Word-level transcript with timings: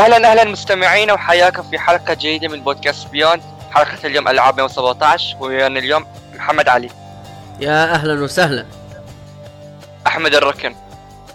أهلا 0.00 0.30
أهلا 0.30 0.44
مستمعينا 0.44 1.12
وحياكم 1.12 1.62
في 1.62 1.78
حلقة 1.78 2.14
جديدة 2.14 2.48
من 2.48 2.62
بودكاست 2.62 3.08
بيوند. 3.08 3.42
حلقة 3.70 4.06
اليوم 4.06 4.28
ألعاب 4.28 4.56
117 4.56 5.36
ويانا 5.40 5.78
اليوم 5.78 6.06
محمد 6.34 6.68
علي. 6.68 6.90
يا 7.60 7.94
أهلا 7.94 8.24
وسهلا. 8.24 8.66
أحمد 10.06 10.34
الركن. 10.34 10.76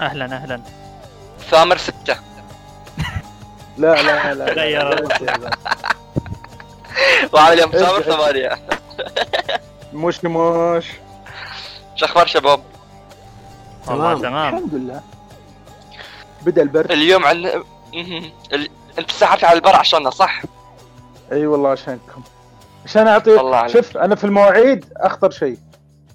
أهلا 0.01 0.25
أهلا. 0.25 0.61
ثامر 1.49 1.77
ستة. 1.77 2.15
لا 3.77 4.01
لا 4.03 4.33
لا 4.33 4.53
لا 4.53 4.63
يا 4.63 4.79
رب. 4.83 5.11
وعلى 7.33 7.53
اليوم 7.53 7.71
ثامر 7.71 8.01
ثمانية 8.01 8.59
مش 9.93 10.25
مش 10.25 10.85
شو 11.95 12.05
أخبار 12.05 12.27
شباب؟ 12.27 12.63
والله 13.87 14.13
تمام. 14.13 14.21
تمام. 14.21 14.55
الحمد 14.55 14.73
لله. 14.73 15.01
بدأ 16.41 16.61
البرد. 16.61 16.91
اليوم 16.91 17.25
عندنا. 17.25 17.74
ال... 17.93 18.69
انت 18.99 19.11
سحبت 19.11 19.43
على 19.43 19.55
البر 19.55 19.75
عشاننا 19.75 20.09
صح؟ 20.09 20.41
اي 21.31 21.47
والله 21.47 21.69
عشانكم 21.69 22.23
عشان 22.85 23.07
اعطي. 23.07 23.73
شوف 23.73 23.97
أنا 23.97 24.15
في 24.15 24.23
المواعيد 24.23 24.85
أخطر 24.97 25.31
شيء 25.31 25.57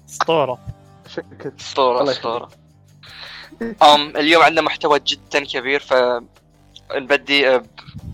أسطورة 0.09 0.59
شكل 1.07 1.51
أسطورة 1.59 1.99
الله 2.01 2.11
أسطورة 2.11 2.49
أم 3.83 4.17
اليوم 4.17 4.43
عندنا 4.43 4.61
محتوى 4.61 4.99
جدا 4.99 5.45
كبير 5.45 5.79
ف 5.79 5.93
نبدي 6.91 7.57
ب... 7.57 7.65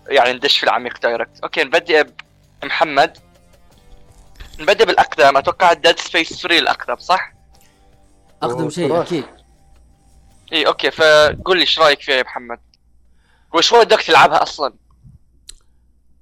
يعني 0.08 0.32
ندش 0.32 0.58
في 0.58 0.64
العميق 0.64 1.00
direct 1.02 1.40
okay 1.42 1.64
نبدي 1.64 2.02
ب 2.02 2.10
محمد 2.64 3.18
نبدي 4.60 4.84
بالاقدام 4.84 5.36
أتوقع 5.36 5.72
Dead 5.72 5.98
Space 5.98 6.42
3 6.42 6.58
الأقدم 6.58 6.96
صح؟ 6.96 7.32
أقدم 8.42 8.70
شيء. 8.70 9.00
أكيد 9.02 9.24
إي 10.52 10.66
okay 10.66 10.90
فقول 10.90 11.56
لي 11.56 11.60
إيش 11.60 11.78
رأيك 11.78 12.00
فيها 12.00 12.16
يا 12.16 12.22
محمد؟ 12.22 12.58
وش 13.54 13.72
هو 13.74 13.80
بدك 13.84 14.02
تلعبها 14.02 14.42
أصلا؟ 14.42 14.74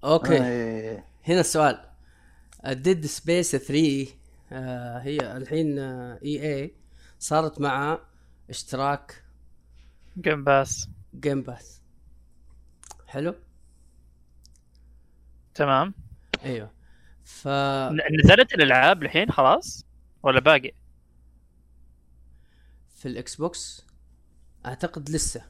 okay. 0.04 0.44
أي. 0.46 1.04
هنا 1.28 1.40
السؤال. 1.40 1.90
Dead 2.66 3.06
Space 3.06 3.56
3 3.56 4.06
آه 4.52 4.98
هي 4.98 5.36
الحين 5.36 5.78
EA 5.78 6.74
صارت 7.18 7.60
مع 7.60 7.98
اشتراك 8.50 9.24
Game 10.18 10.44
Pass 10.44 10.88
Game 11.20 11.42
Pass 11.42 11.80
حلو؟ 13.06 13.34
تمام. 15.54 15.94
أيوه. 16.44 16.70
ف 17.24 17.48
ن- 17.48 17.98
نزلت 18.24 18.54
الألعاب 18.54 19.02
الحين 19.02 19.30
خلاص؟ 19.30 19.84
ولا 20.22 20.40
باقي؟ 20.40 20.72
في 22.96 23.08
الإكس 23.08 23.36
بوكس؟ 23.36 23.86
أعتقد 24.66 25.10
لسه. 25.10 25.44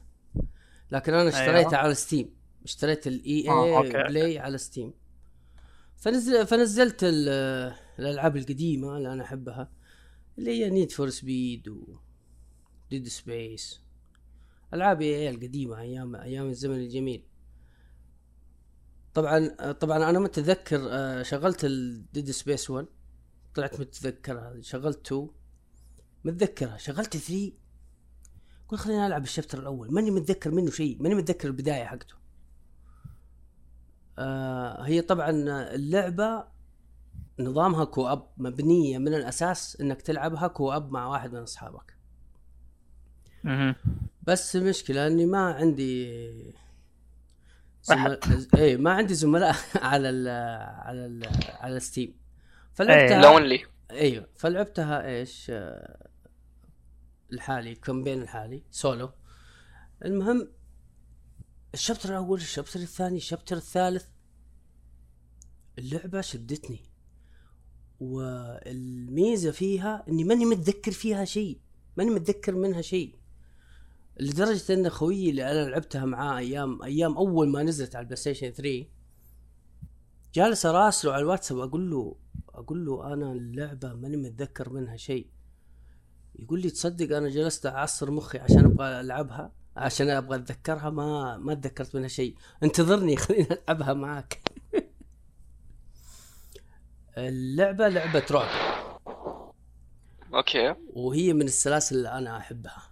لكن 0.91 1.13
أنا 1.13 1.29
اشتريتها 1.29 1.69
أيوه. 1.69 1.75
على 1.77 1.93
Steam 1.93 2.35
اشتريت 2.63 3.07
ال 3.07 3.49
EA 3.49 3.89
Play 3.89 4.39
على 4.39 4.57
Steam 4.57 4.93
فنزل 5.97 6.47
فنزلت 6.47 7.03
ال- 7.03 7.73
الألعاب 7.99 8.37
القديمة 8.37 8.97
اللي 8.97 9.13
أنا 9.13 9.23
أحبها 9.23 9.71
اللي 10.37 10.51
هي 10.51 10.69
Need 10.69 10.91
for 10.91 11.09
Speed 11.09 11.67
و 11.67 11.97
Dead 12.89 13.07
Space 13.07 13.81
ألعاب 14.73 15.01
EA 15.01 15.29
القديمه 15.29 15.79
أيام 15.81 16.15
أيام 16.15 16.47
الزمن 16.49 16.75
الجميل. 16.75 17.23
طبعا 19.13 19.47
طبعا 19.71 20.09
أنا 20.09 20.19
متذكر 20.19 20.79
آه، 20.91 21.23
شغلت 21.23 21.65
ال 21.65 21.78
Dead 21.78 22.31
Space 22.31 22.69
1 22.69 22.85
طلعت 23.55 23.79
متذكرها. 23.79 24.61
شغلت 24.61 25.05
2 25.07 25.29
متذكرها. 26.23 26.77
شغلت 26.77 27.17
3 27.17 27.51
قلت 28.67 28.81
خليني 28.81 29.07
ألعب 29.07 29.23
ال 29.23 29.28
chapter 29.28 29.59
الأول. 29.59 29.93
ماني 29.93 30.11
متذكر 30.11 30.51
منه 30.51 30.71
شيء. 30.71 30.97
ماني 31.01 31.15
متذكر 31.15 31.47
البداية 31.47 31.85
حقته. 31.85 32.15
آه 34.19 34.83
هي 34.83 35.01
طبعا 35.01 35.29
اللعبة 35.75 36.43
نظامها 37.39 37.85
co-op 37.85 38.27
مبنية 38.37 38.97
من 38.97 39.13
الأساس 39.13 39.81
إنك 39.81 40.01
تلعبها 40.01 40.47
co-op 40.47 40.91
مع 40.91 41.07
واحد 41.07 41.33
من 41.33 41.39
أصحابك. 41.39 41.97
بس 44.23 44.55
المشكلة 44.55 45.07
إني 45.07 45.25
ما 45.25 45.53
عندي 45.53 46.07
زمل... 47.83 48.19
اي 48.57 48.77
ما 48.77 48.91
عندي 48.91 49.13
زملاء 49.13 49.55
على 49.75 50.09
ال 50.09 50.27
على 50.79 51.05
ال 51.05 51.29
على 51.59 51.79
Steam 51.79 52.15
فلعبتها 52.73 53.21
lonely 53.21 53.65
أيوه 53.91 54.27
فلعبتها 54.35 55.07
إيش؟ 55.07 55.47
آه، 55.49 56.07
الحالي 57.33 57.75
campaign 57.75 58.21
الحالي 58.21 58.63
سولو. 58.71 59.09
المهم 60.05 60.51
ال 61.73 61.78
chapter 61.78 62.09
الأول 62.09 62.39
ال 62.39 62.44
chapter 62.44 62.79
الثاني 62.79 63.17
ال 63.17 63.22
chapter 63.22 63.57
الثالث 63.57 64.05
اللعبة 65.79 66.21
شدتني. 66.21 66.79
والميزة 67.99 69.51
فيها 69.51 70.05
إني 70.09 70.23
ماني 70.23 70.45
متذكر 70.45 70.91
فيها 70.91 71.25
شيء 71.25 71.59
ماني 71.97 72.09
متذكر 72.09 72.55
منها 72.55 72.81
شيء. 72.81 73.15
لدرجة 74.19 74.73
إن 74.73 74.89
خويي 74.89 75.29
اللي 75.29 75.51
أنا 75.51 75.69
لعبتها 75.69 76.05
معاه 76.05 76.37
أيام 76.37 76.83
أيام 76.83 77.17
أول 77.17 77.49
ما 77.49 77.63
نزلت 77.63 77.95
على 77.95 78.03
ال 78.03 78.17
PlayStation 78.17 78.51
3 78.51 78.85
جالس 80.33 80.65
أراسله 80.65 81.13
على 81.13 81.21
الواتساب 81.21 81.59
أقول 81.59 81.91
له 81.91 82.15
أقول 82.49 82.85
له 82.85 83.13
أنا 83.13 83.31
اللعبة 83.31 83.93
ماني 83.93 84.17
متذكر 84.17 84.69
منها 84.69 84.97
شيء. 84.97 85.27
يقول 86.39 86.61
لي 86.61 86.69
تصدق 86.69 87.17
أنا 87.17 87.29
جلست 87.29 87.65
أعصر 87.65 88.11
مخي 88.11 88.39
عشان 88.39 88.65
أبغى 88.65 88.99
ألعبها؟ 88.99 89.51
عشان 89.77 90.09
أبغى 90.09 90.35
أتذكرها؟ 90.37 90.89
ما 90.89 91.37
ما 91.37 91.53
تذكرت 91.53 91.95
منها 91.95 92.07
شيء. 92.07 92.35
انتظرني 92.63 93.15
خليني 93.25 93.47
ألعبها 93.51 93.93
معاك. 93.93 94.41
اللعبة 97.17 97.87
لعبة 97.87 98.25
رعب. 98.31 98.77
okay. 100.33 100.75
وهي 100.93 101.33
من 101.33 101.41
السلاسل 101.45 101.95
اللي 101.95 102.09
أنا 102.09 102.37
أحبها. 102.37 102.83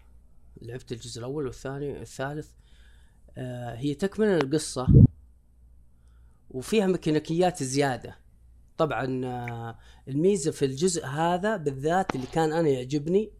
لعبت 0.61 0.91
الجزء 0.91 1.19
الأول 1.19 1.45
والثاني 1.45 1.93
والثالث 1.93 2.49
آه 3.37 3.75
هي 3.75 3.93
تكمل 3.93 4.27
القصة 4.27 4.87
وفيها 6.49 6.87
ميكانيكيات 6.87 7.63
زيادة. 7.63 8.24
طبعا 8.77 9.25
آه 9.25 9.79
الميزة 10.07 10.51
في 10.51 10.65
الجزء 10.65 11.05
هذا 11.05 11.57
بالذات 11.57 12.15
اللي 12.15 12.27
كان 12.27 12.53
أنا 12.53 12.69
يعجبني 12.69 13.31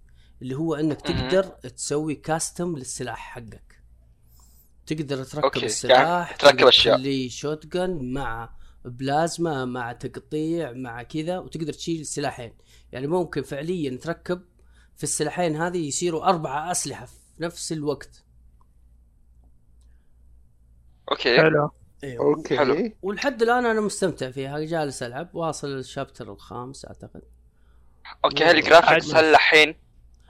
اللي 0.41 0.55
هو 0.55 0.75
إنك 0.75 1.01
تقدر 1.01 1.43
تسوي 1.43 2.15
custom 2.15 2.77
للسلاح 2.77 3.17
حقك. 3.17 3.81
تقدر 4.87 5.23
تركب 5.23 5.43
okay، 5.43 5.65
السلاح 5.65 6.27
يعني 6.27 6.37
تركب 6.39 6.57
تقدر 6.57 6.69
أشياء. 6.69 6.95
تخليه 6.95 7.29
shotgun 7.29 8.13
مع 8.13 8.55
بلازما 8.85 9.65
مع 9.65 9.91
تقطيع 9.91 10.71
مع 10.71 11.03
كذا 11.03 11.39
وتقدر 11.39 11.73
تشيل 11.73 12.05
سلاحين 12.05 12.53
يعني 12.91 13.07
ممكن 13.07 13.43
فعليا 13.43 13.97
تركب 13.97 14.41
في 14.95 15.03
السلاحين 15.03 15.55
هذه 15.55 15.87
يصيروا 15.87 16.29
أربعة 16.29 16.71
أسلحة 16.71 17.05
في 17.05 17.13
نفس 17.39 17.71
الوقت. 17.71 18.23
okay. 21.11 21.37
حلو. 21.37 21.71
أيوه 22.05 22.23
okay. 22.25 22.57
حلو. 22.57 22.91
ولحد 23.01 23.41
الآن 23.41 23.65
أنا 23.65 23.81
مستمتع 23.81 24.31
فيها. 24.31 24.59
جالس 24.59 25.03
ألعب. 25.03 25.35
واصل 25.35 25.67
ال 25.67 25.75
chapter 25.75 26.31
الخامس 26.31 26.85
أعتقد. 26.85 27.21
okay 28.25 28.43
هل 28.43 28.55
ال 28.57 28.64
graphics 28.64 29.13
عاد- 29.13 29.23
هل 29.23 29.31
الحين 29.31 29.75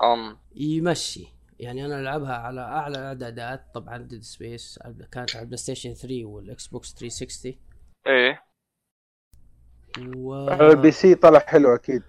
أم. 0.04 0.38
يمشي. 0.56 1.28
يعني 1.60 1.86
أنا 1.86 2.00
ألعبها 2.00 2.34
على 2.34 2.62
أعلى 2.62 2.98
الإعدادات 3.00 3.66
طبعا 3.74 3.98
Dead 3.98 4.24
Space 4.24 4.80
كانت 5.12 5.36
على 5.36 5.42
ال 5.44 5.58
PlayStation 5.58 5.94
3 5.94 6.26
وال 6.26 6.68
Xbox 6.68 6.94
360 6.94 7.56
إيه. 8.08 8.44
و... 10.16 10.50
ال 10.50 10.92
PC 10.92 11.16
طلع 11.16 11.40
حلو 11.40 11.76
أكيد. 11.76 12.04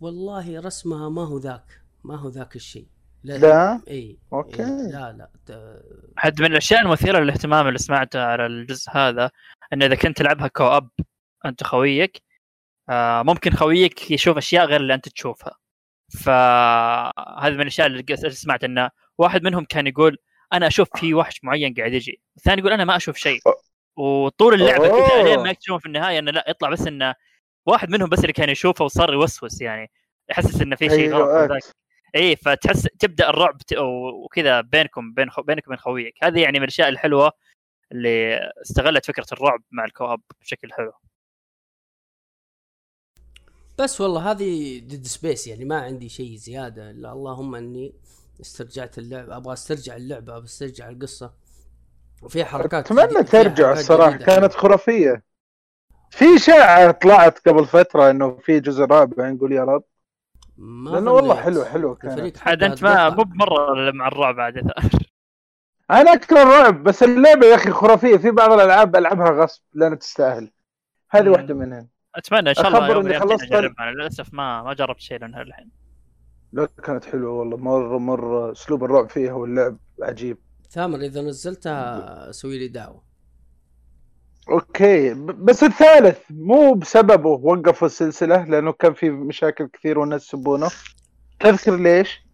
والله 0.00 0.60
رسمها 0.60 1.08
ما 1.08 1.24
هو 1.26 1.38
ذاك. 1.38 1.80
ما 2.04 2.16
هو 2.16 2.28
ذاك 2.28 2.56
الشيء. 2.56 2.86
لا 3.24 3.38
لا؟ 3.38 3.80
إي 3.88 4.18
okay. 4.32 4.62
إيه 4.62 4.68
لا 4.92 5.12
لا 5.18 5.30
ت- 5.46 5.82
حد 6.16 6.40
من 6.40 6.46
الأشياء 6.52 6.80
المثيرة 6.80 7.18
للاهتمام 7.18 7.68
اللي 7.68 7.78
سمعتها 7.78 8.24
على 8.26 8.46
الجزء 8.46 8.90
هذا 8.90 9.30
إن 9.72 9.82
إذا 9.82 9.94
كنت 9.94 10.16
تلعبها 10.18 10.48
co-op 10.48 10.90
أنت 11.46 11.62
خويك 11.64 12.22
آه 12.88 13.22
ممكن 13.22 13.50
خويك 13.50 14.10
يشوف 14.10 14.36
أشياء 14.36 14.66
غير 14.66 14.80
اللي 14.80 14.94
أنت 14.94 15.08
تشوفها 15.08 15.58
فهذا 16.24 17.54
من 17.54 17.60
الأشياء 17.60 17.86
اللي 17.86 18.04
سمعت 18.30 18.64
إنه 18.64 18.90
واحد 19.18 19.42
منهم 19.42 19.64
كان 19.64 19.86
يقول 19.86 20.18
أنا 20.52 20.66
أشوف 20.66 20.88
في 20.96 21.14
وحش 21.14 21.44
معين 21.44 21.74
قاعد 21.74 21.92
يجي 21.92 22.20
الثاني 22.36 22.60
يقول 22.60 22.72
أنا 22.72 22.84
ما 22.84 22.96
أشوف 22.96 23.16
شيء 23.16 23.40
وطول 23.96 24.54
اللعبة 24.54 24.88
كذا. 24.88 25.22
لين 25.22 25.38
ما 25.42 25.50
يكتشفون 25.50 25.78
في 25.78 25.86
النهاية 25.86 26.18
إنه 26.18 26.30
لا 26.30 26.44
يطلع 26.48 26.70
بس 26.70 26.86
إنه 26.86 27.14
واحد 27.66 27.90
منهم 27.90 28.08
بس 28.08 28.18
اللي 28.20 28.32
كان 28.32 28.48
يشوفه 28.48 28.84
وصار 28.84 29.12
يوسوس 29.12 29.60
يعني 29.60 29.90
يحسس 30.30 30.62
إنه 30.62 30.76
في 30.76 30.88
شيء 30.88 31.12
غلط 31.14 31.28
أيوة، 31.28 31.46
ذاك. 31.46 31.62
اي 32.14 32.36
فتحس 32.36 32.82
تبدأ 32.82 33.30
الرعب 33.30 33.56
وكذا 34.24 34.60
بينكم 34.60 35.14
بين 35.14 35.30
خو... 35.30 35.42
بينك 35.42 35.66
وبين 35.66 35.78
خويك. 35.78 36.14
هذه 36.22 36.40
يعني 36.40 36.58
من 36.58 36.62
الأشياء 36.62 36.88
الحلوة 36.88 37.32
اللي 37.92 38.40
استغلت 38.62 39.06
فكرة 39.06 39.26
الرعب 39.32 39.62
مع 39.70 39.84
الكواب 39.84 40.20
بشكل 40.40 40.72
حلو. 40.72 40.92
بس 43.78 44.00
والله 44.00 44.30
هذه 44.30 44.78
Dead 44.78 45.06
Space 45.06 45.46
يعني 45.46 45.64
ما 45.64 45.80
عندي 45.80 46.08
شيء 46.08 46.36
زيادة 46.36 46.90
إلا 46.90 47.12
اللهم 47.12 47.54
إني 47.54 47.94
استرجعت 48.40 48.98
اللعبه 48.98 49.36
أبغى 49.36 49.52
أسترجع 49.52 49.96
اللعبة 49.96 50.36
أبغى 50.36 50.44
أسترجع 50.44 50.88
القصة. 50.88 51.34
وفي 52.22 52.44
حركات 52.44 52.86
أتمنى 52.92 53.24
ترجع 53.24 53.66
حركات 53.66 53.78
الصراحة 53.78 54.10
جديدة. 54.10 54.24
كانت 54.24 54.54
خرافية. 54.54 55.24
في 56.10 56.24
اشاعه 56.36 56.90
طلعت 56.90 57.48
قبل 57.48 57.66
فترة 57.66 58.10
إنه 58.10 58.36
في 58.36 58.60
جزء 58.60 58.82
رابع 58.84 59.30
نقول 59.30 59.52
يا 59.52 59.64
رب. 59.64 59.84
ما 60.56 60.90
لأنه 60.90 61.10
والله. 61.10 61.34
حلو 61.34 61.64
حلو 61.64 61.94
كانت. 61.94 62.38
عاد 62.38 62.62
أنت 62.62 62.82
ما. 62.82 63.10
مو 63.10 63.22
بمرة 63.22 63.90
مع 63.90 64.08
الرعب 64.08 64.40
عاد. 64.40 64.56
أنا 65.90 66.12
اكره 66.12 66.42
الرعب 66.42 66.82
بس 66.82 67.02
اللعبة 67.02 67.46
يا 67.46 67.54
أخي 67.54 67.70
خرافية. 67.70 68.16
في 68.16 68.30
بعض 68.30 68.52
الألعاب 68.52 68.96
ألعبها 68.96 69.30
غصب 69.30 69.62
لأن 69.74 69.98
تستاهل. 69.98 70.50
هذه. 71.10 71.28
واحدة 71.28 71.54
منهن. 71.54 71.88
أتمنى 72.14 72.50
إن 72.50 72.54
شاء 72.54 72.68
الله 72.68 72.88
يوم 72.88 73.06
الأيام 73.06 73.22
خلصت. 73.22 73.52
أنا 73.52 73.90
للأسف 73.90 74.34
ما 74.34 74.62
ما 74.62 74.74
جربت 74.74 75.00
شيء 75.00 75.18
لانها 75.18 75.42
الحين 75.42 75.70
لا 76.52 76.68
كانت 76.84 77.04
حلوة 77.04 77.32
والله. 77.32 77.56
مرة 77.56 77.98
مرة 77.98 78.52
أسلوب 78.52 78.84
الرعب 78.84 79.10
فيها 79.10 79.32
واللعب 79.32 79.78
عجيب. 80.02 80.38
ثامر 80.70 80.98
إذا 80.98 81.22
نزلتها 81.22 82.32
سوي 82.32 82.58
لي 82.58 82.68
دعوة. 82.68 83.03
أوكي 84.50 85.14
بس 85.14 85.62
الثالث 85.64 86.18
مو 86.30 86.74
بسببه 86.74 87.28
وقفوا 87.28 87.86
السلسلة 87.86 88.44
لأنه 88.44 88.72
كان 88.72 88.94
في 88.94 89.10
مشاكل 89.10 89.66
كثير 89.72 89.98
والناس 89.98 90.24
يسبونه 90.26 90.70
تذكر 91.40 91.76
ليش؟ 91.76 92.24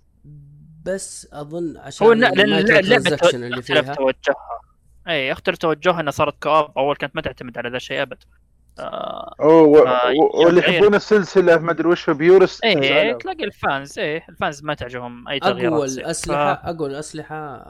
بس 0.85 1.29
أظن 1.33 1.77
عشان 1.77 2.07
هو 2.07 2.13
اللعبه 2.13 2.43
اللي 2.43 3.63
فيها 3.63 3.81
توجهها 3.95 4.61
اي 5.09 5.33
اختلف 5.33 5.59
توجهها 5.59 6.01
انها 6.01 6.11
صارت 6.11 6.43
co-op 6.43 6.73
أول 6.79 6.97
كانت 6.97 7.17
ما 7.17 7.23
تعتمد 7.23 7.59
على 7.59 7.71
ذا 7.71 7.77
الشيء 7.77 8.03
أبد 8.03 8.19
آه 8.79 9.35
أوه 9.41 9.63
و... 9.69 9.77
آه، 9.87 10.11
و... 10.13 10.45
واللي. 10.45 10.61
يحبون 10.61 10.95
السلسلة 10.95 11.59
ما 11.59 11.71
أدري 11.73 11.89
وش 11.89 12.11
بيورس 12.11 12.61
إيه 12.65 13.13
تلاقي 13.13 13.45
ال 13.45 13.56
fans 13.56 13.99
إيه 13.99 14.25
ال 14.29 14.36
fans 14.36 14.63
ما 14.63 14.75
تعجبهم 14.75 15.29
أي 15.29 15.41
تغييرات 15.41 15.73
اقوى. 15.73 15.85
الاسلحه 15.87 16.55
ف- 16.55 16.67
اقوى 16.67 16.89
الاسلحه 16.89 17.65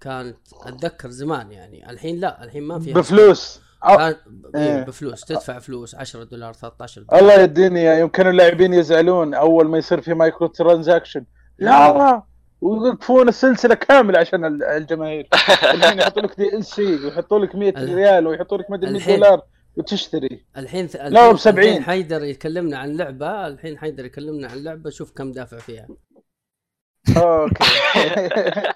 كانت 0.00 0.36
أتذكر 0.66 1.08
زمان 1.08 1.52
يعني 1.52 1.90
الحين 1.90 2.20
لا 2.20 2.44
الحين 2.44 2.62
ما 2.62 2.78
في 2.80 2.92
بفلوس. 2.92 3.67
كان 3.82 4.14
إيه. 4.54 4.82
بفلوس 4.82 5.20
تدفع 5.20 5.58
فلوس 5.58 5.94
10 5.94 6.24
دولار 6.24 6.52
13 6.52 7.02
دولار. 7.02 7.20
الله 7.22 7.34
يديني 7.42 8.00
يمكن 8.00 8.26
اللاعبين 8.26 8.74
يزعلون 8.74 9.34
أول 9.34 9.68
ما 9.68 9.78
يصير 9.78 10.00
في 10.00 10.14
microtransaction. 10.14 11.24
لا. 11.58 12.22
ويوقفون 12.60 13.28
السلسلة 13.28 13.74
كاملة 13.74 14.18
عشان 14.18 14.44
ال- 14.44 14.62
الجماهير. 14.62 15.28
الحين 15.74 15.98
يحطوا 15.98 16.22
لك 16.22 16.36
DLC 16.36 17.04
ويحطوا 17.04 17.38
لك 17.38 17.54
100 17.54 17.68
ال- 17.68 17.94
ريال 17.94 18.26
ويحطوا 18.26 18.58
لك 18.58 18.70
مدري 18.70 18.90
100 18.90 18.98
الحين- 19.00 19.16
دولار 19.20 19.42
وتشتري. 19.76 20.46
الحين 20.56 20.86
ث... 20.86 20.96
لا، 20.96 21.06
الحين- 21.08 21.32
ب 21.32 21.36
70. 21.36 21.68
الحين 21.68 21.82
حيدر 21.82 22.24
يكلمنا 22.24 22.78
عن 22.78 22.96
لعبة 22.96 23.46
الحين 23.46 23.78
حيدر 23.78 24.04
يكلمنا 24.04 24.48
عن 24.48 24.64
لعبة 24.64 24.90
شوف 24.90 25.12
كم 25.12 25.32
دافع 25.32 25.58
فيها. 25.58 25.88
أوكي. 27.16 27.64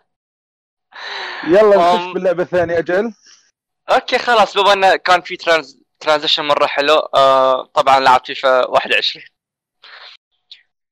يلا 1.48 1.76
نخش. 1.94 2.14
باللعبة 2.14 2.43
الثانية 2.43 2.78
أجل. 2.78 3.12
أوكي 3.90 4.19
خلاص 4.19 4.55
بما 4.58 4.73
انه 4.73 4.96
كان 4.96 5.20
في 5.20 5.37
trans 5.36 5.82
transition 6.00 6.44
مرة 6.44 6.67
حلو 6.67 6.94
آه 6.94 7.64
طبعا 7.67 8.00
لعبت 8.00 8.26
فيفا 8.26 8.67
21 8.67 9.25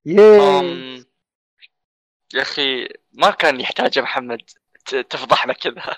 ياي 0.07 0.41
أم، 0.41 1.05
يا 2.35 2.43
أخي 2.43 2.89
ما 3.13 3.31
كان 3.31 3.61
يحتاج 3.61 3.97
يا 3.97 4.03
محمد 4.03 4.39
ت- 4.87 4.95
تفضحنا 4.97 5.53
كذا. 5.53 5.83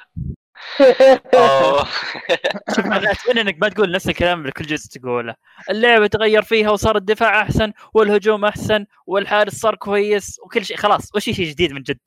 شوف 2.76 2.86
أنا 2.86 3.10
أتمنى 3.12 3.40
إنك 3.40 3.56
ما 3.60 3.68
تقول 3.68 3.90
نفس 3.92 4.08
الكلام 4.08 4.40
اللي 4.40 4.52
كل 4.52 4.64
جزء 4.64 4.88
تقوله. 5.00 5.34
اللعبة 5.70 6.06
تغير 6.06 6.42
فيها 6.42 6.70
وصار 6.70 6.96
الدفاع 6.96 7.42
أحسن 7.42 7.72
والهجوم 7.94 8.44
أحسن 8.44 8.86
والحارس 9.06 9.52
صار 9.54 9.74
كويس 9.74 10.40
وكل 10.44 10.64
شيء 10.64 10.76
خلاص 10.76 11.14
وش 11.14 11.24
شيء 11.24 11.46
جديد 11.50 11.72
من 11.72 11.82
جد؟ 11.82 11.98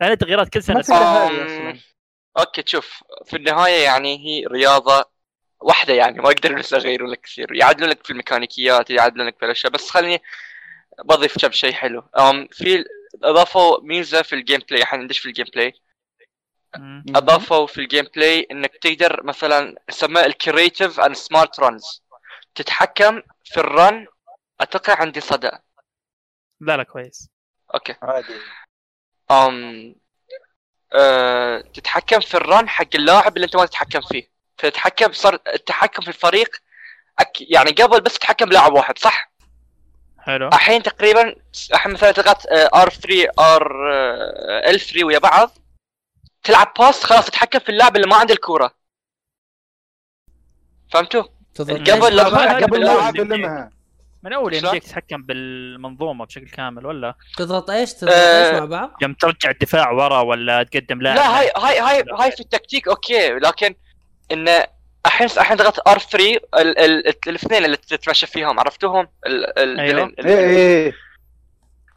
لأن 0.00 0.10
التغييرات 0.12 0.48
كل 0.48 0.62
سنة 0.62 0.82
ما 0.88 1.78
أوكي 2.38 2.62
شوف 2.66 3.04
في 3.24 3.36
النهاية 3.36 3.84
يعني 3.84 4.18
هي 4.26 4.46
رياضة 4.46 5.10
واحدة 5.60 5.94
يعني 5.94 6.22
ما 6.22 6.30
يقدرون 6.30 6.62
يغيرون 6.72 7.10
لك 7.10 7.20
كثير 7.20 7.54
يعدلون 7.54 7.90
لك 7.90 8.04
في 8.04 8.10
الميكانيكيات 8.10 8.90
يعدلون 8.90 9.26
لك 9.26 9.38
في 9.38 9.44
الأشياء 9.44 9.72
بس 9.72 9.90
خليني 9.90 10.22
بضيف 11.04 11.38
كم 11.38 11.50
شيء 11.50 11.72
حلو. 11.72 12.08
أم 12.18 12.48
في 12.52 12.84
أضافوا 13.22 13.80
ميزة 13.82 14.22
في 14.22 14.34
ال 14.34 14.60
gameplay 14.70 14.82
الحين 14.82 15.00
ندش 15.00 15.18
في 15.18 15.26
ال 15.26 15.46
gameplay. 15.54 15.72
أضافوا 17.16 17.66
في 17.66 17.78
ال 17.78 18.04
gameplay 18.16 18.46
إنك 18.50 18.76
تقدر 18.76 19.22
مثلا 19.22 19.74
يسمى 19.88 20.26
ال 20.26 20.34
creative 20.34 21.00
and 21.00 21.14
smart 21.14 21.60
runs 21.60 22.02
تتحكم 22.54 23.22
في 23.44 23.60
ال 23.60 23.71
run 23.71 24.06
أتوقع 24.60 25.00
عندي 25.00 25.20
صدى. 25.20 25.50
لا 26.60 26.76
لا 26.76 26.82
كويس. 26.82 27.30
أوكي. 27.74 27.94
عادي. 28.02 28.34
أم 29.30 29.94
أه 30.92 31.60
تتحكم 31.60 32.20
في 32.20 32.34
ال 32.34 32.42
run 32.42 32.68
حق 32.68 32.88
اللاعب 32.94 33.36
اللي 33.36 33.44
انت 33.44 33.56
ما 33.56 33.66
تتحكم 33.66 34.00
فيه 34.00 34.30
فتتحكم 34.58 35.12
صار 35.12 35.38
التحكم 35.54 36.02
في 36.02 36.08
الفريق 36.08 36.56
أك... 37.18 37.40
يعني 37.40 37.70
قبل 37.70 38.00
بس 38.00 38.18
تتحكم 38.18 38.46
بلاعب 38.46 38.72
واحد 38.72 38.98
صح؟ 38.98 39.32
حلو 40.18 40.48
الحين 40.48 40.82
تقريبا 40.82 41.34
الحين 41.72 41.92
مثلا 41.92 42.12
تضغط 42.12 42.46
R 42.74 42.88
3 42.90 43.28
R 43.38 43.92
L 44.70 44.80
3 44.80 45.04
ويا 45.04 45.18
بعض 45.18 45.50
تلعب 46.42 46.72
pass 46.78 47.04
خلاص 47.04 47.26
تتحكم 47.26 47.58
في 47.58 47.68
اللاعب 47.68 47.96
اللي 47.96 48.06
ما 48.06 48.16
عنده 48.16 48.34
الكورة 48.34 48.74
فهمتوا؟ 50.92 51.24
قبل؟ 51.58 52.16
لا 52.16 52.56
قبل 52.56 52.82
يستلمها 52.82 53.70
من 54.26 54.32
أول 54.32 54.54
شلون؟ 54.56 54.64
يمديك 54.74 54.84
تتحكم 54.84 55.22
بالمنظومة 55.22 56.24
بشكل 56.26 56.48
كامل 56.48 56.86
ولا؟ 56.86 57.14
تضغط 57.36 57.70
إيش؟ 57.70 57.92
تضغط 57.94 58.12
آه، 58.14 58.46
إيش 58.50 58.58
مع 58.60 58.64
بعض؟ 58.64 58.90
يوم 59.02 59.12
ترجع 59.14 59.50
الدفاع 59.50 59.90
ورا 59.90 60.20
ولا 60.20 60.62
تقدم 60.62 61.02
لاعب؟ 61.02 61.16
لا 61.16 61.38
هاي 61.40 61.50
هاي 61.56 61.78
هاي 61.80 62.04
هاي 62.20 62.30
في 62.30 62.40
التكتيك 62.40 62.88
أوكي. 62.88 63.28
لكن 63.30 63.74
إن 64.32 64.48
الحين 65.06 65.28
الحين 65.36 65.56
ضغط 65.56 65.88
R 65.88 65.98
3 65.98 66.24
ال- 66.54 66.78
ال- 66.78 67.14
الاثنين 67.28 67.64
اللي 67.64 67.76
تتمشى 67.76 68.26
فيهم 68.26 68.60
عرفتوهم؟ 68.60 69.08
ال- 69.26 69.58
ال- 69.58 69.80
أيوه. 69.80 70.04
ال- 70.04 70.26
إيه 70.26 70.56
إيه. 70.56 70.92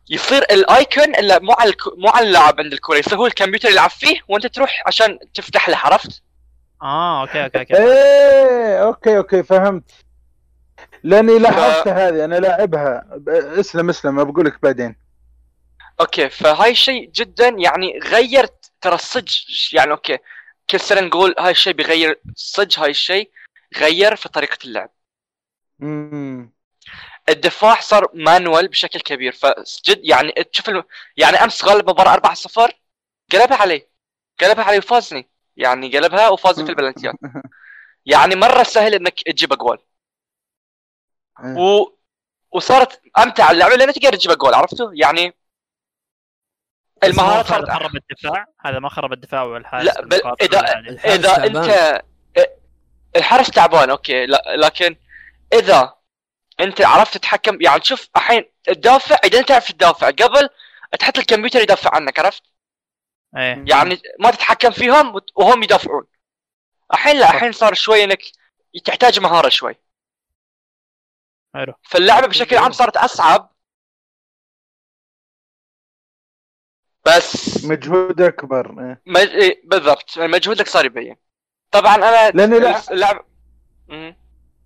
يصير 0.10 0.42
ال 0.52 0.65
icon 0.65 1.16
اللي 1.16 1.40
مو 1.42 1.54
على 1.54 1.74
مو 1.98 2.10
على 2.10 2.28
اللاعب 2.28 2.60
عند 2.60 2.74
الكورة 2.74 2.98
يصير 2.98 3.18
هو 3.18 3.28
الكمبيوتر 3.28 3.70
يلعب 3.70 3.90
فيه 3.90 4.20
وأنت 4.28 4.48
تروح 4.48 4.84
عشان 4.88 5.20
تفتح 5.34 5.70
له 5.70 5.78
عرفت؟ 5.78 6.22
آه 6.82 7.22
أوكي 7.22 7.44
أوكي 7.44 7.60
أوكي. 7.60 7.78
إيه 7.78 8.84
أوكي 8.84 9.18
أوكي 9.18 9.44
فهمت. 9.44 9.92
لأني 11.04 11.40
لاحظت 11.40 11.88
هذه 11.88 12.26
أنا 12.26 12.36
لاعبها. 12.36 13.06
اسلم 13.60 13.90
اسلم 13.90 14.24
بقول 14.24 14.46
لك 14.46 14.62
بعدين. 14.64 14.96
أوكي 16.02 16.30
فهاي 16.30 16.72
الشيء 16.72 17.10
جدا 17.10 17.48
يعني 17.48 18.00
غير 18.04 18.48
ترى 18.82 18.96
الصج 18.96 19.30
يعني 19.74 19.92
أوكي 19.92 20.18
كل 20.70 20.80
سنة 20.80 21.02
نقول 21.02 21.36
هاي 21.40 21.52
الشيء 21.52 21.74
بيغير 21.74 22.22
صج 22.36 22.80
هاي 22.80 22.90
الشيء 22.90 23.32
غير 23.78 24.16
في 24.16 24.30
طريقة 24.30 24.58
اللعب. 24.66 24.90
امم 25.82 26.52
الدفاع 27.30 27.80
صار 27.80 28.08
مانوال 28.14 28.68
بشكل 28.68 29.00
كبير 29.00 29.32
فجد 29.32 30.02
يعني 30.04 30.32
تشوف 30.32 30.70
الم... 30.70 30.84
يعني 31.18 31.38
أمس 31.38 31.66
غلب 31.66 31.90
مباراة 31.90 32.14
4 32.14 32.34
0 32.34 32.72
قلبها 33.32 33.58
علي 33.58 33.88
قلبها 34.42 34.64
علي 34.64 34.78
وفازني 34.78 35.30
يعني 35.58 35.98
قلبها 35.98 36.30
وفازني 36.30 36.66
في 36.66 36.72
البلنتيات. 36.72 37.16
يعني 38.06 38.36
مرة 38.36 38.64
سهل 38.64 38.94
إنك 38.96 39.14
تجيب 39.24 39.54
أجوال. 39.54 39.78
و... 41.44 41.86
وصارت 42.52 43.02
أمتع 43.18 43.52
اللعبة 43.52 43.76
لأن 43.76 43.94
تقدر 43.94 44.16
تجيب 44.16 44.32
اجوال 44.32 44.54
عرفتوا؟ 44.54 44.92
يعني 44.94 45.34
المهارات 47.04 47.46
هذا 47.52 47.66
صارت 47.66 47.70
خرب 47.70 47.96
الدفاع؟ 47.96 48.46
هذا 48.66 48.80
ما 48.80 48.90
خرب 48.90 49.14
الدفاع 49.14 49.42
والحارس 49.44 49.86
لا، 49.86 50.02
بل- 50.02 50.16
والعادي. 50.26 50.90
الحارس 50.90 51.06
إذا 51.16 51.28
تعبان. 51.36 51.56
أنت 51.58 52.02
الحارس 53.16 53.52
تعبان 53.52 53.90
أوكي 53.90 54.26
لا 54.26 54.44
لكن 54.58 54.96
إذا 55.54 55.94
أنت 56.60 56.82
عرفت 56.82 57.14
تتحكم 57.18 57.62
يعني 57.62 57.84
شوف 57.84 58.08
الحين 58.16 58.46
تدافع 58.64 59.18
إذا 59.24 59.40
أنت 59.40 59.48
تعرف 59.50 59.72
تدافع 59.72 60.08
قبل 60.10 60.50
تحط 61.00 61.18
الكمبيوتر 61.18 61.62
يدافع 61.62 61.96
عنك 61.96 62.20
عرفت؟ 62.20 62.44
إيه. 63.38 63.64
يعني 63.68 64.02
ما 64.20 64.32
تتحكم 64.32 64.72
فيهم 64.72 65.16
وت- 65.16 65.32
وهم 65.36 65.64
يدافعون. 65.64 66.04
الحين 66.94 67.16
لا 67.20 67.30
الحين 67.34 67.52
صار 67.52 67.74
شوي 67.74 68.04
إنك 68.04 68.20
تحتاج 68.86 69.20
مهارة 69.20 69.50
شوي. 69.50 69.76
حلو 71.60 71.74
فاللعبة 71.84 72.28
بشكل 72.28 72.58
عام 72.58 72.72
صارت 72.72 72.98
أصعب 72.98 73.52
بس 77.06 77.66
مجهود 77.66 78.22
أكبر 78.22 78.76
إيه. 78.80 79.02
مج... 79.06 79.18
إيه، 79.30 79.62
بالضبط 79.66 80.18
مجهودك 80.20 80.68
صار 80.68 80.86
يبين 80.86 81.16
طبعا 81.72 81.96
أنا 81.96 82.30
لأني 82.32 82.60
لا- 82.60 82.92
اللعبه 82.92 83.24
مم. 83.88 84.16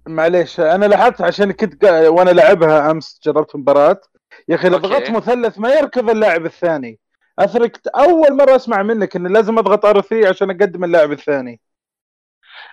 معليش 0.07 0.59
أنا 0.59 0.85
لاحظت 0.85 1.21
عشان 1.21 1.51
كنت 1.51 1.85
قا... 1.85 2.07
وأنا 2.09 2.29
لعبها 2.29 2.91
أمس 2.91 3.19
جربت 3.25 3.55
مباراة 3.55 4.01
يا 4.47 4.55
أخي 4.55 4.67
اذا 4.67 4.75
أوكي. 4.75 4.87
ضغطت 4.87 5.09
مثلث 5.09 5.59
ما 5.59 5.69
يركض 5.73 6.09
اللاعب 6.09 6.45
الثاني 6.45 6.99
اثرك 7.39 7.87
أول 7.87 8.37
مرة 8.37 8.55
أسمع 8.55 8.83
منك 8.83 9.15
ان 9.15 9.33
لازم 9.33 9.57
أضغط 9.57 9.85
R 9.85 10.01
3 10.01 10.29
عشان 10.29 10.49
أقدم 10.49 10.83
اللاعب 10.83 11.11
الثاني 11.11 11.61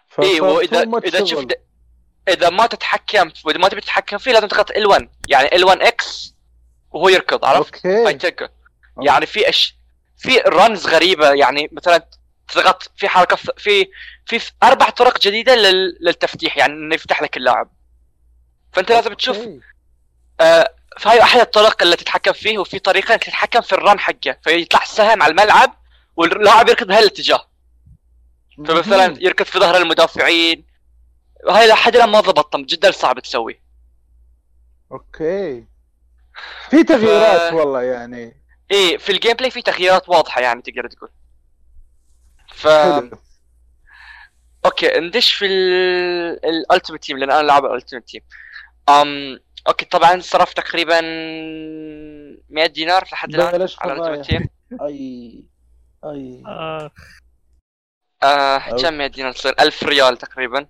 فصار 0.09 0.25
اي 0.25 0.41
وإذا 0.41 0.85
too 0.85 0.89
much 0.89 1.05
إذا 1.05 1.19
شغل. 1.19 1.29
شفت 1.29 1.61
إذا 2.29 2.51
ما 2.51 2.67
تتحكم 2.67 3.31
واذا 3.45 3.59
ما 3.59 3.69
تبي 3.69 3.81
تتحكم 3.81 4.19
فيه 4.19 4.33
لازم 4.33 4.49
تضغط 4.49 4.73
L1 4.73 5.07
يعني 5.29 5.49
L1 5.49 5.83
X 5.87 6.35
وهو 6.91 7.09
يركض 7.09 7.45
عرفت؟ 7.45 7.87
أوكي. 7.87 8.05
يعني 9.03 9.27
في 9.27 9.49
أش... 9.49 9.75
في 10.19 10.39
runs 10.39 10.87
غريبة 10.87 11.31
يعني 11.33 11.69
مثلا 11.73 12.07
تضغط 12.49 12.91
في 12.97 13.09
حركة 13.09 13.37
في 13.37 13.89
في 14.27 14.51
أربع 14.63 14.91
طرق 14.91 15.21
جديدة 15.21 15.55
لل... 15.55 15.99
للتفتيح 16.01 16.57
يعني 16.57 16.73
إنه 16.73 16.95
يفتح 16.95 17.23
لك 17.23 17.37
اللاعب. 17.37 17.71
فأنت 18.73 18.93
لازم 18.93 19.15
تشوف. 19.15 19.39
آه 20.41 20.75
فهي 20.99 21.23
أحد 21.23 21.41
الطرق 21.41 21.83
اللي 21.83 21.97
تتحكم 21.97 22.33
فيه 22.33 22.59
وفي 22.59 22.79
طريقة 22.79 23.15
إنك 23.15 23.25
تتحكم 23.25 23.61
في 23.61 23.73
ال 23.73 23.80
run 23.80 24.01
حقه. 24.01 24.37
فيطلع 24.45 24.83
السهم 24.83 25.23
على 25.23 25.31
الملعب 25.31 25.77
واللاعب 26.17 26.69
يركض 26.69 26.87
بهالاتجاه. 26.87 27.47
فمثلا 28.69 29.17
يركض 29.21 29.45
في 29.45 29.59
ظهر 29.59 29.77
المدافعين 29.77 30.70
هاي 31.49 31.69
لحد 31.69 31.97
الآن 31.97 32.09
ما 32.09 32.21
ضبطت 32.21 32.57
جدا 32.57 32.91
صعب 32.91 33.19
تسوي. 33.19 33.61
أوكي. 34.93 35.67
في 36.71 36.85
تغييرات 36.85 37.51
ف- 37.53 37.55
والله 37.55 37.83
يعني. 37.83 38.43
إيه 38.71 38.97
في 38.97 39.13
ال 39.13 39.33
gameplay 39.33 39.51
في 39.51 39.63
تغييرات 39.63 40.09
واضحة 40.09 40.41
يعني 40.41 40.63
تقدر 40.63 40.89
تقول. 40.89 41.11
ف 42.55 42.69
حلو. 42.69 43.11
أوكي 44.65 45.01
ندش 45.01 45.33
في 45.33 45.47
ال 45.47 45.64
Ultimate 45.64 47.03
Team 47.03 47.19
لأن 47.19 47.31
أنا 47.31 47.43
لاعب 47.47 47.65
ال 47.65 47.70
Ultimate 47.70 48.09
Team 48.09 48.23
أم 48.89 49.41
أوكي 49.69 49.85
طبعا 49.85 50.21
صرفت 50.21 50.57
تقريبا 50.57 51.01
100 52.51 52.67
دينار 52.67 53.05
لحد 53.13 53.35
الآن 53.35 53.47
على 53.81 53.93
الالتيميت. 53.93 54.27
تيم 54.27 54.49
أي 54.87 55.45
أي. 56.05 56.43
آه. 56.47 56.91
آه. 58.23 58.59
كم 58.83 58.95
100 58.95 59.07
دينار 59.07 59.33
تصير؟ 59.33 59.55
1000 59.61 59.83
ريال 59.85 60.17
تقريبا. 60.19 60.67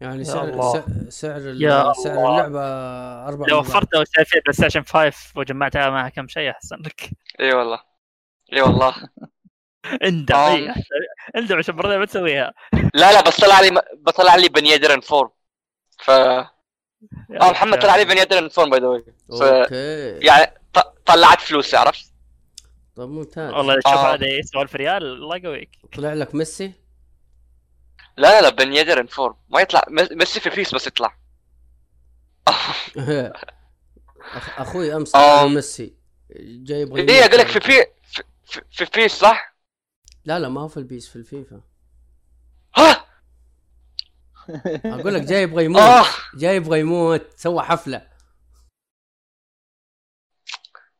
يعني 0.00 0.24
سعر 0.24 0.44
الله. 0.48 0.84
سعر 1.08 1.40
يا 1.40 1.92
سعر 1.92 2.12
الله. 2.12 2.30
اللعبة 2.46 2.60
أربع 3.28 3.46
لو 3.46 3.56
مرات. 3.56 3.68
وفرت 3.68 3.94
وسوي 3.94 4.24
فيها 4.24 4.40
بلاي 4.40 4.52
ستيشن 4.52 4.82
5 4.84 5.32
وجمعتها 5.36 5.90
معها 5.90 6.08
كم 6.08 6.28
شيء 6.28 6.50
أحسن 6.50 6.76
لك. 6.76 7.10
إي 7.40 7.52
والله. 7.52 7.80
إي 8.52 8.60
والله. 8.62 8.94
اندم 10.02 10.34
آه. 10.34 10.74
اندم 11.36 11.58
عشان 11.58 11.76
برضه 11.76 11.96
ما 11.98 12.04
تسويها. 12.04 12.52
لا 12.94 13.12
لا 13.12 13.20
بس 13.20 13.40
طلع 13.40 13.60
لي 13.60 13.82
بطلع 13.96 14.36
لي 14.36 14.48
بني 14.48 14.74
ادرن 14.74 15.00
فورم 15.00 15.30
ف 15.98 16.10
آه 16.10 16.50
محمد 17.30 17.78
طلع 17.78 17.96
لي 17.96 18.04
بني 18.04 18.22
ادرن 18.22 18.48
فورم 18.48 18.70
باي 18.70 18.80
ذا 18.80 18.86
واي 18.86 19.04
أوكي. 19.62 20.26
يعني 20.26 20.52
ط- 20.74 20.94
طلعت 21.06 21.40
فلوس 21.40 21.74
عرفت؟ 21.74 22.12
طب 22.96 23.08
ممتاز. 23.08 23.52
والله 23.52 23.74
شوف 23.74 23.86
آه. 23.86 24.14
هذا 24.14 24.26
سوالف 24.42 24.76
ريال 24.76 25.02
الله 25.02 25.36
يقويك. 25.36 25.70
طلع 25.96 26.12
لك 26.12 26.34
ميسي؟ 26.34 26.72
لا 28.18 28.40
لا 28.40 28.40
لا 28.42 28.48
بني 28.48 28.80
ادرن 28.80 29.06
فورم 29.06 29.36
ما 29.48 29.60
يطلع. 29.60 29.82
ميسي 29.90 30.40
في 30.40 30.50
فيس 30.50 30.74
بس 30.74 30.86
يطلع. 30.86 31.18
أخوي 34.58 34.96
أمس 34.96 35.16
ميسي. 35.54 35.94
جاي 36.40 36.80
يبغى 36.80 37.00
إيه 37.00 37.24
أقول 37.24 37.38
لك 37.38 37.46
في 37.46 37.60
في 37.60 37.86
في- 38.02 38.22
في, 38.46 38.60
في 38.70 38.86
فيس 38.86 39.12
صح؟ 39.12 39.56
لا 40.24 40.38
لا 40.38 40.48
ما 40.48 40.60
هو 40.60 40.68
في 40.68 40.76
البيس 40.76 41.08
في 41.08 41.16
الفيفا. 41.16 41.60
ها؟ 42.76 43.04
أقول 45.00 45.14
لك 45.14 45.22
جاي 45.22 45.42
يبغى 45.42 45.64
يموت. 45.64 45.82
آه. 45.82 46.04
جاي 46.34 46.56
يبغى 46.56 46.80
يموت. 46.80 47.26
سوى 47.36 47.62
حفلة. 47.62 48.08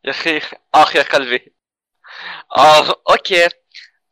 يا 0.04 0.10
أخي 0.10 0.40
أخ 0.74 0.96
يا 0.96 1.02
قلبي. 1.02 1.54
آه 2.56 2.94
أوكي. 3.10 3.48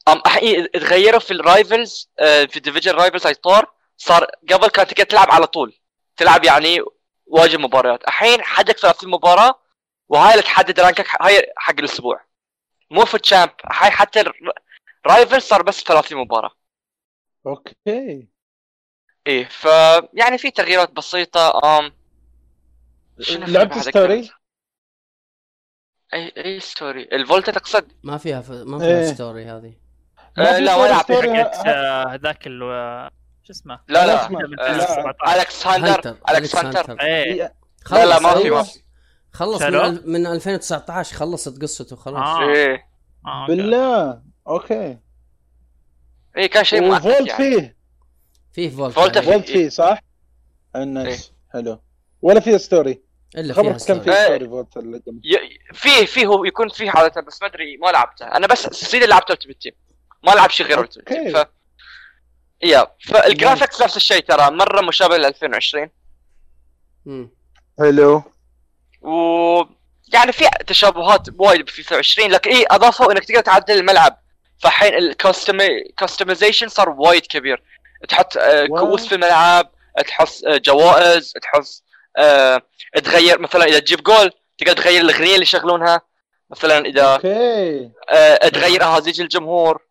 أم 0.09 0.23
الحين 0.27 0.71
تغيروا 0.71 1.21
في 1.21 1.31
ال 1.31 1.42
Rivals 1.42 2.11
آه، 2.19 2.45
في 2.45 2.61
Division 2.61 2.93
Rivals 2.93 3.27
اي 3.27 3.35
طور 3.35 3.73
صار 3.97 4.25
قبل 4.25 4.69
كانت 4.69 4.91
تقدر 4.91 5.05
تلعب 5.05 5.31
على 5.31 5.47
طول 5.47 5.79
تلعب 6.17 6.45
يعني 6.45 6.81
واجد 7.27 7.59
مباريات. 7.59 8.05
الحين 8.09 8.43
حدك 8.43 8.79
30 8.79 9.11
مباراة 9.11 9.61
وهاي 10.09 10.33
اللي 10.33 10.43
تحدد 10.43 10.81
rank 10.81 11.02
ك 11.02 11.07
هاي 11.21 11.53
حق 11.57 11.75
الأسبوع. 11.79 12.25
مو 12.91 13.05
في 13.05 13.15
ال 13.15 13.21
Champ 13.21 13.51
هاي 13.73 13.91
حتى 13.91 14.25
ال 15.07 15.13
Rival 15.13 15.43
صار 15.43 15.63
بس 15.63 15.83
30 15.83 16.19
مباراة. 16.19 16.51
أوكي. 17.47 18.29
إيه 19.27 19.49
ف 19.49 19.65
يعني 20.13 20.39
في 20.39 20.51
تغييرات 20.51 20.91
بسيطة 20.93 21.61
أم 21.79 21.93
لعبت 23.29 23.79
story؟ 23.79 24.31
اي 26.15 26.33
اي 26.37 26.61
story 26.61 27.03
الفولتا 27.03 27.53
تقصد؟ 27.53 27.93
ما 28.03 28.19
فيها 28.19 28.41
ف... 28.41 28.51
ما 28.51 28.85
إيه. 28.85 29.05
فيها 29.05 29.15
story 29.15 29.45
هذه. 29.45 29.86
آه، 30.39 30.59
لا 30.59 30.75
ولا 30.77 30.99
story 30.99 31.45
حقت 31.45 31.67
هذاك 32.09 32.47
ال 32.47 32.63
آه، 32.63 33.11
شو 33.43 33.53
اسمه؟ 33.53 33.81
لا 33.89 34.07
لا. 34.07 34.07
لا 34.07 34.27
اسمع. 34.27 34.39
من 34.39 34.61
2017. 34.61 35.41
الكسندر 35.41 35.89
هانتر 35.89 36.17
الكسندر 36.31 36.79
هانتر. 36.79 37.01
إيه، 37.01 37.55
خلص 37.85 37.99
لا 38.01 38.07
لا 38.07 38.19
ما 38.21 38.35
في. 38.35 38.51
ما 38.51 38.63
في 38.63 38.81
خلص 39.33 39.63
من, 39.63 40.13
من 40.13 40.27
2019 40.27 41.17
خلصت 41.17 41.63
قصته 41.63 41.97
خلاص. 41.97 42.27
آه. 42.37 42.49
إيه. 42.49 42.87
آه، 43.27 43.43
أوكي. 43.43 43.57
بالله. 43.57 44.23
أوكي. 44.49 44.99
إيه 46.37 46.47
كان 46.47 46.65
شيء 46.65 46.83
مؤثر 46.83 47.09
وفولت 47.09 47.29
يعني. 47.29 47.37
فيه. 47.55 47.77
فيه 48.53 48.71
فولت 48.71 48.95
فولت 48.95 49.17
عليه. 49.17 49.31
فولت 49.31 49.47
فيه 49.49 49.69
صح؟ 49.69 49.99
الناس 50.77 51.33
حلو. 51.53 51.81
ولا 52.23 52.41
فيه 52.41 52.57
ستوري 52.57 53.03
إلا 53.37 53.55
فيها 53.55 53.63
خبرك 53.63 53.83
كم 53.89 54.01
فيه 54.01 54.13
إيه. 54.13 54.25
ستوري 54.25 54.49
فولت 54.49 54.77
اللي 54.77 55.01
فيه 55.73 56.07
فيه 56.07 56.27
هو 56.27 56.45
يكون 56.45 56.69
فيه 56.69 56.91
عادة 56.91 57.21
بس 57.21 57.43
ما 57.43 57.49
أدري 57.49 57.77
ما 57.77 57.91
لعبته 57.91 58.27
أنا 58.27 58.47
بس 58.47 58.67
سيدي 58.67 59.07
لعبت 59.07 59.31
التيمت 59.31 59.63
تيم 59.63 59.73
ما 60.23 60.31
لعب 60.31 60.51
شيء 60.51 60.67
غير. 60.67 60.87
تيم 60.87 61.33
ف 61.33 61.47
يا 62.63 62.87
فالجرافيكس 63.01 63.83
نفس 63.83 63.97
الشيء 63.97 64.21
ترى 64.21 64.51
مرة 64.51 64.81
مشابه 64.81 65.17
ل 65.17 65.25
2020 65.25 65.91
مم. 67.07 67.31
حلو. 67.79 68.23
و 69.03 69.63
يعني 70.13 70.33
في 70.33 70.45
تشابهات 70.67 71.29
وايد 71.39 71.71
في 71.71 71.81
2020 71.81 72.31
لكن 72.31 72.51
إيه 72.51 72.65
أضافوا 72.71 73.13
إنك 73.13 73.25
تقدر 73.25 73.41
تعدل 73.41 73.79
الملعب. 73.79 74.19
فالحين 74.59 74.95
ال 74.95 75.07
customization 75.07 76.69
صار 76.69 76.89
وايد 76.89 77.27
كبير. 77.27 77.63
تحط 78.09 78.37
آه،. 78.37 78.67
كؤوس 78.67 79.07
في 79.07 79.15
الملعب 79.15 79.71
تحط 80.07 80.29
آه، 80.47 80.57
جوائز 80.57 81.33
تحط 81.33 81.83
آه، 82.17 82.63
تغير 83.05 83.39
مثلا 83.39 83.65
إذا 83.65 83.79
تجيب 83.79 84.03
جول 84.03 84.33
تقدر 84.59 84.73
تغير 84.73 85.01
الاغنيه 85.01 85.33
اللي 85.35 85.43
يشغلونها. 85.43 86.01
مثلا 86.51 86.79
إذا 86.87 87.03
okay. 87.03 87.91
آه، 88.11 88.49
تغير 88.49 88.83
اهازيج 88.83 89.21
الجمهور. 89.21 89.86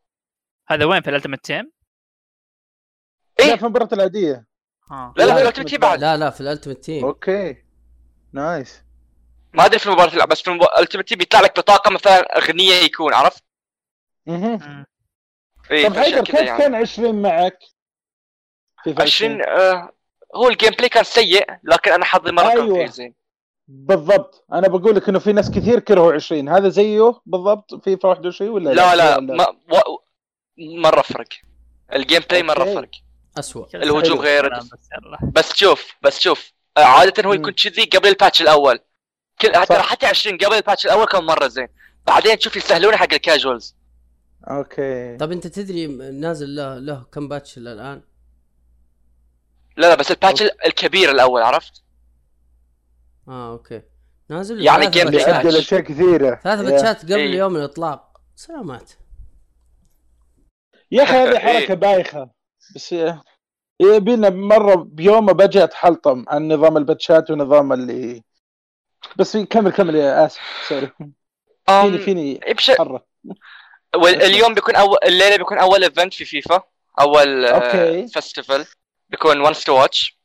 هذا 0.67 0.85
وين 0.85 1.01
في 1.01 1.09
ال 1.09 1.13
Ultimate 1.13 1.45
Team؟ 1.45 1.71
إيه؟ 3.39 3.45
لا 3.45 3.55
في 3.55 3.63
المباراة 3.63 3.89
العادية. 3.93 4.47
آه 4.91 5.13
لا 5.17 5.23
لا 5.23 5.27
لا، 5.29 5.35
في 5.35 5.41
ال 5.41 5.44
Ultimate 5.44 5.69
Team. 5.69 5.79
بعد. 5.79 5.99
لا 6.01 6.17
لا 6.17 6.29
في 6.29 6.41
ال 6.41 6.46
Ultimate 6.46 6.83
Team. 6.83 7.05
okay. 7.05 7.57
nice. 8.33 8.83
ما 9.53 9.65
أدري 9.65 9.79
في 9.79 9.89
مباراة 9.89 10.13
اللعب 10.13 10.27
بس 10.29 10.41
في 10.41 10.51
ال 10.51 10.57
Ultimate 10.57 11.07
Team 11.09 11.17
بيطلع 11.17 11.41
لك 11.41 11.59
بطاقة 11.59 11.91
مثلا 11.91 12.37
أغنية 12.37 12.73
يكون 12.73 13.13
عرفت؟ 13.13 13.43
طب 14.27 14.33
فعشان 15.69 15.93
حيدر 15.93 16.23
كيف 16.23 16.35
يعني. 16.35 16.57
كان 16.59 16.75
20 16.75 17.21
معك؟ 17.21 17.59
في 18.83 18.95
20 19.01 19.41
آه 19.41 19.91
هو 20.35 20.49
ال 20.49 20.69
gameplay 20.71 20.89
كان 20.89 21.03
سيء 21.03 21.45
لكن 21.63 21.91
أنا 21.91 22.05
حظي 22.05 22.31
مره 22.31 22.47
كان 22.47 22.61
أيوة. 22.61 22.77
فيه 22.85 22.85
زين. 22.91 23.15
بالضبط. 23.67 24.45
أنا 24.53 24.67
بقول 24.67 24.95
لك 24.95 25.09
إنه 25.09 25.19
في 25.19 25.33
ناس 25.33 25.51
كثير 25.51 25.79
كرهوا 25.79 26.13
20 26.13 26.49
هذا 26.49 26.69
زيه 26.69 27.21
بالضبط؟ 27.25 27.83
فيفا 27.83 28.09
21 28.09 28.51
ولا 28.51 28.69
لا؟ 28.69 28.95
لا 28.95 29.17
ولا- 29.17 29.19
ما 29.19 29.47
و... 29.87 30.04
مرة 30.57 31.01
فرق. 31.01 31.27
ال 31.93 32.21
gameplay 32.29 32.43
مرة 32.43 32.63
okay. 32.63 32.73
فرق. 32.75 32.89
اسوء 33.37 33.67
الهجوم. 33.75 34.19
غير. 34.19 34.59
بس 35.23 35.53
شوف 35.55 35.95
بس 36.01 36.19
شوف. 36.19 36.51
آه، 36.77 36.83
عادة 36.83 37.23
هو. 37.29 37.33
يكون 37.33 37.51
كذي 37.51 37.83
قبل 37.85 38.07
ال 38.09 38.14
patch 38.14 38.41
الأول. 38.41 38.79
كل 39.41 39.55
حتى 39.55 39.73
صح. 39.75 39.81
حتى 39.89 40.05
20 40.05 40.37
قبل 40.37 40.55
ال 40.55 40.60
patch 40.60 40.85
الأول 40.85 41.05
كان 41.05 41.23
مرة 41.23 41.47
زين. 41.47 41.67
بعدين 42.07 42.37
تشوف 42.37 42.55
يسهلونه 42.55 42.97
حق 42.97 43.13
ال 43.13 43.21
casuals 43.21 43.75
okay. 44.47 45.17
طب 45.17 45.31
أنت 45.31 45.47
تدري 45.47 45.87
نازل 46.11 46.55
له 46.55 46.77
له 46.77 47.05
كم 47.11 47.27
patch 47.27 47.57
إلى 47.57 47.73
الان؟ 47.73 48.01
لا 49.77 49.87
لا 49.87 49.95
بس 49.95 50.11
ال 50.11 50.16
patch 50.16 50.41
الكبير 50.41 51.11
الأول 51.11 51.41
عرفت؟ 51.41 51.83
آه 53.27 53.51
okay. 53.51 53.81
نازل 54.29 54.61
يعني 54.61 54.89
gameplay 54.89 55.59
اشياء 55.59 55.81
كثيرة. 55.81 56.39
ثلاث 56.43 56.59
باتشات 56.59 57.03
قبل 57.03 57.13
إيه. 57.13 57.37
يوم 57.37 57.55
الإطلاق. 57.55 58.21
سلامات. 58.35 58.91
يا 60.91 61.03
أخي 61.03 61.13
هذه 61.13 61.39
حركة 61.45 61.57
إيه. 61.69 61.73
بايخة. 61.73 62.29
بس 62.75 62.95
يبينا 63.79 64.29
مرة 64.29 64.75
بيوم 64.75 65.25
بجي 65.25 65.63
اتحلطم 65.63 66.25
عن 66.27 66.47
نظام 66.47 66.77
الباتشات 66.77 67.31
ونظام 67.31 67.73
اللي 67.73 68.23
بس 69.15 69.37
كمل 69.37 69.71
كمل 69.71 69.95
يا 69.95 70.25
آسف. 70.25 70.41
sorry 70.69 70.91
فيني. 71.67 71.97
فيني 71.97 72.39
بش... 72.53 72.71
حره 72.71 73.05
واليوم 73.95 74.53
بيكون 74.53 74.75
اول 74.75 74.97
الليلة 75.03 75.37
بيكون 75.37 75.57
أول 75.57 75.83
event 75.83 76.13
في 76.13 76.25
فيفا 76.25 76.63
أول 77.01 77.45
okay. 77.45 78.07
festival 78.07 78.65
بيكون 79.09 79.41
Ones 79.41 79.63
to 79.63 79.81
Watch. 79.81 80.19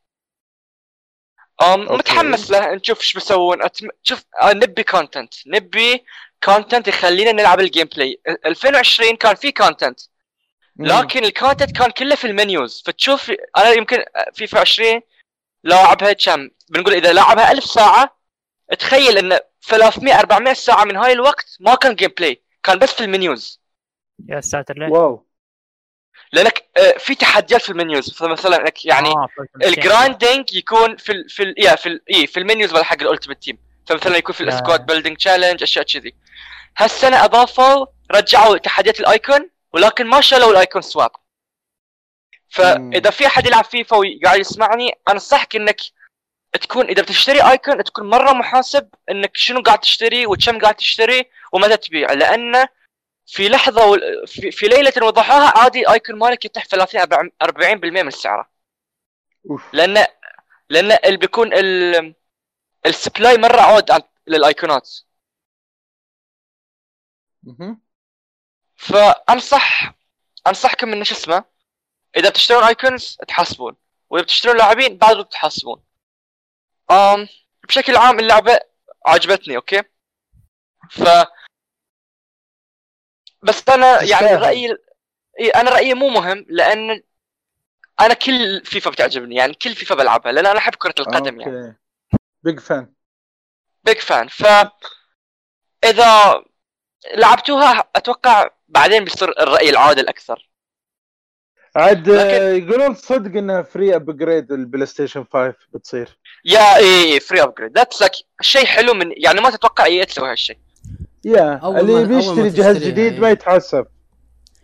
متحمس 1.63 2.51
له. 2.51 2.75
نشوف 2.75 3.01
إيش 3.01 3.15
بيسوون. 3.15 3.63
أتم... 3.63 3.89
شوف 4.03 4.25
آه، 4.43 4.53
نبي 4.53 4.83
content 4.83 5.35
نبي 5.47 6.05
content 6.45 6.89
يخلينا 6.89 7.33
نلعب 7.33 7.61
ال 7.61 7.87
gameplay 7.87 8.21
2020 8.47 9.17
كان 9.17 9.35
في 9.35 9.53
content 9.53 10.01
لكن 10.77 11.25
ال 11.25 11.31
content 11.31 11.77
كان 11.79 11.91
كله 11.91 12.15
في 12.15 12.27
ال 12.27 12.35
menus. 12.35 12.83
فتشوف 12.87 13.33
أنا 13.57 13.69
يمكن 13.71 14.05
فيفا 14.35 14.61
20 14.61 15.01
لاعبها 15.65 16.13
كم؟ 16.13 16.49
بنقول 16.69 16.95
إذا 16.95 17.13
لعبها 17.13 17.53
1000 17.53 17.65
ساعة 17.65 18.17
تخيل 18.79 19.19
إن 19.19 19.39
300 19.63 20.19
400 20.19 20.55
ساعة 20.55 20.85
من 20.85 20.97
هاي 20.97 21.13
الوقت 21.13 21.57
ما 21.61 21.75
كان 21.75 21.95
gameplay 21.95 22.43
كان 22.63 22.79
بس 22.79 22.93
في 22.93 23.05
ال 23.05 23.13
menus. 23.13 23.61
يا 24.29 24.41
ساتر 24.41 24.79
ليه؟ 24.79 24.89
wow. 24.89 25.27
لأنك 26.33 26.65
آه، 26.79 26.99
في 26.99 27.15
تحديات 27.15 27.63
في 27.63 27.71
ال 27.71 27.77
menus. 27.77 28.13
فمثلا 28.13 28.57
إنك 28.61 28.85
يعني 28.85 29.09
آه، 29.09 29.29
فهمت. 29.37 29.67
ال 29.67 29.76
grinding 29.76 30.55
يكون 30.55 30.97
في 30.97 31.13
ال 31.13 31.29
في 31.29 31.43
ال 31.43 31.55
يا 31.59 31.77
في 31.77 31.89
ال 31.89 32.01
إيه 32.11 32.27
في 32.27 32.41
ال 32.41 32.46
menus 32.46 32.73
مال 32.75 32.85
حق 32.85 33.03
ال 33.03 33.07
Ultimate 33.07 33.43
Team 33.43 33.59
فمثلا 33.87 34.17
يكون 34.17 34.35
في. 34.35 34.45
ال 34.45 34.52
squad 34.52 34.87
building 34.87 35.17
challenge 35.17 35.63
أشياء 35.63 35.85
كذي. 35.85 36.15
هالسنة 36.77 37.25
أضافوا 37.25 37.87
رجعوا 38.11 38.59
تحديات 38.59 39.01
ال 39.01 39.11
icon 39.11 39.51
ولكن 39.73 40.07
ما 40.07 40.21
شالوا 40.21 40.51
ال 40.53 40.59
icon 40.59 40.83
swap. 40.83 41.11
فإذا 42.49 43.11
في 43.11 43.27
أحد 43.27 43.47
يلعب 43.47 43.65
فيفا 43.65 43.97
وقاعد 43.97 44.41
يسمعني 44.41 44.99
أنصحك 45.09 45.57
إنك 45.57 45.81
تكون 46.53 46.87
إذا 46.87 47.03
بتشتري 47.03 47.51
icon 47.51 47.85
تكون 47.85 48.11
مرة 48.11 48.33
محاسب 48.33 48.89
إنك 49.11 49.37
شنو 49.37 49.63
قاعد 49.63 49.79
تشتري 49.79 50.27
وكم 50.27 50.59
قاعد 50.59 50.75
تشتري 50.75 51.31
ومتى 51.53 51.77
تبيع. 51.77 52.13
لأن 52.13 52.67
في 53.27 53.49
لحظة 53.49 53.87
وال- 53.87 54.27
في, 54.27 54.51
في 54.51 54.67
ليلة 54.67 54.93
وضحاها 55.07 55.59
عادي 55.59 55.91
icon 55.91 56.19
مالك 56.19 56.45
يطيح 56.45 56.65
30 56.67 57.31
40% 57.43 58.03
من 58.03 58.11
سعره. 58.11 58.51
لأن 59.73 60.07
لأن 60.71 60.99
اللي 61.05 61.17
بيكون 61.17 61.53
ال 61.55 62.15
ال 62.87 62.94
supply 62.94 63.39
مرة 63.39 63.61
عود 63.61 63.91
عن- 63.91 64.03
للايقونات. 64.27 64.91
فانصح 68.81 69.95
أنصحكم 70.47 70.93
إن 70.93 71.05
شو 71.05 71.15
اسمه 71.15 71.45
إذا 72.17 72.29
بتشترون 72.29 72.65
icons 72.65 73.19
تحاسبون 73.29 73.77
وإذا 74.11 74.25
بتشترون 74.25 74.57
لاعبين 74.57 74.97
بعد 74.97 75.25
تحاسبون. 75.25 75.83
um, 76.93 77.29
بشكل 77.69 77.97
عام 77.97 78.19
اللعبة 78.19 78.61
عجبتني 79.07 79.57
أوكي؟ 79.57 79.83
ف 80.91 81.03
بس 83.43 83.69
أنا 83.69 84.03
يعني. 84.03 84.35
رأيي 84.35 84.77
أنا 85.55 85.71
رأيي 85.71 85.95
مو 85.95 86.09
مهم 86.09 86.47
لأن 86.49 87.03
أنا 88.01 88.15
كل 88.15 88.65
فيفا 88.65 88.91
بتعجبني 88.91 89.35
يعني 89.37 89.55
كل 89.55 89.75
فيفا 89.75 89.95
بلعبها 89.95 90.33
لأن 90.33 90.47
أنا 90.47 90.59
أحب 90.59 90.75
كرة 90.75 90.95
القدم 90.99 91.41
يعني. 91.41 91.67
okay. 91.67 91.79
big 92.43 92.61
fan 92.61 92.95
big 93.85 93.99
fan 93.99 94.29
ف 94.29 94.47
إذا 95.85 96.43
لعبتوها 97.15 97.91
أتوقع 97.97 98.51
بعدين 98.71 99.05
بيصير 99.05 99.29
الرأي 99.43 99.71
العادل 99.71 100.09
أكثر. 100.09 100.51
عاد 101.77 102.09
لكن- 102.09 102.19
آه، 102.19 102.49
يقولون 102.53 102.95
صدق 102.95 103.39
انها 103.39 103.63
free 103.63 103.97
upgrade 103.97 104.53
البلاي 104.53 104.87
ستيشن 104.87 105.25
5 105.25 105.55
بتصير. 105.75 106.19
yeah 106.45 106.77
a 106.77 107.21
free 107.21 107.43
upgrade 107.43 107.77
that's 107.79 108.01
like 108.01 108.13
شيء 108.41 108.65
حلو 108.65 108.95
من 108.95 109.13
يعني 109.17 109.41
ما 109.41 109.51
تتوقع 109.51 109.85
EA 109.85 110.05
تسوي 110.05 110.31
هالشيء. 110.31 110.59
yeah 111.25 111.55
أول 111.57 111.81
اللي 111.81 111.93
ما- 111.93 112.01
يبي 112.01 112.15
أول 112.15 112.37
ما 112.37 112.47
يشتري 112.47 112.49
جهاز 112.63 112.77
جديد 112.79 113.13
إيه. 113.13 113.21
ما 113.21 113.31
يتحسب 113.31 113.87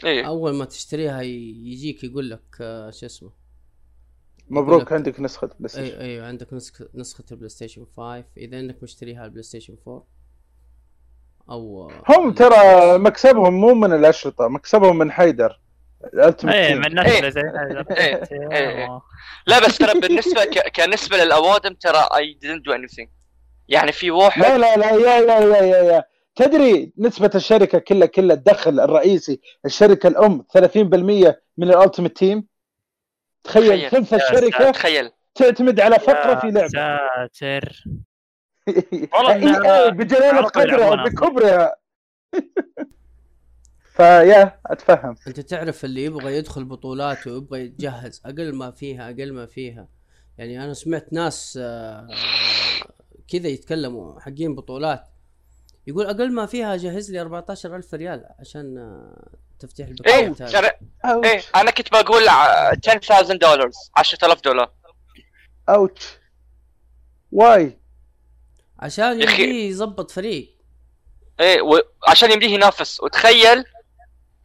إي. 0.04 0.26
أول 0.26 0.54
ما 0.54 0.64
تشتريها 0.64 1.22
يجيك 1.22 2.04
يقول 2.04 2.30
لك 2.30 2.42
آه، 2.60 2.90
شو 2.90 3.06
اسمه؟ 3.06 3.30
مبروك 4.48 4.82
لك- 4.82 4.92
عندك 4.92 5.20
نسخة 5.20 5.46
بلاي 5.58 5.68
ستيشن 5.68 5.94
إي 5.96 6.00
أيوه 6.00 6.26
عندك 6.26 6.52
نسخة 6.52 6.88
نسخة 6.94 7.24
البلاي 7.30 7.48
ستيشن 7.48 7.86
5 7.96 8.24
إذا 8.36 8.60
انك 8.60 8.82
مشتريها 8.82 9.18
على 9.18 9.26
البلاي 9.26 9.42
ستيشن 9.42 9.76
4 9.88 10.06
أو 11.50 11.90
هم 12.09 12.32
ترى 12.32 12.98
مكسبهم 12.98 13.54
مو 13.54 13.74
من 13.74 13.92
الأشرطة 13.92 14.48
مكسبهم 14.48 14.98
من 14.98 15.12
حيدر 15.12 15.61
الألتيميت 16.14 16.56
إيه. 16.56 16.74
من 16.74 16.87
الناس 16.87 17.06
إيه. 17.06 17.28
زي 17.28 17.40
إيه. 17.90 18.22
إيه. 18.52 19.00
لا 19.46 19.59
بس 19.59 19.78
ترى 19.78 20.00
بالنسبة 20.00 20.44
ك... 20.44 20.76
كنسبة 20.76 21.16
للأوادم 21.16 21.74
ترى 21.74 22.09
EA 22.16 22.38
didn't 22.44 22.62
do 22.70 22.72
anything 22.78 23.09
يعني 23.68 23.92
في 23.92 24.11
واحد 24.11 24.42
لا 24.42 24.59
لا 24.59 24.76
لا 24.76 24.90
يا 24.90 25.20
يا 25.20 25.40
يا 25.40 25.62
يا, 25.62 25.82
يا. 25.82 26.04
تدري 26.37 26.92
نسبة 26.98 27.30
الشركة 27.35 27.78
كلها 27.78 28.06
كلها 28.06 28.37
الدخل 28.37 28.80
الرئيسي 28.80 29.40
الشركة 29.64 30.06
الأم 30.06 30.44
30% 30.59 30.66
من 31.56 31.70
الألتيميت 31.70 32.16
تيم 32.16 32.46
تخيل. 33.44 33.90
ثلث 33.90 34.14
الشركة 34.14 34.70
تخيل 34.70 35.11
تعتمد 35.35 35.80
على 35.80 35.98
فقرة 35.98 36.40
في 36.40 36.50
لعبة 36.50 36.68
ساتر 36.68 37.85
والله 39.14 39.35
إيه، 39.35 39.90
بجلالة 39.90 40.42
قدرها. 40.42 41.05
بكبرها. 41.05 41.76
فيا 43.96 44.61
أتفهم. 44.66 45.16
أنت 45.26 45.40
تعرف 45.40 45.85
اللي 45.85 46.05
يبغى 46.05 46.37
يدخل 46.37 46.64
بطولات 46.64 47.26
ويبغى 47.26 47.61
يتجهز 47.61 48.22
أقل 48.26 48.55
ما 48.55 48.70
فيها 48.70 49.07
أقل 49.11 49.33
ما 49.33 49.46
فيها. 49.46 49.88
يعني 50.38 50.64
أنا 50.64 50.74
سمعت 50.74 51.12
ناس 51.12 51.59
آه، 51.62 52.09
كذا 53.29 53.48
يتكلموا 53.48 54.20
حقين 54.20 54.55
بطولات. 54.55 55.05
يقول 55.87 56.07
أقل 56.07 56.33
ما 56.33 56.46
فيها 56.46 56.76
جهز 56.76 57.11
لي 57.12 57.20
14000 57.20 57.94
ريال 57.94 58.24
عشان 58.40 58.79
آه، 58.79 59.29
تفتيح 59.59 59.88
إيه 60.07 60.26
هذا 60.29 60.33
ترى 60.46 60.70
أوتش 61.05 61.26
إيه 61.26 61.40
أنا 61.57 61.70
كنت 61.70 61.92
بقول 61.92 62.29
ع- 62.29 62.68
10000 62.88 63.33
دولار 63.33 63.70
10000 63.96 64.40
دولار. 64.40 64.70
أوتش 65.68 66.18
واي. 67.33 67.79
عشان. 68.80 69.22
يجي 69.22 69.68
يظبط 69.68 70.10
فريق. 70.10 70.56
إيه 71.40 71.60
وعشان 71.62 72.30
يمديه 72.32 72.48
ينافس. 72.54 73.00
وتخيل 73.00 73.64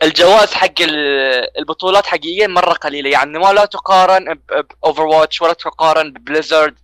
الجوائز 0.04 0.54
حق 0.54 0.82
ال- 0.82 1.58
البطولات 1.60 2.06
حقيقيا 2.06 2.48
مرة 2.48 2.74
قليلة. 2.74 3.10
يعني 3.10 3.40
ما 3.40 3.54
لا 3.54 3.66
تقارن 3.66 4.40
ب 4.84 5.04
Overwatch 5.06 5.42
ولا 5.42 5.54
تقارن 5.54 6.14
ب 6.14 6.21
Blizzard 6.21 6.76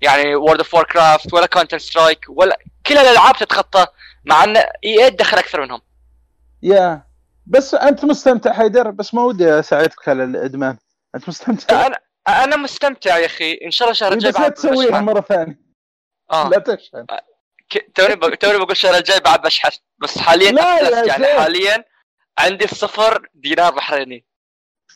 يعني 0.00 0.34
World 0.34 0.58
of 0.58 0.74
Warcraft 0.74 1.34
ولا 1.34 1.46
Counter-Strike 1.46 2.24
ولا 2.28 2.58
كل 2.86 2.98
الألعاب 2.98 3.36
تتخطى 3.36 3.86
مع 4.24 4.44
إن 4.44 4.56
EA 4.56 5.10
تدخل 5.10 5.38
أكثر 5.38 5.60
منهم. 5.60 5.80
yeah 6.62 7.02
بس 7.46 7.74
أنت 7.74 8.04
مستمتع 8.04 8.52
حيدر؟ 8.52 8.90
بس 8.90 9.14
ما 9.14 9.22
ودي 9.22 9.58
أساعدك 9.58 10.08
على 10.08 10.24
الإدمان. 10.24 10.76
أنت 11.14 11.28
مستمتع؟ 11.28 11.86
أنا 11.86 11.98
أنا 12.28 12.56
مستمتع 12.56 13.18
يا 13.18 13.26
أخي. 13.26 13.60
إن 13.64 13.70
شاء 13.70 13.86
الله 13.86 13.92
الشهر 13.92 14.12
الجاي 14.12 14.30
بس 14.30 14.36
لا 14.36 14.42
بعد 14.42 14.54
تسويها 14.54 14.90
بشحن. 14.90 15.04
مرة 15.04 15.20
آه. 16.32 16.48
لا 16.48 16.58
تشحن. 16.58 17.06
ك- 17.70 17.90
توني 17.94 18.36
توني 18.36 18.58
بقول 18.58 18.70
الشهر 18.70 18.96
الجاي 18.96 19.20
بعد 19.20 19.42
بشحن 19.42 19.78
بس 19.98 20.18
حاليا 20.18 20.50
لا 20.52 20.62
أفلست 20.82 21.06
يعني. 21.06 21.26
حاليا 21.26 21.84
عندي 22.38 22.64
الصفر 22.64 23.28
دينار 23.34 23.72
بحريني. 23.74 24.24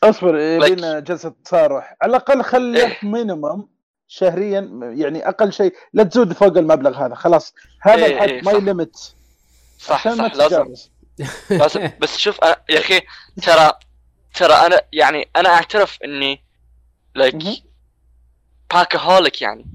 أصبر 0.03 0.37
يبينا 0.37 0.99
جلسة 0.99 1.33
تصارح. 1.45 1.95
على 2.01 2.09
الأقل 2.09 2.43
خليه 2.43 2.85
إيه. 2.85 2.97
minimum 3.03 3.67
شهريا 4.07 4.69
يعني 4.97 5.27
أقل 5.27 5.53
شيء. 5.53 5.73
لا 5.93 6.03
تزود 6.03 6.33
فوق 6.33 6.57
المبلغ 6.57 7.05
هذا 7.05 7.15
خلاص. 7.15 7.53
هذا 7.81 8.05
إيه، 8.05 8.13
الحد 8.15 8.29
إيه، 8.29 8.41
my. 8.41 8.59
limit 8.61 8.97
صح 9.79 10.07
عشان 10.07 10.17
صح. 10.17 10.23
لازم. 10.35 10.45
تتجاوز. 10.47 10.91
لازم. 11.49 11.89
بس 11.99 12.17
شوف 12.17 12.43
أنا 12.43 12.55
يا 12.69 12.79
أخي 12.79 13.01
ترى 13.43 13.71
ترى 14.33 14.53
أنا 14.53 14.81
يعني 14.93 15.29
أنا 15.35 15.49
أعترف 15.49 15.97
إني 16.03 16.43
like. 17.15 17.43
packaholic 18.73 19.41
يعني. 19.41 19.65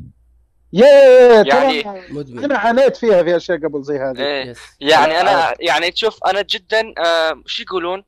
yeah 0.73 0.87
yeah 0.87 1.33
yeah 1.38 1.45
يعني- 1.47 1.83
ترى 1.83 2.03
مدمن 2.11 2.45
أنا 2.45 2.59
عانيت 2.59 2.97
فيها 2.97 3.23
في 3.23 3.37
أشياء 3.37 3.59
قبل 3.59 3.83
زي 3.83 3.99
هذه. 3.99 4.19
إيه. 4.19 4.55
يعني 4.81 5.21
أنا 5.21 5.55
يعني 5.61 5.91
تشوف 5.91 6.25
أنا 6.25 6.43
جدا 6.43 6.95
آه، 6.99 7.43
شو 7.47 7.63
يقولون؟ 7.63 8.05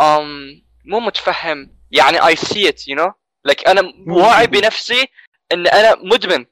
آم 0.00 0.62
مو 0.84 1.00
متفهم. 1.00 1.78
يعني 1.90 2.26
I 2.26 2.36
see 2.36 2.68
it 2.68 2.88
you 2.88 2.96
know 2.96 3.12
like 3.44 3.68
أنا 3.68 3.82
واعي 4.08 4.46
بنفسي 4.46 5.06
إن 5.52 5.66
أنا 5.66 5.94
مدمن. 6.02 6.46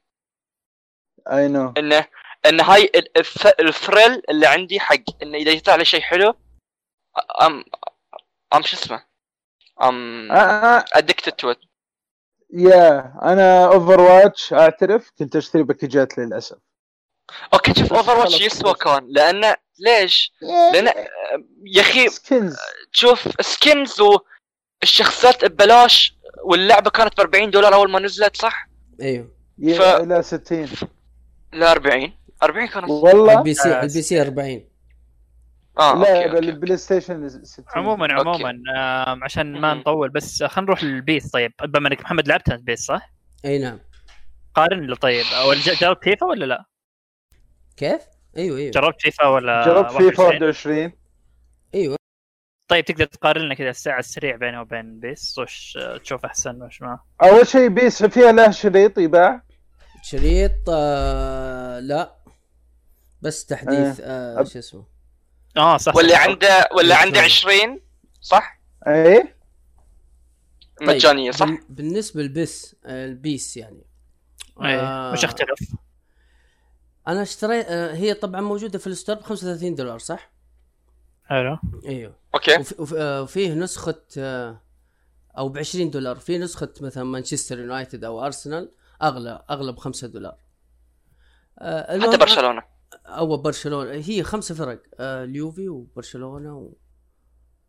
I 1.33 1.49
know 1.49 1.73
انه 1.79 2.07
إن 2.47 2.61
هاي 2.61 2.91
ال- 2.95 3.09
الث- 3.25 3.53
ال 3.61 3.70
thrill 3.70 4.23
اللي 4.31 4.47
عندي 4.47 4.81
حق 4.81 5.23
انه 5.23 5.39
إذا 5.39 5.51
يطلع 5.51 5.75
لي 5.75 5.85
شيء 5.85 6.01
حلو 6.01 6.35
I'm 7.43 7.65
I'm 8.55 8.63
شو 8.63 8.77
اسمه؟ 8.77 9.05
I'm 9.83 10.29
addicted 10.93 11.33
to 11.33 11.51
it 11.51 11.59
yeah 12.51 13.13
أنا 13.23 13.65
Overwatch 13.67 14.53
أعترف 14.53 15.11
كنت 15.19 15.37
أشتري 15.37 15.63
package 15.63 16.12
ات 16.12 16.19
للأسف. 16.19 16.57
أوكي 17.55 17.75
شوف 17.75 17.93
Overwatch 17.93 18.41
يسوى. 18.41 18.75
كان 18.75 19.07
لأنه 19.09 19.57
ليش؟ 19.79 20.33
لأن 20.73 20.87
يا 21.65 21.81
أخي 21.81 22.07
تشوف 22.93 23.29
skins 23.41 23.97
والشخصيات 24.83 25.45
ببلاش 25.45 26.17
واللعبة 26.45 26.91
كانت 26.91 27.17
ب 27.17 27.21
40 27.21 27.51
دولار 27.51 27.75
أول 27.75 27.91
ما 27.91 27.99
نزلت 28.01 28.37
صح؟ 28.37 28.69
أيوه. 29.03 29.29
ف- 29.79 29.81
إلى 29.81 30.23
60 30.23 30.69
لا 31.53 31.73
40 31.73 32.13
40 32.43 32.67
كانت 32.69 32.89
والله؟ 32.91 33.39
ال 33.39 33.55
PC 33.55 33.69
آه، 33.69 33.83
البي 33.83 34.03
C 34.03 34.23
40 34.23 34.69
آه 35.79 35.91
أوكي, 35.93 36.03
لا 36.13 36.25
أوكي. 36.27 36.39
البلاي 36.39 36.77
ستيشن 36.77 37.29
60 37.29 37.65
عموما 37.77 38.13
أوكي. 38.19 38.29
عموما 38.29 38.51
آم، 38.77 39.25
عشان 39.25 39.61
ما. 39.61 39.75
نطول 39.75 40.09
بس 40.11 40.43
خلينا 40.43 40.67
نروح 40.67 40.85
للبيس 40.85 41.31
طيب 41.31 41.53
بما 41.65 41.89
انك 41.89 42.01
محمد 42.01 42.29
لعبت 42.29 42.49
أنت 42.49 42.63
بيس 42.63 42.81
صح؟ 42.81 43.11
أي 43.45 43.59
نعم 43.59 43.79
قارن 44.55 44.87
لي 44.87 44.97
طيب 44.97 45.25
أو 45.41 45.53
جربت 45.55 46.05
فيفا 46.05 46.27
ولا 46.27 46.45
لا؟ 46.45 46.65
كيف؟ 47.77 48.03
أيوه 48.37 48.59
أيوه 48.59 48.71
جربت 48.71 49.01
فيفا 49.03 49.27
ولا 49.27 49.65
جربت 49.67 49.91
فيفا 49.93 50.23
21? 50.25 50.43
21 50.83 50.93
أيوه 51.75 51.97
طيب 52.69 52.85
تقدر 52.85 53.05
تقارن 53.05 53.41
لنا 53.43 53.55
كذا 53.55 53.71
الساعة 53.71 53.99
السريع 53.99 54.37
بينه 54.37 54.61
وبين 54.61 55.01
بيس 55.01 55.39
وش 55.39 55.79
آه، 55.81 55.97
تشوف 55.97 56.25
أحسن 56.25 56.63
وش 56.63 56.83
ما 56.83 56.99
أول 57.23 57.47
شيء 57.47 57.69
بيس 57.69 58.05
فيها 58.05 58.33
له 58.33 58.51
شريط 58.51 58.99
يباع 58.99 59.43
شريط 60.03 60.53
آه 60.69 61.81
لا 61.81 62.17
بس 63.23 63.47
تحديث 63.47 64.01
آه 64.01 64.43
أب- 64.43 64.47
شو 64.53 64.59
اسمه 64.59 64.85
آه 65.57 65.77
صح 65.77 65.97
واللي 65.97 66.13
صح. 66.13 66.21
عنده 66.29 66.69
واللي 66.77 66.95
صح. 66.95 67.03
عنده 67.03 67.21
20 67.21 67.81
صح؟ 68.21 68.61
إيه 68.87 69.37
مجانيه 70.81 71.31
صح؟ 71.31 71.47
بال- 71.47 71.59
بالنسبة 71.69 72.23
للبس 72.23 72.77
آه، 72.85 73.07
البيس 73.07 73.57
يعني 73.57 73.83
إيه 74.63 74.81
آه، 74.81 75.13
وش 75.13 75.25
اختلف؟ 75.25 75.59
أنا 77.09 77.23
اشتريت 77.23 77.67
آه، 77.69 77.95
هي 77.95 78.15
طبعا 78.15 78.41
موجودة 78.41 78.79
في 78.79 78.87
ال 78.87 78.92
store 78.92 79.17
ب 79.17 79.21
35 79.23 79.75
دولار 79.75 79.99
صح؟ 79.99 80.31
حلو 81.25 81.59
إيوه 81.87 82.17
أوكي 82.35 82.57
وف- 82.59 82.81
وف- 82.81 82.95
آه، 82.95 83.23
وفيه 83.23 83.55
نسخة 83.55 84.03
آه، 84.19 84.61
أو 85.39 85.49
ب 85.49 85.59
20 85.59 85.91
دولار 85.91 86.17
في 86.17 86.39
نسخة 86.39 86.73
مثلا 86.81 87.05
مانشستر 87.05 87.59
يونايتد 87.59 88.05
أو 88.05 88.25
أرسنال 88.27 88.73
اغلى 89.03 89.45
أغلى 89.51 89.73
ب 89.73 89.79
5 89.79 90.07
دولار 90.09 90.37
آه، 91.59 92.01
حتى 92.01 92.17
برشلونة 92.17 92.63
أو 93.07 93.37
برشلونة. 93.37 93.91
هي 93.93 94.23
خمسة 94.23 94.55
فرق 94.55 94.83
آه 95.01 95.25
اليوفي 95.25 95.69
وبرشلونة 95.69 96.73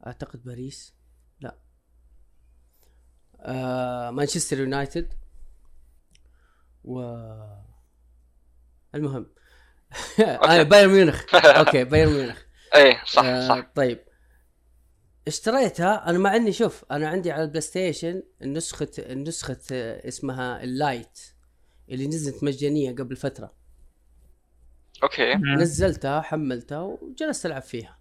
واعتقد 0.06 0.44
باريس. 0.44 0.94
لا. 1.40 1.58
آه 3.40 4.12
مانشستر 4.12 4.60
يونايتد 4.60 5.14
و 6.84 7.00
المهم. 8.96 9.26
آه 10.50 10.64
بايرن 10.64 10.90
ميونخ. 10.90 11.36
أوكي 11.36 11.84
بايرن 11.84 12.14
ميونخ. 12.14 12.42
إيه 12.76 13.04
صح 13.06 13.24
آه 13.24 13.48
صح. 13.48 13.72
طيب. 13.76 14.00
اشتريتها 15.28 16.10
أنا 16.10 16.18
مع 16.18 16.36
إني 16.36 16.52
شوف 16.54 16.86
أنا 16.92 17.08
عندي 17.08 17.32
على 17.32 17.44
البلاي 17.44 17.62
ستيشن 17.62 18.24
النسخة 18.42 18.90
النسخة 19.00 19.60
آه، 19.72 20.08
اسمها 20.08 20.64
ال 20.64 20.75
Lite 20.75 21.20
اللي 21.90 22.08
نزلت 22.08 22.44
مجانية 22.44 22.96
قبل 22.96 23.16
فترة. 23.16 23.54
أوكي. 25.04 25.36
نزلتها 25.36 26.22
حملتها 26.22 26.80
وجلست 26.82 27.46
ألعب 27.46 27.62
فيها. 27.62 27.98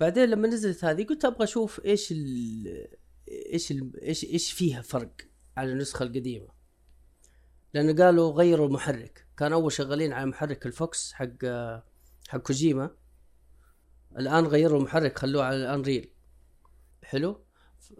بعدين 0.00 0.24
لما 0.24 0.48
نزلت 0.48 0.84
هذه 0.84 1.04
قلت 1.04 1.24
أبغى 1.24 1.44
أشوف 1.44 1.80
إيش 1.84 2.12
ال 2.12 2.88
إيش 3.28 3.70
ال 3.70 4.00
إيش 4.02 4.24
إيش 4.24 4.52
فيها 4.52 4.82
فرق 4.82 5.12
على 5.56 5.72
النسخة 5.72 6.02
القديمة. 6.02 6.48
لأن 7.74 8.00
قالوا 8.02 8.32
غيروا 8.32 8.66
المحرك 8.66 9.26
كان 9.36 9.52
أول 9.52 9.72
شغالين 9.72 10.12
على 10.12 10.26
محرك 10.26 10.66
الفوكس 10.66 11.12
حق 11.12 11.44
حق 12.28 12.38
كوجيما. 12.38 12.90
الآن 14.18 14.46
غيروا 14.46 14.78
المحرك 14.78 15.18
خلوه 15.18 15.44
على 15.44 15.56
ال 15.56 15.64
Unreal 15.64 16.10
حلو؟ 17.04 17.44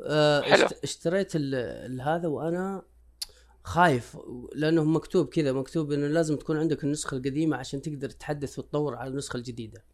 آه 0.06 0.40
حلو. 0.40 0.66
اشت- 0.66 0.82
اشتريت 0.82 1.36
هذا 2.00 2.28
وأنا 2.28 2.82
خايف 3.64 4.18
لأنه 4.54 4.84
مكتوب 4.84 5.28
كذا 5.28 5.52
مكتوب 5.52 5.92
إنه 5.92 6.06
لازم 6.06 6.36
تكون 6.36 6.58
عندك 6.58 6.84
النسخة 6.84 7.16
القديمة 7.16 7.56
عشان 7.56 7.82
تقدر 7.82 8.10
تحدث 8.10 8.58
وتطور 8.58 8.94
على 8.94 9.10
النسخة 9.10 9.36
الجديدة. 9.36 9.84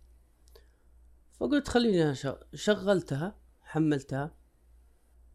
فقلت 1.41 1.69
خليني 1.69 2.15
شغلتها 2.55 3.39
حملتها 3.63 4.35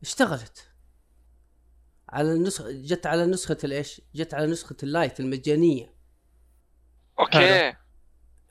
اشتغلت. 0.01 0.69
على 2.09 2.33
النسخه 2.33 2.71
جت 2.71 3.05
على 3.05 3.25
نسخة 3.25 3.57
الإيش؟ 3.63 4.01
جت 4.15 4.33
على 4.33 4.47
نسخة 4.47 4.75
ال 4.83 4.90
Lite 4.90 5.19
المجانية. 5.19 5.95
أوكي. 7.19 7.73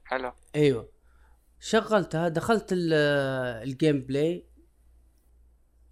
حلو. 0.05 0.33
أيوه. 0.55 0.93
شغلتها 1.61 2.29
دخلت 2.29 2.73
ال- 2.73 2.93
ال 3.69 4.01
gameplay. 4.01 4.47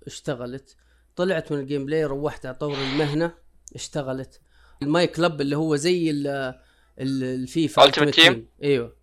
اشتغلت. 0.06 0.76
طلعت 1.16 1.52
من 1.52 1.58
ال 1.58 1.86
gameplay 1.86 2.04
روحت 2.04 2.46
أطور 2.46 2.78
المهنة. 2.78 3.34
اشتغلت 3.74 4.40
ال 4.82 5.06
myClub 5.06 5.40
اللي 5.40 5.56
هو 5.56 5.76
زي 5.76 6.10
ال 6.10 6.26
ال- 6.26 7.24
الفيفا 7.24 7.86
Ultimate 7.90 7.94
Ultimate 7.94 8.14
Team؟ 8.16 8.34
أيوه 8.62 8.96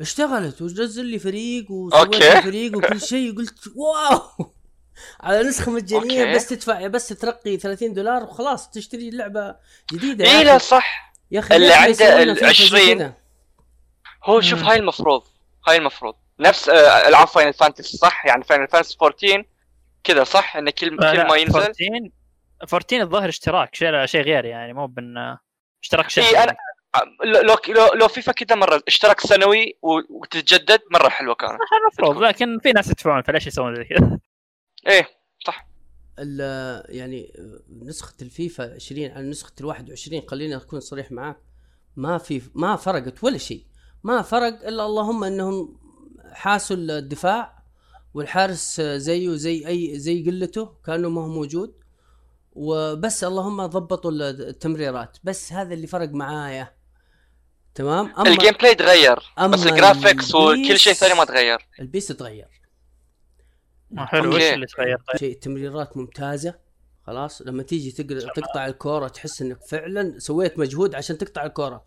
اشتغلت 0.00 0.62
ونزل 0.62 1.04
لي 1.06 1.18
فريق 1.18 1.70
وسويت. 1.70 2.16
لي 2.16 2.42
فريق 2.42 2.76
وكل 2.76 3.00
شيء 3.00 3.36
قلت 3.36 3.58
wow 3.76 4.20
على 5.20 5.42
نسخة 5.42 5.72
مجانيه 5.72 6.20
أوكي. 6.22 6.34
بس 6.34 6.46
تدفع 6.48 6.86
بس 6.86 7.08
ترقي 7.08 7.56
30 7.56 7.94
دولار 7.94 8.22
وخلاص 8.22 8.70
تشتري 8.70 9.10
لعبة 9.10 9.56
جديدة 9.92 10.24
إيه 10.24 10.30
أخي. 10.36 10.44
لا 10.44 10.58
صح 10.58 11.14
يا 11.30 11.40
أخي 11.40 11.56
اللي 11.56 11.72
عنده 11.72 12.22
ال 12.22 12.36
فيفا 12.36 12.52
زي 12.52 12.64
20 12.76 12.98
كذا؟ 12.98 13.14
هو 14.24 14.40
شوف. 14.40 14.62
هاي 14.62 14.76
المفروض 14.78 15.22
هاي 15.68 15.76
المفروض 15.76 16.14
نفس 16.40 16.68
آه، 16.68 17.08
العاب 17.08 17.26
Final 17.28 17.52
Fantasy 17.52 17.96
صح 17.96 18.26
يعني 18.26 18.44
Final 18.44 18.68
Fantasy 18.68 18.96
14 19.02 19.44
كذا 20.04 20.24
صح 20.24 20.56
انه 20.56 20.70
كل 20.70 21.00
آه، 21.04 21.12
كل 21.12 21.28
ما 21.28 21.36
ينزل 21.36 21.58
14 21.60 22.10
14 22.62 23.00
الظاهر 23.02 23.28
اشتراك 23.28 23.74
شيء 23.74 24.06
شيء 24.06 24.20
غير 24.22 24.44
يعني 24.44 24.72
مو 24.72 24.86
بن 24.86 25.36
اشتراك 25.82 26.10
شهري 26.10 26.28
اي 26.28 26.44
أنا 26.44 26.56
لو 27.24 27.56
لو 27.68 27.92
لو, 27.94 28.08
فيفا 28.08 28.32
كذا 28.32 28.56
مرة 28.56 28.82
اشتراك 28.88 29.20
سنوي 29.20 29.78
و- 29.82 30.18
وتتجدد 30.20 30.80
مرة 30.92 31.08
حلوة 31.08 31.34
كانت. 31.34 31.58
المفروض 31.82 32.22
لكن 32.22 32.58
في 32.58 32.72
ناس 32.72 32.90
يدفعون 32.90 33.22
فليش 33.22 33.46
يسوون 33.46 33.74
زي 33.76 33.84
كذا؟ 33.84 34.18
إيه 34.86 35.06
صح. 35.46 35.66
ال- 36.18 36.96
يعني 36.96 37.32
نسخة 37.82 38.14
الفيفا 38.22 38.74
20 38.74 39.10
عن 39.10 39.30
نسخة 39.30 39.52
ال 39.60 39.64
21 39.66 40.22
خليني 40.28 40.56
أكون 40.56 40.80
صريح 40.80 41.12
معاك 41.12 41.36
ما 41.96 42.18
في 42.18 42.42
ما 42.54 42.76
فرقت 42.76 43.24
ولا 43.24 43.38
شيء. 43.38 43.64
ما 44.04 44.22
فرق 44.22 44.66
إلا 44.68 44.86
اللهم 44.86 45.24
إنهم 45.24 45.78
حاسوا 46.32 46.76
الدفاع 46.76 47.56
والحارس 48.14 48.80
زيه 48.80 49.30
زي 49.30 49.66
اي 49.68 49.98
زي 49.98 50.24
قلته 50.30 50.74
كأنه 50.86 51.08
ما 51.08 51.20
هو 51.20 51.28
موجود. 51.28 51.74
وبس 52.58 53.24
اللهم 53.24 53.66
ضبطوا 53.66 54.10
التمريرات. 54.10 55.16
بس 55.24 55.52
هذا 55.52 55.74
اللي 55.74 55.86
فرق 55.86 56.08
معايا. 56.10 56.76
تمام؟ 57.74 58.14
أما 58.18 58.28
ال 58.28 58.52
gameplay 58.52 58.74
تغير 58.74 59.18
أما 59.38 59.46
بس 59.46 59.66
ال 59.66 59.74
graphics 59.74 60.34
وكل 60.34 60.78
شيء 60.78 60.92
ثاني 60.92 61.14
ما 61.14 61.24
تغير. 61.24 61.58
البيس 61.80 62.06
تغير. 62.06 62.48
حلو 63.96 64.36
وش. 64.36 64.42
اللي 64.42 64.66
تغير؟ 64.66 64.96
طيب؟ 64.96 65.16
شيء 65.18 65.38
تمريرات 65.38 65.96
ممتازة. 65.96 66.54
خلاص؟ 67.06 67.42
لما 67.42 67.62
تيجي 67.62 67.90
تقدر 67.90 68.20
تقطع 68.20 68.66
الكورة 68.66 69.08
تحس 69.08 69.42
إنك 69.42 69.62
فعلا 69.62 70.18
سويت 70.18 70.58
مجهود 70.58 70.94
عشان 70.94 71.18
تقطع 71.18 71.44
الكورة. 71.46 71.86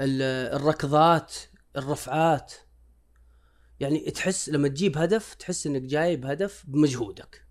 ال- 0.00 0.56
الركضات 0.60 1.34
الرفعات. 1.76 2.52
يعني 3.80 4.10
تحس 4.10 4.48
لما 4.48 4.68
تجيب 4.68 4.98
هدف 4.98 5.34
تحس 5.34 5.66
إنك 5.66 5.82
جايب 5.82 6.26
هدف 6.26 6.64
بمجهودك. 6.66 7.49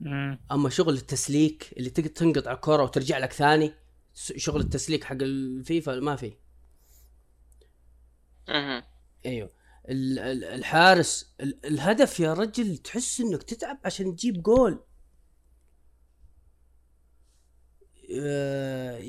مم. 0.00 0.38
أما 0.52 0.68
شغل 0.68 0.94
التسليك 0.94 1.74
اللي 1.76 1.90
تقدر 1.90 2.08
تنقطع 2.08 2.52
الكورة 2.52 2.82
وترجع 2.82 3.18
لك 3.18 3.32
ثاني 3.32 3.72
شغل 4.14 4.60
التسليك 4.60 5.04
حق 5.04 5.16
الفيفا 5.22 6.00
ما 6.00 6.16
في 6.16 6.32
مهم. 8.48 8.82
أيوه 9.26 9.50
ال- 9.88 10.18
ال- 10.18 10.44
الحارس 10.44 11.34
ال- 11.40 11.66
الهدف 11.66 12.20
يا 12.20 12.34
رجل 12.34 12.76
تحس 12.76 13.20
إنك 13.20 13.42
تتعب 13.42 13.78
عشان 13.84 14.16
تجيب 14.16 14.42
جول 14.42 14.84
آه، 18.20 19.00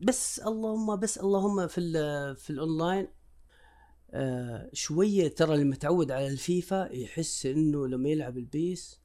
بس 0.00 0.38
اللهم 0.40 0.96
بس 0.96 1.18
اللهم 1.18 1.66
في 1.68 1.78
ال- 1.80 2.36
في 2.36 2.50
الأونلاين 2.50 3.08
آه، 4.10 4.70
شوية 4.72 5.28
ترى 5.28 5.54
اللي 5.54 5.64
متعود 5.64 6.10
على 6.10 6.26
الفيفا 6.28 6.88
يحس 6.92 7.46
إنه 7.46 7.86
لما 7.88 8.08
يلعب 8.08 8.38
البيس 8.38 9.00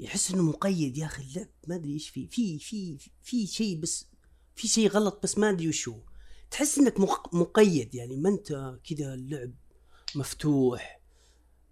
يحس 0.00 0.30
إنه 0.30 0.42
مقيد 0.42 0.98
يا 0.98 1.06
أخي 1.06 1.22
اللعب 1.22 1.48
ما 1.66 1.74
أدري 1.74 1.92
إيش 1.92 2.08
فيه 2.08 2.28
في 2.28 2.58
في 2.58 2.98
في 3.22 3.46
شيء 3.46 3.80
بس 3.80 4.06
في 4.54 4.68
شيء 4.68 4.88
غلط 4.88 5.20
بس 5.22 5.38
ما 5.38 5.50
أدري 5.50 5.68
وش 5.68 5.88
هو 5.88 5.98
تحس 6.50 6.78
إنك 6.78 7.00
مق- 7.00 7.34
مقيد 7.34 7.94
يعني 7.94 8.16
ما 8.16 8.28
أنت 8.28 8.78
كذا 8.90 9.14
اللعب 9.14 9.50
مفتوح 10.14 11.00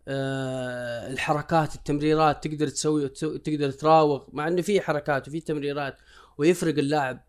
آه 0.09 1.11
الحركات 1.13 1.75
التمريرات 1.75 2.45
تقدر 2.49 2.69
تسوي 2.69 3.09
تقدر 3.39 3.71
تراوغ 3.71 4.25
مع 4.33 4.49
إنه 4.49 4.63
في 4.63 4.81
حركات 4.81 5.29
وفي 5.29 5.41
تمريرات 5.41 5.97
ويفرق 6.39 6.79
اللاعب 6.79 7.25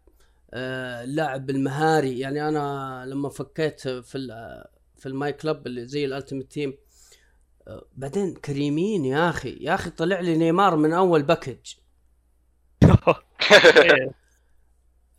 آه 0.54 1.04
اللاعب 1.04 1.50
المهاري 1.50 2.20
يعني 2.20 2.48
أنا 2.48 3.04
لما 3.08 3.30
فكيت 3.30 3.82
في 3.82 4.28
في 4.98 5.06
ال 5.06 5.34
myClub 5.34 5.68
اللي 5.68 5.88
زي 5.88 6.06
ال 6.06 6.11
Ultimate 6.11 6.52
Team 6.52 6.78
بعدين 7.96 8.34
كريمين 8.36 9.06
يا 9.06 9.30
أخي 9.30 9.58
يا 9.62 9.74
أخي 9.76 9.90
طلع 9.90 10.20
لي 10.20 10.38
نيمار 10.38 10.76
من 10.76 10.94
أول 10.94 11.24
package. 11.24 11.74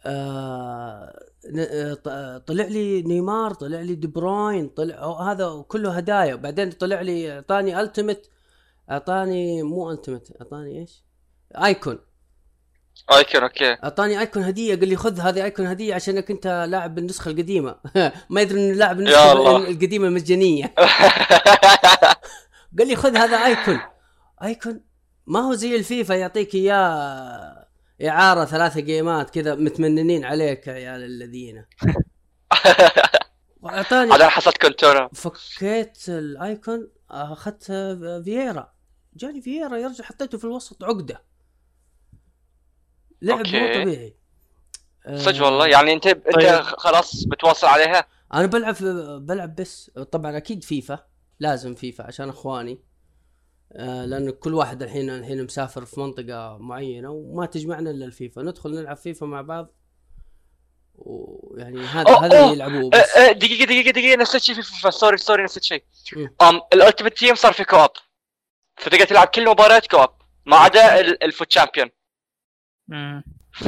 آه 0.07 1.25
آه، 1.59 1.95
ط- 1.95 2.43
طلع 2.49 2.65
لي 2.65 3.03
نيمار 3.03 3.55
طلع 3.55 3.81
لي 3.81 3.95
دي 3.95 4.07
بروين 4.07 4.69
طلع 4.69 5.23
هذا 5.33 5.65
كله 5.69 5.97
هدايا 5.97 6.35
بعدين 6.35 6.71
طلع 6.73 7.01
لي 7.01 7.33
أعطاني 7.33 7.81
Ultimate 7.81 8.31
أعطاني 8.91 9.63
مو 9.63 9.91
Ultimate 9.91 10.33
أعطاني 10.41 10.79
إيش؟ 10.81 11.03
icon 11.64 11.99
icon 13.12 13.43
أوكي 13.43 13.73
أعطاني 13.73 14.21
icon 14.21 14.43
هدية 14.43 14.75
قال 14.77 14.89
لي 14.89 14.97
خذ 14.97 15.21
هذه 15.21 15.45
icon 15.45 15.67
هدية 15.67 15.95
عشانك 15.95 16.31
أنت 16.31 16.67
لاعب 16.69 16.95
بالنسخه 16.95 17.31
القديمة 17.31 17.77
ما 18.31 18.41
يدري 18.41 18.61
انه 18.61 18.75
لاعب 18.75 18.99
النسخة. 19.01 19.57
القديمة 19.57 20.09
المجانيه 20.09 20.75
قال 22.79 22.89
لي 22.89 22.97
خذ 22.97 23.17
هذا 23.17 23.37
آيكون. 23.37 23.81
آيكون؟ 24.43 24.81
ما 25.27 25.41
هو 25.41 25.55
زي 25.55 25.77
الفيفا 25.77 26.15
يعطيك 26.15 26.55
اياه 26.55 27.69
إعارة 28.05 28.45
ثلاثة 28.45 28.81
جيمات 28.81 29.31
كذا 29.31 29.55
متمننين 29.55 30.25
عليك 30.25 30.67
يا 30.67 30.73
عيال 30.73 31.05
الذين. 31.05 31.65
واعطاني 33.61 34.11
بعدين 34.11 34.29
حصلت 34.29 34.59
كونتورا 34.59 35.09
فكيت 35.15 36.09
الآيكون 36.09 36.91
أخذت 37.11 37.65
فييرا. 38.25 38.73
جاني 39.17 39.43
فييرا 39.43 39.77
يرجع 39.77 40.05
حطيته 40.05 40.39
في 40.39 40.45
الوسط 40.45 40.85
عقدة. 40.85 41.23
لعب 43.23 43.47
مو. 43.47 43.83
طبيعي. 43.83 44.17
آه، 45.07 45.19
صدق 45.19 45.45
والله. 45.45 45.67
يعني 45.67 45.93
انت 45.93 46.07
أنت 46.07 46.35
طيب. 46.35 46.63
خلاص 46.63 47.25
بتواصل 47.25 47.67
عليها؟ 47.67 48.07
أنا 48.35 48.47
بلعب 48.47 48.75
بلعب 49.27 49.55
بس 49.55 49.91
طبعا 50.13 50.37
أكيد 50.37 50.65
فيفا. 50.65 51.05
لازم 51.40 51.74
فيفا 51.74 52.05
عشان 52.05 52.29
اخواني. 52.29 52.79
آه 53.72 54.05
لأن 54.05 54.31
كل 54.31 54.55
واحد 54.55 54.83
الحين 54.83 55.11
الحين 55.11 55.44
مسافر 55.44 55.85
في 55.85 56.01
منطقة 56.01 56.59
معينة 56.59 57.11
وما 57.11 57.46
تجمعنا 57.46 57.90
إلا 57.90 58.05
الفيفا. 58.05 58.42
ندخل 58.42 58.70
نلعب 58.70 58.96
فيفا 58.96 59.27
مع 59.27 59.40
بعض 59.42 59.74
ويعني 60.94 61.81
هذا 61.81 62.09
أوه، 62.11 62.27
هذا. 62.27 62.40
اللي 62.44 62.53
يلعبوه 62.53 62.90
أه، 62.94 63.03
بس. 63.03 63.16
أه، 63.16 63.33
دقيقة 63.33 63.64
دقيقة 63.64 63.90
دقيقة 63.90 64.22
نسيت 64.22 64.42
شيء 64.42 64.55
في 64.55 64.62
فيفا. 64.62 64.90
sorry 64.91 65.17
sorry 65.17 65.45
نسيت 65.44 65.62
شيء. 65.64 65.85
أم 66.42 66.61
ال 66.73 66.78
Ultimate 66.78 67.19
Team 67.19 67.35
صار 67.35 67.53
في 67.53 67.64
co-op. 67.64 67.91
فتقدر 68.77 69.05
تلعب 69.05 69.27
كل 69.27 69.48
مباراة 69.48 69.83
co-op 69.91 70.11
ما 70.46 70.57
عدا 70.57 71.01
ال- 71.01 71.22
ال 71.25 71.32
FUT 71.32 71.53
Champions. 71.53 71.91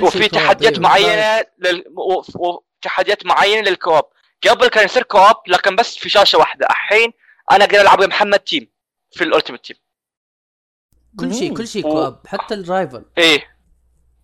وفي 0.03 0.29
تحديات. 0.29 0.79
معينة 0.79 1.45
لل... 1.59 1.85
و- 1.97 2.23
وتحديات 2.35 3.27
معينة 3.27 3.71
لل 3.71 3.79
co-op. 3.79 4.05
قبل 4.49 4.69
كان 4.69 4.85
يصير 4.85 5.03
co-op 5.03 5.37
لكن 5.49 5.77
بس 5.77 5.97
في 5.97 6.09
شاشة 6.09 6.39
واحدة. 6.39 6.67
الحين 6.67 7.13
أنا 7.53 7.65
أقدر 7.65 7.81
العب 7.81 7.99
ويا 7.99 8.07
محمد 8.09 8.39
تيم 8.39 8.69
في 9.11 9.25
ال 9.25 9.29
Ultimate 9.29 9.65
Team. 9.65 9.77
كل 11.21 11.35
شيء 11.35 11.57
كل 11.57 11.69
شيء 11.69 11.83
co-op 11.83 12.27
حتى 12.27 12.55
ال 12.55 12.63
rival 12.63 13.05
إيه. 13.19 13.57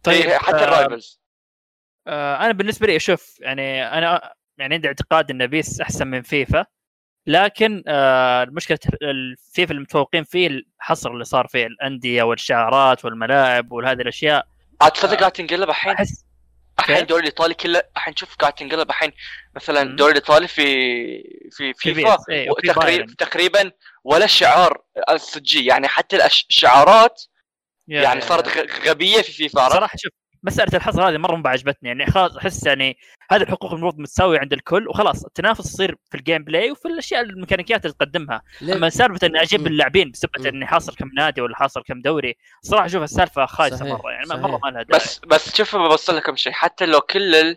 طيب 0.03 0.23
طيب 0.25 0.33
حتى 0.33 0.57
آه، 0.57 0.65
ال 0.65 0.73
rivals 0.73 1.21
آه 2.07 2.37
أنا 2.37 2.53
بالنسبة 2.53 2.87
لي 2.87 2.97
أشوف 2.97 3.41
يعني 3.41 3.85
أنا 3.99 4.35
يعني 4.59 4.75
عندي 4.75 4.89
اعتقاد 4.89 5.31
ان 5.31 5.47
بيس 5.47 5.81
أحسن 5.81 6.07
من 6.07 6.23
فيفا 6.23 6.67
لكن 7.27 7.83
آه 7.87 8.43
المشكلة 8.43 8.79
الفيفا 9.03 9.75
المتفوقين 9.75 10.25
فيه 10.25 10.47
الحصر 10.47 11.11
اللي 11.11 11.25
صار 11.25 11.47
فيه 11.47 11.67
الأندية 11.67 12.23
والشعارات 12.23 13.05
والملاعب 13.05 13.73
وهذه 13.73 14.01
الأشياء. 14.01 14.47
عاد 14.81 14.93
تصدق 14.93 15.19
قاعد 15.19 15.33
تنقلب 15.33 15.69
الحين؟ 15.69 15.93
احس 15.93 16.26
الحين؟ 16.79 16.97
الدوري 16.97 17.21
الإيطالي 17.21 17.55
كله 17.55 17.83
الحين 17.97 18.17
شوف 18.17 18.35
قاعد 18.35 18.53
تنقلب 18.53 18.91
الحين 18.91 19.13
مثلا. 19.57 19.83
الدوري 19.83 20.13
الإيطالي 20.13 20.49
في 20.49 20.65
في 21.51 21.73
في 21.73 21.95
فيفا 21.95 22.19
إيه، 22.31 23.07
تقريبا 23.19 23.73
ولا 24.05 24.27
شعار 24.27 24.83
الصجي 25.11 25.67
يعني 25.67 25.89
حتى 25.89 26.27
الشعارات 26.27 27.23
يعني 27.89 28.21
صارت 28.21 28.49
غبية 28.89 29.23
في 29.23 29.33
فيفا؟ 29.33 29.69
صراحة 29.69 29.97
شوف 29.97 30.13
مساله 30.47 30.77
الحصر 30.77 31.09
هذه 31.09 31.17
مرة 31.17 31.37
ما 31.37 31.51
عجبتني 31.51 31.89
يعني 31.89 32.07
خلاص 32.07 32.37
أحس 32.37 32.67
يعني 32.67 32.99
هذه 33.31 33.43
الحقوق 33.43 33.73
المفروض 33.73 33.99
متساوية 33.99 34.39
عند 34.39 34.53
الكل 34.53 34.89
وخلاص 34.89 35.25
التنافس 35.25 35.75
يصير 35.75 35.97
في 36.11 36.17
ال 36.17 36.45
gameplay 36.45 36.71
وفي 36.71 36.89
الأشياء 36.89 37.21
الميكانيكيات 37.21 37.85
اللي 37.85 37.97
تقدمها 37.99 38.43
ليه؟ 38.61 38.75
أما 38.75 38.91
سالفة 38.91 39.27
إني 39.27 39.43
أجيب. 39.43 39.67
اللاعبين 39.67 40.11
بسبه 40.11 40.31
مم. 40.39 40.47
إني 40.47 40.67
حاصر 40.67 40.95
كم 40.95 41.11
نادي 41.17 41.41
ولا 41.41 41.57
حاصر 41.57 41.83
كم 41.83 42.01
دوري 42.01 42.37
صراحة 42.63 42.87
أشوف 42.87 43.03
السالفه 43.03 43.47
خايسة 43.47 43.77
صحيح، 43.77 43.93
مرة 43.93 44.11
يعني 44.11 44.25
صحيح. 44.27 44.41
مره 44.41 44.61
ما 44.65 44.71
لها 44.71 44.83
داعي 44.83 45.01
بس 45.01 45.19
بس 45.27 45.57
شوف 45.57 45.77
بوصل 45.77 46.17
لكم 46.17 46.37
شيء 46.37 46.53
حتى 46.53 46.87
لو 46.87 47.01
كل 47.01 47.35
ال... 47.35 47.57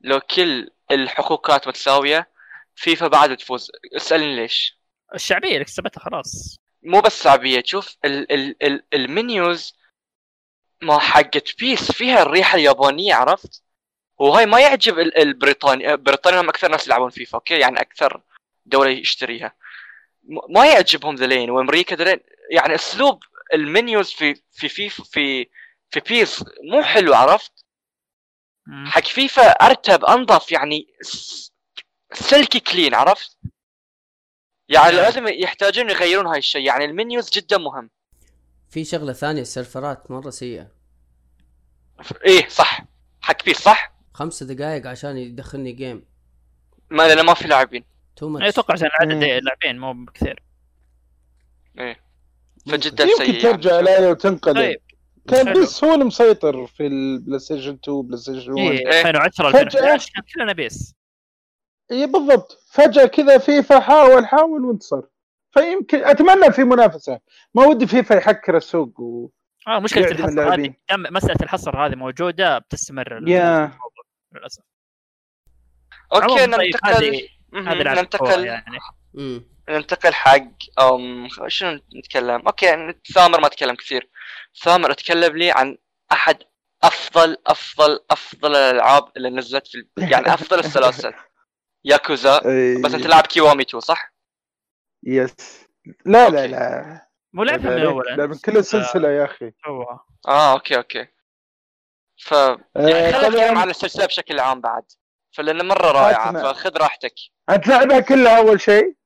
لو 0.00 0.20
كل 0.20 0.70
الحقوق 0.90 1.46
كانت 1.46 1.68
متساوية 1.68 2.28
فيفا 2.74 3.08
بعد 3.08 3.30
بتفوز 3.32 3.70
اسألني 3.96 4.36
ليش؟ 4.36 4.80
الشعبية 5.14 5.52
اللي 5.52 5.64
كسبتها 5.64 6.00
خلاص 6.00 6.60
مو 6.82 7.00
بس 7.00 7.22
شعبيه 7.24 7.60
تشوف 7.60 7.96
ال... 8.04 8.32
ال... 8.32 8.62
ال... 8.62 8.82
ال 8.94 9.08
menus 9.08 9.79
ما 10.82 10.98
حقت 10.98 11.58
بيس 11.58 11.92
فيها 11.92 12.22
الريحة 12.22 12.56
اليابانية 12.58 13.14
عرفت؟ 13.14 13.62
وهاي 14.18 14.46
ما 14.46 14.60
يعجب 14.60 14.98
ال- 14.98 15.18
البريطاني 15.18 15.96
بريطانيا 15.96 16.40
هم 16.40 16.48
أكثر 16.48 16.68
ناس 16.70 16.86
يلعبون 16.86 17.10
فيفا 17.10 17.34
okay 17.38 17.58
يعني 17.58 17.80
أكثر 17.80 18.22
دولة 18.66 18.90
يشتريها 18.90 19.56
ما 20.48 20.66
يعجبهم 20.66 21.14
ذلين 21.14 21.50
وأمريكا 21.50 21.96
ذلين 21.96 22.20
يعني 22.50 22.74
أسلوب 22.74 23.22
ال 23.54 23.63
menus 23.63 24.10
في 24.12 24.34
في 24.52 24.68
فيفا 24.68 25.04
في 25.04 25.46
في 25.90 26.00
بيس 26.00 26.44
مو 26.70 26.82
حلو 26.82 27.14
عرفت؟ 27.14 27.52
حق 28.86 29.02
فيفا 29.04 29.42
أرتب 29.50 30.04
أنظف 30.04 30.52
يعني 30.52 30.94
silky 32.12 32.60
clean 32.60 32.94
عرفت؟ 32.94 33.38
يعني. 34.68 34.96
لازم 34.96 35.28
يحتاجون 35.28 35.90
يغيرون 35.90 36.26
هاي 36.26 36.38
الشيء 36.38 36.64
يعني 36.66 36.84
ال 36.84 36.92
menus 36.92 37.30
جدا 37.30 37.58
مهم 37.58 37.90
في 38.70 38.84
شغلة 38.84 39.12
ثانية 39.12 39.40
السيرفرات 39.42 40.10
مرة 40.10 40.30
سيئة. 40.30 40.66
إيه 42.26 42.48
صح. 42.48 42.84
حق 43.20 43.44
بيس 43.44 43.58
صح؟ 43.58 43.92
خمسة 44.14 44.46
دقائق 44.46 44.86
عشان 44.86 45.16
يدخلني 45.16 45.72
game 45.72 46.04
ما 46.90 47.08
لأن 47.14 47.26
ما 47.26 47.34
في 47.34 47.48
لاعبين. 47.48 47.84
too 48.16 48.28
much 48.28 48.46
أتوقع 48.48 48.74
عشان 48.74 48.88
عدد 49.00 49.12
مم. 49.14 49.22
اللاعبين 49.22 49.78
مو 49.78 50.06
كثير 50.14 50.42
إيه. 51.78 52.00
فجدا 52.66 53.04
يمكن 53.04 53.24
سيء 53.24 53.42
ترجع 53.42 53.74
يعني. 53.74 53.88
علي 53.90 54.06
وتنقلب. 54.06 54.56
طيب. 54.56 54.80
كان 55.28 55.48
حلو. 55.48 55.62
بس 55.62 55.84
هو 55.84 55.94
المسيطر 55.94 56.66
في 56.66 56.86
البلاي 56.86 57.38
ستيشن 57.38 57.78
2 57.84 58.02
بلاي 58.02 58.18
ستيشن 58.18 58.52
1 58.52 58.62
إيه، 58.62 58.78
إيه. 58.78 58.98
2010 58.98 59.50
فجأة. 59.50 59.62
2011 59.62 60.12
كان 60.14 60.24
كلنا 60.34 60.52
بيس. 60.52 60.94
اي 61.90 62.06
بالضبط. 62.06 62.64
فجأة 62.70 63.06
كذا 63.06 63.38
فيفا 63.38 63.80
حاول 63.80 64.26
حاول 64.26 64.64
وانتصر. 64.64 65.02
فيمكن 65.50 66.04
أتمنى 66.04 66.52
في 66.52 66.64
منافسة. 66.64 67.20
ما 67.54 67.64
ودي 67.64 67.86
فيفا 67.86 68.14
يحكر 68.14 68.56
السوق 68.56 69.00
و... 69.00 69.28
آه 69.68 69.78
مشكلة 69.78 70.10
الحصر. 70.10 70.54
هذه. 70.54 70.74
مسألة 70.90 71.36
الحصر 71.42 71.86
هذه 71.86 71.94
موجودة 71.94 72.58
بتستمر 72.58 73.28
يا. 73.28 73.72
للأسف. 74.32 74.62
okay 76.14 76.46
طيب، 76.46 76.50
ننتقل 76.50 77.28
هذه 77.54 78.00
ننتقل 78.00 78.44
يعني. 78.44 78.78
ننتقل 79.68 80.14
حق 80.14 80.48
أم 80.80 81.28
شنو 81.48 81.80
نتكلم؟ 81.98 82.46
okay 82.46 82.94
ثامر 83.14 83.40
ما 83.40 83.48
تكلم 83.48 83.74
كثير. 83.74 84.10
ثامر 84.62 84.90
أتكلم 84.90 85.36
لي 85.36 85.50
عن 85.50 85.76
أحد 86.12 86.36
افضل 86.82 87.36
افضل 87.46 87.98
أفضل 88.10 88.56
الألعاب 88.56 89.04
اللي 89.16 89.30
نزلت 89.30 89.66
في 89.66 89.86
يعني 89.98 90.34
أفضل 90.34 90.58
السلاسل. 90.58 91.12
ياكوزا. 91.84 92.38
بس 92.84 92.94
أنت 92.94 93.06
لعب 93.06 93.26
كيوامي 93.26 93.62
2 93.62 93.80
صح؟ 93.80 94.12
yes. 95.04 95.34
لا 96.06 96.28
لا. 96.28 96.46
لا. 96.46 97.06
مو 97.32 97.44
لعبها 97.44 97.76
من 97.76 97.84
أول 97.86 98.04
لا 98.16 98.26
من 98.26 98.38
كل 98.38 98.56
السلسله 98.56 99.08
يا 99.08 99.24
أخي. 99.24 99.52
آه 100.28 100.52
okay 100.52 100.76
okay. 100.76 101.06
ف 102.22 102.34
آه، 102.34 102.58
يعني 102.76 103.12
خلينا 103.12 103.28
نتكلم 103.28 103.48
طبعا 103.48 103.58
عن 103.58 103.70
السلسلة 103.70 104.06
بشكل 104.06 104.40
عام 104.40 104.60
بعد. 104.60 104.82
فلأن 105.36 105.68
مرة 105.68 105.90
رائعة. 105.92 106.32
فخذ 106.52 106.76
راحتك. 106.76 107.14
انت 107.50 107.68
لعبها 107.68 108.00
كلها 108.00 108.38
أول 108.38 108.60
شيء؟ 108.60 108.96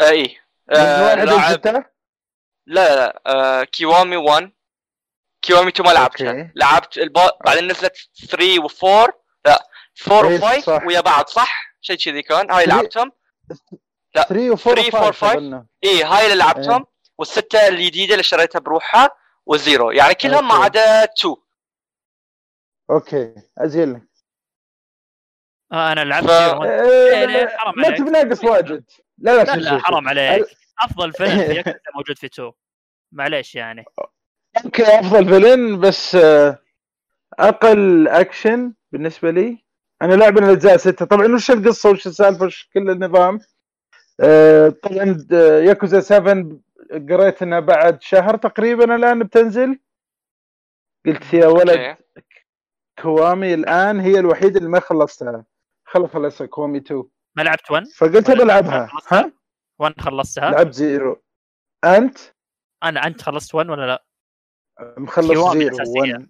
آه 0.00 0.10
من 0.12 0.28
آه 0.76 1.04
واحد 1.04 1.18
لاعب 1.18 1.50
لستة 1.50 1.72
لا 1.72 1.84
لا 2.66 2.94
لا 2.96 3.22
آه 3.26 3.64
كيوامي 3.64 4.16
1 4.16 4.52
كيوامي 5.42 5.68
2 5.68 5.88
ما 5.88 5.94
لعبتها. 5.94 6.30
okay. 6.30 6.50
لعبت. 6.56 6.98
بعدين 7.44 7.70
نزلت 7.70 7.96
3 8.30 8.68
و4 8.68 9.12
لا 9.44 9.68
4 10.10 10.28
إيه، 10.30 10.38
و5 10.60 10.64
صح. 10.64 10.82
ويا 10.86 11.00
بعض 11.00 11.26
صح؟ 11.26 11.74
شيء 11.80 11.96
كذي 11.96 12.22
كان. 12.22 12.50
هاي 12.50 12.64
three- 12.64 12.74
لعبتهم. 12.74 13.12
3 14.14 14.50
و 14.50 14.56
3 14.56 14.80
4 14.98 15.06
4 15.06 15.12
5 15.12 15.32
اظن 15.32 15.66
إيه 15.84 16.06
هاي 16.06 16.24
اللي 16.24 16.36
لعبتهم 16.36 16.86
والستة 17.18 17.68
الجديدة 17.68 18.12
اللي 18.12 18.22
شريتها 18.22 18.58
بروحها 18.58 19.10
وزيرو. 19.46 19.90
يعني 19.90 20.14
كلهم 20.14 20.48
ما. 20.48 20.54
عدا 20.54 21.04
2 21.04 21.36
okay 22.90 23.34
ازين 23.58 23.92
لك 23.92 24.02
آه 25.72 25.92
أنا 25.92 26.00
لعبت 26.04 26.26
ف- 26.26 26.30
لا، 26.30 27.26
لا، 27.26 27.58
حرام 27.58 27.74
ما 27.76 27.86
عليك. 27.86 27.98
تبناقص 27.98 28.44
واجد. 28.44 28.84
لا 29.18 29.44
لا 29.44 29.56
لا 29.56 29.56
لا 29.56 29.78
حرام 29.82 30.08
عليك. 30.08 30.46
أفضل 30.82 31.12
فيلم 31.12 31.30
في 31.62 31.74
موجود 31.94 32.18
في 32.18 32.26
2 32.26 32.52
معليش 33.12 33.54
يعني. 33.54 33.84
أوكي 34.64 34.82
أفضل 35.00 35.28
villain 35.28 35.80
بس 35.80 36.14
آه، 36.14 36.58
أقل 37.38 38.08
أكشن 38.08 38.74
بالنسبة 38.92 39.30
لي. 39.30 39.64
أنا 40.02 40.14
لاعب 40.14 40.38
الأجزاء 40.38 40.76
ستة. 40.76 41.04
طبعا 41.04 41.34
وش 41.34 41.50
القصة؟ 41.50 41.90
وش 41.90 42.06
السالفة؟ 42.06 42.44
وش 42.46 42.68
كل 42.74 42.90
النظام؟ 42.90 43.40
طبعا 44.82 45.26
آه، 45.32 45.60
ياكوزا 45.60 46.00
7 46.00 46.46
قريت 47.10 47.42
انها 47.42 47.60
بعد 47.60 48.02
شهر 48.02 48.36
تقريبا 48.36 48.94
الآن 48.96 49.18
بتنزل. 49.22 49.78
قلت 51.06 51.34
يا 51.34 51.46
ولد 51.46 51.96
كيوامي 53.02 53.54
الآن 53.54 54.00
هي 54.00 54.18
الوحيدة 54.18 54.58
اللي 54.58 54.68
ما 54.70 54.80
خلصتها. 54.80 55.44
خل 55.84 56.08
خلصها 56.08 56.46
كيوامي 56.46 56.78
2 56.78 57.04
ما 57.36 57.42
لعبت 57.42 57.70
1 57.70 57.86
فقلت 57.86 58.30
بلعبها؟ 58.30 58.90
ها؟ 59.08 59.32
1 59.78 60.00
خلصتها؟ 60.00 60.50
لعبت 60.50 60.74
زيرو. 60.74 61.22
أنت؟ 61.84 62.18
أنا 62.82 63.06
أنت 63.06 63.22
خلصت 63.22 63.54
1 63.54 63.70
ولا 63.70 63.86
لا؟ 63.86 64.04
مخلص 64.98 65.26
زيرو 65.28 65.52
الأساسية. 65.52 66.00
1 66.00 66.28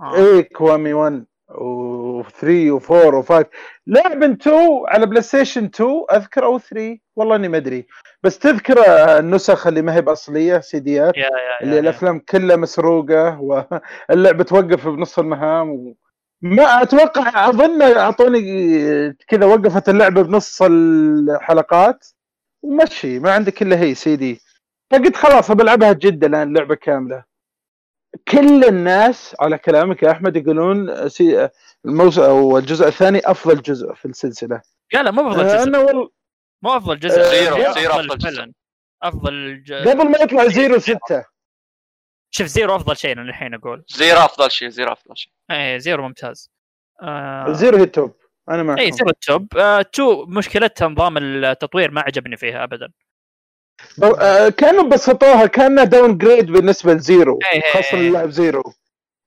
آه. 0.00 0.14
إيه 0.16 0.48
كيوامي 0.48 0.92
1 0.92 1.24
و3 2.22 2.44
و4 2.80 3.22
و5 3.22 3.44
لعب 3.86 4.22
2 4.22 4.84
على 4.88 5.06
بلاي 5.06 5.22
ستيشن 5.22 5.64
2 5.64 6.04
اذكر 6.12 6.44
أو 6.44 6.58
3 6.58 6.98
والله 7.16 7.36
إني 7.36 7.48
ما 7.48 7.56
أدري. 7.56 7.86
بس 8.22 8.38
تذكر 8.38 8.78
النسخ 9.18 9.66
اللي 9.66 9.82
ما 9.82 9.94
هي 9.94 10.02
بأصلية 10.02 10.60
سيديات 10.60 11.14
يا 11.16 11.22
يا 11.22 11.28
اللي 11.62 11.76
يا. 11.76 11.80
الأفلام 11.80 12.18
كلها 12.18 12.56
مسروقة 12.56 13.40
واللعبه 13.40 14.44
توقف 14.50 14.88
بنص 14.88 15.18
المهام 15.18 15.70
و... 15.70 15.96
ما 16.42 16.82
أتوقع 16.82 17.48
أظن 17.48 17.82
أعطوني 17.82 18.40
كذا 19.28 19.46
وقفت 19.46 19.88
اللعبة 19.88 20.22
بنص 20.22 20.62
الحلقات 20.62 22.06
ومشي 22.62 23.18
ما 23.18 23.32
عندك 23.32 23.62
الا 23.62 23.80
هي 23.80 23.94
سي 23.94 24.16
دي. 24.16 24.40
فقلت 24.92 25.16
خلاص 25.16 25.50
بلعبها 25.52 25.92
جدة 25.92 26.26
الان 26.26 26.54
لعبه 26.56 26.74
كاملة. 26.74 27.24
كل 28.28 28.64
الناس 28.64 29.36
على 29.40 29.58
كلامك 29.58 30.02
يا 30.02 30.10
أحمد 30.10 30.36
يقولون 30.36 31.08
سي 31.08 31.48
الموسم 31.84 32.22
أو 32.22 32.58
الجزء 32.58 32.88
الثاني 32.88 33.20
أفضل 33.24 33.62
جزء 33.62 33.94
في 33.94 34.04
السلسلة. 34.04 34.62
لا 34.92 35.02
لا 35.02 35.10
مو 35.10 35.30
أفضل 35.30 35.44
آه، 35.44 35.56
جزء. 35.56 35.68
أنا 35.68 35.78
والله 35.78 36.10
مو 36.62 36.76
أفضل 36.76 37.00
جزء. 37.00 37.22
زيرو، 37.22 37.56
أفضل 37.56 37.80
زيرو 37.80 37.92
أفضل 37.92 38.18
جزء. 38.18 38.36
فعلاً. 38.36 38.52
أفضل 39.02 39.62
ج... 39.62 39.72
قبل 39.72 40.10
ما 40.10 40.18
يطلع 40.18 40.46
زيرو 40.46 40.78
ستة. 40.78 41.24
شوف 42.30 42.46
زيرو 42.46 42.76
أفضل 42.76 42.96
شيء 42.96 43.12
أنا 43.12 43.22
الحين 43.22 43.54
أقول. 43.54 43.84
زيرو 43.88 44.18
أفضل 44.18 44.50
شيء 44.50 44.68
زيرو 44.68 44.92
أفضل 44.92 45.16
شيء. 45.16 45.32
إيه 45.50 45.78
زيرو 45.78 46.02
ممتاز. 46.02 46.50
آه... 47.02 47.52
زيرو 47.52 47.76
هي 47.76 47.82
ال 47.82 47.89
top. 47.89 48.16
أنا 48.48 48.62
معكم. 48.62 48.80
اي 48.80 48.92
زيرو 48.92 49.10
ال 49.10 49.19
top. 49.19 49.56
آه... 49.56 49.82
تو 49.82 50.26
مشكلتها 50.26 50.88
نظام 50.88 51.18
التطوير 51.18 51.90
ما 51.90 52.00
عجبني 52.00 52.36
فيها 52.36 52.64
ابدا. 52.64 52.86
آه، 52.86 52.90
كانوا 54.56 54.82
بسطوها 54.82 55.46
كانها 55.46 55.84
downgrade 55.84 56.46
بالنسبة 56.46 56.94
لزيرو 56.94 57.38
إيه، 57.52 57.62
إيه، 57.62 57.72
خاصة 57.72 57.98
إيه. 57.98 58.08
للاعب 58.08 58.30
زيرو 58.30 58.62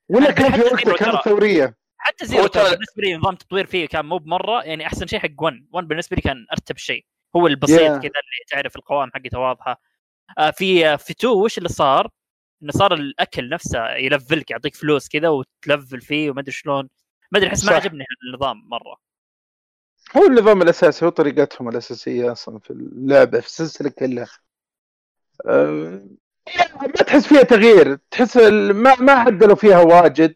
ولا 0.10 0.32
كان 0.32 0.52
في 0.52 0.58
زيرو 0.58 0.74
وقته 0.76 0.94
كانت. 0.94 1.22
ثورية 1.26 1.78
حتى 1.98 2.26
زيرو 2.26 2.48
بالنسبة 2.48 2.78
لي 2.98 3.16
نظام 3.16 3.34
التطوير 3.34 3.66
فيه 3.66 3.88
كان 3.88 4.06
مو 4.06 4.18
بمرة 4.18 4.64
يعني 4.64 4.86
أحسن 4.88 5.08
شيء 5.08 5.20
حق 5.20 5.30
1 5.42 5.68
1 5.72 5.88
بالنسبة 5.88 6.16
لي 6.16 6.22
كان 6.22 6.46
أرتب 6.52 6.78
شيء 6.78 7.06
هو 7.36 7.48
البسيط 7.48 7.80
Yeah. 7.80 7.84
كذا 7.84 7.98
اللي 8.00 8.44
تعرف 8.52 8.76
القوائم 8.76 9.10
حقته 9.14 9.40
واضحة 9.40 9.82
آه 10.38 10.52
في 10.52 10.88
آه 10.88 10.96
في 10.96 11.12
2 11.12 11.34
وش 11.34 11.58
اللي 11.58 11.70
صار؟ 11.70 12.10
إنه 12.64 12.72
صار 12.72 12.94
الأكل 12.94 13.50
نفسه 13.50 13.90
ي 13.90 13.98
level 13.98 14.36
لك 14.36 14.52
يعطيك 14.52 14.76
فلوس 14.76 15.08
كذا 15.10 15.30
وت 15.30 15.50
level 15.50 16.02
فيه 16.02 16.32
وما 16.32 16.42
أدري 16.42 16.52
شلون 16.52 16.90
ما 17.32 17.40
أدري 17.40 17.50
أحس 17.50 17.66
ما. 17.66 17.74
عجبني 17.76 18.04
النظام 18.34 18.58
مرة 18.70 18.98
هو 20.18 20.26
النظام 20.26 20.62
الأساسي 20.62 21.06
هو 21.06 21.10
طريقتهم 21.10 21.70
الأساسية 21.70 22.32
أصلا 22.32 22.60
في 22.60 22.72
اللعبه 22.72 23.40
في 23.40 23.48
السلسلة 23.48 23.90
كلها. 23.90 24.28
أه، 25.46 26.02
ما 26.82 26.88
تحس 26.88 27.28
فيها 27.28 27.44
تغيير 27.44 27.98
تحس 28.12 28.38
ما 28.38 28.96
ما 28.96 29.12
عدلوا 29.12 29.56
فيها 29.56 29.80
واجد. 29.80 30.36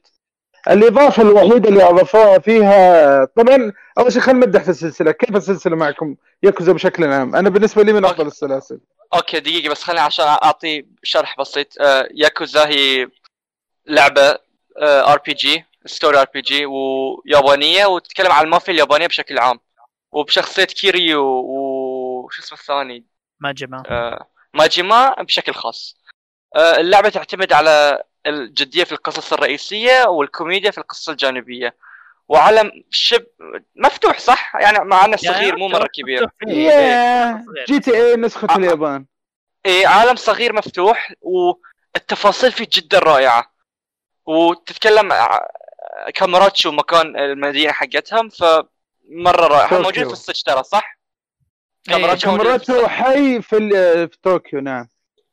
الإضافة 0.70 1.24
الوحيدة 1.24 1.70
اللي 1.70 1.84
أضافوها 1.84 2.40
فيها 2.40 3.26
طبعا 3.26 3.74
أول 3.98 4.14
شيء 4.14 4.22
خلينا 4.22 4.46
نمدح 4.46 4.64
في 4.64 4.70
السلسلة 4.70 5.12
كيف 5.12 5.36
السلسلة 5.36 5.76
معكم 5.76 6.16
ياكوزا 6.44 6.72
بشكل 6.74 7.04
عام؟ 7.04 7.36
أنا 7.36 7.50
بالنسبة 7.50 7.84
لي 7.84 7.94
من 7.94 8.06
أفضل 8.06 8.28
السلاسل. 8.28 8.80
okay 9.14 9.40
دقيقة 9.40 9.72
بس 9.72 9.84
خليني 9.84 10.02
عشان 10.02 10.26
أعطي 10.26 10.86
شرح 11.04 11.36
بسيط. 11.40 11.68
آه، 11.82 12.10
ياكوزا 12.14 12.68
هي 12.68 13.08
لعبة 13.88 14.38
ار 14.82 15.22
بي 15.26 15.34
جي 15.34 15.66
ستوري 15.86 16.18
ار 16.22 16.28
بي 16.34 16.42
جي 16.42 16.66
ويابانيه 16.66 17.86
وتتكلم 17.86 18.32
عن 18.32 18.44
المافيا 18.46 18.74
اليابانية 18.74 19.08
بشكل 19.08 19.40
عام. 19.40 19.60
وبشخصية 20.12 20.64
كيريو 20.64 21.24
وش 21.24 22.40
اسمه 22.40 22.58
الثاني؟ 22.58 23.06
ما 23.40 23.52
جمع 23.52 23.84
آه، 23.90 24.28
ماجيما 24.54 25.16
بشكل 25.20 25.54
خاص. 25.54 25.98
آه، 26.56 26.78
اللعبة 26.78 27.10
تعتمد 27.10 27.54
على 27.54 28.04
الجدية 28.26 28.84
في 28.84 28.92
القصص 28.92 29.34
الرئيسية 29.34 30.06
والكوميديا 30.06 30.72
في 30.72 30.78
القصص 30.78 31.10
الجانبية. 31.10 31.76
وعالم 32.28 32.72
شبه 32.90 33.26
مفتوح 33.76 34.20
صح؟ 34.20 34.56
يعني 34.56 34.80
مع 34.80 35.06
إنه 35.06 35.18
صغير 35.18 35.58
مو 35.58 35.68
مرة 35.68 35.88
كبير. 35.88 36.30
يا 36.48 37.46
GTA 37.68 38.16
نسخة 38.16 38.48
آه. 38.50 38.56
اليابان. 38.56 39.06
إيه 39.66 39.88
عالم 39.88 40.16
صغير 40.16 40.54
مفتوح 40.54 41.14
والتفاصيل 41.22 42.52
فيه 42.52 42.68
جدا 42.74 43.00
رائعة. 43.00 43.52
وتتكلم 44.26 45.14
كاميراتشو 46.10 46.72
مكان 46.72 47.18
المدينة 47.20 47.72
حقتهم 47.72 48.30
فمرة 48.30 49.48
رائعة 49.48 49.70
طوكيو. 49.70 49.82
موجود 49.84 50.08
في 50.08 50.14
السويتش 50.14 50.44
ترى 50.44 50.64
صح؟ 50.64 50.98
إيه، 51.90 51.94
كاميراتشو 51.96 52.28
كاميراتو 52.38 52.88
حي 52.88 53.42
في 53.42 53.58
ال- 53.58 54.10
في 54.10 54.18
طوكيو 54.24 54.60
نعم 54.60 54.88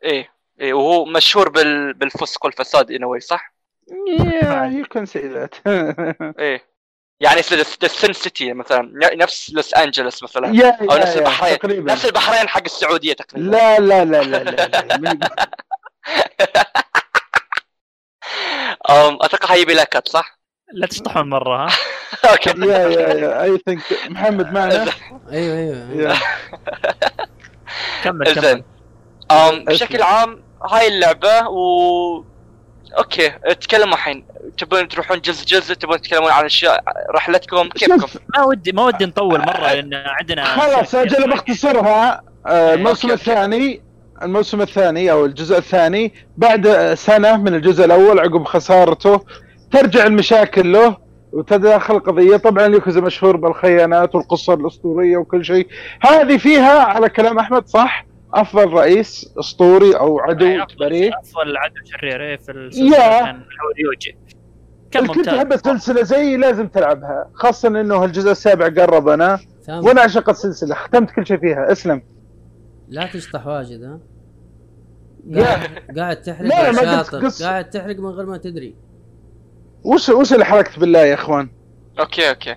إيه 0.04 0.32
إيه 0.60 0.72
وهو 0.72 1.04
مشهور 1.04 1.48
بال... 1.48 1.94
بالفسق 1.94 2.44
والفساد 2.44 2.92
وي 2.92 3.18
صح؟ 3.18 3.54
yeah 4.08 4.64
you 4.64 4.84
can 4.84 5.06
see 5.06 5.18
that 5.28 5.54
إيه 6.38 6.68
يعني 7.20 7.40
ال 7.40 7.58
sin 7.58 8.12
city 8.12 8.52
مثلا 8.52 8.82
ن- 8.82 9.18
نفس 9.18 9.50
لوس 9.50 9.74
انجلوس 9.74 10.22
مثلا 10.22 10.54
yeah 10.56 10.78
أو 10.80 10.96
نفس 10.96 11.08
يا- 11.08 11.14
يا، 11.14 11.18
البحرين 11.18 11.58
تقريبا 11.58 11.92
نفس 11.92 12.04
البحرين 12.04 12.48
حق 12.48 12.62
السعودية 12.64 13.12
تقريبا 13.12 13.50
لا 13.50 13.78
لا 13.78 14.04
لا 14.04 14.22
لا 14.22 14.44
لا, 14.44 14.66
لا. 14.96 15.18
أتوقع 19.22 19.54
هيبي 19.54 19.74
لها 19.74 19.84
كت 19.84 20.08
صح؟ 20.08 20.37
لا 20.72 20.86
تشطحون 20.86 21.30
مرة 21.30 21.56
ها؟ 21.66 21.68
أوكي. 22.32 22.50
يا 22.50 22.78
يا 22.88 23.08
يا 23.14 23.42
اي 23.42 23.58
ثينك 23.66 23.82
محمد 24.08 24.52
معنا؟ 24.52 24.84
أيوه 25.32 25.56
أيوه 25.56 25.90
يا. 26.10 26.14
كمل 28.04 28.34
كمل. 28.34 28.62
بشكل 29.64 30.02
عام 30.02 30.42
هاي 30.70 30.88
اللعبة 30.88 31.48
و 31.48 32.24
أوكي 32.98 33.28
تكلموا 33.60 33.94
الحين. 33.94 34.24
تبون 34.58 34.88
تروحون 34.88 35.20
جزء 35.20 35.44
جزء 35.46 35.74
تبون 35.74 36.00
تتكلمون 36.00 36.30
عن 36.30 36.44
اشياء 36.44 36.84
رحلتكم 37.14 37.68
كيفكم؟ 37.68 38.18
ما 38.36 38.44
ودي 38.44 38.72
ما 38.72 38.82
ودي 38.84 39.06
نطول 39.06 39.40
مرة 39.40 39.72
لأن 39.72 39.94
عندنا 39.94 40.44
خلاص. 40.44 40.94
أجل 40.94 41.30
بختصرها 41.30 42.22
آه، 42.46 42.74
الموسم. 42.74 43.10
الثاني 43.10 43.82
الموسم 44.22 44.60
الثاني 44.62 45.10
أو 45.12 45.24
الجزء 45.24 45.58
الثاني 45.58 46.14
بعد 46.36 46.94
سنة 46.94 47.36
من 47.36 47.54
الجزء 47.54 47.84
الأول 47.84 48.18
عقب 48.20 48.44
خسارته 48.44 49.24
ترجع 49.70 50.06
المشاكل 50.06 50.72
له 50.72 50.96
وتداخل 51.32 51.98
قضية. 51.98 52.36
طبعا 52.36 52.66
يوكوزا 52.66 53.00
مشهور 53.00 53.36
بالخيانات 53.36 54.14
والقصة 54.14 54.54
الأسطورية 54.54 55.16
وكل 55.16 55.44
شيء. 55.44 55.68
هذه 56.00 56.36
فيها 56.36 56.82
على 56.82 57.08
كلام 57.08 57.38
أحمد 57.38 57.66
صح؟ 57.66 58.06
أفضل 58.34 58.72
رئيس 58.72 59.34
أسطوري 59.38 59.96
أو 59.96 60.20
عدو 60.20 60.58
بريء؟ 60.80 61.10
أفضل 61.18 61.56
عدو 61.56 61.74
شرير 61.84 62.22
إيه، 62.22 62.36
في 62.36 62.52
السلسلة. 62.52 63.42
كان 64.90 65.06
كنت 65.06 65.26
تحب 65.26 65.52
السلسلة 65.52 66.02
زي 66.02 66.36
لازم 66.36 66.68
تلعبها 66.68 67.30
خاصة 67.34 67.68
إنه 67.68 68.04
الجزء 68.04 68.30
السابع 68.30 68.68
قرب 68.68 69.08
أنا 69.08 69.38
وأنا 69.68 70.00
اعشق 70.00 70.28
السلسلة 70.28 70.74
ختمت 70.74 71.10
كل 71.10 71.26
شيء 71.26 71.38
فيها. 71.38 71.72
اسلم. 71.72 72.02
لا 72.88 73.06
تشطح 73.06 73.46
واجد 73.46 73.82
ها. 73.82 74.00
قاعد, 75.34 75.98
قاعد 75.98 76.22
تحرق 76.22 76.48
لا، 76.48 76.72
ما. 76.72 77.30
قاعد 77.40 77.70
تحرق 77.70 77.96
من 77.98 78.06
غير 78.06 78.26
ما 78.26 78.38
تدري. 78.38 78.74
وش 79.84 80.08
وش 80.08 80.32
اللي 80.32 80.44
حرقت 80.44 80.78
بالله 80.78 80.98
يا 81.04 81.14
إخوان؟ 81.14 81.50
أوكي 82.00 82.28
أوكي. 82.30 82.56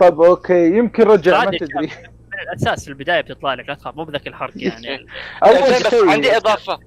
طب 0.00 0.20
أوكي 0.20 0.66
يمكن 0.76 1.02
رجع 1.02 1.44
ما 1.44 1.50
تدري. 1.50 1.86
من 2.32 2.38
الأساس 2.42 2.84
في 2.84 2.88
البداية 2.90 3.20
بتطلع 3.20 3.54
لك 3.54 3.68
لا 3.68 3.74
تخاف 3.74 3.94
مو 3.96 4.04
بذاك 4.04 4.26
الحرق 4.26 4.52
يعني. 4.62 5.06
أول 5.44 5.70
بس 5.70 5.94
عندي 5.94 6.36
إضافة. 6.36 6.78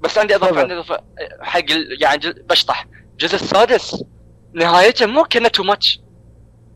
بس 0.00 0.18
عندي 0.18 0.34
إضافة. 0.36 0.60
عندي 0.60 0.74
إضافة. 0.74 1.00
حق 1.40 1.70
ال- 1.70 2.02
يعني 2.02 2.20
بشطح. 2.50 2.86
الجزء 3.12 3.34
السادس. 3.34 4.04
نهايته 4.54 5.06
مو 5.06 5.24
كأنه 5.24 5.48
too 5.48 5.62
much 5.62 6.00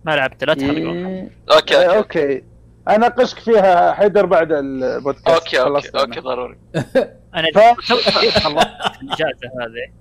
ما 0.04 0.16
لعبت 0.16 0.44
لا 0.44 0.54
تحرق 0.54 0.76
إيه، 0.76 1.30
okay 1.52 1.76
okay. 1.96 2.42
أناقشك 2.88 3.38
فيها 3.38 3.92
حيدر 3.92 4.26
بعد 4.26 4.52
البودكاست. 4.52 5.28
أوكي 5.28 5.60
أوكي. 5.60 5.88
أوكي 6.00 6.20
ضروري. 6.20 6.58
أنا 7.34 7.48
ف- 7.54 7.80
خلصت 7.80 8.08
الإجازة 9.02 9.50
هذه. 9.60 9.92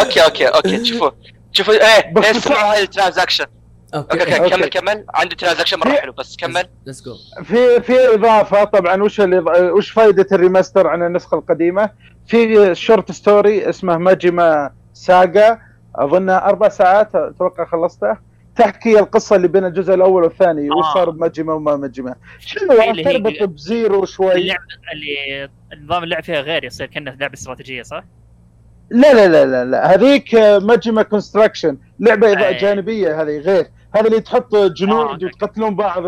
أوكي 0.00 0.24
أوكي 0.24 0.46
أوكي. 0.46 0.84
شوفوا. 0.84 1.10
شوفوا 1.58 1.74
إيه 1.74 2.12
بس 2.12 2.24
إيه 2.24 2.32
بس- 2.32 2.38
سمعوا 2.44 2.72
هاي 2.72 2.82
ال 2.82 2.86
transition. 2.86 3.26
okay. 3.26 3.44
okay 3.94 4.20
okay. 4.20 4.50
كمل 4.50 4.66
كمل. 4.68 5.04
عندي 5.14 5.34
transition 5.36 5.78
مرة 5.78 5.88
حلو 5.92 6.12
بس 6.12 6.36
كمل. 6.36 6.64
let's 6.86 7.02
go 7.02 7.14
في 7.44 7.80
في 7.82 8.14
إضافة 8.14 8.64
طبعا 8.64 9.02
وش 9.02 9.20
اللي 9.20 9.38
وش 9.70 9.90
فائده 9.90 10.26
ال 10.32 10.38
remaster 10.38 10.86
عن 10.86 11.02
النسخة 11.02 11.34
القديمة؟ 11.38 11.90
في 12.26 12.74
short 12.74 13.12
story 13.12 13.68
اسمه 13.68 13.96
ماجيما 13.98 14.70
saga 14.94 15.58
اظنها 15.94 16.48
أربع 16.48 16.68
ساعات 16.68 17.14
أتوقع 17.14 17.64
خلصتها 17.64 18.22
تحكي 18.56 18.98
القصة 18.98 19.36
اللي 19.36 19.48
بين 19.48 19.64
الجزء 19.64 19.94
الأول 19.94 20.22
والثاني 20.24 20.70
وش 20.70 20.84
آه. 20.86 20.94
صار 20.94 21.10
بماجيما 21.10 21.52
وما 21.54 21.76
ماجيما. 21.76 22.14
شنو 22.38 22.92
تربط 23.04 23.42
ب 23.42 23.54
Zero 23.54 24.04
شوي؟ 24.04 24.32
اللعبة 24.32 24.60
اللي 24.92 25.48
النظام 25.72 26.04
اللعب 26.04 26.22
فيها 26.22 26.40
غير 26.40 26.64
يصير 26.64 26.86
كأنه 26.86 27.10
لعبة 27.20 27.34
استراتيجية 27.34 27.82
صح؟ 27.82 28.04
لا 28.90 29.14
لا 29.14 29.28
لا 29.28 29.46
لا, 29.46 29.64
لا. 29.64 29.94
هذيك 29.94 30.34
آه، 30.34 30.58
ماجيما 30.58 31.02
construction 31.02 31.76
لعبة 32.00 32.32
إضاءة 32.32 32.46
أي. 32.48 32.54
جانبية 32.54 33.22
هذه 33.22 33.38
غير 33.38 33.66
هذا 33.94 34.06
اللي 34.06 34.20
تحط 34.20 34.54
آه، 34.54 34.68
جنود 34.68 35.08
okay. 35.10 35.26
وتقتلون 35.26 35.76
بعض 35.76 36.02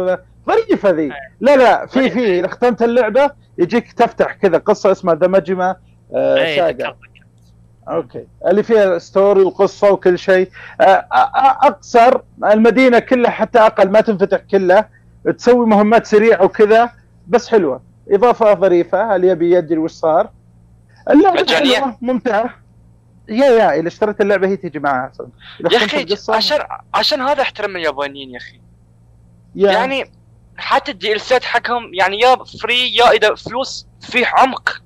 ظريف 0.47 0.87
هذه 0.87 1.01
أي. 1.01 1.13
لا 1.41 1.57
لا 1.57 1.87
في. 1.87 2.11
في 2.11 2.39
إذا 2.41 2.49
ختمت 2.49 2.83
اللعبة 2.83 3.31
يجيك 3.59 3.93
تفتح 3.93 4.33
كذا 4.33 4.59
قصة 4.59 4.93
اسمها 4.93 5.15
the 5.15 5.27
ماجيما 5.27 5.77
آه 6.15 6.57
saga 6.57 6.85
ذكرتك 6.85 7.11
okay 7.89 8.27
اللي 8.47 8.63
فيها 8.63 8.99
story 8.99 9.43
وقصة 9.43 9.91
وكل 9.93 10.19
شيء 10.19 10.49
آه، 10.81 10.85
آه، 10.85 11.59
أقصر 11.67 12.21
المدينة 12.45 12.99
كلها 12.99 13.31
حتى 13.31 13.59
أقل 13.59 13.91
ما 13.91 14.01
تنفتح 14.01 14.39
كلها 14.51 14.89
تسوي 15.39 15.67
مهمات 15.67 16.07
سريعه 16.07 16.45
وكذا 16.45 16.91
بس 17.29 17.49
حلوة 17.49 17.83
إضافة 18.11 18.55
ظريفة 18.55 19.17
اللي 19.17 19.29
يبي 19.29 19.51
يدري 19.55 19.79
وش 19.79 19.91
صار 19.93 20.31
اللعبة 21.11 21.41
مجانية؟ 21.43 21.77
حلوة، 21.77 21.97
ممتعة 22.01 22.55
yeah 23.31 23.47
yeah 23.47 23.81
إذا 23.81 23.89
اشتريت 23.89 24.21
اللعبة 24.21 24.49
هي 24.49 24.57
تجي 24.57 24.79
معها 24.79 25.11
أصلا. 25.11 25.29
يا 25.73 25.77
أخي 25.77 26.17
عشان 26.29 26.59
عشان 26.95 27.21
هذا 27.21 27.43
أحترم 27.43 27.77
اليابانيين 27.77 28.31
يا 28.31 28.39
أخي. 28.39 28.61
يعني 29.55 30.13
حتى 30.57 30.91
ال 30.91 31.13
DLC 31.13 31.21
ات 31.21 31.45
حقهم 31.45 31.95
يعني 31.95 32.21
يا 32.21 32.37
free 32.45 32.95
يا 32.95 33.11
إذا 33.11 33.35
فلوس 33.35 33.87
فيه 34.01 34.27
عمق. 34.27 34.83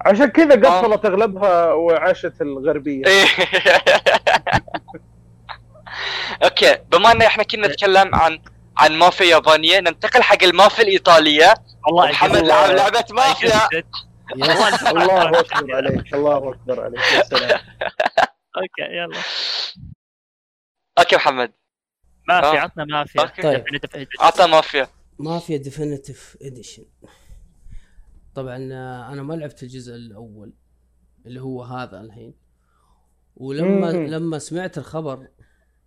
عشان 0.00 0.26
كذا 0.26 0.68
قفلت 0.68 1.04
أغلبها 1.04 1.72
وعاشت 1.72 2.32
الغربية. 2.40 3.06
إيه. 3.06 3.26
أوكي 6.44 6.78
بما 6.92 7.12
إن 7.12 7.22
إحنا 7.22 7.42
كنا 7.42 7.68
نتكلم 7.68 8.14
عن 8.14 8.38
عن 8.78 8.98
مافيا 8.98 9.26
يابانية 9.26 9.80
ننتقل 9.80 10.22
حق 10.22 10.42
المافيا 10.42 10.84
الإيطالية. 10.84 11.54
والله 11.86 12.10
محمد 12.10 12.36
لعب 12.36 12.70
لعبة 12.70 13.04
مافيا. 13.10 13.68
الله 14.34 15.40
أكبر 15.40 15.74
عليك 15.76 16.14
الله 16.14 16.50
أكبر 16.52 16.80
عليك 16.84 17.00
يا 17.00 17.22
سلام 17.22 17.60
أوكي 18.56 18.82
يلا 18.92 19.18
أوكي 20.98 21.16
محمد 21.16 21.52
مافيا 22.28 22.58
آه. 22.60 22.62
عطنا 22.62 22.84
مافيا. 22.84 23.24
طيب. 23.42 23.64
Definitive 23.64 23.96
Edition. 23.96 24.20
عطى 24.20 24.46
مافيا 24.46 24.88
مافيا 25.18 25.56
Definitive 25.56 26.36
Edition 26.42 26.84
طبعا 28.34 28.68
آه، 28.72 29.12
أنا 29.12 29.22
ما 29.22 29.34
لعبت 29.34 29.62
الجزء 29.62 29.94
الأول 29.94 30.52
اللي 31.26 31.40
هو 31.40 31.62
هذا 31.62 32.00
الحين 32.00 32.34
ولما 33.36 33.92
مم. 33.92 34.06
لما 34.06 34.38
سمعت 34.38 34.78
الخبر 34.78 35.28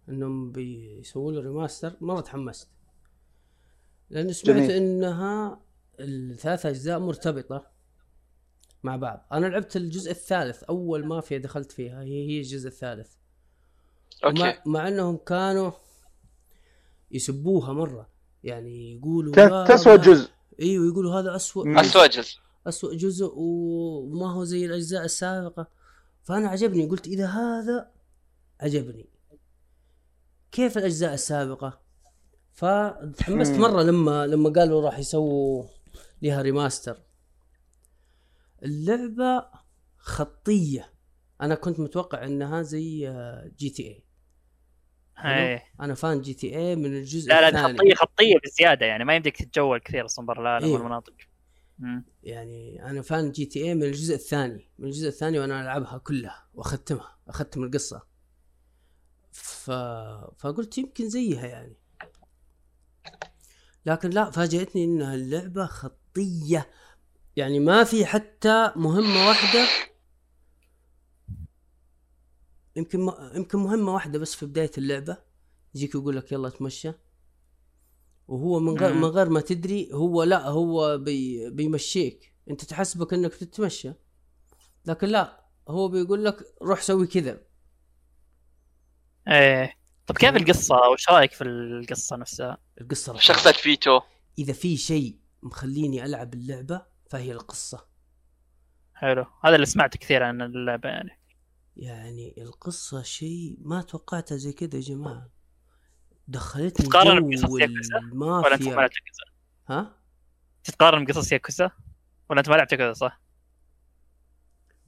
إنهم 0.09 0.51
بيسووا 0.51 1.31
له 1.31 1.41
remaster 1.41 1.97
مرة 2.01 2.21
تحمست 2.21 2.69
لأن 4.09 4.33
سمعت 4.33 4.57
جميل. 4.57 4.71
إنها 4.71 5.61
الثلاث 5.99 6.65
أجزاء 6.65 6.99
مرتبطة 6.99 7.74
مع 8.85 8.95
بعض. 8.95 9.27
أنا 9.31 9.45
لعبت 9.45 9.75
الجزء 9.75 10.11
الثالث 10.11 10.63
أول 10.63 11.05
مافيا 11.05 11.37
دخلت 11.37 11.71
فيها. 11.71 12.01
هي 12.01 12.29
هي 12.29 12.37
الجزء 12.37 12.67
الثالث. 12.67 13.13
okay. 14.23 14.39
مع, 14.39 14.61
مع 14.65 14.87
إنهم 14.87 15.17
كانوا 15.17 15.71
يسبوها 17.11 17.73
مرة. 17.73 18.09
يعني 18.43 18.95
يقولوا 18.95 19.65
تسوى 19.65 19.97
جزء. 19.97 20.29
إيوه 20.61 20.87
يقولوا 20.87 21.19
هذا 21.19 21.35
اسوأ. 21.35 21.79
اسوأ 21.79 22.07
جزء. 22.07 22.37
اسوأ 22.67 22.95
جزء 22.95 23.31
وما 23.35 24.31
هو 24.31 24.43
زي 24.43 24.65
الأجزاء 24.65 25.05
السابقة. 25.05 25.67
فأنا 26.23 26.49
عجبني. 26.49 26.85
قلت 26.85 27.07
إذا 27.07 27.27
هذا 27.27 27.91
عجبني. 28.61 29.09
كيف 30.51 30.77
الأجزاء 30.77 31.13
السابقة؟ 31.13 31.81
فتحمست. 32.53 33.51
مرة 33.51 33.81
لما 33.81 34.27
لما 34.27 34.49
قالوا 34.49 34.81
راح 34.81 34.99
يسووا 34.99 35.63
لها 36.21 36.41
remaster 36.41 37.04
اللعبه 38.63 39.45
خطية. 39.97 40.93
أنا 41.41 41.55
كنت 41.55 41.79
متوقع 41.79 42.23
إنها 42.23 42.61
زي 42.61 43.09
آه، 43.09 43.51
جي 43.57 43.69
تي 43.69 43.83
اي 43.87 44.05
إيه. 45.25 45.63
أنا 45.81 45.93
fan 45.93 46.21
GTA 46.21 46.75
من 46.75 46.85
الجزء 46.85 47.29
لا 47.29 47.51
لا 47.51 47.63
خطية 47.63 47.93
خطية 47.93 48.35
بزيادة 48.45 48.85
يعني 48.85 49.05
ما 49.05 49.15
يمديك 49.15 49.37
تتجول 49.37 49.79
كثير 49.79 50.05
أصلا 50.05 50.25
برا 50.25 50.41
العالم 50.41 50.65
إيه. 50.65 50.73
والمناطق. 50.73 51.13
يعني 52.23 52.85
أنا 52.85 53.01
فان 53.01 53.31
جي 53.31 53.45
تي 53.45 53.63
اي 53.63 53.75
من 53.75 53.83
الجزء 53.83 54.15
الثاني. 54.15 54.71
من 54.79 54.87
الجزء 54.87 55.07
الثاني 55.07 55.39
وأنا 55.39 55.61
ألعبها 55.61 55.97
كلها 55.97 56.47
وأختمها 56.53 57.17
أختم 57.27 57.63
القصة. 57.63 58.07
ف... 59.31 59.71
فقلت 60.37 60.77
يمكن 60.77 61.09
زيها 61.09 61.47
يعني. 61.47 61.77
لكن 63.85 64.09
لا 64.09 64.31
فاجأتني 64.31 64.83
إنها 64.83 65.15
اللعبة 65.15 65.65
خطية. 65.65 66.69
يعني 67.35 67.59
ما 67.59 67.83
في 67.83 68.05
حتى 68.05 68.71
مهمة 68.75 69.27
واحدة 69.27 69.67
يمكن 72.75 72.99
ما... 72.99 73.31
يمكن 73.35 73.57
مهمة 73.59 73.93
واحدة 73.93 74.19
بس 74.19 74.35
في 74.35 74.45
بداية 74.45 74.71
اللعبة 74.77 75.17
يجيك 75.75 75.95
يقول 75.95 76.15
لك 76.17 76.31
يلا 76.31 76.49
تمشى 76.49 76.91
وهو 78.27 78.59
من 78.59 78.77
غير. 78.77 78.93
من 78.93 79.05
غير 79.05 79.29
ما 79.29 79.41
تدري 79.41 79.89
هو 79.93 80.23
لا 80.23 80.47
هو 80.49 80.97
بي 80.97 81.49
بيمشيك 81.49 82.33
انت 82.49 82.63
تحسبك 82.65 83.13
انك 83.13 83.35
تتمشى 83.35 83.93
لكن 84.85 85.07
لا 85.07 85.45
هو 85.67 85.87
بيقول 85.87 86.25
لك 86.25 86.37
روح 86.61 86.81
سوي 86.81 87.07
كذا 87.07 87.41
إيه 89.27 89.73
طب 90.07 90.17
كيف 90.17 90.29
مم. 90.29 90.37
القصة 90.37 90.75
وش 90.93 91.09
رأيك 91.09 91.31
في 91.33 91.43
القصة 91.43 92.15
نفسها؟ 92.15 92.57
القصة 92.81 93.11
رهيبة. 93.11 93.23
شخصية 93.23 93.51
فيتو 93.51 94.01
إذا 94.39 94.53
في 94.53 94.77
شيء 94.77 95.19
مخليني 95.43 96.05
ألعب 96.05 96.33
اللعبة 96.33 96.94
فهي 97.09 97.31
القصة 97.31 97.87
حلو 98.93 99.25
هذا 99.43 99.55
اللي 99.55 99.65
سمعته 99.65 99.99
كثير 99.99 100.23
عن 100.23 100.41
اللعبة 100.41 100.89
يعني 100.89 101.19
يعني 101.75 102.35
القصة 102.37 103.01
شيء 103.01 103.57
ما 103.59 103.81
توقعته 103.81 104.35
زي 104.35 104.53
كذا 104.53 104.75
يا 104.75 104.81
جماعة 104.81 105.29
دخلتني 106.27 106.87
تقارن 106.87 107.29
بقصص 107.29 107.59
ياكوزا؟ 107.59 107.97
ولا 107.97 108.05
أنت 108.05 108.13
ما 108.13 108.47
المافيا 108.47 108.75
لعبت 108.75 108.93
ياكوزا؟ 108.95 109.23
ها 109.69 110.01
تتقارن 110.63 111.05
بقصص 111.05 111.31
ياكوزا؟ 111.31 111.71
ولا 112.29 112.39
أنت 112.39 112.49
ما 112.49 112.55
لعبت 112.55 112.71
ياكوزا 112.71 112.93
صح؟ 112.93 113.21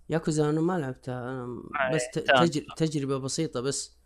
ياكوزا 0.10 0.50
أنا 0.50 0.62
ما 0.62 0.80
لعبتها 0.80 1.30
أنا 1.30 1.64
آه، 1.82 1.96
بس. 1.96 2.04
تجر... 2.14 2.66
تجربة 2.78 3.18
بسيطة 3.18 3.62
بس 3.62 3.98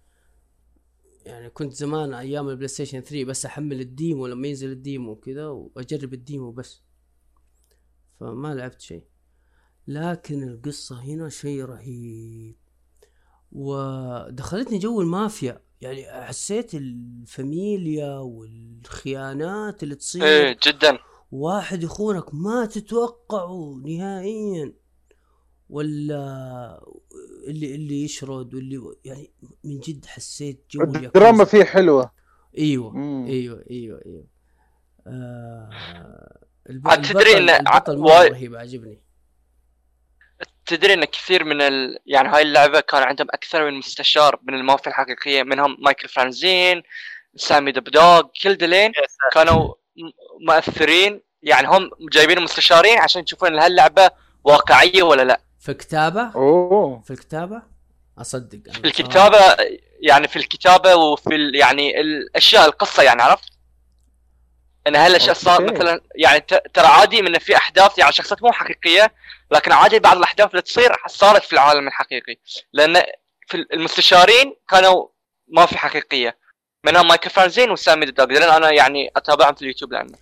يعني 1.26 1.50
كنت 1.50 1.74
زمان 1.74 2.14
أيام 2.14 2.50
ال 2.50 2.68
PlayStation 2.68 3.00
3 3.00 3.26
بس 3.26 3.46
أحمل 3.46 3.80
ال 3.80 3.89
demo 3.89 4.28
لما 4.28 4.48
ينزل 4.48 4.72
ال 4.72 4.80
demo 4.80 5.12
وكذا 5.12 5.48
وأجرب 5.48 6.14
ال 6.14 6.21
demo 6.21 6.52
بس 6.52 6.84
فما 8.22 8.54
لعبت 8.54 8.82
شيء. 8.82 9.04
لكن 9.88 10.44
القصة 10.44 11.02
هنا 11.04 11.30
شيء 11.30 11.66
رهيب. 11.66 12.56
ودخلتني 13.52 14.78
جو 14.78 15.02
المافيا. 15.02 15.62
يعني 15.82 16.24
حسيت 16.24 16.76
الفاميليا 16.76 18.18
والخيانات 18.18 19.84
اللي 19.84 19.96
تصير. 19.96 20.24
إيه 20.24 20.58
جدا. 20.68 20.98
واحد 21.32 21.84
يخونك 21.84 22.34
ما 22.34 22.66
تتوقعه 22.66 23.82
نهائيا. 23.86 24.74
ولا 25.70 26.86
اللي 27.48 27.76
اللي 27.76 28.04
يشرد 28.04 28.54
واللي 28.54 28.96
يعني 29.06 29.32
من 29.64 29.80
جد 29.80 30.06
حسيت 30.06 30.66
جو 30.72 30.84
الدراما. 30.84 31.46
فيه 31.46 31.64
حلوة. 31.64 32.12
إيوه 32.58 32.92
مم. 32.92 33.26
إيوه 33.26 33.64
إيوه 33.72 34.02
إيوه. 34.06 34.28
آه 35.08 36.41
الب... 36.70 36.88
عاد 36.88 37.02
تدري 37.02 37.34
البطل- 37.38 37.50
إن 37.50 37.68
ع- 37.68 37.76
البطل 37.78 37.98
مرة 37.98 38.24
رهيب 38.28 38.56
عجبني 38.56 39.02
تدري 40.66 40.94
إن 40.94 41.06
كثير 41.06 41.44
من 41.44 41.62
ال... 41.62 42.00
يعني 42.06 42.30
هاي 42.30 42.42
اللعبة 42.42 42.80
كان 42.80 43.04
عندهم 43.04 43.28
أكثر 43.32 43.66
من 43.72 43.78
مستشار 43.78 44.40
من 44.44 44.54
المافيا 44.54 44.88
الحقيقية 44.92 45.44
منهم 45.44 45.78
مايكل 45.80 46.08
فرانزين 46.08 46.84
سامي 47.36 47.72
دبدوغ 47.72 48.22
كل 48.44 48.56
دلين 48.58 48.92
كانوا 49.34 49.74
مؤثرين. 50.48 51.22
يعني 51.44 51.68
هم 51.68 51.90
جايبين 52.12 52.42
مستشارين 52.42 53.00
عشان 53.00 53.24
يشوفون 53.24 53.60
هل 53.60 53.72
اللعبه 53.72 54.10
واقعية 54.44 55.04
ولا 55.04 55.22
لا. 55.22 55.42
في 55.60 55.70
الكتابة؟ 55.70 56.32
أوه. 56.36 57.02
في 57.02 57.12
الكتابة؟ 57.12 57.62
أصدق. 58.18 58.72
في 58.74 58.86
الكتابة 58.86 59.38
يعني 60.02 60.28
في 60.28 60.36
الكتابة 60.36 60.96
وفي 60.96 61.36
ال... 61.36 61.56
يعني 61.56 62.02
الأشياء 62.02 62.66
القصة 62.66 63.04
يعني 63.04 63.22
عرفت؟ 63.22 63.51
إن 64.88 64.96
هالأشياء 64.96 65.34
صار. 65.34 65.74
مثلا 65.74 66.02
يعني 66.16 66.40
ت- 66.40 66.64
ترى 66.74 66.86
عادي 66.86 67.22
من 67.22 67.38
في 67.40 67.56
أحداث 67.56 67.98
يعني 67.98 68.12
شخصيات 68.12 68.44
مو 68.44 68.52
حقيقية 68.52 69.14
لكن 69.52 69.72
عادي 69.72 70.00
بعض 70.00 70.18
الأحداث 70.18 70.50
اللي 70.52 70.62
تصير 70.62 70.92
صارت 71.08 71.44
في 71.44 71.54
العالم 71.54 71.88
الحقيقي 71.88 72.36
لأن 72.74 73.02
في 73.48 73.66
المستشارين 73.74 74.56
كانوا 74.70 75.08
ما 75.48 75.66
في 75.66 75.78
حقيقية 75.78 76.38
منهم 76.86 77.08
مايكل 77.08 77.30
فرانزين 77.30 77.72
وسامي 77.72 78.06
دبدوغ 78.06 78.28
لأن 78.28 78.50
أنا 78.50 78.72
يعني 78.72 79.12
أتابعهم 79.16 79.56
في 79.56 79.62
اليوتيوب 79.62 79.94
لأنه. 79.94 80.18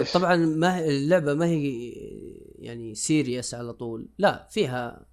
طب... 0.00 0.04
طبعا 0.14 0.36
ما 0.36 0.76
هي 0.78 0.88
اللعبة 0.88 1.34
ما 1.34 1.46
هي 1.46 1.90
يعني 2.58 2.94
سيريس 2.94 3.54
على 3.54 3.72
طول 3.72 4.08
لا 4.18 4.48
فيها 4.50 5.06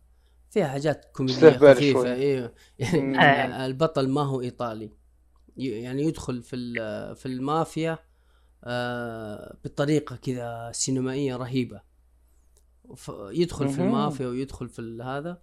فيها 0.51 0.67
حاجات 0.67 1.05
كوميدية 1.13 1.49
خفيفة. 1.49 2.13
أيوه. 2.13 2.53
يعني 2.79 3.65
البطل 3.65 4.09
ما 4.09 4.21
هو 4.21 4.41
إيطالي 4.41 4.91
يعني 5.57 6.03
يدخل 6.03 6.43
في 6.43 6.55
في 7.19 7.25
المافيا 7.25 7.91
آه، 7.91 8.06
بطريقة 9.65 10.15
كذا 10.15 10.71
سينمائية 10.73 11.35
رهيبة 11.35 11.81
يدخل 13.11 13.69
في. 13.69 13.81
المافيا 13.81 14.27
ويدخل 14.27 14.69
في 14.69 14.99
هذا 15.03 15.41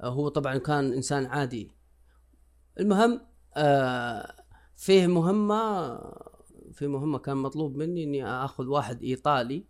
آه، 0.00 0.08
هو 0.08 0.28
طبعا 0.28 0.58
كان 0.58 0.92
إنسان 0.92 1.26
عادي 1.26 1.70
المهم 2.80 3.20
آه، 3.56 4.34
فيه 4.76 5.06
مهمة 5.06 5.98
في 6.72 6.86
مهمة 6.86 7.18
كان 7.18 7.36
مطلوب 7.36 7.76
مني 7.76 8.04
إني 8.04 8.26
آخذ 8.26 8.66
واحد 8.66 9.02
إيطالي 9.02 9.64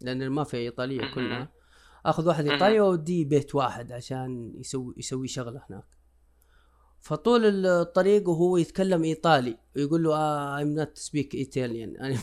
لأن 0.00 0.22
المافيا 0.22 0.58
إيطالية. 0.58 1.14
كلها 1.14 1.52
آخذ 2.06 2.28
واحد. 2.28 2.46
إيطالي 2.46 2.80
وأوديه 2.80 3.24
بيت 3.24 3.54
واحد 3.54 3.92
عشان 3.92 4.52
يسوي 4.56 4.94
يسوي 4.96 5.28
شغلة 5.28 5.62
هناك 5.70 5.93
فطول 7.04 7.66
الطريق 7.66 8.28
وهو 8.28 8.56
يتكلم 8.56 9.04
إيطالي 9.04 9.58
ويقول 9.76 10.04
له 10.04 10.16
I'm 10.58 10.68
not 10.68 10.98
speak 10.98 11.34
Italian 11.34 12.18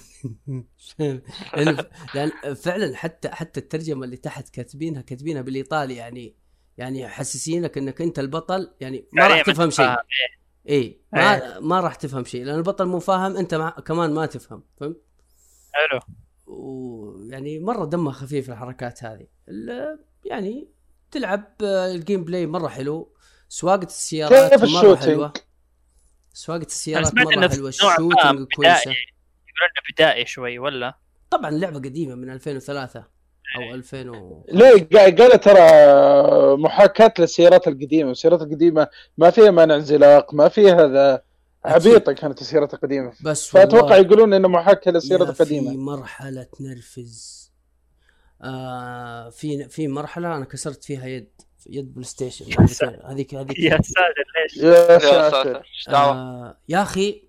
لأن 2.15 2.31
فعلا 2.55 2.95
حتى 2.95 3.29
حتى 3.29 3.59
الترجمة 3.59 4.05
اللي 4.05 4.17
تحت 4.17 4.49
كاتبينها 4.49 5.01
كاتبينها 5.01 5.41
بالإيطالي 5.41 5.95
يعني 5.95 6.35
يعني 6.77 6.99
يحسسينك 6.99 7.77
إنك 7.77 8.01
أنت 8.01 8.19
البطل 8.19 8.73
يعني 8.79 9.05
ما 9.13 9.21
يعني 9.21 9.33
راح 9.33 9.41
تفهم 9.45 9.69
شيء. 9.69 9.95
اي 10.69 11.01
ما 11.13 11.59
ما 11.59 11.79
راح 11.79 11.95
تفهم 11.95 12.23
شيء 12.23 12.43
لأن 12.45 12.55
البطل 12.55 12.85
مو 12.85 12.99
فاهم 12.99 13.37
أنت 13.37 13.55
مع 13.55 13.69
كمان 13.69 14.13
ما 14.13 14.25
تفهم 14.25 14.63
فهمت؟ 14.79 15.01
حلو. 15.71 15.99
يعني 17.29 17.59
مرة 17.59 17.85
دمها 17.85 18.13
خفيف 18.13 18.49
الحركات 18.49 19.03
هذه. 19.03 19.27
يعني 20.25 20.67
تلعب 21.11 21.55
ال 21.61 22.23
gameplay 22.23 22.47
مرة 22.47 22.67
حلو. 22.67 23.10
سواقة 23.51 23.85
السيارات 23.85 24.51
كيف 24.51 24.61
مرة 24.61 24.65
ال 24.65 24.69
shooting؟ 24.69 25.03
حلوة. 25.09 25.33
سواقة 26.33 26.65
السيارات 26.65 27.07
سمعت 27.07 27.25
مرة 27.27 27.33
إنه 27.33 27.49
حلوة. 27.49 27.69
ال 27.69 27.78
shooting 27.78 28.47
كويسة. 28.55 28.81
بدائي 28.81 28.95
يقولون 29.47 29.69
إنه 29.69 29.93
بدائي 29.93 30.25
شوي 30.25 30.59
ولا؟ 30.59 30.97
طبعا 31.29 31.49
اللعبه 31.49 31.77
قديمة 31.79 32.15
من 32.15 32.29
2003 32.29 32.99
أو 33.57 33.73
2000 33.73 34.09
و... 34.09 34.45
ليه 34.51 34.89
قا- 34.93 35.15
قال 35.21 35.39
ترى 35.39 35.61
محاكاة 36.57 37.13
للسيارات 37.19 37.67
القديمة. 37.67 38.11
السيارات 38.11 38.41
القديمة 38.41 38.87
ما 39.17 39.29
فيها 39.29 39.51
مانع 39.51 39.75
انزلاق 39.75 40.33
ما 40.33 40.49
فيها 40.49 40.85
هذا 40.85 41.23
عبيطة 41.65 42.13
كانت 42.13 42.41
السيارات 42.41 42.73
القديمة. 42.73 43.13
بس 43.23 43.47
فأتوقع 43.49 43.81
والله 43.83 43.97
يقولون 43.97 44.33
إنه 44.33 44.47
محاكاة 44.47 44.91
للسيارات 44.91 45.27
يا 45.27 45.33
في 45.33 45.41
القديمة. 45.41 45.71
مرحلة 45.77 46.43
تنرفز 46.43 47.51
آه 48.41 49.29
في 49.29 49.69
في 49.69 49.87
مرحلة 49.87 50.35
أنا 50.37 50.45
كسرت 50.45 50.83
فيها 50.83 51.05
يد. 51.07 51.29
يد 51.69 51.93
PlayStation. 51.93 52.45
هذيك 53.05 53.35
هذيك 53.35 53.59
يا 53.59 53.81
ساتر 53.81 54.23
ليش؟ 54.43 54.57
يا 54.57 54.99
ساتر 54.99 55.63
آه 55.89 56.57
يا 56.69 56.81
أخي 56.81 57.23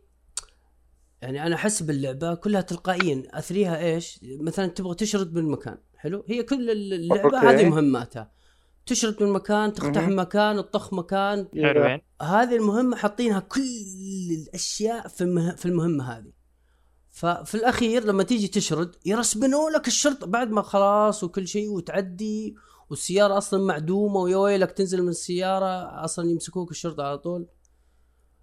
يعني 1.23 1.47
أنا 1.47 1.55
أحس 1.55 1.83
باللعبة 1.83 2.35
كلها 2.35 2.61
تلقائيا 2.61 3.23
أثريها 3.31 3.79
إيش؟ 3.79 4.21
مثلا 4.23 4.67
تبغى 4.67 4.95
تشرد 4.95 5.35
من 5.35 5.51
مكان 5.51 5.79
حلو؟ 5.97 6.25
هي 6.29 6.43
كل 6.43 6.71
اللعبة 6.71 7.39
أوكي. 7.39 7.47
هذه 7.47 7.69
مهماتها 7.69 8.31
تشرد 8.87 9.23
من 9.23 9.29
مكان 9.29 9.73
تقتحم. 9.73 10.19
مكان 10.19 10.57
تطخ 10.57 10.95
مكان 10.95 11.49
هذه 12.23 12.57
المهمة 12.57 12.97
حاطينها 12.97 13.41
كل 13.41 13.61
الأشياء 14.31 15.09
في 15.09 15.21
المه... 15.21 15.55
في 15.55 15.67
المهمة 15.67 16.05
هذه 16.05 16.33
ففي 17.11 17.55
الأخير 17.55 18.05
لما 18.05 18.23
تيجي 18.23 18.49
تشرد 18.49 18.97
يرسبنوا 19.07 19.71
لك 19.71 19.89
الشرطه 19.89 20.27
بعد 20.27 20.51
ما 20.51 20.63
خلاص 20.63 21.25
وكل 21.25 21.49
شيء 21.49 21.71
وتعدي 21.71 22.55
والسيارة 22.93 23.39
أصلا 23.39 23.65
معدومة 23.65 24.17
ويا 24.21 24.37
ويلك 24.37 24.73
تنزل 24.73 25.03
من 25.03 25.09
السيارة 25.09 26.05
أصلا 26.05 26.31
يمسكوك 26.31 26.71
الشرطة 26.71 27.03
على 27.03 27.19
طول. 27.19 27.49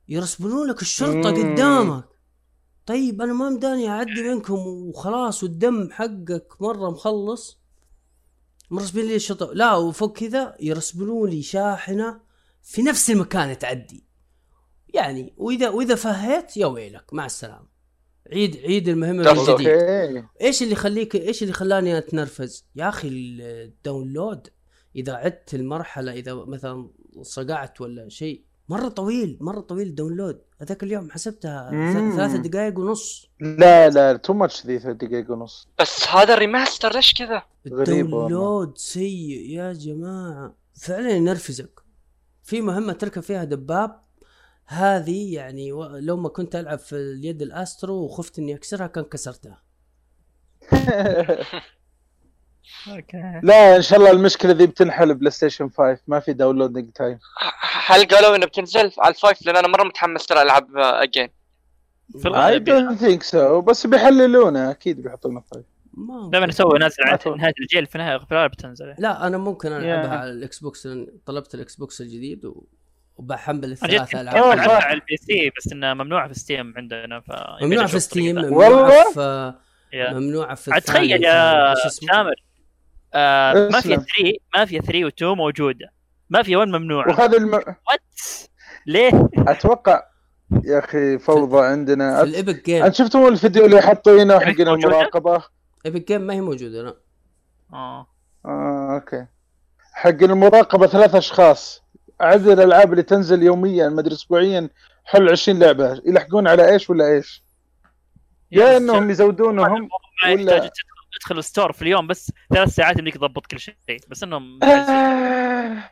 يرسبنوا 0.07 0.65
لك 0.65 0.81
الشرطة 0.81 1.31
مم. 1.31 1.53
قدامك. 1.53 2.09
طيب 2.85 3.21
أنا 3.21 3.33
ما 3.33 3.49
مداني 3.49 3.89
أعدي 3.89 4.23
منكم 4.23 4.53
وخلاص 4.53 5.43
والدم 5.43 5.89
حقك 5.91 6.61
مرة 6.61 6.89
مخلص. 6.89 7.59
مرسبين 8.71 9.05
لي 9.05 9.15
الشرطة. 9.15 9.53
لا 9.53 9.75
وفوق 9.75 10.17
كذا 10.17 10.55
يرسبنوا 10.59 11.27
لي 11.27 11.41
شاحنة 11.41 12.21
في 12.63 12.81
نفس 12.81 13.11
المكان 13.11 13.59
تعدي. 13.59 14.03
يعني 14.93 15.33
وإذا 15.37 15.69
وإذا 15.69 15.95
فهيت 15.95 16.57
يا 16.57 16.65
ويلك. 16.65 17.13
مع 17.13 17.25
السلامة. 17.25 17.78
عيد 18.31 18.57
عيد 18.57 18.89
المهمة 18.89 19.33
من. 19.33 19.43
جديد 19.43 19.49
أوكي. 19.49 20.23
إيش 20.41 20.61
اللي 20.63 20.73
يخليك 20.73 21.15
إيش 21.15 21.41
اللي 21.43 21.53
خلاني 21.53 21.97
أتنرفز؟ 21.97 22.65
يا 22.75 22.89
أخي 22.89 23.07
ال 23.07 23.21
download. 23.21 24.47
إذا 24.95 25.13
عدت 25.13 25.53
المرحلة 25.53 26.13
إذا 26.13 26.33
مثلا 26.33 26.89
صقعت 27.21 27.81
ولا 27.81 28.09
شيء 28.09 28.43
مرة 28.69 28.87
طويل 28.87 29.37
مرة 29.41 29.59
طويل 29.59 29.87
ال 29.87 29.93
download. 29.93 30.41
هذاك 30.61 30.83
اليوم 30.83 31.11
حسبتها 31.11 31.69
مم. 31.71 32.11
ث- 32.11 32.15
ثلاثة 32.15 32.37
دقائق 32.37 32.79
ونص. 32.79 33.29
لا 33.39 33.89
لا 33.89 34.17
too 34.17 34.33
much 34.33 34.65
ذي 34.65 34.79
ثلاث 34.79 34.95
دقائق 34.95 35.31
ونص. 35.31 35.67
بس 35.79 36.07
هذا 36.07 36.33
ال 36.33 36.40
remaster 36.40 36.93
ليش 36.93 37.13
كذا؟ 37.13 37.43
ال 37.65 37.78
download 37.78 38.77
سيء 38.77 39.49
يا 39.49 39.73
جماعة. 39.73 40.55
فعلا 40.73 41.09
ينرفزك. 41.09 41.79
في 42.43 42.61
مهمة 42.61 42.93
تركب 42.93 43.21
فيها 43.21 43.43
دباب 43.43 43.99
هذه 44.71 45.35
يعني 45.35 45.71
لو 45.99 46.17
ما 46.17 46.29
كنت 46.29 46.55
ألعب 46.55 46.79
في 46.79 46.95
اليد 46.95 47.41
ال 47.41 47.50
Astro 47.50 47.95
وخفت 47.95 48.39
إني 48.39 48.55
أكسرها 48.55 48.87
كان 48.87 49.03
كسرتها. 49.03 49.61
أوكي. 52.87 53.39
لا 53.43 53.75
إن 53.75 53.81
شاء 53.81 53.99
الله 53.99 54.11
المشكلة 54.11 54.51
ذي 54.51 54.67
بتنحل 54.67 55.15
PlayStation 55.15 55.69
5 55.69 55.97
ما 56.07 56.19
في 56.19 56.33
downloading 56.33 56.91
time. 56.91 57.19
هل 57.85 58.05
قالوا 58.05 58.35
إنه 58.35 58.45
بتنزل 58.45 58.91
على 58.99 59.13
ال 59.13 59.18
five؟ 59.18 59.45
لأن 59.45 59.55
أنا 59.55 59.67
مرة 59.67 59.83
متحمس 59.83 60.25
ترى 60.25 60.41
ألعب 60.41 60.77
again 60.77 61.29
اي 62.25 62.59
دونت 62.59 62.99
ثينك 62.99 63.23
سو 63.23 63.61
بس 63.61 63.87
بيحللونه 63.87 64.71
أكيد 64.71 65.01
بيحطونه 65.01 65.43
5 65.53 65.63
ما 65.93 66.29
دائما 66.31 66.47
يسوي 66.47 66.79
نازل 66.79 67.03
على 67.03 67.15
أتوقع. 67.15 67.37
نهايه 67.37 67.53
الجيل 67.61 67.85
في 67.85 67.97
نهاية 67.97 68.47
بتنزل. 68.47 68.95
لا 68.97 69.27
أنا 69.27 69.37
ممكن 69.37 69.71
ألعبها. 69.71 70.17
على 70.17 70.31
الإكس 70.31 70.59
بوكس 70.59 70.85
لأن 70.85 71.07
طلبت 71.25 71.55
الإكس 71.55 71.75
بوكس 71.75 72.01
الجديد 72.01 72.45
و... 72.45 72.63
وبحمل 73.19 73.71
الثلاثة 73.71 74.21
العاب 74.21 74.57
صح. 74.57 74.85
على 74.85 74.93
البي 74.93 75.17
سي 75.17 75.51
بس 75.57 75.71
إنها 75.71 75.93
ممنوعة 75.93 76.27
في 76.27 76.33
ستيم 76.33 76.73
عندنا 76.77 77.19
ف 77.19 77.31
ممنوعة 77.61 77.87
في 77.87 77.99
ستيم 77.99 78.37
والله؟ 78.37 78.69
ممنوعة 78.69 79.11
في. 79.13 79.53
ممنوعة 79.93 80.55
في 80.55 80.81
تخيل 80.81 81.23
يا 81.23 81.73
شو 81.83 81.87
اسمه؟ 81.87 82.13
سامر 82.13 82.35
آه 83.13 83.53
ما 83.53 83.69
في 83.71 83.77
اسلم. 83.77 84.05
3 84.17 84.33
ما 84.57 84.65
في 84.65 84.79
3 84.79 85.09
و2 85.09 85.37
موجودة 85.37 85.91
ما 86.29 86.43
في 86.43 86.55
1 86.55 86.67
ممنوعة 86.67 87.09
وهذا 87.09 87.37
الم... 87.37 87.53
وات 87.53 88.21
ليه؟ 88.87 89.29
أتوقع 89.37 90.03
يا 90.63 90.79
أخي 90.79 91.17
فوضى 91.19 91.65
عندنا 91.65 92.15
في 92.15 92.21
أت... 92.21 92.27
الايبك 92.27 92.65
جيم 92.65 92.83
أنت 92.83 92.95
شفتوا 92.95 93.29
الفيديو 93.29 93.65
اللي 93.65 93.81
حاطينه 93.81 94.39
حقين 94.39 94.67
موجودة؟ 94.67 94.87
المراقبه 94.87 95.43
ايبك 95.85 96.07
جيم 96.07 96.21
ما 96.21 96.33
هي 96.33 96.41
موجودة 96.41 96.81
لا 96.83 96.95
آه 97.73 98.07
آه 98.45 98.95
أوكي 98.95 99.25
حق 99.93 100.09
المراقبه 100.23 100.87
ثلاث 100.87 101.15
أشخاص 101.15 101.83
عدد 102.21 102.47
الألعاب 102.47 102.91
اللي 102.91 103.03
تنزل 103.03 103.43
يوميا 103.43 103.89
ما 103.89 103.99
أدري 104.01 104.13
اسبوعيا 104.13 104.69
حل 105.05 105.29
20 105.29 105.59
لعبة. 105.59 106.01
يلحقون 106.05 106.47
على 106.47 106.71
إيش 106.73 106.89
ولا 106.89 107.05
إيش؟ 107.15 107.43
يا 108.51 108.77
إنهم 108.77 109.09
يزودونهم 109.09 109.89
ولا- 110.25 110.55
يحتاج 110.55 110.69
تدخل 111.19 111.37
الستور 111.37 111.71
في 111.71 111.81
اليوم 111.81 112.07
بس 112.07 112.31
ثلاث 112.53 112.69
ساعات 112.69 112.97
يمديك 112.97 113.13
تضبط 113.13 113.45
كل 113.47 113.59
شيء. 113.59 113.75
بس 114.09 114.23
انهم 114.23 114.63
آه، 114.63 115.89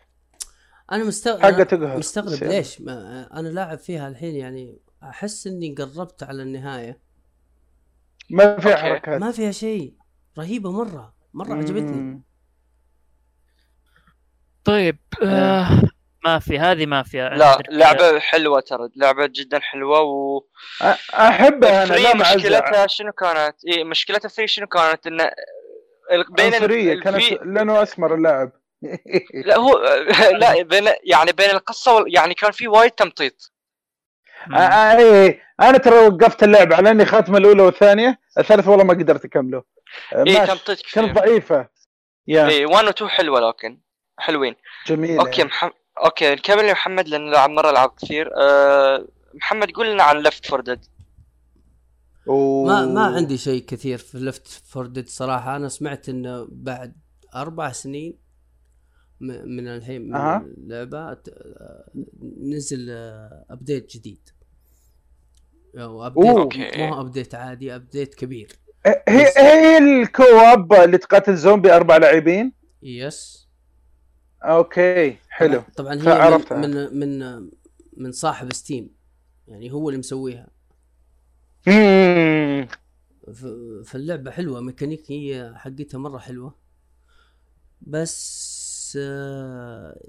أنا 0.91 1.03
مستغرب 1.03 1.41
حقة 1.41 1.63
تقهر. 1.63 1.97
مستغرب 1.97 2.27
بس 2.31 2.43
ليش. 2.43 2.81
ما 2.81 3.27
أنا 3.39 3.47
لاعب 3.47 3.77
فيها 3.77 4.07
الحين 4.07 4.35
يعني 4.35 4.77
أحس 5.03 5.47
إني 5.47 5.75
قربت 5.75 6.23
على 6.23 6.43
النهاية. 6.43 6.99
ما 8.29 8.59
في 8.59 8.67
أوكي. 8.69 8.77
حركات. 8.81 9.21
ما 9.21 9.31
فيها 9.31 9.51
شيء. 9.51 9.93
رهيبة 10.37 10.71
مرة. 10.71 11.13
مرة 11.33 11.53
عجبتني. 11.53 12.21
طيب 14.63 14.97
آه. 15.23 15.81
ما 16.25 16.39
في 16.39 16.59
هذه 16.59 16.85
ما 16.85 17.03
فيها 17.03 17.29
لا 17.29 17.57
لعبة 17.69 18.19
حلوة 18.19 18.59
ترى. 18.59 18.89
لعبة 18.95 19.25
جدا 19.27 19.59
حلوة 19.59 20.01
و 20.01 20.41
أحبها 21.13 21.83
أنا 21.83 21.93
لا 21.93 22.15
مشكلتها 22.15 22.87
شنو 22.87 23.11
كانت؟ 23.11 23.55
اي 23.67 23.83
مشكلتها 23.83 24.29
فري 24.29 24.47
شنو 24.47 24.67
كانت؟ 24.67 25.07
انه 25.07 25.31
بين 26.29 26.47
ال- 26.47 26.53
عنصرية 26.55 26.93
ال- 26.93 27.03
كانت 27.03 27.17
في- 27.17 27.39
لأنه 27.45 27.83
أسمر 27.83 28.15
اللاعب. 28.15 28.51
لا 29.45 29.57
هو 29.57 29.79
لا 30.41 30.61
بين 30.63 30.89
يعني 31.03 31.31
بين 31.31 31.49
القصة 31.49 31.95
وال... 31.95 32.15
يعني 32.15 32.33
كان 32.33 32.51
في 32.51 32.67
وايد 32.67 32.91
تمطيط. 32.91 33.53
آه، 34.53 34.97
إيه. 34.97 35.41
أنا 35.61 35.77
ترى 35.77 35.95
وقفت 36.07 36.43
اللعب 36.43 36.73
على 36.73 36.91
إني 36.91 37.05
خاتمه 37.05 37.37
الأولى 37.37 37.61
والثانية. 37.63 38.19
الثالثة 38.37 38.71
والله 38.71 38.85
ما 38.85 38.93
قدرت 38.93 39.25
أكمله. 39.25 39.63
اي. 40.15 40.47
تمطيط 40.47 40.67
كانت 40.67 40.81
كثير. 40.81 41.05
ضعيفة. 41.13 41.67
yeah. 42.27 42.47
اي 42.47 42.65
1 42.65 42.85
و 42.85 42.89
2 42.89 43.09
حلوة 43.09 43.39
لكن. 43.49 43.79
حلوين. 44.19 44.55
جميلة. 44.87 45.19
أوكي 45.21 45.43
محمد. 45.43 45.71
أوكي 46.05 46.31
نكمل 46.35 46.65
يا 46.65 46.71
محمد 46.71 47.07
لأن 47.07 47.31
لعب 47.31 47.49
مرة 47.49 47.69
ألعاب 47.69 47.89
كثير. 47.89 48.29
أه... 48.37 49.07
محمد 49.33 49.71
قول 49.71 49.93
لنا 49.93 50.03
عن 50.03 50.17
Left 50.17 50.45
4 50.45 50.61
Dead 50.61 50.79
ما 52.65 52.85
ما 52.85 53.01
عندي 53.05 53.37
شيء 53.37 53.65
كثير 53.65 53.97
في 53.97 54.17
Left 54.17 54.47
4 54.47 54.85
Dead 54.85 55.09
صراحة. 55.09 55.55
أنا 55.55 55.69
سمعت 55.69 56.09
إنه 56.09 56.47
بعد 56.51 56.95
أربع 57.35 57.71
سنين 57.71 58.17
م- 59.19 59.55
من 59.55 59.67
الحين 59.67 60.01
من 60.07 60.15
أها. 60.15 60.37
اللعبة 60.57 61.13
ت- 61.13 61.33
نزل 62.41 62.89
update 63.49 63.95
جديد. 63.95 64.29
update 65.77 66.27
أوكي. 66.37 66.71
مو 66.77 67.01
update 67.01 67.35
عادي 67.35 67.75
update 67.75 68.15
كبير. 68.15 68.59
هي 69.07 69.25
هي 69.37 69.77
ال 69.77 69.93
co-op 69.93 70.73
اللي 70.73 70.97
تقاتل 70.97 71.35
زومبي 71.35 71.75
أربع 71.75 71.97
لاعبين؟ 71.97 72.53
yes 72.81 73.46
أوكي 74.43 75.17
حلو. 75.29 75.63
طبعا 75.75 75.93
هي 75.95 75.99
فعرفتها. 75.99 76.57
من, 76.57 76.99
من 76.99 77.49
من 77.97 78.11
صاحب 78.11 78.53
Steam 78.53 78.89
يعني 79.47 79.71
هو 79.71 79.89
اللي 79.89 79.99
مسويها. 79.99 80.47
مم. 81.67 82.67
ف- 83.33 83.89
فاللعبة 83.89 84.31
حلوة 84.31 84.61
ميكانيكية 84.61 85.53
حقتها 85.55 85.97
مرة 85.97 86.17
حلوة. 86.17 86.55
بس 87.81 88.97
آه، 89.01 89.99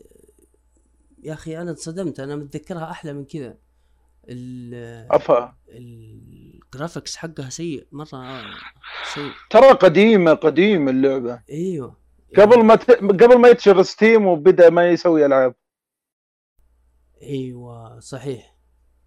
يا 1.23 1.33
أخي 1.33 1.59
أنا 1.63 1.71
انصدمت 1.71 2.21
أنا 2.21 2.37
متذكرها 2.37 2.91
أحلى 2.91 3.13
من 3.13 3.25
كذا. 3.25 3.57
ال- 4.29 5.07
أفا. 5.13 5.57
ال 5.69 5.85
graphics 5.85 7.17
حقها 7.17 7.51
سيء 7.51 7.87
مرة 7.93 8.41
سيء. 9.15 9.31
ترى 9.51 9.73
قديمة 9.73 10.35
قديمة 10.35 10.91
اللعبة. 10.91 11.41
إيوه. 11.51 11.97
قبل 12.37 12.65
ما 12.65 12.75
ت... 12.75 12.91
قبل 12.91 13.39
ما 13.39 13.49
ينتشر 13.49 13.83
Steam 13.83 14.27
وبدأ 14.27 14.71
ما 14.71 14.89
يسوي 14.91 15.27
ألعاب. 15.27 15.55
أيوه 17.23 18.01
صحيح. 18.01 18.55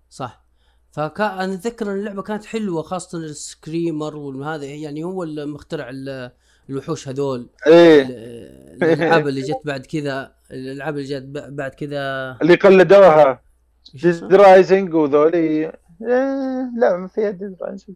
صح. 0.10 0.46
فكان 0.92 1.28
أنا 1.40 1.54
أتذكر 1.54 1.92
إن 1.92 2.00
اللعبة 2.00 2.22
كانت 2.22 2.46
حلوة 2.46 2.82
خاصة 2.82 3.18
ال 3.18 3.28
screamer 3.28 4.16
وهذا 4.16 4.66
يعني 4.66 5.04
هو 5.04 5.24
اللي 5.24 5.46
مخترع 5.46 5.90
ال- 5.90 6.32
الوحوش 6.70 7.08
هذول. 7.08 7.50
إيه. 7.68 8.02
ال- 8.02 8.84
الألعاب 8.84 9.28
اللي 9.28 9.42
جت 9.42 9.62
بعد 9.66 9.86
كذا 9.86 10.36
الألعاب 10.52 10.98
اللي 10.98 11.20
جت 11.20 11.24
بعد 11.50 11.72
كذا. 11.72 12.38
اللي 12.42 12.56
قلدوها. 12.56 13.42
Dead؟ 13.94 14.34
Rising 14.34 14.94
وذولي. 14.94 15.72
إيه، 16.02 16.72
لا 16.78 16.98
ما 16.98 17.08
فيها 17.08 17.32
Dead 17.32 17.58
Rising 17.62 17.96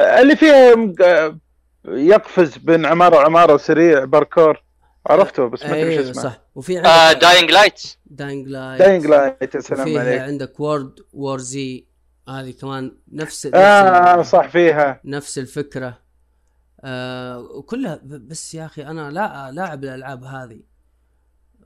اللي 0.00 0.36
فيها 0.36 0.72
آه، 1.04 1.38
يقفز 1.84 2.56
بين 2.56 2.86
عمارة 2.86 3.16
وعمارة 3.16 3.54
وسريع 3.54 4.04
باركور. 4.04 4.65
عرفته 5.06 5.46
بس 5.48 5.62
ما 5.62 5.70
أدري 5.70 5.98
إيش 5.98 6.10
اسمه. 6.10 6.22
صح. 6.22 6.40
وفي 6.54 6.80
آه 6.80 7.08
عندك 7.08 7.20
Dying 7.20 7.50
Light 7.50 7.82
Dying 8.06 8.48
Light 8.48 8.82
Dying 8.82 9.06
Light 9.06 9.54
يا 9.54 9.60
سلام 9.60 9.98
عليك. 9.98 10.20
عندك 10.20 10.60
World 10.60 10.94
War 11.12 11.38
Z 11.38 11.86
هذه 12.28 12.50
كمان 12.50 12.98
نفس 13.12 13.46
آه 13.54 14.22
صح 14.22 14.48
فيها. 14.48 15.00
نفس 15.04 15.38
الفكرة. 15.38 15.98
آه 16.80 17.40
وكلها 17.40 18.00
بس 18.04 18.54
يا 18.54 18.66
أخي 18.66 18.82
أنا 18.82 19.10
لا 19.10 19.50
لاعب 19.52 19.84
الألعاب 19.84 20.24
هذه. 20.24 20.60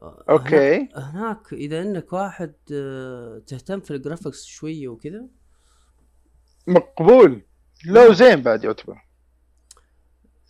آه، 0.03 0.25
okay. 0.31 0.77
هناك, 0.77 0.97
هناك 0.97 1.53
إذا 1.53 1.81
إنك 1.83 2.13
واحد 2.13 2.55
آه 2.73 3.43
تهتم 3.47 3.81
في 3.81 3.91
ال 3.91 3.97
graphics 3.97 4.45
شوية 4.45 4.89
وكذا. 4.89 5.27
مقبول. 6.67 7.43
لو 7.87 8.13
زين 8.13 8.43
بعد 8.43 8.65
يعتبر. 8.65 9.05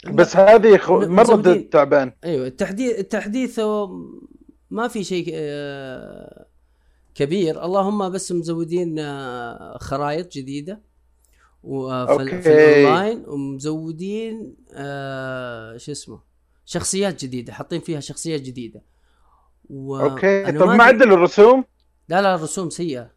بس 0.08 0.36
هذه 0.36 0.80
مره. 0.88 1.64
تعبان. 1.70 2.12
أيوه 2.24 2.46
التحديث 2.46 2.98
التحديث 2.98 3.60
ما 4.70 4.88
في 4.88 5.04
شيء 5.04 5.30
آه، 5.34 6.46
كبير. 7.14 7.64
اللهم 7.64 8.10
بس 8.10 8.32
مزودين 8.32 8.98
آه، 8.98 9.78
خرائط 9.80 10.32
جديدة 10.32 10.80
وفي. 11.62 12.42
في 12.42 12.48
الاونلاين 12.48 13.24
ومزودين 13.26 14.56
آه، 14.74 15.76
شو 15.76 15.92
اسمه 15.92 16.20
شخصيات 16.64 17.24
جديدة 17.24 17.52
حاطين 17.52 17.80
فيها 17.80 18.00
شخصيات 18.00 18.40
جديدة. 18.40 18.82
و... 19.70 19.96
okay. 19.96 20.52
طب 20.52 20.68
ما 20.68 20.84
عدلوا 20.84 21.16
الرسوم؟ 21.16 21.64
لا 22.08 22.22
لا 22.22 22.34
الرسوم 22.34 22.70
سيئة. 22.70 23.10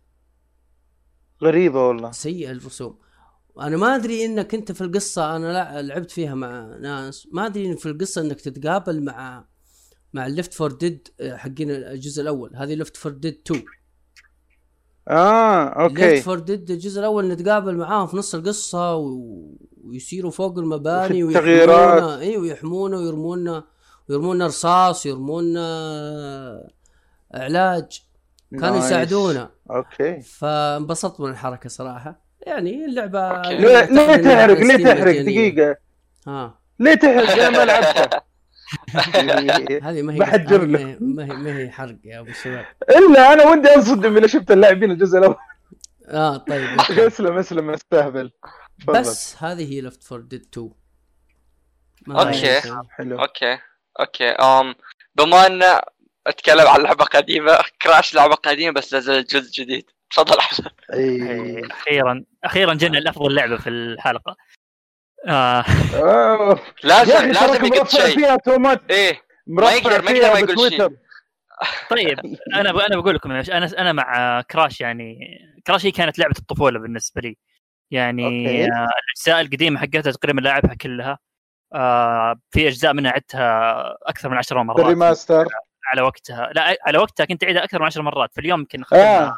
غريبة 1.43 1.87
والله. 1.87 2.11
سيئة 2.11 2.51
الرسوم. 2.51 2.97
أنا 3.59 3.77
ما 3.77 3.95
أدري 3.95 4.25
إنك 4.25 4.53
أنت 4.53 4.71
في 4.71 4.81
القصة 4.81 5.35
أنا 5.35 5.53
لا 5.53 5.81
لعبت 5.81 6.11
فيها 6.11 6.35
مع 6.35 6.77
ناس. 6.81 7.27
ما 7.31 7.45
أدري 7.45 7.65
إن 7.65 7.75
في 7.75 7.85
القصة 7.85 8.21
إنك 8.21 8.41
تتقابل 8.41 9.03
مع 9.03 9.45
مع 10.13 10.25
ال 10.25 10.31
Left 10.31 10.53
4 10.53 10.71
Dead 10.71 11.07
حقين 11.21 11.71
الجزء 11.71 12.21
الأول. 12.21 12.55
هذه 12.55 12.73
Left 12.73 12.97
4 12.97 13.11
Dead 13.11 13.41
2 13.45 13.63
آه 15.07 15.63
okay. 15.63 15.93
Left 15.93 16.25
4 16.25 16.39
Dead 16.39 16.71
الجزء 16.71 16.99
الأول 16.99 17.27
نتقابل 17.27 17.77
معاهم 17.77 18.07
في 18.07 18.17
نص 18.17 18.35
القصة 18.35 18.95
و... 18.95 19.29
ويصيروا 19.83 20.31
فوق 20.31 20.57
المباني. 20.57 21.23
ويحمونا. 21.23 22.19
أيوه 22.19 22.47
يحمونا 22.47 22.97
ويرمونا 22.97 23.63
ويرمونا 24.09 24.45
رصاص 24.47 25.05
يرمونا 25.05 26.69
علاج. 27.33 28.03
كانوا. 28.51 28.77
يساعدونا. 28.77 29.51
okay. 29.71 30.21
فانبسطت 30.21 31.21
من 31.21 31.29
الحركة 31.29 31.69
صراحة. 31.69 32.22
يعني 32.47 32.85
اللعبة. 32.85 33.41
ليه 33.49 34.15
تحرق 34.15 34.57
ليه 34.59 34.85
تحرق. 34.85 35.21
دقيقة 35.21 35.75
ها 36.27 36.59
ليه 36.79 36.93
تحرق 36.95 37.29
أنا 37.31 37.49
ما 37.49 37.65
لعبتها 37.65 38.23
هذه 39.89 40.01
ما 40.01 40.13
هي 40.13 40.19
بحرق 40.19 40.65
ما 40.65 40.77
له. 40.77 40.79
هي 40.89 40.97
ما 40.99 41.23
هي, 41.25 41.27
ما 41.27 41.57
هي 41.57 41.69
حرق 41.71 41.95
يا 42.03 42.19
أبو 42.19 42.29
الشباب 42.29 42.65
إلا 42.89 43.33
أنا 43.33 43.43
ودي 43.45 43.75
أنصدم 43.75 44.17
إذا 44.17 44.27
شفت 44.27 44.51
اللاعبين 44.51 44.91
الجزء 44.91 45.17
الأول 45.17 45.35
آه 46.07 46.37
طيب. 46.37 46.79
أسلم 47.07 47.37
أسلم 47.37 47.69
أستهبل. 47.69 48.31
بس 48.87 49.35
هذه 49.43 49.73
هي 49.73 49.81
Left 49.81 50.03
4 50.03 50.19
Dead 50.21 50.45
2 50.53 50.69
ما 52.07 52.19
okay. 52.19 52.35
هي 52.47 52.61
شيء. 52.61 52.73
حلو 52.89 53.19
okay 53.21 53.57
okay 53.99 54.29
أم 54.29 54.75
بما 55.15 55.47
أن 55.47 55.79
أتكلم 56.27 56.67
عن 56.67 56.81
لعبة 56.81 57.05
قديمة 57.05 57.59
Crash 57.81 58.15
لعبة 58.15 58.35
قديمة 58.35 58.71
بس 58.73 58.93
نزل 58.93 59.23
جزء 59.23 59.51
جديد 59.51 59.85
تفضل 60.13 60.37
أحمد. 60.37 60.71
إيه، 60.93 61.61
أخيرا 61.71 62.23
أخيرا 62.43 62.73
جينا 62.73 62.97
لأفضل 62.97 63.35
لعبة 63.35 63.57
في 63.57 63.69
الحلقة. 63.69 64.35
آه. 65.27 65.65
آه. 65.95 66.49
يا 66.83 66.87
لازم 66.87 67.31
لازم 67.31 67.65
يقول 67.65 67.89
شيء. 67.89 68.15
فيها 68.15 68.35
تومات 68.35 68.91
إيه. 68.91 69.21
مرفع 69.47 69.71
يقدر- 69.71 70.01
ما 70.01 70.11
يقدر 70.11 70.33
ما 70.33 70.39
يقول 70.39 70.71
شيء. 70.71 70.87
طيب 71.89 72.19
أنا 72.53 72.71
ب... 72.71 72.77
أنا 72.77 73.01
بقول 73.01 73.15
لكم 73.15 73.31
أنا 73.31 73.69
أنا 73.77 73.91
مع 73.91 74.41
كراش 74.41 74.81
يعني 74.81 75.19
كراش 75.67 75.85
هي 75.85 75.91
كانت 75.91 76.19
لعبة 76.19 76.35
الطفولة 76.39 76.79
بالنسبة 76.79 77.21
لي. 77.21 77.37
يعني. 77.91 78.25
آه، 78.65 78.67
الأجزاء 78.67 79.41
القديمة 79.41 79.79
حقتها 79.79 80.11
تقريبا 80.11 80.41
لاعبها 80.41 80.73
كلها. 80.75 81.19
آه 81.73 82.35
في 82.51 82.67
أجزاء 82.67 82.93
منها 82.93 83.11
عدتها 83.11 83.97
أكثر 84.03 84.29
من 84.29 84.37
عشر 84.37 84.63
مرات. 84.63 84.79
الريماستر 84.79 85.45
على 85.91 86.01
وقتها. 86.01 86.49
لا 86.55 86.77
على 86.85 86.97
وقتها 86.97 87.25
كنت 87.25 87.43
أعيدها 87.43 87.63
أكثر 87.63 87.79
من 87.79 87.85
عشر 87.85 88.01
مرات 88.01 88.33
في 88.33 88.41
اليوم 88.41 88.59
يمكن 88.59 88.83
آه. 88.93 89.37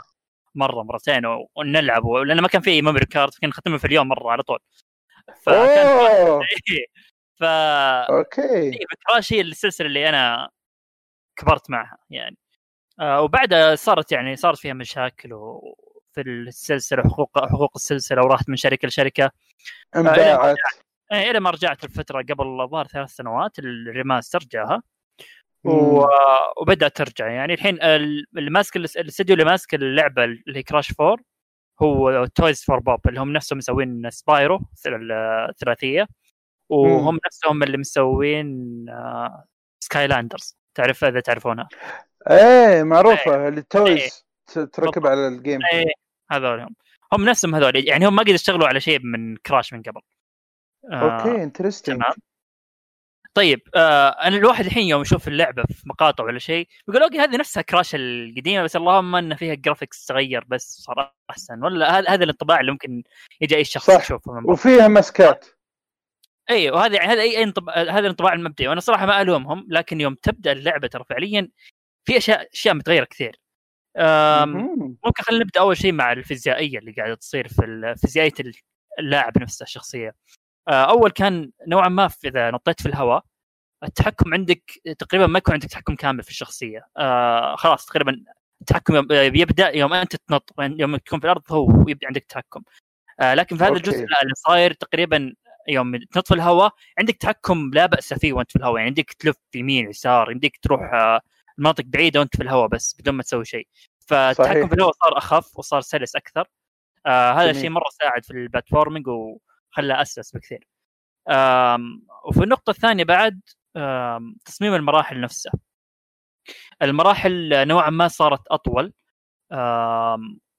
مرة 0.55 0.83
مرتين 0.83 1.25
و- 1.25 1.49
ونلعب 1.55 2.05
و- 2.05 2.23
لأن 2.23 2.39
ما 2.39 2.47
كان 2.47 2.61
في 2.61 2.81
memory 2.81 3.05
card 3.05 3.31
كنا 3.41 3.49
نختمها 3.49 3.77
في 3.77 3.85
اليوم 3.87 4.07
مرة 4.07 4.31
على 4.31 4.43
طول. 4.43 4.59
فكان 5.43 5.87
أوه! 5.87 6.39
ف 7.39 7.43
okay. 7.43 8.41
إيه، 8.63 8.85
Crash 9.07 9.33
هي 9.33 9.41
السلسلة 9.41 9.87
اللي 9.87 10.09
أنا 10.09 10.49
كبرت 11.35 11.69
معها 11.69 11.97
يعني. 12.09 12.37
آه 12.99 13.21
وبعدها 13.21 13.75
صارت 13.75 14.11
يعني 14.11 14.35
صارت 14.35 14.57
فيها 14.59 14.73
مشاكل 14.73 15.33
وفي 15.33 16.21
السلسلة 16.21 17.03
حقوق 17.03 17.45
حقوق 17.45 17.71
السلسلة 17.75 18.21
وراحت 18.21 18.49
من 18.49 18.55
شركة 18.55 18.87
لشركة. 18.87 19.31
انباعت 19.95 20.57
إيه، 21.11 21.31
إلى 21.31 21.39
ما 21.39 21.49
رجعت 21.49 21.83
الفترة 21.83 22.21
قبل 22.21 22.61
الظاهر 22.61 22.87
ثلاث 22.87 23.09
سنوات 23.09 23.59
ال 23.59 23.68
remaster 23.68 24.39
جاها. 24.51 24.83
و... 25.67 26.05
وبدأت 26.61 26.97
ترجع. 26.97 27.27
يعني 27.31 27.53
الحين 27.53 27.81
ال- 27.83 28.25
اللي 28.37 28.49
ماسك 28.49 28.75
الاس- 28.77 28.97
الاستوديو 28.97 29.33
اللي 29.33 29.45
ماسك 29.45 29.73
اللعبة 29.75 30.23
اللي 30.23 30.57
هي 30.57 30.63
Crash 30.63 30.93
4 30.99 31.17
هو 31.81 32.25
Toys 32.25 32.63
for 32.63 32.79
Bob 32.79 33.07
اللي 33.07 33.19
هم 33.19 33.33
نفسهم 33.33 33.57
مسوين 33.57 34.09
Spyro 34.09 34.59
الثلاثية 35.49 36.07
وهم 36.69 37.19
نفسهم 37.25 37.63
اللي 37.63 37.77
مسوين 37.77 38.55
آه 38.89 39.45
Skylanders 39.79 40.57
تعرف 40.75 41.03
إذا 41.03 41.19
تعرفونها. 41.19 41.67
إيه 42.31 42.83
معروفة 42.83 43.47
ال 43.47 43.63
toys 43.63 44.25
ت- 44.47 44.59
تركب 44.59 45.07
على 45.07 45.27
ال 45.27 45.34
game 45.34 45.59
إيه 45.73 45.85
هذول 46.31 46.59
هم. 46.59 46.75
هم 47.13 47.25
نفسهم 47.29 47.55
هذول. 47.55 47.87
يعني 47.87 48.07
هم 48.07 48.15
ما 48.15 48.21
قد 48.23 48.29
اشتغلوا 48.29 48.67
على 48.67 48.79
شيء 48.79 48.99
من 49.03 49.35
Crash 49.37 49.73
من 49.73 49.81
قبل. 49.81 50.01
آه، 50.91 50.95
okay 51.17 51.43
interesting 51.43 51.97
تمام. 51.97 52.13
طيب 53.35 53.61
آه 53.75 54.09
أنا 54.09 54.37
الواحد 54.37 54.65
الحين 54.65 54.87
يوم 54.87 55.01
يشوف 55.01 55.27
اللعبة 55.27 55.63
في 55.63 55.89
مقاطع 55.89 56.23
ولا 56.23 56.39
شيء 56.39 56.67
يقول 56.87 57.03
okay 57.03 57.19
هذه 57.19 57.37
نفسها 57.37 57.61
Crash 57.61 57.95
القديمة 57.95 58.63
بس 58.63 58.75
اللهم 58.75 59.15
إن 59.15 59.35
فيها 59.35 59.53
graphics 59.53 60.05
تغير 60.05 60.43
بس 60.47 60.81
صار 60.81 61.13
احسن 61.29 61.63
ولا 61.63 61.99
هذا 61.99 62.09
هذا 62.09 62.23
الانطباع 62.23 62.59
اللي 62.59 62.71
ممكن 62.71 63.03
يجي 63.41 63.55
أي 63.55 63.63
شخص 63.63 63.85
صح. 63.85 64.01
يشوفه 64.01 64.33
من. 64.33 64.51
وفيها 64.51 64.87
مسكات 64.87 65.45
إي 66.49 66.69
وهذا 66.71 66.95
يعني 66.95 67.07
هذا 67.07 67.21
اي 67.21 67.43
انطباع 67.43 67.75
هذا 67.75 67.99
الانطباع 67.99 68.33
المبدئي 68.33 68.67
وأنا 68.67 68.79
صراحة 68.79 69.05
ما 69.05 69.21
ألومهم 69.21 69.67
لكن 69.69 70.01
يوم 70.01 70.15
تبدأ 70.15 70.51
اللعبة 70.51 70.87
ترى 70.87 71.03
فعليا 71.03 71.49
في 72.05 72.17
اشياء 72.17 72.49
أشياء 72.53 72.75
متغيرة 72.75 73.05
كثير. 73.05 73.39
ممكن 75.05 75.23
خلينا 75.23 75.43
نبدأ 75.43 75.59
أول 75.59 75.77
شيء 75.77 75.91
مع 75.91 76.11
الفيزيائية 76.11 76.79
اللي 76.79 76.91
قاعدة 76.91 77.15
تصير 77.15 77.47
في 77.47 77.95
فيزيائية 78.01 78.33
اللاعب 78.99 79.37
نفسه 79.37 79.63
الشخصية 79.63 80.15
أول 80.69 81.11
كان 81.11 81.51
نوعا 81.67 81.89
ما 81.89 82.07
في- 82.07 82.27
إذا 82.27 82.51
نطيت 82.51 82.81
في 82.81 82.87
الهواء 82.89 83.23
التحكم 83.83 84.33
عندك 84.33 84.71
تقريبا 84.99 85.27
ما 85.27 85.37
يكون 85.37 85.53
عندك 85.53 85.67
تحكم 85.69 85.95
كامل 85.95 86.23
في 86.23 86.29
الشخصية 86.29 86.87
آه 86.97 87.55
خلاص 87.55 87.85
تقريبا 87.85 88.23
التحكم 88.61 88.95
يوم- 88.95 89.11
آه، 89.11 89.27
بيبدا 89.29 89.69
يوم 89.69 89.93
أنت 89.93 90.15
تنط 90.15 90.53
يوم 90.59 90.95
تكون 90.97 91.19
في 91.19 91.25
الأرض 91.25 91.41
هو 91.51 91.85
يبدا 91.87 92.07
عندك 92.07 92.23
تحكم 92.29 92.61
آه 93.19 93.33
لكن 93.33 93.57
في 93.57 93.63
هذا 93.63 93.69
أوكي. 93.69 93.79
الجزء 93.79 94.05
لا 94.05 94.21
اللي 94.21 94.33
صاير 94.35 94.73
تقريبا 94.73 95.33
يوم 95.67 95.97
تنط 95.97 96.27
في 96.27 96.33
الهواء 96.33 96.73
عندك 96.99 97.15
تحكم 97.15 97.71
لا 97.73 97.85
بأس 97.85 98.13
فيه 98.13 98.33
وأنت 98.33 98.51
في 98.51 98.55
الهواء 98.55 98.75
يعني 98.77 98.87
عندك 98.89 99.13
تلف 99.19 99.35
يمين 99.55 99.89
يسار 99.89 100.31
يمديك 100.31 100.57
تروح 100.61 100.93
آه، 100.93 101.21
مناطق 101.57 101.83
بعيدة 101.87 102.19
وأنت 102.19 102.35
في 102.35 102.43
الهواء 102.43 102.67
بس 102.67 102.95
بدون 102.99 103.13
ما 103.15 103.23
تسوي 103.23 103.45
شيء 103.45 103.67
فالتحكم. 104.07 104.67
في 104.67 104.73
الهواء 104.75 104.91
صار 105.03 105.17
أخف 105.17 105.59
وصار 105.59 105.81
سلس 105.81 106.15
أكثر 106.15 106.47
آه 107.05 107.31
هذا. 107.33 107.49
الشيء 107.51 107.69
مرة 107.69 107.89
ساعد 108.01 108.25
في 108.25 108.31
البلاتفورمينج 108.31 109.05
وخلاه 109.75 110.01
اسلس 110.01 110.35
بكثير. 110.35 110.67
وفي 112.25 112.43
النقطة 112.43 112.69
الثانية 112.69 113.03
بعد 113.03 113.41
تصميم 114.45 114.73
المراحل 114.73 115.21
نفسها. 115.21 115.53
المراحل 116.81 117.67
نوعا 117.67 117.89
ما 117.89 118.07
صارت 118.07 118.41
أطول 118.47 118.93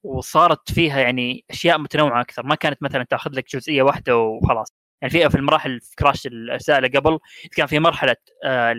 وصارت 0.03 0.71
فيها 0.71 0.99
يعني 0.99 1.45
أشياء 1.49 1.77
متنوعة 1.77 2.21
أكثر. 2.21 2.45
ما 2.45 2.55
كانت 2.55 2.83
مثلا 2.83 3.03
تأخذ 3.03 3.31
لك 3.31 3.55
جزئية 3.55 3.81
واحدة 3.81 4.17
وخلاص. 4.17 4.73
يعني 5.01 5.11
في 5.11 5.29
في 5.29 5.37
المراحل 5.37 5.81
في 5.81 5.95
كراش 5.95 6.27
الأجزاء 6.27 6.77
اللي 6.77 6.99
قبل 6.99 7.19
كان 7.55 7.67
في 7.67 7.79
مرحلة 7.79 8.15
آه 8.45 8.73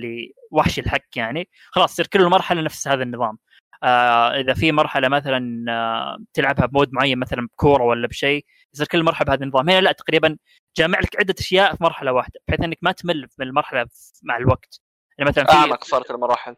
لوحش 0.53 0.79
يلحقك 0.79 1.17
يعني. 1.17 1.49
خلاص 1.71 1.93
تصير 1.93 2.07
كل 2.07 2.27
مرحلة 2.27 2.61
نفس 2.63 2.89
هذا 2.89 3.03
النظام. 3.03 3.39
آه 3.83 4.41
إذا 4.41 4.55
في 4.55 4.73
مرحلة 4.73 5.09
مثلا 5.09 5.65
آه 5.73 6.19
تلعبها 6.33 6.67
ب 6.67 6.72
mode 6.72 6.93
معين 6.93 7.19
مثلا 7.19 7.47
بكورة 7.47 7.83
ولا 7.83 8.09
بشيء 8.09 8.45
يصير 8.75 8.87
كل 8.87 9.03
مرحلة 9.03 9.27
بهذا 9.27 9.45
النظام 9.45 9.71
هنا 9.71 9.81
لا 9.81 9.93
تقريبا 9.93 10.37
جامع 10.77 10.99
لك 11.01 11.21
عدة 11.21 11.35
أشياء 11.39 11.77
في 11.77 11.83
مرحلة 11.83 12.13
واحدة 12.13 12.41
بحيث 12.49 12.61
إنك 12.61 12.79
ما 12.83 12.93
تمل 12.93 13.29
من 13.39 13.47
المرحلة 13.47 13.87
مع 14.23 14.37
الوقت. 14.37 14.81
يعني 15.19 15.31
مثلا 15.31 15.45
في 15.45 15.53
أعمق 15.53 15.85
صارت 15.85 16.11
المراحل. 16.11 16.57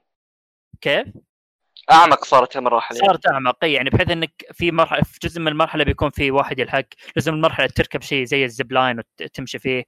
كيف؟ 0.81 1.07
أعمق 1.93 2.25
صارت 2.25 2.57
المراحل 2.57 2.95
يعني. 2.97 3.07
صارت 3.07 3.27
أعمق 3.27 3.57
إي، 3.65 3.73
يعني 3.73 3.91
بحيث 3.91 4.11
إنك 4.11 4.45
في 4.53 4.71
مرحله 4.73 5.03
في 5.03 5.19
جزء 5.23 5.41
من 5.41 5.49
المرحلة 5.49 5.85
بيكون 5.85 6.11
في 6.11 6.31
واحد 6.31 6.59
يلحق، 6.59 6.85
جزء 7.17 7.31
من 7.31 7.37
المرحلة 7.37 7.67
تركب 7.67 8.03
شيء 8.03 8.25
زي 8.25 8.45
ال 8.45 8.52
zip 8.52 8.73
line 8.73 9.01
وتمشي 9.21 9.59
فيه، 9.59 9.85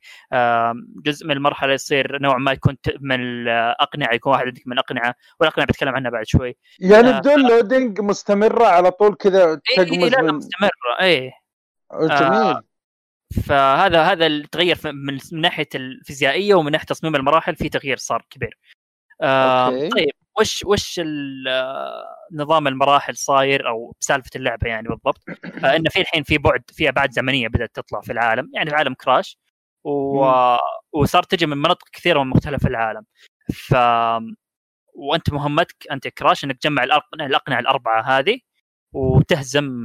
جزء 1.05 1.27
من 1.27 1.33
المرحلة 1.33 1.73
يصير 1.73 2.23
نوع 2.23 2.39
ما 2.39 2.53
يكون 2.53 2.77
من 3.01 3.21
الأقنعة 3.21 4.15
يكون 4.15 4.33
واحد 4.33 4.47
عندك 4.47 4.63
من 4.67 4.73
الأقنعة 4.73 5.15
والأقنعة 5.41 5.67
بتكلم 5.67 5.95
عنها 5.95 6.11
بعد 6.11 6.27
شوي. 6.27 6.57
يعني 6.81 7.09
آه. 7.09 7.19
بدون 7.19 7.49
loading 7.49 8.01
مستمرة 8.01 8.67
على 8.67 8.91
طول 8.91 9.15
كذا 9.15 9.53
إي 9.53 9.85
تقمز 9.85 10.05
لا 10.05 10.17
لا 10.17 10.23
من 10.23 10.35
مستمرة 10.35 10.71
إي 11.01 11.33
جميل 11.93 12.57
فهذا 13.45 14.03
هذا 14.03 14.27
اللي 14.27 14.47
تغير 14.53 14.77
في- 14.77 14.93
من 14.93 15.19
من 15.33 15.41
ناحية 15.41 15.69
الفيزيائية 15.75 16.55
ومن 16.55 16.73
ناحية 16.73 16.87
تصميم 16.87 17.17
المراحل 17.17 17.57
في 17.57 17.69
تغيير 17.69 17.97
صار 17.97 18.27
كبير. 18.31 18.59
آم، 19.23 19.29
okay. 19.75 19.89
طيب 19.89 20.11
وش 20.41 20.65
وش 20.67 21.01
نظام 22.33 22.69
المراحل 22.69 23.17
صاير 23.17 23.69
أو 23.69 23.95
سالفه 24.01 24.31
اللعبة 24.37 24.69
يعني 24.69 24.89
بالضبط؟ 24.89 25.21
انه 25.77 25.91
في 25.91 26.01
الحين 26.01 26.23
في 26.23 26.39
بعد 26.39 26.63
في 26.73 26.89
أبعاد 26.89 27.11
زمنية 27.13 27.49
بدأت 27.49 27.71
تطلع 27.75 28.01
في 28.01 28.13
العالم 28.13 28.51
يعني 28.55 28.71
في 28.71 28.77
عالم 28.77 28.95
Crash 28.95 29.39
و... 29.85 30.27
وصار 30.93 31.23
تجي 31.23 31.47
من 31.47 31.57
مناطق 31.57 31.89
كثيرة 31.93 32.23
من 32.23 32.31
مختلف 32.31 32.67
العالم. 32.67 33.05
ف 33.55 33.75
وأنت 34.95 35.33
مهمتك 35.33 35.87
أنت 35.91 36.09
كراش 36.09 36.45
إنك 36.45 36.59
تجمع 36.59 36.85
الاقنعه 37.21 37.61
الأربعة 37.61 38.03
هذه 38.03 38.39
وتهزم 38.93 39.85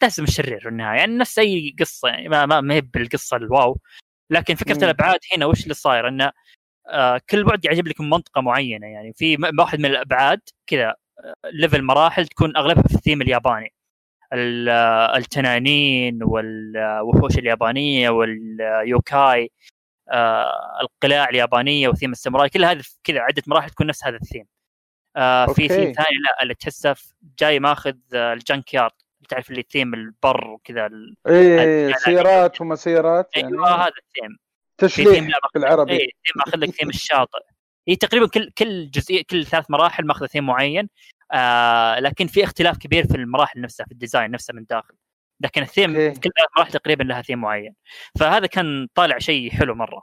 تهزم 0.00 0.24
الشرير 0.24 0.60
في 0.60 0.68
النهايه 0.68 0.98
يعني 0.98 1.16
نفس 1.16 1.38
أي 1.38 1.74
قصة 1.80 2.08
يعني 2.08 2.28
ما 2.28 2.60
ما 2.60 2.74
هي 2.74 2.80
بالقصة 2.80 3.36
الواو. 3.36 3.78
لكن 4.30 4.54
فكرة. 4.54 4.84
الأبعاد 4.84 5.20
هنا 5.36 5.46
وش 5.46 5.62
اللي 5.62 5.74
صاير؟ 5.74 6.08
انه 6.08 6.32
كل 7.30 7.44
بعد 7.44 7.64
يعجب 7.64 7.88
لك 7.88 8.00
من 8.00 8.10
منطقة 8.10 8.40
معينة. 8.40 8.86
يعني 8.86 9.12
في 9.12 9.36
واحد 9.58 9.78
من 9.78 9.86
الأبعاد 9.86 10.40
كذا 10.66 10.94
آه، 11.24 11.34
ليفل 11.52 11.82
مراحل 11.82 12.26
تكون 12.26 12.56
أغلبها 12.56 12.82
في 12.82 12.94
الثيم 12.94 13.22
الياباني. 13.22 13.72
ال- 14.32 14.68
آه، 14.68 15.16
التنانين 15.16 16.22
والوحوش 16.22 17.38
اليابانية 17.38 18.10
واليوكاي 18.10 19.50
آه، 20.12 20.80
القلاع 20.80 21.28
اليابانية 21.28 21.88
وثيم 21.88 22.12
الساموراي. 22.12 22.48
كل 22.48 22.64
هذه 22.64 22.82
كذا 23.04 23.20
عدة 23.20 23.42
مراحل 23.46 23.70
تكون 23.70 23.86
نفس 23.86 24.04
هذا 24.04 24.16
الثيم. 24.16 24.46
آه، 25.16 25.46
في. 25.46 25.68
ثيم 25.68 25.92
ثاني 25.92 26.16
لا 26.28 26.42
اللي 26.42 26.54
تحسه 26.54 26.96
جاي 27.38 27.60
ماخذ 27.60 27.94
آه، 28.14 28.32
ال 28.32 28.74
junkyard 28.74 28.92
تعرف 29.28 29.50
اللي 29.50 29.62
ثيم 29.70 29.94
البر 29.94 30.48
وكذا 30.48 30.90
اي 31.28 31.94
سيارات 31.94 32.60
ومسيرات 32.60 33.36
يعني 33.36 33.48
أيوه 33.48 33.74
هذا 33.74 33.92
الثيم. 34.06 34.36
تشليح 34.80 35.28
بالعربي. 35.54 35.92
اي 35.92 36.08
ماخذ 36.36 36.58
لك 36.58 36.70
ثيم 36.70 36.88
الشاطئ. 36.88 37.38
هي 37.88 37.96
تقريبا 37.96 38.26
كل 38.28 38.50
كل 38.58 38.90
جزئيه 38.90 39.22
كل 39.30 39.46
ثلاث 39.46 39.70
مراحل 39.70 40.06
ماخذة 40.06 40.26
ثيم 40.26 40.46
معين. 40.46 40.88
آه 41.32 41.98
لكن 42.00 42.26
في 42.26 42.44
اختلاف 42.44 42.78
كبير 42.78 43.06
في 43.06 43.14
المراحل 43.14 43.60
نفسها 43.60 43.86
في 43.86 43.92
ال 43.92 43.97
design 43.97 44.30
نفسه 44.30 44.54
من 44.54 44.64
داخل. 44.70 44.94
لكن 45.40 45.62
الثيم. 45.62 45.94
في 45.94 46.10
كل 46.10 46.30
ثلاث 46.38 46.48
مراحل 46.56 46.72
تقريبا 46.72 47.02
لها 47.02 47.22
ثيم 47.22 47.40
معين. 47.40 47.74
فهذا 48.18 48.46
كان 48.46 48.86
طالع 48.94 49.18
شيء 49.18 49.50
حلو 49.50 49.74
مرة. 49.74 50.02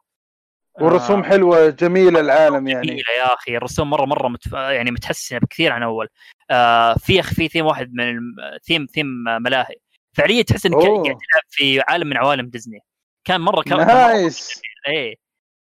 والرسوم 0.82 1.23
حلوة 1.23 1.69
جميلة 1.69 2.19
العالم 2.19 2.67
يعني. 2.67 2.88
جميلة 2.88 3.11
يا 3.17 3.34
أخي. 3.34 3.57
الرسوم 3.57 3.89
مره 3.89 4.05
مرة 4.05 4.28
متف... 4.28 4.53
يعني 4.53 4.91
متحسنة 4.91 5.39
بكثير 5.39 5.71
عن 5.71 5.84
أول. 5.84 6.07
آه 6.51 6.93
في 6.93 7.21
في 7.23 7.47
ثيم 7.47 7.65
واحد 7.65 7.93
من 7.93 8.09
الم... 8.09 8.36
theme 8.64 8.86
theme 8.86 9.05
ملاهي. 9.41 9.75
فعليا 10.13 10.41
تحس 10.41 10.65
إنك. 10.65 10.75
قاعد 10.75 11.03
تلعب 11.03 11.43
في 11.49 11.82
عالم 11.88 12.07
من 12.07 12.17
عوالم 12.17 12.49
ديزني. 12.49 12.80
كان 13.25 13.41
مره 13.41 13.61
كان 13.61 13.88
nice 13.88 14.62
إيه. 14.88 15.16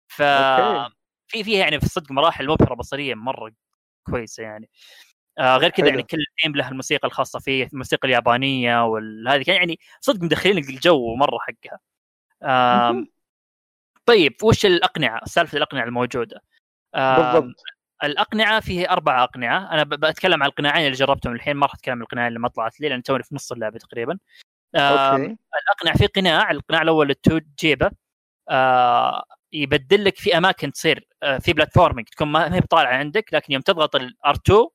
ف 0.08 0.22
okay. 0.22 0.96
في 1.28 1.44
فيها 1.44 1.60
يعني 1.60 1.80
في 1.80 1.86
الصدق 1.86 2.12
مراحل 2.12 2.48
مبهرة 2.48 2.74
بصريا 2.74 3.16
مرة 3.16 3.52
كويسة 4.04 4.44
يعني. 4.44 4.70
آه 5.40 5.58
غير 5.58 5.70
كذا. 5.70 5.88
يعني 5.88 6.04
كل 6.04 6.18
ثيم 6.42 6.56
له 6.56 6.70
الموسيقى 6.70 7.08
الخاصة 7.08 7.40
فيه 7.40 7.70
الموسيقى 7.74 8.08
اليابانية 8.08 8.86
وهذه 8.86 9.44
كان 9.44 9.56
يعني 9.56 9.80
صدق 10.02 10.24
مدخلين 10.24 10.58
الجو 10.58 11.16
مرة 11.16 11.38
حقها. 11.40 11.80
مهم. 12.92 13.08
طيب 14.06 14.36
وش 14.44 14.66
الأقنعة؟ 14.66 15.26
سالفة 15.26 15.58
الأقنعة 15.58 15.84
الموجودة. 15.84 16.42
آم، 16.96 17.16
بالضبط. 17.16 17.56
الأقنعة 18.04 18.60
فيه 18.60 18.92
أربع 18.92 19.24
أقنعة. 19.24 19.72
أنا 19.72 19.84
بتكلم 19.84 20.44
عن 20.44 20.50
القناعين 20.50 20.86
اللي 20.86 20.98
جربتهم 20.98 21.34
الحين 21.34 21.56
ما 21.56 21.66
راح 21.66 21.74
أتكلم 21.76 21.96
عن 21.96 22.02
القناعين 22.02 22.28
اللي 22.28 22.40
ما 22.40 22.48
طلعت 22.48 22.82
لي 22.82 22.90
لأن 22.90 23.04
توني 23.04 23.24
في 23.24 23.36
نص 23.36 23.52
اللعبة 23.52 23.80
تقريبا. 23.80 24.18
أوكي. 24.76 25.38
الاقنع 25.64 25.94
في 25.98 26.06
قناع 26.06 26.52
القناع 26.52 26.82
الأول 26.82 27.04
اللي 27.04 27.14
تو 27.14 27.38
تجيبه 27.38 27.86
آه 27.86 27.92
يبدل 29.54 30.06
لك 30.06 30.16
في 30.18 30.38
أماكن 30.38 30.72
تصير 30.72 31.08
آه 31.24 31.38
في 31.38 31.54
platforming 31.54 32.08
تكون 32.08 32.28
ما 32.28 32.56
هي 32.56 32.60
بطالعة 32.60 32.93
عندك 32.93 33.34
لكن 33.34 33.54
يوم 33.54 33.62
تضغط 33.62 33.96
ال 33.96 34.36
R2 34.36 34.68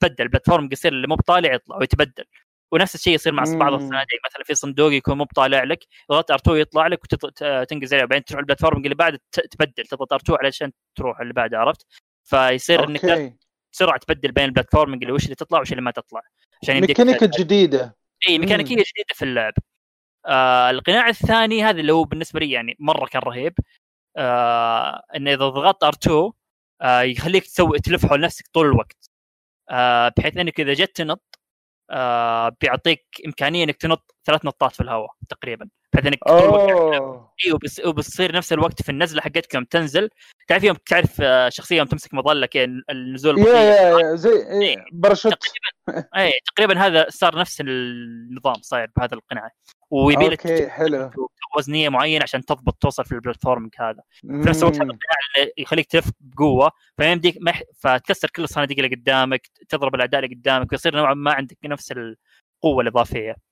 تبدل 0.00 0.24
ال 0.24 0.29
platform 0.29 0.68
يصير 0.72 0.92
اللي 0.92 1.06
مو 1.06 1.14
بطالع 1.14 1.54
يطلع 1.54 1.76
ويتبدل. 1.76 2.24
ونفس 2.72 2.94
الشيء 2.94 3.14
يصير 3.14 3.32
مع 3.32 3.42
بعض. 3.42 3.72
الصناديق 3.72 4.20
مثلا 4.26 4.44
في 4.44 4.54
صندوق 4.54 4.92
يكون 4.92 5.18
مو 5.18 5.24
بطالع 5.24 5.64
لك 5.64 5.84
ضغط 6.10 6.30
R2 6.30 6.56
يطلع 6.58 6.86
لك 6.86 7.00
وتنقز 7.24 7.94
عليه 7.94 8.04
بعدين 8.04 8.24
تروح 8.24 8.38
ال 8.40 8.45
platform 8.45 8.84
اللي 8.84 8.94
بعده 8.94 9.20
تبدل 9.50 9.84
تضغط 9.86 10.12
R2 10.12 10.38
علشان 10.42 10.72
تروح 10.96 11.20
اللي 11.20 11.32
بعده 11.32 11.58
عرفت؟ 11.58 11.86
فيصير 12.24 12.88
إنك 12.88 13.04
لازم 13.04 13.22
أوكي. 13.22 13.36
بسرعة 13.72 13.98
تبدل 13.98 14.32
بين 14.32 14.44
ال 14.44 14.49
platforming 14.49 15.02
اللي 15.02 15.12
وش 15.12 15.24
اللي 15.24 15.34
تطلع 15.34 15.60
وش 15.60 15.70
اللي 15.70 15.82
ما 15.82 15.90
تطلع 15.90 16.22
عشان 16.62 16.80
ميكانيكا 16.80 17.26
جديدة. 17.26 17.96
اي 18.28 18.38
ميكانيكية 18.38 18.74
جديدة 18.74 19.14
في 19.14 19.24
اللعب. 19.24 19.52
آه 20.28 20.70
القناع 20.70 21.08
الثاني 21.08 21.64
هذا 21.64 21.80
اللي 21.80 21.92
هو 21.92 22.04
بالنسبة 22.04 22.40
لي 22.40 22.50
يعني 22.50 22.76
مرة 22.80 23.06
كان 23.06 23.22
رهيب. 23.22 23.54
آه 24.16 25.02
انه 25.16 25.30
إذا 25.34 25.48
ضغطت 25.48 25.84
R2 25.84 26.32
آه 26.82 27.02
يخليك 27.02 27.44
تسوي 27.44 27.78
تلف 27.80 28.06
حول 28.06 28.20
نفسك 28.20 28.48
طول 28.54 28.66
الوقت. 28.66 29.10
آه 29.70 30.12
بحيث 30.18 30.38
إنك 30.38 30.60
إذا 30.60 30.74
جيت 30.74 30.96
تنط 30.96 31.40
آه 31.90 32.50
بيعطيك 32.62 33.06
إمكانية 33.26 33.64
إنك 33.64 33.76
تنط 33.76 34.16
ثلاث 34.26 34.44
نطات 34.46 34.72
في 34.76 34.82
الهواء 34.84 35.10
تقريبا. 35.30 35.70
بحيث 35.92 36.06
انك 36.06 36.18
طول 36.28 36.38
الوقت. 36.38 36.70
اوه 36.70 37.32
اي 37.46 37.52
وبس 37.52 37.80
وبتصير 37.84 38.32
نفس 38.34 38.52
الوقت 38.52 38.82
في 38.82 38.88
النزلة 38.88 39.20
حقتك 39.20 39.54
يوم 39.54 39.64
تنزل. 39.64 40.10
تعرف 40.48 40.64
يوم 40.64 40.76
تعرف 40.86 41.20
آه، 41.20 41.48
شخصية 41.48 41.76
يوم 41.76 41.86
تمسك 41.86 42.14
مظلة 42.14 42.46
كذا 42.46 42.66
النزول 42.90 43.38
يا 43.38 43.46
يا 43.46 43.98
يا 43.98 44.14
زي 44.14 44.30
إيه، 44.30 44.84
باراشوت 44.92 45.44
اي 46.16 46.32
تقريبا 46.54 46.78
هذا 46.78 47.06
صار 47.08 47.38
نفس 47.38 47.60
النظام 47.60 48.54
صاير 48.54 48.90
بهذا 48.96 49.14
القناع 49.14 49.50
ويبي 49.90 50.28
لك 50.28 50.68
حلو. 50.68 51.10
وزنية 51.56 51.88
معينة 51.88 52.22
عشان 52.22 52.44
تضبط 52.44 52.76
توصل 52.80 53.04
في 53.04 53.12
ال 53.12 53.18
platform 53.18 53.70
هذا. 53.78 54.02
في 54.20 54.26
نفس 54.26 54.62
الوقت 54.62 54.74
هذا. 54.74 54.84
القناع 54.84 55.52
يخليك 55.58 55.86
تلف 55.86 56.10
بقوة 56.20 56.70
فيمديك 56.96 57.38
مح... 57.40 57.62
فتكسر 57.78 58.30
كل 58.36 58.44
الصناديق 58.44 58.78
اللي 58.78 58.96
قدامك 58.96 59.48
تضرب 59.68 59.94
الأعداء 59.94 60.24
اللي 60.24 60.34
قدامك 60.34 60.72
ويصير 60.72 60.96
نوعا 60.96 61.14
ما 61.14 61.32
عندك 61.32 61.58
نفس 61.64 61.92
القوة 61.92 62.82
الإضافية. 62.82 63.47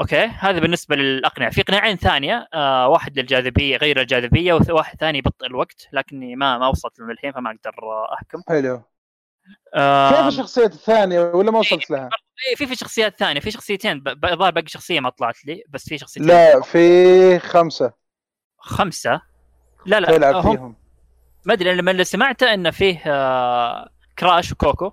أوكي 0.00 0.24
هذا 0.26 0.58
بالنسبة 0.60 0.96
للأقنعة. 0.96 1.50
في 1.50 1.62
قناعين 1.62 1.96
ثانية 1.96 2.48
آه 2.54 2.88
واحد 2.88 3.18
للجاذبية 3.18 3.76
غير 3.76 4.00
الجاذبية 4.00 4.52
وواحد 4.54 4.98
ثاني 4.98 5.18
يبطئ 5.18 5.46
الوقت 5.46 5.88
لكني 5.92 6.36
ما 6.36 6.58
ما 6.58 6.68
وصلت 6.68 6.98
له 7.00 7.06
للحين 7.06 7.32
فما 7.32 7.50
أقدر 7.50 7.74
آه، 7.82 8.14
أحكم. 8.14 8.42
حلو. 8.48 8.82
أم... 9.76 10.10
كيف 10.14 10.26
الشخصيات 10.26 10.72
الثانية 10.72 11.20
ولا 11.20 11.50
ما 11.50 11.58
وصلت 11.58 11.90
لها؟ 11.90 12.08
إيه، 12.48 12.56
في 12.56 12.66
في 12.66 12.74
شخصيات 12.74 13.18
ثانية 13.18 13.40
في 13.40 13.50
شخصيتين 13.50 14.04
الظاهر 14.24 14.50
باقي 14.50 14.68
شخصية 14.68 15.00
ما 15.00 15.10
طلعت 15.10 15.44
لي 15.44 15.62
بس 15.68 15.88
في 15.88 15.98
شخصيتين 15.98 16.28
لا 16.28 16.60
في 16.60 17.38
خمسة. 17.38 17.92
خمسة؟ 18.58 19.20
لا 19.86 20.00
لا 20.00 20.16
تلعب 20.16 20.34
هم 20.34 20.56
فيهم. 20.56 20.76
ما 21.44 21.52
أدري 21.52 21.74
لما 21.74 21.90
اللي 21.90 22.04
سمعته 22.04 22.54
إنه 22.54 22.70
فيه 22.70 23.02
آه 23.06 23.88
كراش 24.18 24.52
وكوكو 24.52 24.92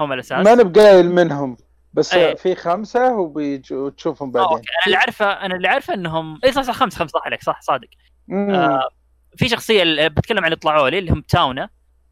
هم 0.00 0.12
الأساس. 0.12 0.46
ما 0.46 0.54
نبقايل 0.54 1.10
منهم. 1.10 1.56
بس 1.94 2.14
أي. 2.14 2.36
في 2.36 2.54
خمسة 2.54 3.16
وبيجوا 3.16 3.90
تشوفهم 3.90 4.28
آه، 4.28 4.32
بعدين 4.32 4.48
أوكي 4.56 4.68
أنا 4.68 4.86
اللي 4.86 4.96
عارفه 4.96 5.32
أنا 5.32 5.54
اللي 5.54 5.68
عارفه 5.68 5.94
انهم 5.94 6.40
اي 6.44 6.52
صح 6.52 6.62
صح 6.62 6.72
خمسة 6.74 6.98
خمسة 6.98 7.18
صح 7.18 7.26
عليك 7.26 7.42
صح 7.42 7.60
صادق. 7.60 7.88
آه 8.32 8.88
في 9.36 9.48
شخصية 9.48 9.82
اللي 9.82 10.08
بتكلم 10.08 10.38
عن 10.38 10.44
اللي 10.44 10.56
طلعوا 10.56 10.88
لي 10.90 10.98
اللي 10.98 11.10
هم 11.12 11.20
تاونا 11.20 11.68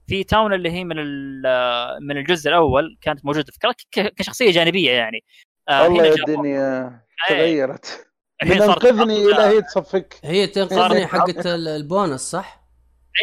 في 0.08 0.24
تاونا 0.24 0.54
اللي 0.54 0.70
هي 0.70 0.84
من 0.84 0.98
ال- 0.98 1.42
آه، 1.46 1.98
من 2.00 2.16
الجزء 2.16 2.48
الأول 2.50 2.98
كانت 3.00 3.24
موجودة 3.24 3.52
في 3.52 4.10
كشخصية 4.16 4.50
جانبية 4.50 4.90
يعني 4.90 5.24
آه 5.68 5.82
والله 5.82 6.00
هنا 6.00 6.06
يا. 6.08 6.14
الدنيا 6.14 7.00
أي. 7.30 7.36
تغيرت 7.36 8.06
الحين 8.42 8.58
من 8.60 8.66
صارت 8.66 8.84
انقذني 8.84 9.18
أفضل. 9.18 9.32
إلى 9.42 9.56
هي 9.56 9.62
تصفك 9.62 10.14
هي 10.24 10.46
تنقذني 10.46 11.06
حقت 11.06 11.46
ال- 11.46 11.68
البونص 11.68 12.30
صح؟ 12.30 12.62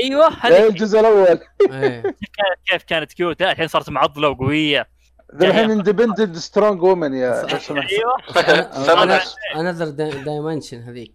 أيوه 0.03 0.27
إيه، 0.27 0.33
هذه 0.41 0.67
الجزء 0.67 0.99
الأول 0.99 1.25
كانت 2.37 2.59
كيف 2.65 2.83
كانت 2.83 3.13
cute 3.13 3.41
لا، 3.41 3.51
الحين 3.51 3.67
صارت 3.67 3.89
معضلة 3.89 4.29
وقوية 4.29 4.87
الحين 5.33 5.71
independent 5.71 6.37
strong 6.37 6.81
woman 6.83 7.13
يا 7.13 7.41
لو 7.41 7.59
سمحت 7.59 7.89
أيوه. 7.91 9.21
another 9.59 9.89
dimension 10.23 10.81
هذيك. 10.81 11.13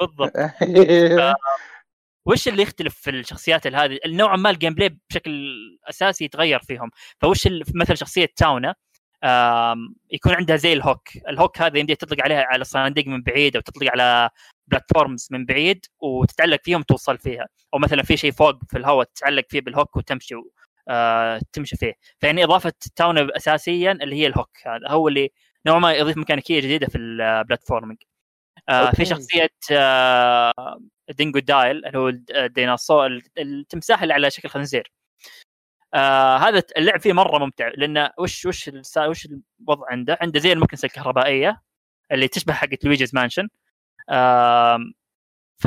بالضبط. 0.00 0.32
وش 2.26 2.48
اللي 2.48 2.62
يختلف 2.62 2.94
في 2.94 3.10
الشخصيات 3.10 3.66
هذه؟ 3.66 3.98
نوعا 4.06 4.36
ما 4.36 4.50
ال 4.50 4.74
gameplay 4.74 4.98
بشكل 5.10 5.52
أساسي 5.88 6.24
يتغير 6.24 6.58
فيهم. 6.58 6.90
فوش 7.20 7.46
ال- 7.46 7.62
مثل 7.74 7.96
شخصية 7.96 8.28
تاونا 8.36 8.74
يكون 10.10 10.32
عندها 10.34 10.56
زي 10.56 10.72
ال 10.72 10.78
hook. 10.78 11.08
ال 11.28 11.34
hook 11.34 11.60
هذا 11.60 11.78
يمدي 11.78 11.94
تطلق 11.94 12.22
عليها 12.24 12.42
على 12.50 12.64
صناديق 12.64 13.06
من 13.06 13.22
بعيد 13.22 13.56
أو 13.56 13.62
تطلق 13.62 13.90
على 13.90 14.30
platforms 14.66 15.28
من 15.30 15.44
بعيد 15.46 15.86
وتتعلق 16.00 16.60
فيهم 16.64 16.82
توصل 16.82 17.18
فيها. 17.18 17.46
أو 17.74 17.78
مثلا 17.78 18.02
في 18.02 18.16
شيء 18.16 18.32
فوق 18.32 18.58
في 18.70 18.78
الهواء 18.78 19.06
تتعلق 19.14 19.44
فيه 19.48 19.60
بال 19.60 19.72
hook 19.72 19.96
وتمشي 19.96 20.34
آه 20.88 21.40
تمشي 21.52 21.76
فيه. 21.76 21.94
فيعني 22.18 22.44
إضافة 22.44 22.72
تاونا 22.96 23.28
اساسيا 23.36 23.92
اللي 23.92 24.16
هي 24.16 24.26
ال 24.26 24.30
hook. 24.30 24.50
هذا 24.66 24.88
هو 24.88 25.08
اللي 25.08 25.30
نوعا 25.66 25.78
ما 25.78 25.92
يضيف 25.92 26.16
ميكانيكية 26.16 26.60
جديدة 26.60 26.86
في 26.86 26.98
ال 26.98 27.06
platforming. 27.06 27.98
آه. 28.68 28.90
في 28.90 29.04
شخصية 29.04 29.50
آه 29.72 30.80
دينجو 31.10 31.38
دايل 31.38 31.86
اللي 31.86 31.98
هو 31.98 32.08
الديناصور 32.36 33.20
التمساح 33.38 34.02
اللي 34.02 34.14
على 34.14 34.30
شكل 34.30 34.48
خنزير. 34.48 34.92
آه 35.94 36.36
هذا 36.36 36.62
اللعب 36.76 37.00
فيه 37.00 37.12
مرة 37.12 37.38
ممتع 37.38 37.68
لأن 37.76 38.10
وش 38.18 38.46
وش 38.46 38.70
وش 38.98 39.28
الوضع 39.60 39.86
عنده؟ 39.90 40.18
عنده 40.20 40.40
زي 40.40 40.52
المكنسة 40.52 40.86
الكهربائية 40.86 41.62
اللي 42.12 42.28
تشبه 42.28 42.52
حقت 42.54 42.84
لويجيز 42.84 43.14
مانشن. 43.14 43.48
آم، 44.10 44.94
ف 45.62 45.66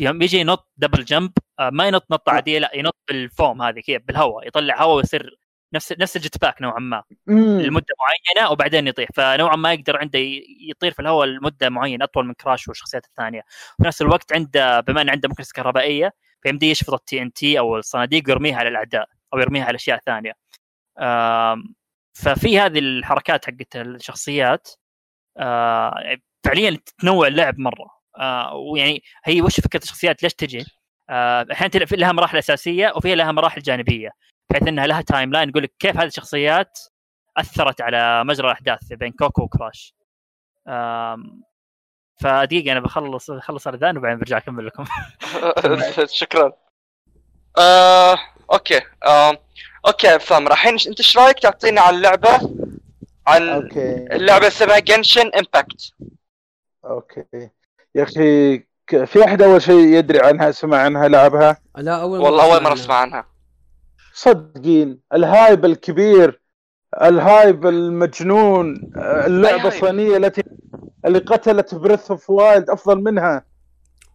يوم 0.00 0.22
يجي 0.22 0.38
ينط 0.38 0.68
double 0.76 1.04
jump 1.04 1.32
آه، 1.58 1.70
ما 1.70 1.88
ينط 1.88 2.06
نطه 2.10 2.32
عادية 2.32 2.58
لا 2.58 2.70
ينط 2.74 2.96
بالفاكيوم 3.08 3.62
هذه 3.62 3.80
كذا 3.86 3.98
بالهواء 3.98 4.46
يطلع 4.48 4.82
هواء 4.82 4.96
ويصير 4.96 5.38
نفس 5.74 5.92
نفس 5.92 6.16
ال 6.16 6.38
jetpack 6.40 6.62
نوعا 6.62 6.80
ما. 6.80 7.02
مم. 7.26 7.60
لمدة 7.60 7.94
معينة 8.00 8.52
وبعدين 8.52 8.88
يطيح 8.88 9.08
فنوعا 9.14 9.56
ما 9.56 9.72
يقدر 9.72 9.96
عنده 9.96 10.18
يطير 10.70 10.92
في 10.92 11.02
الهواء 11.02 11.26
لمدة 11.26 11.70
معينة 11.70 12.04
أطول 12.04 12.26
من 12.26 12.34
كراش 12.34 12.68
والشخصيات 12.68 13.04
الثانية. 13.06 13.42
في 13.76 13.82
نفس 13.86 14.02
الوقت 14.02 14.32
عنده 14.32 14.80
بما 14.80 15.02
إنه 15.02 15.12
عنده 15.12 15.28
مكنسة 15.28 15.52
كهربائية 15.54 16.12
فيمدي 16.42 16.70
يشفط 16.70 16.94
ال 16.94 17.22
TNT 17.22 17.58
أو 17.58 17.76
الصناديق 17.76 18.22
ويرميها 18.28 18.56
على 18.56 18.68
الأعداء 18.68 19.08
أو 19.34 19.38
يرميها 19.38 19.64
على 19.64 19.76
أشياء 19.76 19.98
ثانية. 20.06 20.32
ففي 22.12 22.58
هذه 22.60 22.78
الحركات 22.78 23.46
حقت 23.46 23.76
الشخصيات 23.76 24.68
آه، 25.38 26.16
فعليا 26.44 26.78
تنوع 26.98 27.26
اللعب 27.26 27.58
مرة. 27.58 27.97
آه، 28.18 28.54
ويعني 28.54 29.02
هي 29.24 29.42
وش 29.42 29.60
فكرة 29.60 29.82
الشخصيات؟ 29.82 30.22
ليش 30.22 30.34
تجي؟ 30.34 30.66
آه، 31.10 31.46
أحيانا 31.52 31.70
تلعب- 31.72 31.88
في 31.88 31.96
لها 31.96 32.12
مراحل 32.12 32.38
أساسية 32.38 32.92
وفي 32.96 33.14
لها 33.14 33.32
مراحل 33.32 33.60
جانبية 33.62 34.10
بحيث 34.50 34.68
إنها 34.68 34.86
لها 34.86 35.00
timeline 35.02 35.48
يقول 35.48 35.62
لك 35.62 35.72
كيف 35.78 35.96
هذه 35.96 36.06
الشخصيات 36.06 36.78
أثرت 37.36 37.80
على 37.80 38.24
مجرى 38.24 38.46
الأحداث 38.46 38.92
بين 38.92 39.12
كوكو 39.12 39.42
وكراش. 39.42 39.94
فدقيقة 42.20 42.72
أنا 42.72 42.80
بخلص 42.80 43.30
بخلص 43.30 43.66
الاذان 43.66 43.96
وبعدين 43.98 44.18
برجع 44.18 44.36
أكمل 44.36 44.66
لكم. 44.66 44.84
شكرا. 46.20 46.52
آه، 47.58 48.18
أوكي. 48.52 48.80
آه، 49.06 49.38
أوكي 49.86 50.18
فهم 50.18 50.46
الحين 50.46 50.72
أنت 50.72 50.98
إيش 51.00 51.18
رأيك؟ 51.18 51.38
تعطينا 51.38 51.80
عن 51.80 51.94
اللعبة 51.94 52.30
عن 53.26 53.48
أوكي. 53.48 53.94
اللعبة 53.96 54.46
اسمها 54.46 54.78
Genshin 54.78 55.30
Impact 55.34 55.92
أوكي. 56.84 57.24
يا 57.94 58.02
أخي 58.02 58.58
في 59.06 59.24
أحد 59.24 59.42
أول 59.42 59.62
شيء 59.62 59.86
يدري 59.86 60.20
عنها 60.20 60.50
سمع 60.50 60.76
عنها 60.78 61.08
لعبها؟ 61.08 61.56
لا 61.76 62.02
أول 62.02 62.18
والله 62.20 62.54
أول 62.54 62.62
مرة. 62.62 62.72
أسمع 62.72 62.94
عنها. 62.94 63.26
صدقين 64.14 65.00
ال 65.14 65.24
hype 65.24 65.64
الكبير 65.64 66.40
ال 67.02 67.15
hype 67.15 67.66
المجنون 67.66 68.92
اللعبة؟ 68.96 69.68
الصينيه 69.68 70.16
التي 70.16 70.42
اللي 71.04 71.18
قتلت 71.18 71.74
Breath 71.74 72.10
of 72.10 72.30
Wild 72.30 72.70
أفضل 72.70 73.02
منها. 73.02 73.44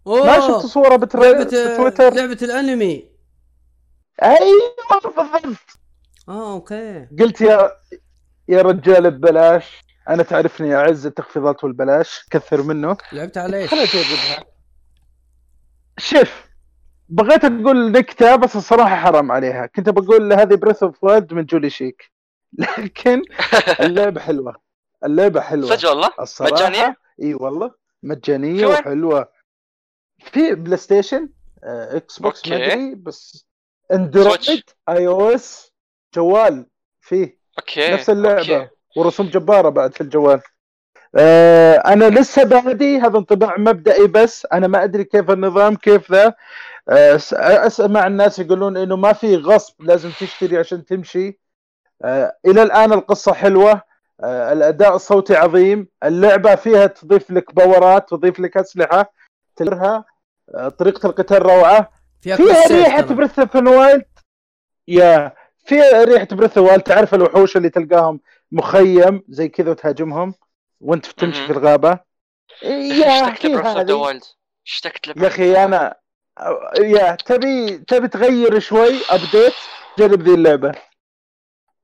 أوه، 0.07 0.25
ما 0.25 0.39
شفت 0.39 0.65
صورة 0.65 0.95
بتر... 0.95 1.19
لعبة 1.19 1.43
بتويتر؟ 1.43 2.13
لعبة 2.13 2.37
الأنمي. 2.41 3.09
أيوه 4.23 4.99
بالضبط 5.03 5.57
آه 6.29 6.53
أوكي. 6.53 7.07
قلت 7.19 7.41
يا 7.41 7.71
يا 8.47 8.61
رجال 8.61 9.11
ببلاش 9.11 9.83
أنا 10.09 10.23
تعرفني 10.23 10.75
اعز 10.75 11.05
التخفيضات 11.05 11.63
والبلاش. 11.63 12.25
كثر 12.31 12.61
منه. 12.63 12.97
لعبت 13.11 13.37
على 13.37 13.57
إيش؟ 13.57 13.69
خليني 13.69 13.85
اجربها 13.85 14.45
شوف 15.97 16.45
بغيت 17.09 17.45
أقول 17.45 17.91
نكته 17.91 18.35
بس 18.35 18.55
الصراحة 18.55 18.95
حرام 18.95 19.31
عليها. 19.31 19.65
كنت 19.65 19.89
بقول 19.89 20.33
هذه 20.33 20.55
بريث 20.55 20.83
اوف 20.83 21.03
وورد 21.03 21.33
من 21.33 21.45
جولي 21.45 21.69
شيك. 21.69 22.11
لكن 22.77 23.21
اللعبة 23.79 24.21
حلوة. 24.21 24.55
اللعبة 25.05 25.41
حلوة. 25.41 25.75
صدق 25.75 25.89
والله؟ 25.89 26.09
الصراحة 26.19 26.53
مجانية؟ 26.53 26.97
إي 27.21 27.33
والله. 27.33 27.71
مجانية؟ 28.03 28.65
وحلوة. 28.67 29.31
في 30.25 30.55
بلاي 30.55 30.77
ستيشن 30.77 31.29
آه، 31.63 31.97
إكس 31.97 32.19
بوكس 32.19 32.47
ما 32.47 32.55
أوكي. 32.55 32.73
أدري 32.73 32.95
بس 32.95 33.45
Android. 33.93 34.63
iOS 34.89 35.71
جوال. 36.15 36.65
فيه. 37.01 37.39
أوكي 37.59 37.93
نفس 37.93 38.09
اللعبة. 38.09 38.39
أوكي. 38.57 38.69
ورسوم 38.95 39.27
جبارة 39.27 39.69
بعد 39.69 39.93
في 39.93 40.01
الجوال. 40.01 40.41
آه 41.15 41.75
أنا 41.75 42.09
لسه 42.09 42.43
بادي 42.43 42.97
هذا 42.97 43.17
انطباع 43.17 43.57
مبدئي 43.57 44.07
بس. 44.07 44.47
أنا 44.53 44.67
ما 44.67 44.83
أدري 44.83 45.03
كيف 45.03 45.31
النظام 45.31 45.75
كيف 45.75 46.11
ذا. 46.11 46.33
آه 46.89 47.19
اسمع 47.67 48.07
الناس 48.07 48.39
يقولون 48.39 48.77
إنه 48.77 48.95
ما 48.95 49.13
في 49.13 49.37
غصب 49.37 49.81
لازم 49.81 50.09
تشتري 50.09 50.57
عشان 50.57 50.85
تمشي. 50.85 51.39
آه 52.03 52.37
إلى 52.45 52.63
الآن 52.63 52.93
القصة 52.93 53.33
حلوة. 53.33 53.81
الأداء 54.23 54.95
الصوتي 54.95 55.35
عظيم. 55.35 55.87
اللعبة 56.03 56.55
فيها 56.55 56.87
تضيف 56.87 57.31
لك 57.31 57.55
باورات 57.55 58.09
تضيف 58.09 58.39
لك 58.39 58.57
أسلحة 58.57 59.13
تلرها 59.55 60.05
طريقة 60.77 61.07
القتال 61.07 61.41
روعة. 61.43 61.91
فيها 62.21 62.67
ريحة. 62.67 63.01
Breath 63.01 63.39
of 63.39 63.55
Wild. 63.55 64.05
يا 64.87 65.33
فيها 65.65 66.03
ريحة 66.03 66.27
Breath 66.31 66.57
of 66.57 66.67
Wild. 66.67 66.81
تعرف 66.83 67.13
الوحوش 67.15 67.57
اللي 67.57 67.69
تلقاهم 67.69 68.19
مخيم 68.53 69.23
زي 69.29 69.49
كذا 69.49 69.71
وتهاجمهم 69.71 70.33
وانت 70.81 71.05
تمشي. 71.05 71.45
في 71.45 71.51
الغابة 71.51 71.99
يا 72.63 73.35
ذا 73.45 73.81
هذه 73.81 73.93
Wild 73.93 74.23
اشتقت 74.65 75.07
يا 75.07 75.27
أخي 75.27 75.63
أنا 75.63 75.95
يا 76.79 77.15
تبي 77.15 77.77
تبي 77.77 78.07
تغير 78.07 78.59
شوي 78.59 78.99
update 79.09 79.53
جرب 79.99 80.21
ذي 80.21 80.33
اللعبة 80.33 80.71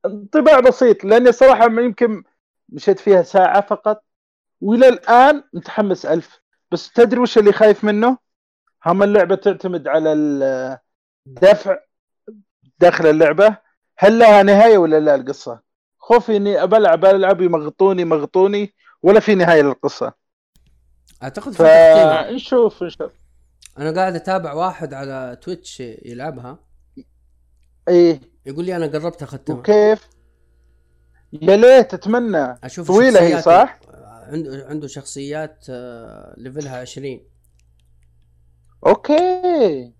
انطباع 0.05 0.59
بسيط 0.59 1.03
لأني 1.03 1.31
صراحة 1.31 1.65
يمكن 1.65 2.23
مشيت 2.69 2.99
فيها 2.99 3.21
ساعة 3.23 3.61
فقط 3.61 4.03
وإلى 4.61 4.87
الآن 4.87 5.43
متحمس 5.53 6.05
ألف 6.05 6.39
بس 6.71 6.91
تدري 6.91 7.19
وش 7.19 7.37
اللي 7.37 7.51
خايف 7.53 7.83
منه؟ 7.83 8.17
هم 8.85 9.03
اللعبة 9.03 9.35
تعتمد 9.35 9.87
على 9.87 10.13
الدفع 11.27 11.77
داخل 12.79 13.07
اللعبة 13.07 13.57
هل 13.97 14.19
لها 14.19 14.43
نهاية 14.43 14.77
ولا 14.77 14.99
لا 14.99 15.15
القصة؟ 15.15 15.68
خوفي 16.09 16.37
اني 16.37 16.67
بلعب 16.67 17.05
العب 17.05 17.41
يمغطوني 17.41 18.05
مغطوني 18.05 18.73
ولا 19.03 19.19
في 19.19 19.35
نهايه 19.35 19.61
للقصه 19.61 20.13
أعتقد 21.23 21.51
في 21.51 21.57
تختيم. 21.57 22.31
فنشوف 22.33 22.83
نشوف 22.83 23.11
أنا 23.77 23.91
قاعد 23.91 24.15
أتابع 24.15 24.53
واحد 24.53 24.93
على 24.93 25.37
تويتش 25.41 25.79
يلعبها. 25.79 26.59
إيه. 27.87 28.21
يقول 28.45 28.65
لي 28.65 28.75
أنا 28.75 28.85
قربت 28.85 29.23
أختمها. 29.23 29.59
وكيف؟ 29.59 30.09
يا 31.33 31.55
ليت 31.55 31.93
اتمنى 31.93 32.59
أشوف 32.63 32.87
طويلة 32.87 33.21
هي، 33.21 33.41
صح؟ 33.41 33.79
عنده 34.27 34.65
عنده 34.69 34.87
شخصيات 34.87 35.65
آه، 35.69 36.35
level 36.37 36.71
ها 36.71 36.77
20 36.81 37.21
okay. 38.87 39.93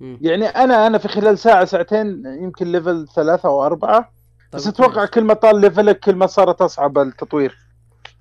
مم. 0.00 0.18
يعني 0.20 0.46
أنا 0.46 0.86
أنا 0.86 0.98
في 0.98 1.08
خلال 1.08 1.38
ساعة 1.38 1.64
ساعتين 1.64 2.26
يمكن 2.26 2.72
level 2.72 3.08
ثلاثة 3.16 3.48
أو 3.48 3.66
أربعة. 3.66 4.21
بس 4.52 4.64
طيب 4.64 4.74
أتوقع. 4.74 5.06
كل 5.06 5.24
ما 5.24 5.34
طال 5.34 5.60
level 5.60 5.93
ك 5.93 6.00
كل 6.00 6.14
ما 6.14 6.26
صارت 6.26 6.62
أصعب 6.62 6.98
التطوير. 6.98 7.58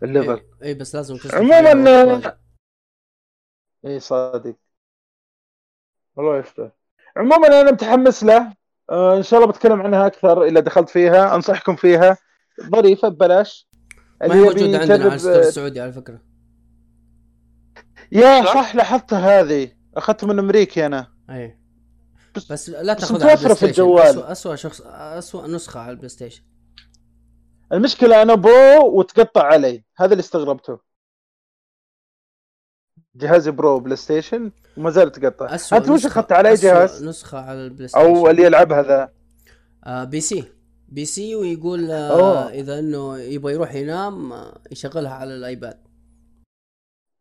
ال 0.03 0.07
level. 0.07 0.31
اي 0.31 0.43
إيه 0.61 0.79
بس 0.79 0.95
لازم 0.95 1.17
عموماً،. 1.33 2.37
اي 3.85 3.99
صادق. 3.99 4.55
والله 6.15 6.39
يستر 6.39 6.71
عموما 7.17 7.47
أنا 7.47 7.71
متحمس 7.71 8.23
له. 8.23 8.53
آه 8.89 9.17
إن 9.17 9.23
شاء 9.23 9.39
الله 9.39 9.51
بتكلم 9.51 9.81
عنها 9.81 10.07
أكثر 10.07 10.43
إذا 10.43 10.59
دخلت 10.59 10.89
فيها 10.89 11.35
أنصحكم 11.35 11.75
فيها. 11.75 12.17
ظريفة 12.61 13.07
ببلاش. 13.07 13.69
ما 14.21 14.35
هي 14.35 14.39
موجودة 14.39 14.79
عندنا 14.79 15.05
على 15.05 15.15
ال 15.15 15.19
store 15.19 15.39
السعودي 15.39 15.81
على 15.81 15.91
فكرة. 15.91 16.21
يا؟ 18.11 18.45
صح؟ 18.45 18.75
لاحظت 18.75 19.13
هذه. 19.13 19.71
اخذت 19.95 20.25
من 20.25 20.39
امريكي 20.39 20.85
أنا. 20.85 21.13
اي 21.29 21.60
بس- 22.35 22.51
بس 22.51 22.69
لا 22.69 22.93
تاخذها 22.93 23.23
على 23.29 23.33
ال 23.39 23.42
Play 23.42 23.55
في 23.55 23.65
الجوال. 23.65 24.23
اسوء 24.23 24.55
شخص 24.55 24.81
اسوء 24.85 25.47
نسخة 25.47 25.79
على 25.79 25.91
ال 25.91 26.09
PlayStation 26.09 26.43
المشكلة 27.73 28.21
أنا 28.21 28.35
Pro 28.35 28.99
وتقطع 28.99 29.43
علي. 29.43 29.83
هذا 29.97 30.11
اللي 30.11 30.21
استغربته. 30.21 30.79
جهازي 33.15 33.51
Pro 33.51 33.79
PlayStation 33.79 34.51
وما 34.77 34.89
زال 34.89 35.11
تقطع. 35.11 35.45
أنت 35.73 35.89
وش 35.89 36.01
نسخة- 36.03 36.05
أخذت 36.05 36.31
على 36.31 36.49
اي 36.49 36.53
أسوأ 36.53 36.69
جهاز؟ 36.69 37.03
نسخة 37.03 37.37
على 37.39 37.65
ال 37.65 37.87
PlayStation 37.87 38.05
أو 38.05 38.29
اللي 38.29 38.43
يلعبها 38.43 38.81
ذا 38.83 39.13
آه 39.83 40.03
PC. 40.03 40.43
PC 40.89 41.35
ويقول 41.35 41.91
آه. 41.91 42.49
إذا 42.49 42.79
إنه 42.79 43.17
يبغى 43.19 43.53
يروح 43.53 43.73
ينام 43.75 44.33
آه 44.33 44.61
يشغلها 44.71 45.11
على 45.13 45.35
ال 45.35 45.42
iPad. 45.42 45.79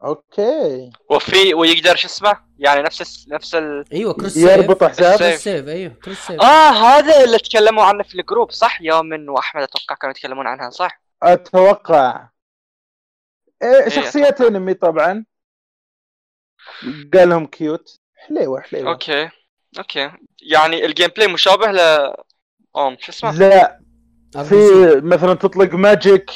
okay. 0.05 0.91
وفي 1.11 1.55
ويقدر 1.55 1.97
شو 1.97 2.07
اسمه؟ 2.07 2.37
يعني 2.59 2.83
نفس 2.83 3.01
الس- 3.01 3.29
نفس 3.29 3.55
ال... 3.55 3.85
أيوه 3.93 4.13
cross 4.13 4.37
يربط 4.37 4.85
save 4.85 4.91
حساب 4.91 5.13
ال 5.13 5.16
save. 5.16 5.29
cross 5.29 5.43
save 5.45 5.69
أيوه 5.69 5.95
cross 6.05 6.19
save 6.19 6.41
آه 6.43 6.71
هذا 6.71 7.25
اللي 7.25 7.39
تكلموا 7.39 7.85
عنه 7.85 8.03
في 8.03 8.15
ال 8.21 8.26
group 8.26 8.51
صح؟ 8.51 8.81
يومن 8.83 9.29
وأحمد 9.29 9.63
أتوقع 9.63 9.95
كانوا 9.95 10.15
يتكلمون 10.17 10.47
عنها 10.47 10.71
صح؟ 10.71 11.03
أتوقع. 11.23 12.29
إيه 13.63 13.89
شخصية 13.89 14.29
أتوقع. 14.29 14.49
أنمي 14.57 14.75
طبعا. 14.75 15.25
قال 17.15 17.29
لهم 17.29 17.47
cute 17.47 18.01
حليوة 18.17 18.61
حليوة. 18.61 18.91
okay 18.93 19.29
okay. 19.79 20.11
يعني 20.43 20.87
ال 20.87 21.09
gameplay 21.09 21.29
مشابه 21.29 21.73
ل 21.73 21.79
أم 22.77 22.97
شو 23.01 23.13
اسمه؟ 23.13 23.33
لا. 23.39 23.81
في 24.45 24.55
مثلا 25.05 25.35
تطلق 25.35 25.75
magic 25.75 26.31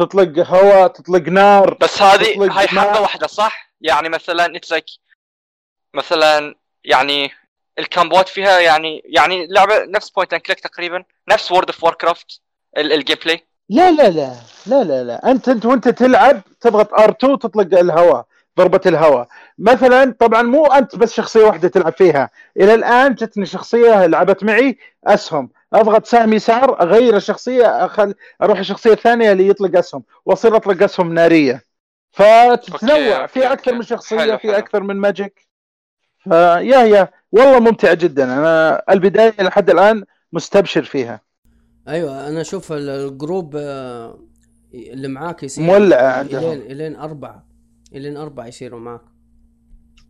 تطلق 0.00 0.46
هواء 0.46 0.86
تطلق 0.88 1.28
نار 1.28 1.74
بس 1.80 2.02
هذه 2.02 2.58
هاي 2.58 2.68
حلقه. 2.68 3.00
واحدة 3.00 3.26
صح؟ 3.26 3.72
يعني 3.80 4.08
مثلا 4.08 4.56
it's 4.56 4.70
like 4.70 4.84
مثلا 5.94 6.54
يعني 6.84 7.30
ال 7.78 7.85
combat 7.85 8.28
فيها 8.28 8.58
يعني 8.60 9.02
يعني 9.04 9.46
لعبة 9.46 9.84
نفس 9.84 10.10
point 10.10 10.32
and 10.32 10.42
click 10.42 10.60
تقريبا 10.60 11.04
نفس 11.28 11.52
World 11.52 11.66
of 11.70 11.84
Warcraft 11.84 12.40
ال 12.78 13.16
gameplay 13.24 13.44
لا 13.68 13.90
لا 13.90 14.10
لا 14.10 14.34
لا 14.66 14.84
لا 14.84 15.04
لا. 15.04 15.30
أنت 15.30 15.48
أنت 15.48 15.66
وأنت 15.66 15.88
تلعب 15.88 16.40
تضغط 16.60 16.90
R2 16.94 17.38
تطلق 17.38 17.78
الهواء 17.78 18.26
ضربة 18.58 18.80
الهواء 18.86 19.28
مثلا 19.58 20.14
طبعا 20.20 20.42
مو 20.42 20.66
أنت 20.66 20.96
بس 20.96 21.14
شخصية 21.14 21.44
واحدة 21.44 21.68
تلعب 21.68 21.92
فيها. 21.92 22.30
إلى 22.56 22.74
الآن 22.74 23.14
جتني 23.14 23.46
شخصية 23.46 24.06
لعبت 24.06 24.44
معي 24.44 24.78
أسهم. 25.06 25.50
اضغط 25.72 26.06
سهم 26.06 26.32
يسار 26.32 26.82
اغير 26.82 27.16
الشخصية 27.16 27.84
أخل... 27.84 28.14
أروح 28.42 28.58
الشخصية 28.58 28.92
الثانية 28.92 29.32
اللي 29.32 29.48
يطلق 29.48 29.78
اسهم 29.78 30.02
واصير 30.26 30.56
أطلق 30.56 30.82
اسهم 30.82 31.14
نارية 31.14 31.62
فتتنوع 32.12 33.26
في 33.26 33.52
أكثر 33.52 33.74
من 33.74 33.84
حلو، 34.18 34.38
في. 34.38 34.58
أكثر 34.58 34.82
من 34.82 34.96
magic 34.96 35.48
فيا 36.18 36.60
يا 36.84 37.08
والله 37.32 37.60
ممتعة 37.60 37.94
جدا. 37.94 38.24
أنا 38.24 38.82
البداية 38.90 39.42
لحد 39.42 39.70
الآن 39.70 40.04
مستبشر 40.32 40.82
فيها. 40.84 41.20
أيوه 41.88 42.28
أنا 42.28 42.40
أشوف 42.40 42.72
ال- 42.72 42.88
ال 42.88 42.99
group 42.99 43.56
آه، 43.56 44.18
اللي 44.74 45.08
معاك 45.08 45.42
يصير 45.42 45.64
مولعة 45.64 46.12
عندهم. 46.12 46.52
إلين 46.52 46.70
إلين 46.70 46.96
أربعة 46.96 47.46
إلين 47.94 48.16
أربعة 48.16 48.46
يصيروا 48.46 48.80
معاك. 48.80 49.00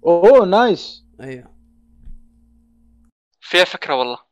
أوه 0.07 0.47
nice 0.47 1.05
أيوه. 1.21 1.55
فيها 3.41 3.65
فكرة 3.65 3.95
والله. 3.95 4.30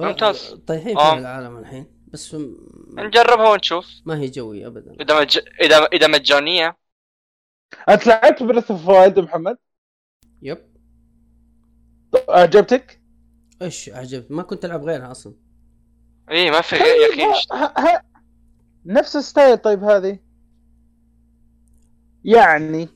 ممتاز. 0.00 0.54
طيحين 0.66 0.98
آه. 0.98 1.14
في 1.14 1.18
العالم 1.20 1.58
الحين 1.58 1.86
بس 2.08 2.34
م- 2.34 2.56
نجربها 2.98 3.50
ونشوف. 3.50 3.86
ما 4.06 4.18
هي 4.18 4.26
جوي 4.26 4.66
ابدا. 4.66 4.96
إذا 5.00 5.20
مج... 5.20 5.38
إذا 5.60 5.84
إذا 5.84 6.06
مجانية. 6.06 6.76
أنت 7.88 8.06
لعبت 8.06 8.42
Breath 8.42 8.70
of 8.70 8.88
Wild 8.88 9.18
محمد؟ 9.18 9.56
yep. 10.42 10.58
عجبتك؟ 12.28 13.00
إيش 13.62 13.88
عجبت 13.88 14.30
ما 14.30 14.42
كنت 14.42 14.64
ألعب 14.64 14.84
غيرها 14.84 15.10
أصلا. 15.10 15.34
إي 16.30 16.36
إيه، 16.36 16.50
ما 16.50 16.60
في 16.60 16.76
غير 16.76 17.18
يا 17.18 17.32
أخي. 17.32 17.46
ه- 17.52 18.02
نفس 18.86 19.16
ال 19.16 19.23
style 19.23 19.56
طيب 19.58 19.84
هذه؟ 19.84 20.18
يعني 22.24 22.88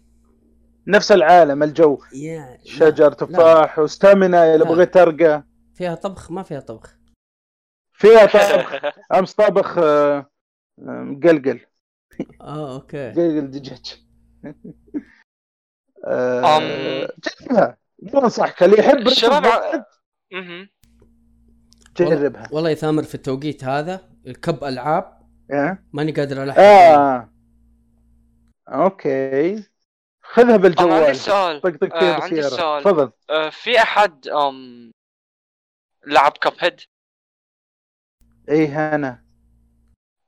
نفس 0.87 1.13
العالم 1.13 1.63
الجو. 1.63 1.99
لا، 2.13 2.59
شجر 2.65 3.13
تفاح 3.13 3.79
و 3.79 3.88
stamina 3.88 4.55
إذا. 4.55 4.65
بغيت 4.65 4.95
ترقى. 4.95 5.50
فيها 5.81 5.95
طبخ 5.95 6.31
ما 6.31 6.43
فيها 6.43 6.61
طبخ. 6.61 6.97
فيها 7.93 8.27
طبخ. 8.57 8.85
أمس 9.15 9.35
طابخ 9.35 9.79
آه، 9.79 10.19
آه، 10.19 11.03
مقلقل. 11.03 11.61
آه 12.41 12.75
okay. 12.75 13.11
مقلقل 13.11 13.51
دجاج 13.51 14.05
آه، 16.07 16.57
أم. 16.57 16.63
جربها. 17.41 17.77
مو 18.03 18.21
أنصحك. 18.21 18.63
اللي 18.63 18.79
يحب 18.79 19.07
الشباب. 19.07 19.43
جربها. 21.97 22.49
والله 22.53 22.71
يثامر 22.71 23.03
في 23.03 23.15
التوقيت 23.15 23.65
هذا. 23.65 24.01
الكب 24.27 24.65
ألعاب. 24.65 25.21
آه. 25.53 25.79
ماني 25.93 26.13
قادر 26.13 26.43
ألحق 26.43 26.59
آه. 26.59 27.31
أوكي. 28.69 29.65
خذها 30.23 30.45
أم، 30.45 30.51
عندي 30.53 30.63
بالجوال 30.69 31.17
سؤال 31.17 31.61
طقطق 31.61 31.95
آه، 31.95 32.01
فيها 32.01 32.15
عندي 32.23 32.35
بالسيارة 32.37 32.57
سؤال. 32.61 32.85
تفضل. 32.85 33.13
آه، 33.31 33.51
في 33.51 33.79
أحد 33.79 34.29
أم 34.29 34.93
لعب 36.07 36.33
كاب 36.33 36.53
هيد 36.59 36.81
اي 38.49 38.67
هنا 38.67 39.25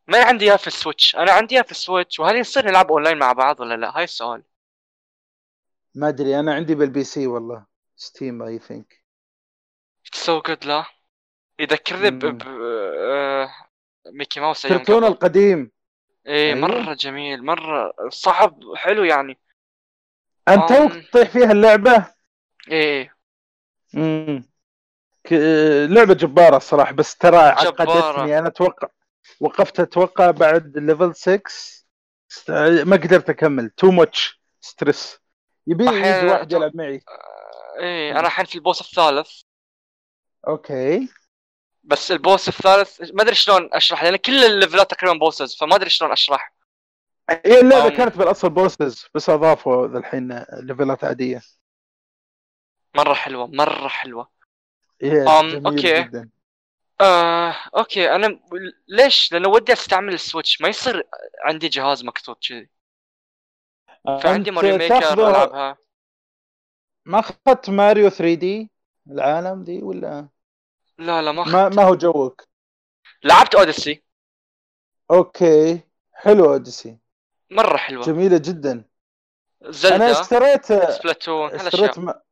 ما 0.09 0.25
عندي 0.25 0.45
اياها 0.45 0.57
في 0.57 0.67
ال 0.67 0.73
Switch. 0.73 1.17
أنا 1.17 1.33
عندي 1.33 1.55
اياها 1.55 1.65
في 1.65 1.71
ال 1.71 1.77
Switch. 1.77 2.21
وهل 2.21 2.37
يصير 2.37 2.67
نلعب 2.67 2.93
أونلاين 2.93 3.19
مع 3.19 3.33
بعض 3.33 3.61
ولا 3.61 3.77
لا؟ 3.77 3.97
هاي 3.97 4.05
السؤال. 4.05 4.43
ما 5.95 6.09
أدري. 6.09 6.41
أنا 6.41 6.55
عندي 6.55 6.75
بال 6.75 7.05
PC 7.05 7.27
والله. 7.27 7.67
Steam 7.97 8.43
I 8.43 8.59
think 8.59 9.05
so 10.13 10.41
good 10.41 10.65
لا. 10.65 10.85
يذكرني 11.59 12.11
ب... 12.11 12.43
آه، 12.47 13.51
ميكي 14.07 14.41
ماوس 14.41 14.67
كرتون. 14.67 15.05
القديم. 15.05 15.71
إيه 16.27 16.55
أيوه. 16.55 16.69
مرة 16.69 16.95
جميل. 16.95 17.45
مرة 17.45 17.93
صعب 18.09 18.61
حلو 18.77 19.05
يعني. 19.05 19.39
أنت. 20.49 20.69
توك 20.69 20.93
تطيح 20.93 21.31
فيها 21.31 21.53
اللعبة؟ 21.53 22.15
إيه 22.71 23.17
امم. 23.95 24.52
لعبة 25.87 26.15
جبارة 26.15 26.57
الصراحة 26.57 26.93
بس 26.93 27.17
ترى 27.17 27.37
عقدتني. 27.37 28.39
أنا 28.39 28.49
أتوقع 28.49 28.89
وقفت 29.41 29.81
أتوقع 29.81 30.31
بعد 30.31 30.79
level 30.79 31.15
6 31.15 31.43
است- 32.31 32.51
ما 32.87 32.97
قدرت 32.97 33.31
أكمل. 33.31 33.71
too 33.71 33.91
much 33.91 34.41
stress 34.61 35.19
يبي 35.67 35.89
أحياناً 35.89 36.19
يجي 36.19 36.27
واحد 36.27 36.53
يلعب 36.53 36.77
معي. 36.77 37.03
إيه 37.79 38.11
أنا 38.13 38.27
الحين 38.27 38.45
في 38.45 38.55
ال 38.55 38.60
boss 38.60 38.81
الثالث. 38.81 39.31
okay. 40.49 41.09
بس 41.85 42.13
ال 42.13 42.20
boss 42.20 42.49
الثالث 42.49 43.01
ما 43.15 43.23
أدري 43.23 43.35
شلون 43.35 43.69
أشرح 43.73 44.03
لأن 44.05 44.17
كل 44.17 44.45
ال 44.45 44.51
level 44.51 44.84
ات 44.84 44.91
تقريبا 44.91 45.19
bosses 45.19 45.57
فما 45.57 45.77
أدري 45.77 45.91
شلون 45.91 46.13
أشرح. 46.13 46.55
هي 47.47 47.61
اللعبة 47.61 47.87
أم. 47.87 47.97
كانت 47.97 48.17
بالأصل 48.17 48.51
bosses 48.51 49.07
بس 49.15 49.31
أضافوا 49.31 49.87
الحين 49.87 50.45
level 50.53 50.96
ات 50.96 51.05
عادية. 51.05 51.43
مرة 52.95 53.15
حلوة 53.15 53.47
مرة 53.47 53.89
حلوة. 53.89 54.29
أم، 55.03 55.49
جميل 55.49 55.67
okay. 55.67 56.03
جدا. 56.03 56.29
آه، 57.01 57.55
okay 57.77 58.15
أنا 58.15 58.41
ليش؟ 58.89 59.33
لأنه 59.33 59.49
ودي 59.49 59.73
أستعمل 59.73 60.15
ال 60.15 60.20
Switch. 60.21 60.61
ما 60.61 60.69
يصير 60.69 61.09
عندي 61.45 61.69
جهاز 61.69 62.05
مكتوب 62.05 62.37
كذي. 62.49 62.71
فعندي 64.23 64.51
Mario 64.51 64.77
Maker 64.77 65.29
ألعبها. 65.29 65.77
ما 67.07 67.19
أخذت 67.19 67.71
ماريو 67.71 68.09
3 68.09 68.35
دي 68.35 68.71
العالم 69.11 69.65
دي 69.65 69.83
ولا؟ 69.83 70.29
لا 70.99 71.23
لا 71.23 71.33
ما, 71.33 71.45
ما. 71.45 71.69
ما 71.69 71.83
هو 71.83 71.95
جوك. 71.95 72.49
لعبت 73.25 73.55
Odyssey 73.55 74.03
okay 75.11 75.81
حلو 76.13 76.53
Odyssey 76.53 76.99
مرة 77.51 77.77
حلوة. 77.77 78.05
جميلة 78.05 78.39
جدا. 78.39 78.73
أنا 78.73 79.73
Zelda 79.73 80.21
اشتريت 80.21 80.67
سبلاتون 80.67 81.51
اشتريت 81.51 81.99
ما... 81.99 82.23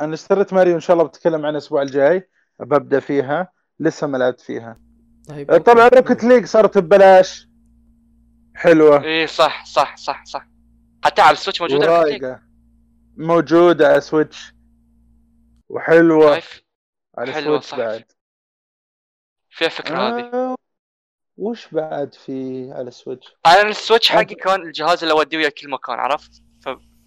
أنا 0.00 0.14
اشتريت 0.14 0.52
ماريو 0.52 0.74
إن 0.74 0.80
شاء 0.80 0.96
الله 0.96 1.08
بتكلم 1.08 1.34
عنها 1.34 1.50
الأسبوع 1.50 1.82
الجاي. 1.82 2.30
ببدأ 2.60 3.00
فيها. 3.00 3.52
لسه 3.80 4.06
ما 4.06 4.16
لعبت 4.16 4.40
فيها. 4.40 4.80
طيب 5.28 5.62
طبعا 5.62 5.84
okay. 5.84 5.96
Rocket 5.96 6.24
League 6.24 6.44
صارت 6.44 6.78
ببلاش. 6.78 7.48
حلوة. 8.54 9.04
إيه 9.04 9.26
صح 9.26 9.64
صح 9.64 9.96
صح 9.96 10.24
صح. 10.24 10.48
حتى 11.04 11.22
على 11.22 11.32
ال 11.32 11.36
Switch 11.36 11.60
موجوده. 11.60 12.00
ورايقه 12.00 12.40
موجودة 13.16 13.88
على 13.88 14.00
Switch 14.00 14.54
وحلوة. 15.68 16.34
كيف 16.34 16.62
على 17.18 17.32
حلوة، 17.32 17.60
Switch 17.60 17.66
صح. 17.66 17.78
بعد. 17.78 18.04
فيها 19.50 19.68
فكرة 19.68 19.96
هذه. 19.96 20.30
آه... 20.34 20.54
وش 21.36 21.68
بعد 21.72 22.14
في 22.14 22.68
على 22.72 22.90
Switch 22.90 23.36
أنا 23.46 23.68
ال 23.68 23.74
Switch 23.74 24.08
حقي 24.08 24.24
كان 24.24 24.62
الجهاز 24.62 25.02
اللي 25.02 25.14
أوديه 25.14 25.38
ويا 25.38 25.48
كل 25.48 25.70
مكان 25.70 25.98
عرفت؟ 25.98 26.42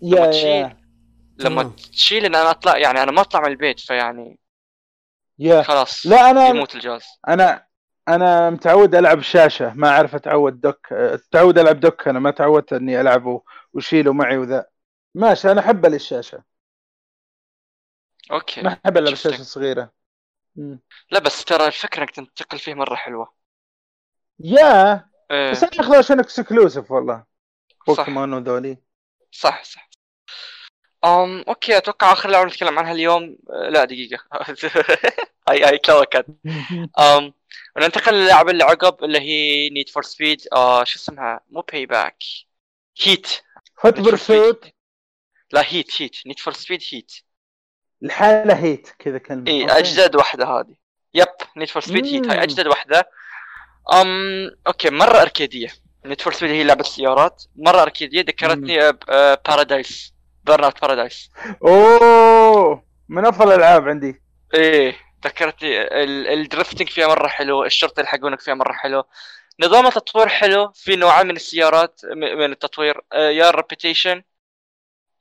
يا 0.01 0.31
تشيل. 0.31 0.47
yeah. 0.47 0.82
لما. 1.37 1.63
تشيل 1.91 2.25
إن 2.25 2.35
أنا 2.35 2.49
أطلع 2.49 2.77
يعني 2.77 3.03
أنا 3.03 3.11
ما 3.11 3.21
أطلع 3.21 3.41
من 3.41 3.47
البيت 3.47 3.79
فيعني 3.79 4.39
yeah. 5.39 5.61
خلاص 5.61 6.05
لا 6.05 6.29
أنا 6.29 6.47
يموت 6.47 6.75
الجهاز. 6.75 7.05
أنا 7.27 7.67
أنا 8.07 8.49
متعود 8.49 8.95
ألعب 8.95 9.21
شاشة 9.21 9.73
ما 9.73 9.89
أعرف 9.89 10.15
أتعود 10.15 10.61
dock 10.61 10.87
تعود 11.31 11.57
ألعب 11.57 11.79
dock 11.79 12.07
أنا 12.07 12.19
ما 12.19 12.31
تعودت 12.31 12.73
إني 12.73 13.01
العبه 13.01 13.41
وشيله 13.73 14.13
معي 14.13 14.37
وذا. 14.37 14.65
ماشي 15.15 15.51
أنا 15.51 15.61
أحب 15.61 15.85
الشاشة. 15.85 16.43
okay 18.31 18.61
ما 18.61 18.79
أحب 18.85 18.97
ألعب. 18.97 19.13
شاشة 19.13 19.43
صغيرة. 19.43 19.91
مم. 20.55 20.79
لا 21.11 21.19
بس 21.19 21.45
ترى 21.45 21.67
الفكرة 21.67 22.01
إنك 22.01 22.11
تنتقل 22.11 22.59
فيه 22.59 22.73
مرة 22.73 22.95
حلوة. 22.95 23.33
yeah. 24.39 25.09
إيه. 25.31 25.51
بس 25.51 25.63
أنا 25.63 25.71
اخذه 25.79 25.97
عشان 25.97 26.19
exclusive 26.19 26.91
والله. 26.91 27.23
بوكيمون 27.87 28.33
وذولي. 28.33 28.77
صح 29.31 29.63
صح. 29.63 29.89
أم 31.05 31.43
okay 31.47 31.77
أتوقع 31.77 32.11
آخر 32.13 32.29
لعبة 32.29 32.47
نتكلم 32.49 32.79
عنها 32.79 32.91
اليوم 32.91 33.37
آه، 33.49 33.69
لا 33.69 33.85
دقيقة. 33.85 34.23
هاي 35.49 35.63
هاي 35.63 35.77
كلوكت 35.77 36.25
أم 36.99 37.33
وننتقل 37.75 38.13
للعبة 38.13 38.51
اللي 38.51 38.63
عقب 38.63 39.03
اللي 39.03 39.19
هي 39.19 39.69
Need 39.69 39.89
for 39.89 40.03
Speed 40.03 40.41
آه 40.53 40.83
شو 40.83 40.99
اسمها؟ 40.99 41.39
مو 41.49 41.61
Payback 41.61 42.23
Heat 43.01 43.27
Hot 43.85 43.95
Need 43.95 44.01
for 44.01 44.05
Pursuit 44.05 44.65
لا 45.51 45.63
Heat 45.65 46.01
Heat 46.01 46.27
Need 46.27 46.39
for 46.39 46.53
Speed 46.53 46.81
Heat 46.91 47.11
الحالة 48.03 48.53
Heat 48.53 48.89
كذا 48.99 49.17
كلمة 49.17 49.47
إي. 49.47 49.65
أجدد 49.65 50.15
واحدة 50.15 50.45
هذه. 50.45 50.75
yep 51.13 51.27
Need 51.57 51.67
for 51.69 51.81
Speed 51.81 52.05
Heat. 52.05 52.27
هاي 52.27 52.43
أجدد 52.43 52.67
واحدة. 52.67 53.09
أم 53.93 54.51
okay 54.67 54.89
مرة 54.89 55.21
arcade 55.21 55.56
ية. 55.56 55.73
Need 56.05 56.21
for 56.21 56.33
Speed 56.33 56.51
هي 56.51 56.63
لعبة 56.63 56.83
سيارات 56.83 57.43
مرة 57.55 57.81
arcade 57.81 58.08
ية. 58.08 58.21
ذكرتني 58.21 58.91
Paradise 59.45 60.12
Burnout 60.43 60.81
Paradise 60.81 61.29
اوه 61.63 62.83
من 63.09 63.25
افضل 63.25 63.47
الالعاب 63.47 63.89
عندي. 63.89 64.21
إيه 64.53 64.95
ذكرتني 65.25 65.81
ال- 65.81 66.27
ال 66.27 66.34
drifting 66.34 66.89
فيها 66.89 67.07
مرة 67.07 67.27
حلو 67.27 67.63
الشرطة 67.63 67.99
يلحقونك 67.99 68.39
فيها 68.39 68.53
مرة 68.53 68.73
حلو. 68.73 69.03
نظام 69.59 69.87
التطوير 69.87 70.27
حلو 70.27 70.71
في 70.71 70.95
نوعين 70.95 71.27
من 71.27 71.35
السيارات 71.35 72.01
من 72.05 72.51
التطوير. 72.51 73.01
آه، 73.13 73.29
يا 73.29 73.49
ال 73.49 73.56
reputation 73.56 74.23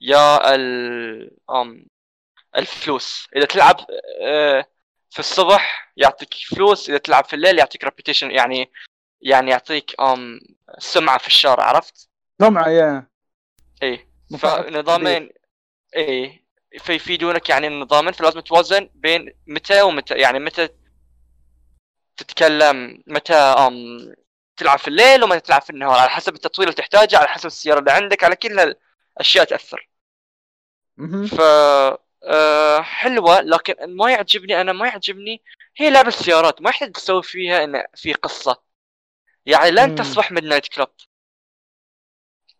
يا 0.01 0.55
ال 0.55 1.31
الفلوس. 2.57 3.29
إذا 3.37 3.45
تلعب 3.45 3.77
آه، 4.23 4.65
في 5.11 5.19
الصبح 5.19 5.93
يعطيك 5.97 6.35
فلوس 6.35 6.89
إذا 6.91 6.99
تلعب 6.99 7.25
في 7.25 7.37
الليل 7.37 7.59
يعطيك 7.59 7.85
reputation 7.85 8.31
يعني 8.31 8.73
يعني 9.21 9.51
يعطيك 9.51 9.95
سمعة 10.79 11.19
في 11.19 11.27
الشارع 11.27 11.65
عرفت؟ 11.65 12.09
سمعة 12.41 12.69
yeah. 12.69 13.07
إيه. 13.83 14.12
فنظامين 14.33 15.31
إيه 15.97 16.45
فيفيدونك 16.81 17.49
يعني 17.51 17.67
النظامين 17.67 18.13
فلازم 18.13 18.41
توازن 18.41 18.91
بين 18.95 19.35
متى 19.47 19.83
ومتى 19.83 20.15
يعني 20.15 20.39
متى 20.39 20.69
تتكلم 22.17 23.03
متى 23.07 23.35
آم 23.35 23.75
تلعب 24.57 24.79
في 24.79 24.89
الليل 24.89 25.25
ومتى 25.25 25.41
تلعب 25.41 25.63
في 25.63 25.71
النهار 25.71 25.99
على 25.99 26.11
حسب 26.11 26.35
التطوير 26.35 26.69
اللي 26.69 26.77
تحتاجه 26.77 27.19
على 27.19 27.29
حسب 27.29 27.47
السيارة 27.47 27.79
اللي 27.79 27.93
عندك 27.93 28.25
على 28.25 28.37
كل 28.37 28.59
هالأشياء 29.19 29.45
تأثر. 29.45 29.89
ف 31.23 31.41
آه، 32.25 32.83
حلوة 32.83 33.41
لكن 33.41 33.75
ما 33.97 34.11
يعجبني 34.13 34.61
أنا 34.61 34.73
ما 34.73 34.87
يعجبني 34.87 35.43
هي 35.77 35.91
لعبة 35.91 36.11
سيارات 36.11 36.63
ما 36.63 36.71
يحتاج 36.71 36.93
تسوي 36.93 37.23
فيها 37.23 37.65
ان 37.65 37.85
في 37.97 38.13
قصة 38.13 38.63
يعني 39.47 39.71
لن. 39.71 39.95
تصبح 39.95 40.33
من 40.33 40.49
نايت 40.49 40.69
كلوب 40.69 40.89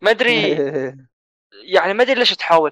ما 0.01 0.11
أدري 0.11 0.55
يعني 1.61 1.93
ما 1.93 2.03
أدري 2.03 2.19
ليش 2.19 2.33
تحاول. 2.33 2.71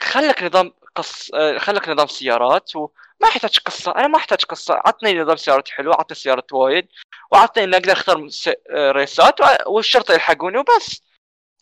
خلك 0.00 0.42
نظام 0.42 0.72
قص 0.94 1.30
خلك 1.56 1.88
نظام 1.88 2.06
سيارات 2.06 2.76
وما 2.76 2.90
يحتاج 3.22 3.58
قصة. 3.58 3.92
أنا 3.96 4.06
ما 4.06 4.16
أحتاج 4.16 4.44
قصة. 4.44 4.74
عطني 4.74 5.14
نظام 5.14 5.36
سيارات 5.36 5.68
حلو 5.68 5.92
عطني 5.92 6.16
سيارات 6.16 6.52
وايد 6.52 6.88
وعطني 7.30 7.64
إني 7.64 7.76
أقدر 7.76 7.92
أختار 7.92 8.28
race 8.70 9.21
ات 9.21 9.34
والشرطة 9.66 10.14
يلحقوني 10.14 10.58
وبس. 10.58 11.02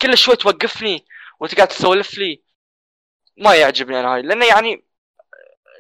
كل 0.02 0.18
شوي 0.18 0.36
توقفني 0.36 1.06
وتقعد 1.40 1.68
تسولف 1.68 2.18
لي. 2.18 2.42
ما 3.36 3.54
يعجبني 3.54 4.00
أنا 4.00 4.14
هاي. 4.14 4.22
لأنه 4.22 4.46
يعني 4.46 4.84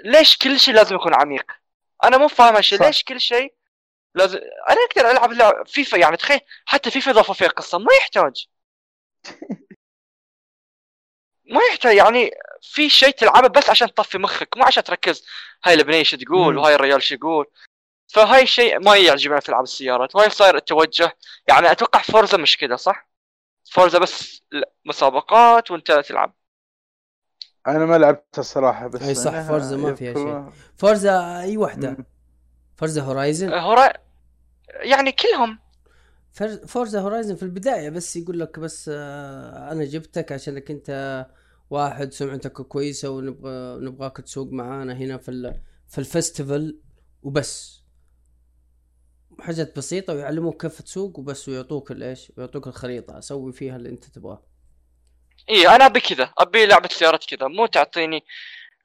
ليش 0.04 0.36
كل 0.36 0.60
شيء 0.60 0.74
لازم 0.74 0.96
يكون 0.96 1.14
عميق؟ 1.14 1.52
أنا 2.04 2.16
مو 2.16 2.28
فاهم 2.28 2.54
هالشيء. 2.54 2.82
ليش 2.82 3.04
كل 3.04 3.20
شيء 3.20 3.54
لازم 4.14 4.38
أنا 4.70 4.78
أقدر 4.90 5.10
ألعب 5.10 5.32
لعب 5.32 5.66
فيفا 5.66 5.96
يعني 5.96 6.16
تخيل 6.16 6.40
حتى 6.66 6.90
فيفا 6.90 7.10
اضافوا 7.10 7.34
فيها 7.34 7.48
قصة. 7.48 7.78
ما 7.78 7.94
يحتاج. 7.98 8.46
ما 11.48 11.60
يحتاج 11.70 11.96
يعني 11.96 12.30
في 12.62 12.88
شيء 12.88 13.10
تلعبه 13.10 13.48
بس 13.48 13.70
عشان 13.70 13.94
تطفي 13.94 14.18
مخك 14.18 14.56
مو 14.56 14.64
عشان 14.64 14.84
تركز. 14.84 15.24
هاي 15.64 15.74
البنيه 15.74 16.02
شو 16.02 16.16
تقول. 16.16 16.58
وهاي 16.58 16.74
الرجال 16.74 17.02
شو 17.02 17.14
يقول؟ 17.14 17.46
فهاي 18.06 18.42
الشيء 18.42 18.78
ما 18.80 18.96
يعجبني 18.96 19.40
في 19.40 19.48
ألعاب 19.48 19.64
السيارات 19.64 20.14
وهاي 20.14 20.30
صاير 20.30 20.56
التوجه. 20.56 21.16
يعني 21.48 21.70
أتوقع 21.72 22.02
Forza 22.02 22.36
مش 22.36 22.56
كذا 22.58 22.76
صح؟ 22.76 23.08
Forza 23.70 23.98
بس 23.98 24.42
مسابقات 24.84 25.70
وانت 25.70 25.92
تلعب. 25.92 26.34
أنا 27.66 27.86
ما 27.86 27.98
لعبتها 27.98 28.40
الصراحة 28.40 28.86
بس 28.86 29.02
أي 29.02 29.14
صح، 29.14 29.40
Forza 29.48 29.76
ما 29.76 29.94
فيها 29.94 30.10
يذكر- 30.10 30.52
Forza 30.78 31.40
أي 31.40 31.56
وحدة. 31.56 31.96
Forza 32.76 33.02
Horizon؟ 33.02 33.52
Hori 33.54 33.92
يعني 34.68 35.12
كلهم. 35.12 35.58
Forza 36.66 37.00
Horizon 37.00 37.36
في 37.36 37.42
البداية 37.42 37.90
بس 37.90 38.16
يقول 38.16 38.40
لك 38.40 38.58
بس 38.58 38.90
آه، 38.94 39.72
أنا 39.72 39.84
جبتك 39.84 40.32
عشانك 40.32 40.70
أنت 40.70 41.26
واحد 41.70 42.12
سمعتك 42.12 42.52
كويسة 42.52 43.10
ونبغى 43.10 43.84
نبغاك 43.84 44.16
تسوق 44.16 44.52
معانا 44.52 44.92
هنا 44.92 45.18
في 45.18 45.30
ال- 45.30 45.60
في 45.88 46.04
ال 46.04 46.12
festival 46.12 46.74
وبس. 47.22 47.82
حاجات 49.40 49.76
بسيطة 49.76 50.14
ويعلموك 50.14 50.62
كيف 50.62 50.82
تسوق 50.82 51.18
وبس 51.18 51.48
ويعطوك 51.48 51.90
الإيش؟ 51.90 52.32
ويعطوك 52.36 52.66
الخريطة. 52.66 53.20
سوي 53.20 53.52
فيها 53.52 53.76
اللي 53.76 53.88
أنت 53.88 54.04
تبغاه. 54.04 54.42
اي 55.50 55.68
أنا 55.68 55.86
أبي 55.86 56.00
كذا. 56.00 56.32
أبي 56.38 56.66
لعبة 56.66 56.88
سيارات 56.92 57.24
كذا. 57.24 57.48
مو 57.48 57.66
تعطيني 57.66 58.24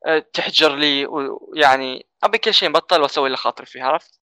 آه، 0.08 0.26
تحجر 0.34 0.76
لي 0.76 1.06
ويعني 1.06 2.06
أبي 2.24 2.38
كل 2.38 2.54
شيء 2.54 2.70
مبطل 2.70 3.02
وأسوي 3.02 3.26
اللي 3.26 3.38
خاطري 3.38 3.66
فيه 3.66 3.84
عرفت؟ 3.84 4.20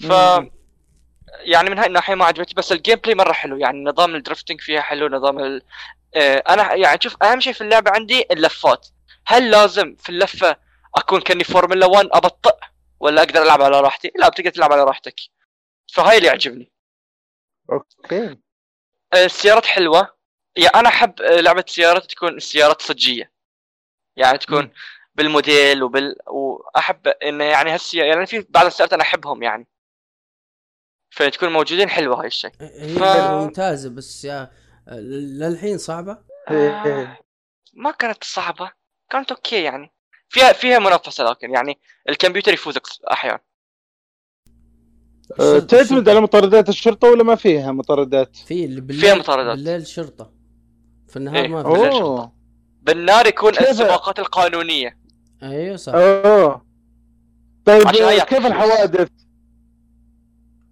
ف 0.00 0.12
مم. 0.12 0.50
يعني 1.40 1.70
من 1.70 1.78
هاي 1.78 1.86
الناحية 1.86 2.14
ما 2.14 2.24
عجبتني 2.24 2.54
بس 2.56 2.72
ال 2.72 2.96
gameplay 2.96 3.14
مرة 3.14 3.32
حلو. 3.32 3.56
يعني 3.56 3.84
نظام 3.84 4.14
ال 4.14 4.19
drifting 4.19 4.60
فيها 4.60 4.80
حلو 4.80 5.08
نظام 5.08 5.38
ال... 5.38 5.62
آه، 6.14 6.42
أنا 6.48 6.74
يعني 6.74 6.98
شوف 7.02 7.22
أهم 7.22 7.40
شيء 7.40 7.52
في 7.52 7.60
اللعبة 7.60 7.90
عندي 7.90 8.24
اللفات. 8.30 8.88
هل 9.26 9.50
لازم 9.50 9.96
في 9.96 10.08
اللفة 10.08 10.56
أكون 10.96 11.20
كأني 11.20 11.44
فورمولا 11.44 11.86
1 11.86 12.08
أبطئ 12.12 12.56
ولا 13.00 13.22
أقدر 13.22 13.42
ألعب 13.42 13.62
على 13.62 13.80
راحتي؟ 13.80 14.12
لا 14.16 14.28
بتقدر 14.28 14.50
تلعب 14.50 14.72
على 14.72 14.84
راحتك. 14.84 15.14
فهاي 15.92 16.16
اللي 16.16 16.28
يعجبني. 16.28 16.72
okay. 17.72 18.36
آه، 19.14 19.24
السيارات 19.24 19.66
حلوة. 19.66 20.16
يعني 20.56 20.74
أنا 20.74 20.88
أحب 20.88 21.20
آه، 21.20 21.40
لعبة 21.40 21.64
سيارات 21.66 22.04
تكون 22.10 22.36
السيارات 22.36 22.82
صجية. 22.82 23.32
يعني 24.16 24.38
تكون 24.38 24.62
مم. 24.64 24.72
بالموديل 25.14 25.82
وبال 25.82 26.16
وأحب 26.26 27.08
انه 27.08 27.44
يعني 27.44 27.70
هالسيارات 27.70 28.14
يعني 28.14 28.26
في 28.26 28.46
بعض 28.50 28.66
السيارات 28.66 28.92
أنا 28.92 29.02
أحبهم 29.02 29.42
يعني. 29.42 29.66
فتكون 31.10 31.52
موجودين 31.52 31.88
حلوة 31.88 32.20
هاي 32.20 32.26
الشيء. 32.26 32.50
هي 32.60 32.94
ف- 32.94 32.98
لعبة 33.02 33.44
ممتازة 33.44 33.90
بس 33.90 34.24
يا 34.24 34.50
للحين 34.88 35.78
صعبة؟ 35.78 36.18
آه، 36.50 37.18
ما 37.74 37.90
كانت 37.90 38.24
صعبة. 38.24 38.70
كانت 39.10 39.32
أوكي 39.32 39.62
يعني. 39.62 39.92
فيها 40.28 40.52
فيها 40.52 40.78
منافسة 40.78 41.24
لكن 41.24 41.50
يعني 41.50 41.78
الكمبيوتر 42.08 42.52
يفوزك 42.52 42.82
أحيانا 43.12 43.40
أه، 45.40 45.58
تعتمد 45.58 46.08
على 46.08 46.20
مطاردات 46.20 46.68
الشرطة 46.68 47.08
ولا 47.10 47.24
ما 47.24 47.34
فيها 47.34 47.72
مطاردات؟ 47.72 48.36
في 48.36 48.64
اللي 48.64 48.80
بالليل 48.80 49.00
فيها 49.04 49.14
مطاردات. 49.14 49.56
بالليل 49.56 49.86
شرطة. 49.86 50.32
في 51.08 51.16
النهار 51.16 51.36
إيه. 51.44 51.48
ما 51.48 51.62
في. 51.62 51.68
بالليل 51.68 51.92
أوه. 52.02 52.32
بالنار 52.82 53.26
يكون 53.26 53.52
السباقات 53.58 54.18
القانونية. 54.18 54.98
أيوه 55.42 55.76
صح. 55.76 55.92
أوه. 55.94 56.66
طيب 57.64 57.90
كيف. 58.24 58.46
الحوادث؟ 58.46 59.08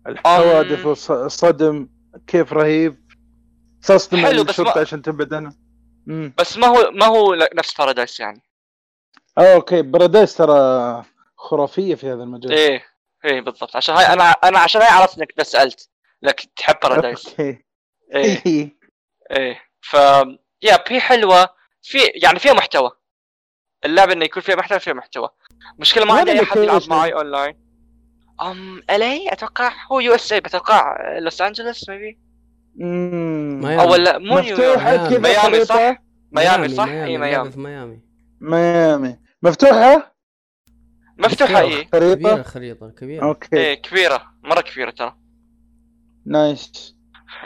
الحوادث 0.06 0.86
والصدم 0.86 1.88
كيف 2.26 2.52
رهيب. 2.52 3.04
تصدم 3.82 4.18
حلو، 4.26 4.44
بس 4.44 4.60
ما- 4.60 4.70
عشان 4.78 5.02
تبعد 5.02 5.34
عنها 5.34 5.56
بس 6.38 6.56
ما 6.56 6.66
هو 6.66 6.90
ما 6.90 7.06
هو 7.06 7.34
نفس 7.54 7.74
Paradise 7.78 8.20
يعني. 8.20 8.42
okay 9.38 9.82
Paradise 9.82 10.36
ترى 10.36 11.04
خرافية 11.36 11.94
في 11.94 12.06
هذا 12.12 12.22
المجال. 12.22 12.52
إيه 12.52 12.84
إيه 13.24 13.40
بالضبط. 13.40 13.76
عشان 13.76 13.94
هاي 13.94 14.04
أنا 14.12 14.30
أنا 14.30 14.58
عشان 14.58 14.80
هاي 14.80 14.90
عرفت 14.90 15.18
إنك 15.18 15.42
سألت 15.42 15.88
انك 16.24 16.40
تحب 16.56 16.76
Paradise 16.82 17.28
okay. 17.28 17.64
إيه. 18.14 18.76
إيه. 19.30 19.62
ف 19.80 19.94
yeah 20.62 20.84
هي 20.88 21.00
حلوة 21.00 21.48
في 21.82 21.98
يعني 22.14 22.38
فيها 22.38 22.52
محتوى. 22.52 22.90
اللعبة 23.84 24.12
إنه 24.12 24.24
يكون 24.24 24.42
فيها 24.42 24.56
محتوى 24.56 24.80
فيها 24.80 24.92
محتوى. 24.92 25.28
مشكلة 25.78 26.04
ما 26.04 26.14
عندي 26.14 26.32
أي 26.32 26.44
حد 26.44 26.56
يلعب؟ 26.56 26.82
معي 26.88 27.14
اونلاين 27.14 27.63
أم 28.42 28.82
الي 28.90 29.32
أتوقع 29.32 29.72
هو 29.92 30.00
USA 30.00 30.40
بتوقع 30.40 30.96
لوس 31.18 31.42
انجلوس 31.42 31.88
maybe 31.88 32.18
ميامي. 32.76 33.82
أو 33.82 33.94
لا 33.94 34.18
مو 34.18 34.34
ميامي. 34.34 34.56
كذا 34.56 35.18
ميامي 35.18 35.64
صح؟ 35.64 36.02
ميامي 36.32 36.68
صح؟ 36.68 36.88
اي 36.88 37.18
ميامي. 37.18 37.50
في 37.50 37.60
ميامي. 37.60 38.00
ميامي. 38.40 39.18
مفتوحة؟ 39.42 40.14
مفتوحة 41.18 41.60
اي 41.60 41.84
كبيرة 41.84 42.00
خريطة؟ 42.00 42.42
خريطة 42.42 42.90
كبيرة. 42.90 43.24
okay. 43.24 43.56
إيه 43.56 43.74
كبيرة 43.74 44.22
مرة 44.42 44.60
كبيرة 44.60 44.90
ترى. 44.90 45.16
nice. 46.26 46.94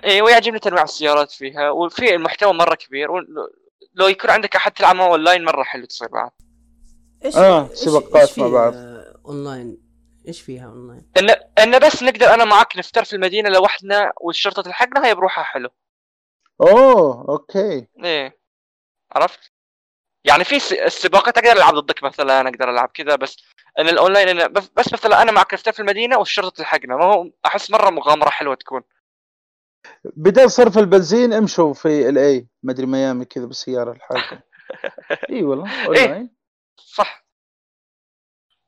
إيه 0.05 0.23
ويعجبني 0.23 0.59
تنويع 0.59 0.82
السيارات 0.82 1.31
فيها 1.31 1.70
وفي 1.70 2.15
المحتوى 2.15 2.52
مرة 2.52 2.74
كبير 2.74 3.09
لو 3.94 4.09
يكون 4.09 4.31
عندك 4.31 4.56
أحد 4.56 4.73
تلعب 4.73 4.97
معه 4.97 5.06
اونلاين 5.06 5.44
مرة 5.44 5.62
حلو 5.62 5.85
تصير 5.85 6.09
بعد 6.09 6.31
إيش 7.24 7.36
آه، 7.36 7.69
سباقات 7.74 8.39
مع 8.39 8.48
بعض. 8.48 8.73
آه، 8.74 9.20
اونلاين 9.27 9.88
إيش 10.28 10.40
فيها 10.40 10.66
أونلاين؟ 10.66 11.10
ان 11.18 11.30
إن 11.59 11.78
بس 11.78 12.02
نقدر 12.02 12.34
أنا 12.34 12.44
معك 12.44 12.76
نفتر 12.76 13.05
في 13.05 13.12
المدينة 13.16 13.48
لوحدنا 13.50 14.12
والشرطة 14.20 14.62
تلحقنا 14.62 15.06
هي 15.06 15.14
بروحها 15.14 15.44
حلو. 15.44 15.68
أوه 16.60 17.26
okay. 17.28 17.86
إيه. 18.05 18.38
عرفت؟ 19.12 19.52
يعني 20.24 20.44
في 20.44 20.59
س- 20.60 20.72
السباقات 20.72 21.38
أقدر 21.38 21.52
ألعب 21.52 21.74
ضدك 21.74 22.02
مثلا 22.05 22.40
أقدر 22.48 22.70
ألعب 22.70 22.88
كذا 22.94 23.16
بس 23.16 23.36
إن 23.78 23.88
الأونلاين 23.88 24.28
إن 24.40 24.52
بس, 24.52 24.68
بس 24.76 24.92
مثلا 24.92 25.22
أنا 25.22 25.32
معك 25.32 25.55
نفتر 25.55 25.72
في 25.72 25.80
المدينة 25.80 26.18
والشرطة 26.18 26.50
تلحقنا. 26.50 26.96
ما 26.96 27.05
هو 27.05 27.30
أحس 27.46 27.70
مرة 27.70 27.90
مغامرة 27.90 28.30
حلوة 28.30 28.55
تكون. 28.55 28.82
بدل 30.05 30.50
صرف 30.50 30.78
البنزين 30.78 31.32
امشوا 31.32 31.74
في 31.74 32.09
LA 32.09 32.48
ما 32.62 32.72
أدري 32.72 32.86
ميامي 32.86 33.24
كذا 33.24 33.46
بالسيارة 33.46 33.92
لحالكم 33.92 34.38
إي 35.30 35.42
والله 35.42 35.86
أونلاين. 35.86 36.30
صح. 36.76 37.27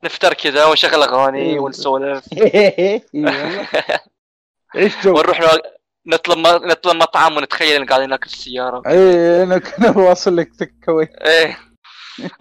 نفطر 0.05 0.35
كذا 0.35 0.65
ونشغل 0.65 1.03
أغاني 1.03 1.39
إيه. 1.43 1.59
ونسولف. 1.61 2.25
اي 2.33 3.03
والله 3.15 3.69
إيش 4.77 4.93
جو؟ 5.05 5.11
ونروح 5.11 5.41
نطلب 6.07 6.39
نطلب 6.39 6.97
مطعم 6.97 7.37
ونتخيل 7.37 7.81
إن 7.81 7.87
قاعدين 7.87 8.09
ناكل 8.09 8.29
في 8.29 8.35
السياره 8.35 8.83
اي 8.87 9.43
انا 9.43 9.59
كنا 9.59 9.91
بواصل 9.91 10.37
لك 10.37 10.51
تكوي 10.57 11.09
إيه. 11.25 11.59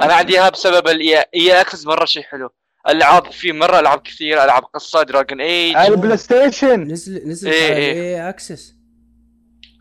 أنا 0.02 0.14
عندي 0.14 0.34
إياها 0.34 0.50
بسبب 0.50 0.88
ال 0.88 1.26
EA 1.36 1.62
Access 1.62 1.86
مرة 1.86 2.06
شيء 2.06 2.24
حلو. 2.24 2.50
ألعاب 2.90 3.32
في 3.32 3.52
مرة 3.52 3.80
ألعاب 3.80 4.00
كثير 4.00 4.44
ألعاب 4.44 4.64
قصة 4.64 5.04
Dragon 5.04 5.42
Age 5.42 5.76
على 5.76 5.88
ال 5.88 5.94
Play 5.94 6.18
Station 6.18 6.84
نزل 6.84 7.28
نزل 7.30 7.50
إيه، 7.50 7.76
إيه. 7.76 7.94
EA 7.94 8.30
Access. 8.30 8.76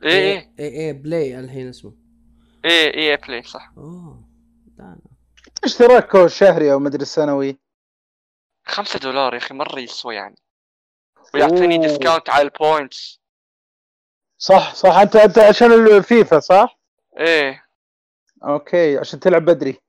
إيه 0.04 0.10
إيه. 0.10 0.52
EA 0.58 0.86
Play 0.86 1.38
الحين 1.40 1.68
اسمه. 1.68 1.94
EA 2.64 2.94
Play 2.94 3.42
صح. 3.42 3.72
أوه. 3.78 4.28
اشتراك 5.64 6.26
شهري 6.26 6.72
أو 6.72 6.78
مدري 6.78 7.04
سنوي 7.04 7.58
خمسة 8.68 8.98
دولار 8.98 9.34
يا 9.34 9.38
أخي 9.38 9.54
مرة 9.54 9.78
يسوى 9.78 10.14
يعني. 10.14 10.36
ويعطيني. 11.34 11.78
discount 11.78 12.30
على 12.30 12.42
ال 12.42 12.53
points 12.53 13.20
صح 14.38 14.74
صح. 14.74 14.96
أنت 14.96 15.16
أنت 15.16 15.38
عشان 15.38 15.72
الفيفا 15.72 16.40
صح؟ 16.40 16.78
إيه. 17.18 17.64
أوكي 18.44 18.98
عشان 18.98 19.20
تلعب 19.20 19.44
بدري. 19.44 19.80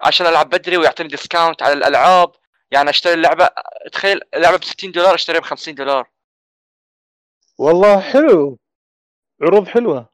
عشان 0.00 0.26
ألعب 0.26 0.48
بدري 0.48 0.76
ويعطيني 0.76 1.08
discount 1.08 1.62
على 1.62 1.72
الألعاب. 1.72 2.32
يعني 2.70 2.90
أشتري 2.90 3.14
اللعبه 3.14 3.48
تخيل 3.92 4.20
اللعبه 4.34 4.56
ب 4.56 4.64
60 4.64 4.92
دولار 4.92 5.14
أشتريها 5.14 5.40
ب 5.40 5.44
50 5.44 5.74
دولار. 5.74 6.10
والله 7.58 8.00
حلو. 8.00 8.58
عروض 9.42 9.68
حلوة. 9.68 10.08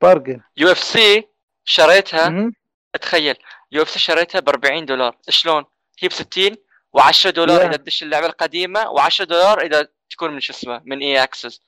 bargain 0.00 0.40
UFC 0.56 1.28
شريتها 1.64 2.28
مهم. 2.28 2.54
تخيل 3.00 3.36
UFC 3.72 3.98
شريتها 3.98 4.40
ب 4.40 4.48
40 4.48 4.86
دولار. 4.86 5.16
شلون؟ 5.28 5.64
هي 5.98 6.08
ب 6.08 6.12
60 6.12 6.56
و10 6.98 7.26
دولار 7.28 7.58
Yeah. 7.60 7.64
اذا 7.64 7.76
تدش 7.76 8.02
اللعبة 8.02 8.26
القديمة 8.26 8.94
و10 8.94 9.22
دولار 9.22 9.60
إذا 9.60 9.88
تكون 10.10 10.30
من 10.30 10.40
شو 10.40 10.52
اسمه 10.52 10.82
من 10.84 11.00
EA 11.00 11.22
Access 11.22 11.60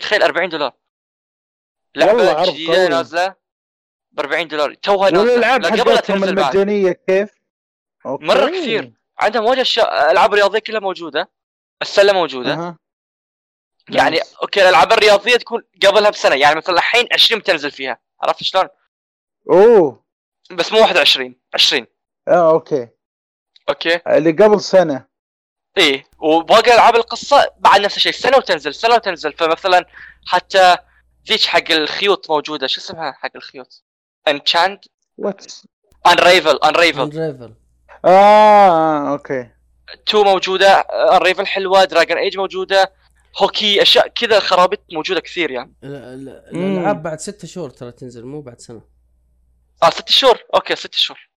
تخيل 0.00 0.22
40 0.22 0.48
دولار 0.48 0.72
لعبة 1.94 2.50
جديدة. 2.50 2.88
نازلة 2.88 3.34
ب 4.12 4.20
40 4.20 4.48
دولار 4.48 4.74
توها 4.74 5.10
نازلة 5.10 5.32
والالعاب 5.32 5.66
حقتهم 5.66 5.94
تنزل 6.00 6.38
المجانية 6.38 6.92
كيف؟ 7.08 7.30
أوكي. 8.06 8.24
مرة 8.24 8.46
كثير. 8.46 8.92
عندهم 9.18 9.44
واجد 9.44 9.60
اشياء 9.60 10.10
ألعاب 10.10 10.34
رياضية 10.34 10.58
كلها 10.58 10.80
موجودة 10.80 11.30
السله 11.82 12.12
موجودة 12.12 12.52
أها. 12.52 12.78
يعني 13.88 14.10
nice. 14.16 14.34
أوكي 14.42 14.62
الألعاب 14.62 14.92
الرياضية 14.92 15.36
تكون 15.36 15.62
قبلها 15.86 16.10
بسنة 16.10 16.34
يعني 16.34 16.54
مثلا 16.56 16.74
الحين 16.74 17.06
20 17.12 17.40
بتنزل 17.40 17.70
فيها 17.70 17.98
عرفت 18.22 18.42
شلون؟ 18.42 18.68
أوه 19.50 20.04
بس 20.50 20.72
مو 20.72 20.78
21 20.80 21.34
20 21.54 21.86
آه 22.28 22.50
أوكي 22.50 22.88
أوكي. 23.68 24.00
اللي 24.06 24.30
قبل 24.30 24.60
سنة. 24.60 25.06
إيه 25.78 26.04
وباقي 26.18 26.74
ألعاب 26.74 26.96
القصة 26.96 27.50
بعد 27.58 27.80
نفس 27.80 27.96
الشيء 27.96 28.12
سنة 28.12 28.36
وتنزل 28.36 28.74
سنة 28.74 28.94
وتنزل. 28.94 29.32
فمثلا 29.32 29.86
حتى 30.26 30.76
ذيك 31.28 31.40
حق 31.40 31.70
الخيوط 31.70 32.30
موجودة 32.30 32.66
شو 32.66 32.80
اسمها 32.80 33.12
حق 33.12 33.30
الخيوط؟ 33.36 33.84
انشاند 34.28 34.78
وات 35.18 35.52
انريفل 36.06 36.58
انريفل 36.64 37.00
انريفل 37.00 37.54
آه 38.04 39.12
أوكي. 39.12 39.50
2 40.08 40.24
موجودة 40.24 40.80
Unravel 41.16 41.46
حلوة 41.46 41.84
Dragon 41.84 42.18
Age 42.18 42.36
موجودة 42.38 42.92
هوكي 43.42 43.82
أشياء 43.82 44.08
كذا 44.08 44.40
خرابيط 44.40 44.80
موجودة 44.92 45.20
كثير 45.20 45.50
يعني. 45.50 45.74
الألعاب 45.84 47.02
بعد 47.02 47.20
ستة 47.20 47.48
شهور 47.48 47.70
ترى 47.70 47.92
تنزل 47.92 48.24
مو 48.24 48.40
بعد 48.40 48.60
سنة. 48.60 48.82
آه 49.82 49.90
ست 49.90 50.08
شهور. 50.08 50.38
أوكي 50.54 50.76
ست 50.76 50.94
شهور. 50.94 51.29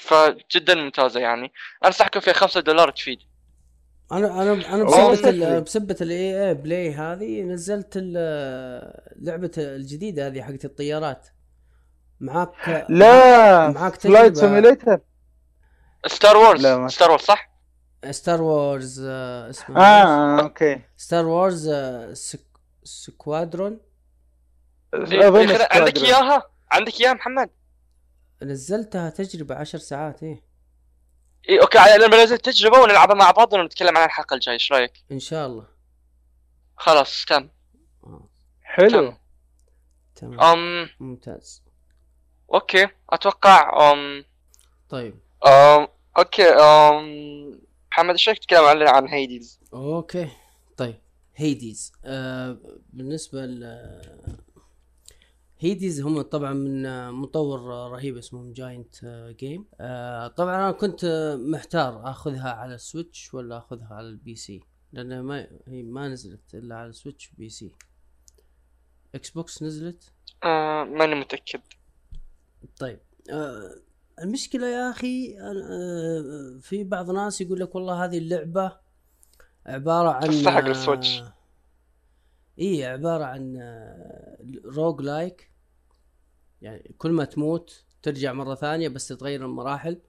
فجدا 0.00 0.74
ممتازة 0.74 1.20
يعني. 1.20 1.52
أنصحكم 1.84 2.20
فيها 2.20 2.32
5 2.32 2.60
دولار 2.60 2.90
تفيد. 2.90 3.18
أنا 4.12 4.42
أنا 4.42 4.52
أنا 4.52 5.14
شكلي. 5.16 5.60
بسبة 5.60 5.96
ال 6.00 6.48
EA 6.48 6.54
Play 6.54 6.94
هذه 6.94 7.42
نزلت 7.42 7.92
ال- 7.96 9.00
لعبة 9.16 9.50
الجديدة 9.58 10.26
هذه 10.26 10.42
حقت 10.42 10.64
الطيارات. 10.64 11.28
معاك 12.20 12.86
لا 12.88 13.68
معاك 13.70 13.94
flight 13.94 14.36
simulator 14.36 15.00
Star 16.06 16.36
Wars 16.36 16.66
Star 16.92 17.10
Wars 17.10 17.22
صح؟ 17.24 17.50
Star 18.10 18.42
Wars 18.42 19.04
آه، 19.08 19.50
اسمه 19.50 19.80
آه 19.80 20.40
أوكي. 20.40 20.80
Star 20.96 21.26
Wars 21.26 21.70
Squ... 22.12 22.40
Squadron 22.84 23.80
إيه، 24.94 25.36
إيه، 25.36 25.68
عندك. 25.70 25.96
إياها؟ 25.98 26.42
عندك 26.72 27.00
إياها 27.00 27.12
محمد؟ 27.14 27.50
نزلتها 28.42 29.10
تجربة 29.10 29.54
عشر 29.54 29.78
ساعات 29.78 30.22
إيه. 30.22 30.42
إيه 31.48 31.60
أوكي 31.62 31.78
على 31.78 32.04
لما 32.04 32.16
ننزل 32.16 32.38
تجربة 32.38 32.78
ونلعبها 32.78 33.14
مع 33.14 33.30
بعض 33.30 33.52
ونتكلم 33.52 33.88
عنها 33.88 34.06
الحلقة 34.06 34.34
الجاية 34.34 34.54
إيش 34.54 34.72
رأيك؟ 34.72 35.04
إن 35.12 35.18
شاء 35.18 35.46
الله. 35.46 35.66
خلاص 36.76 37.24
تم. 37.24 37.48
حلو. 38.62 39.14
تمام. 40.14 40.40
أم. 40.40 40.88
ممتاز. 41.00 41.62
أوكي 42.54 42.88
أتوقع 43.10 43.92
أم. 43.92 44.24
طيب. 44.88 45.18
أم 45.46 45.88
أوكي 46.18 46.48
أم. 46.48 47.60
محمد 47.92 48.10
إيش 48.10 48.28
رأيك 48.28 48.38
تتكلم 48.38 48.64
عن 48.64 48.88
عن 48.88 49.08
Hades؟ 49.08 49.60
أوكي. 49.72 50.28
طيب. 50.76 51.00
Hades 51.36 51.92
آه 52.04 52.58
بالنسبة 52.92 53.46
ل 53.46 53.62
Hades 55.62 56.00
هم 56.00 56.22
طبعا 56.22 56.52
من 56.52 56.86
آه، 56.86 57.10
مطور 57.10 57.60
رهيب 57.90 58.16
اسمه 58.16 58.52
Giant 58.52 59.04
Game 59.38 59.66
آه 59.80 60.28
طبعا 60.28 60.56
أنا 60.56 60.72
كنت 60.72 61.04
آه، 61.04 61.36
محتار 61.36 62.10
آخذها 62.10 62.50
على 62.50 62.74
ال 62.74 62.83
Switch 62.83 63.34
ولا 63.34 63.58
آخذها 63.58 63.88
على 63.90 64.08
ال 64.08 64.34
PC. 64.34 64.60
لأن 64.92 65.20
ما 65.20 65.46
هي 65.68 65.82
ما 65.82 66.08
نزلت 66.08 66.54
إلا 66.54 66.76
على 66.76 66.88
ال 66.88 67.32
Switch 67.32 67.48
و 67.48 67.72
PC. 69.14 69.30
Xbox 69.30 69.62
نزلت؟ 69.62 70.12
آه 70.44 70.84
ماني 70.84 71.14
متأكد. 71.14 71.60
طيب 72.78 73.00
آه 73.30 73.74
المشكلة 74.22 74.66
يا 74.66 74.90
أخي 74.90 75.36
آه 75.40 76.58
في 76.60 76.84
بعض 76.84 77.10
الناس 77.10 77.40
يقول 77.40 77.60
لك 77.60 77.74
والله 77.74 78.04
هذه 78.04 78.18
اللعبة 78.18 78.76
عبارة 79.66 80.10
عن 80.10 80.48
حق 80.48 80.64
ال 80.64 80.71
Switch. 80.71 81.20
آه 81.20 81.34
إيه 82.58 82.86
عبارة 82.86 83.24
عن 83.24 83.56
آه 83.60 84.38
roguelike 84.64 85.49
يعني 86.62 86.94
كل 86.98 87.10
ما 87.12 87.24
تموت 87.24 87.84
ترجع 88.02 88.32
مرة 88.32 88.54
ثانية 88.54 88.88
بس 88.88 89.08
تتغير 89.08 89.44
المراحل 89.44 90.00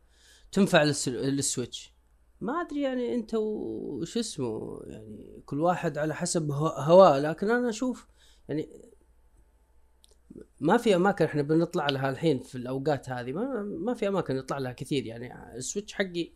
تنفع 0.51 0.83
للس- 0.83 1.07
لل 1.09 1.28
Switch. 1.28 1.93
ما 2.41 2.61
أدري 2.61 2.81
يعني 2.81 3.15
أنت 3.15 3.33
وش 3.35 4.17
اسمه 4.17 4.81
يعني 4.85 5.41
كل 5.45 5.59
واحد 5.61 5.97
على 5.97 6.15
حسب 6.15 6.51
هو- 6.51 6.67
هواه 6.67 7.19
لكن 7.19 7.49
أنا 7.51 7.69
أشوف 7.69 8.07
يعني 8.49 8.69
ما 10.59 10.77
في 10.77 10.95
أماكن 10.95 11.25
إحنا 11.25 11.41
بنطلع 11.41 11.87
لها 11.89 12.09
الحين 12.09 12.39
في 12.39 12.55
الأوقات 12.55 13.09
هذه 13.09 13.31
ما, 13.31 13.61
ما 13.63 13.93
في 13.93 14.07
أماكن 14.07 14.35
نطلع 14.35 14.57
لها 14.57 14.71
كثير. 14.71 15.05
يعني 15.05 15.55
ال 15.55 15.61
Switch 15.61 15.93
حقي 15.93 16.31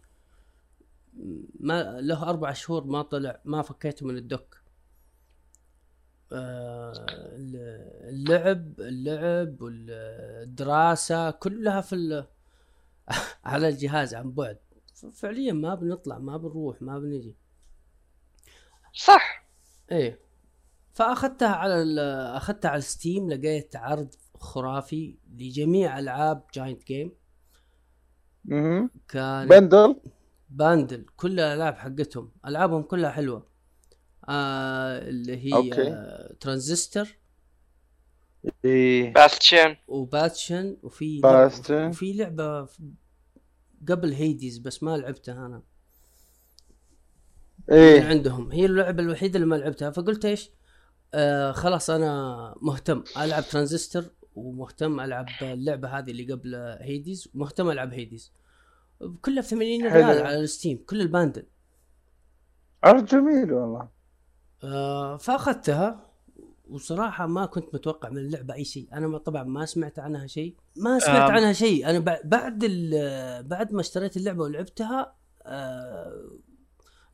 ما 1.59 2.01
له 2.01 2.29
أربع 2.29 2.53
شهور 2.53 2.83
ما 2.83 3.01
طلع 3.01 3.41
ما 3.45 3.61
فكيته 3.61 4.05
من 4.05 4.17
ال 4.17 4.25
dock 4.25 4.55
آه، 4.55 4.64
اللعب 8.09 8.79
اللعب 8.79 9.61
والدراسة 9.61 11.31
كلها 11.31 11.81
في 11.81 11.95
ال- 11.95 12.27
على 13.45 13.67
الجهاز 13.69 14.13
عن 14.15 14.31
بعد. 14.31 14.57
فعليا 15.13 15.53
ما 15.53 15.75
بنطلع 15.75 16.17
ما 16.17 16.37
بنروح 16.37 16.81
ما 16.81 16.99
بنجي. 16.99 17.35
صح. 18.93 19.45
إيه. 19.91 20.19
فأخذتها 20.93 21.49
على 21.49 21.81
ال- 21.81 21.99
أخذتها 22.35 22.69
على 22.71 22.81
Steam 22.81 23.29
لقيت 23.31 23.75
عرض 23.75 24.09
خرافي 24.39 25.17
لجميع 25.37 25.99
ألعاب 25.99 26.43
Giant 26.53 26.83
Game. 26.83 27.11
كان 29.07 29.47
bundle 29.47 29.95
bundle 30.49 31.05
كل 31.15 31.39
الألعاب 31.39 31.75
حقتهم. 31.75 32.31
ألعابهم 32.45 32.81
كلها 32.83 33.09
حلوة. 33.09 33.47
آه 34.29 35.09
اللي 35.09 35.37
هي 35.45 35.53
أوكي. 35.53 35.87
آه 35.93 36.33
ترانزستور 36.39 37.07
إيه. 38.65 39.13
Bastion 39.13 39.75
و 39.87 39.98
Bastion 39.99 40.77
وفي 40.83 41.19
Bastion. 41.19 41.73
لعبة 41.73 41.87
وفي 41.89 42.13
لعبة 42.13 42.67
قبل 43.89 44.13
Hades 44.13 44.57
بس 44.57 44.83
ما 44.83 44.97
لعبتها 44.97 45.45
أنا. 45.45 45.61
من 47.69 47.75
إيه 47.77 48.03
عندهم. 48.03 48.51
هي 48.51 48.65
اللعبة 48.65 49.03
الوحيدة 49.03 49.35
اللي 49.35 49.47
ما 49.47 49.55
لعبتها. 49.55 49.91
فقلت 49.91 50.25
إيش؟ 50.25 50.49
آه 51.13 51.51
خلاص 51.51 51.89
أنا 51.89 52.55
مهتم 52.61 53.03
ألعب 53.17 53.43
ترانزستور 53.51 54.05
ومهتم 54.35 54.99
ألعب 54.99 55.25
اللعبة 55.41 55.87
هذه 55.99 56.11
اللي 56.11 56.33
قبل 56.33 56.55
Hades 56.81 57.29
ومهتم 57.35 57.69
ألعب 57.69 57.93
Hades. 57.93 58.31
كلها 59.21 59.41
ب 59.41 59.45
80 59.45 59.89
حلو. 59.89 60.07
ريال 60.07 60.25
على 60.25 60.39
ال 60.39 60.47
Steam 60.47 60.83
كل 60.85 61.01
ال 61.01 61.07
bundle. 61.07 61.45
عرض 62.83 63.05
جميل 63.05 63.53
والله. 63.53 63.94
فأخذتها 65.17 66.05
وصراحة 66.69 67.25
ما 67.27 67.45
كنت 67.45 67.75
متوقع 67.75 68.09
من 68.09 68.17
اللعبة 68.17 68.53
أي 68.53 68.63
شيء. 68.65 68.87
أنا 68.93 69.07
ما 69.07 69.17
طبعا 69.17 69.43
ما 69.43 69.65
سمعت 69.65 69.99
عنها 69.99 70.27
شيء. 70.27 70.55
ما 70.77 70.99
سمعت. 70.99 71.31
عنها 71.31 71.53
شيء. 71.53 71.89
أنا 71.89 71.99
بع- 71.99 72.25
بعد 72.25 72.63
ال- 72.63 73.43
بعد 73.43 73.73
ما 73.73 73.81
اشتريت 73.81 74.17
اللعبة 74.17 74.43
ولعبتها 74.43 75.15
آه، 75.45 76.31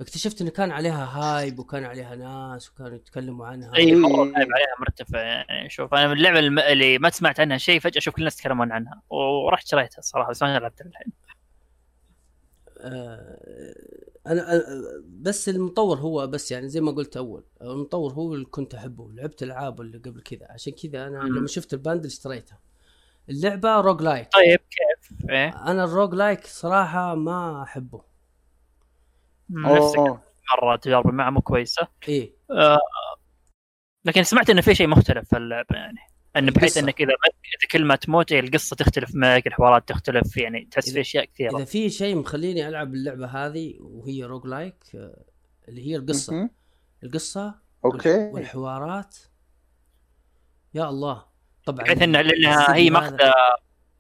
اكتشفت 0.02 0.42
انه 0.42 0.50
كان 0.50 0.72
عليها 0.72 1.06
هايب 1.06 1.60
وكان 1.60 1.84
عليها 1.86 2.16
ناس 2.16 2.70
وكانوا 2.72 2.96
يتكلموا 2.96 3.46
عنها. 3.48 3.76
أي. 3.76 3.96
مرة 3.96 4.10
الهايب 4.24 4.36
عليها 4.54 4.76
مرتفع 4.80 5.20
يعني 5.20 5.70
شوف 5.70 5.94
أنا 5.94 6.08
من 6.08 6.14
اللعبة 6.18 6.40
اللي 6.40 6.98
ما 7.00 7.10
سمعت 7.10 7.40
عنها 7.40 7.58
شيء 7.58 7.80
فجأة 7.80 7.98
أشوف 7.98 8.14
كل 8.16 8.22
الناس 8.22 8.38
يتكلمون 8.40 8.72
عنها 8.72 9.02
ورحت 9.10 9.68
شريتها 9.68 10.02
صراحة 10.02 10.30
بس 10.30 10.44
ما 10.44 10.60
لعبتها 10.60 10.86
الحين. 10.86 11.14
آه، 12.80 13.76
أنا 14.28 14.42
أنا- 14.42 15.02
بس 15.08 15.50
المطور 15.50 15.98
هو 15.98 16.28
بس 16.28 16.52
يعني 16.52 16.70
زي 16.70 16.82
ما 16.82 16.92
قلت 16.92 17.18
أول 17.18 17.44
المطور 17.62 18.14
هو 18.14 18.34
اللي 18.34 18.46
كنت 18.46 18.76
أحبه 18.76 19.12
لعبت 19.12 19.44
العابه 19.44 19.84
اللي 19.84 19.98
قبل 19.98 20.22
كذا. 20.22 20.48
عشان 20.50 20.74
كذا 20.74 21.08
أنا 21.08 21.24
مم. 21.24 21.38
لما 21.38 21.48
شفت 21.48 21.74
ال 21.74 21.78
bundle 21.78 22.06
اشتريتها. 22.06 22.60
اللعبة 23.30 23.82
roguelike 23.82 24.28
طيب 24.34 24.60
كيف؟ 24.60 25.30
إيه. 25.30 25.50
أنا 25.72 25.84
ال 25.84 26.16
roguelike 26.16 26.46
صراحة 26.48 27.16
ما 27.16 27.64
أحبه. 27.64 28.02
نفسك. 29.50 29.98
مرة 30.64 30.76
تجاربي 30.82 31.12
معه 31.12 31.30
مو 31.30 31.42
كويسة. 31.42 31.88
إيه. 32.08 32.34
آه 32.52 32.80
لكن 34.06 34.24
سمعت 34.24 34.50
انه 34.50 34.62
في 34.62 34.76
شيء 34.76 34.88
مختلف 34.88 35.30
في 35.30 35.38
اللعبة 35.38 35.76
يعني. 35.76 36.00
انه 36.38 36.52
بحيث. 36.52 36.78
إنك 36.78 37.02
إذا 37.02 37.10
إذا 37.30 37.68
كل 37.72 37.86
ما 37.86 37.96
تموت 37.96 38.32
إيه، 38.32 38.40
القصة 38.40 38.76
تختلف 38.76 39.10
معك 39.16 39.48
الحوارات 39.48 39.88
تختلف 39.90 40.38
يعني 40.38 40.68
تحس 40.72 40.90
في 40.90 41.02
أشياء 41.02 41.26
كثيرة 41.26 41.58
إذا 41.58 41.66
في 41.66 41.90
شيء 41.90 42.16
مخليني 42.16 42.68
ألعب 42.68 42.94
اللعبة 42.94 43.26
هذه 43.28 43.74
وهي 43.80 44.24
roguelike 44.24 44.76
آه، 44.96 45.24
اللي 45.68 45.88
هي 45.88 45.96
القصة 45.96 46.34
مهم. 46.34 46.50
القصة 47.04 47.56
okay 47.86 48.30
والحوارات 48.34 49.18
يا 50.74 50.90
الله 50.90 51.26
طبعا 51.66 51.84
بحيث 51.86 52.02
انها 52.02 52.22
لأنها 52.22 52.76
هي 52.76 52.90
ماخذة 52.90 53.34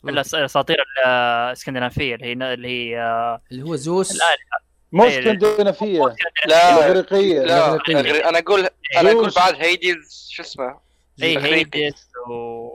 مم. 0.03 0.09
الأساطير 0.09 0.77
الإسكندنافية 1.05 2.15
اللي 2.15 2.25
هي 2.27 2.53
اللي 2.53 2.67
هي 2.67 2.99
آه، 3.01 3.41
اللي 3.51 3.63
هو 3.63 3.75
زوس 3.75 4.11
الآلهة. 4.11 4.71
مو 4.91 5.03
إيه، 5.03 5.19
إسكندنافية 5.19 6.15
لا 6.47 6.75
الاغريقيه 6.79 7.39
لا 7.39 7.43
الإغريقية. 7.75 8.01
أغري- 8.21 8.25
أنا 8.27 8.39
أقول 8.39 8.67
أنا 8.97 9.11
أقول. 9.11 9.29
بعد 9.35 9.55
Hades 9.55 10.27
شو 10.31 10.43
اسمه 10.43 10.79
اي. 11.23 11.37
Hades 11.37 12.07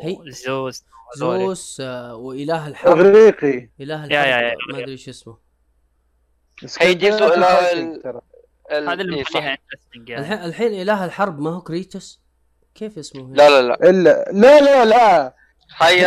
هي- 0.03 0.13
وزوس. 0.13 0.85
زوس 1.17 1.81
آه، 1.81 2.17
وإله 2.17 2.69
الحرب 2.69 2.99
اغريقي 2.99 3.69
إله 3.81 4.05
يا- 4.05 4.09
يا- 4.11 4.53
الحرب 4.53 4.69
يا. 4.71 4.73
ما 4.77 4.83
أدري 4.83 4.97
شو 4.97 5.11
اسمه. 5.11 5.37
ترى. 8.03 8.21
ال- 8.73 8.89
هذا 8.89 9.03
اللي 9.03 9.17
إيه، 9.17 9.23
مخليها 9.23 9.45
يعني. 10.07 10.21
الحين 10.21 10.39
الحين 10.39 10.73
إله 10.83 11.05
الحرب 11.05 11.41
ما 11.41 11.51
هو 11.51 11.61
كريتوس؟ 11.61 12.21
كيف 12.75 12.99
اسمه 12.99 13.35
لا 13.35 13.49
لا 13.51 13.63
لا. 13.69 13.91
الا 13.91 14.31
لا 14.33 14.61
لا 14.61 14.85
لا. 14.85 15.35
هاي 15.77 16.07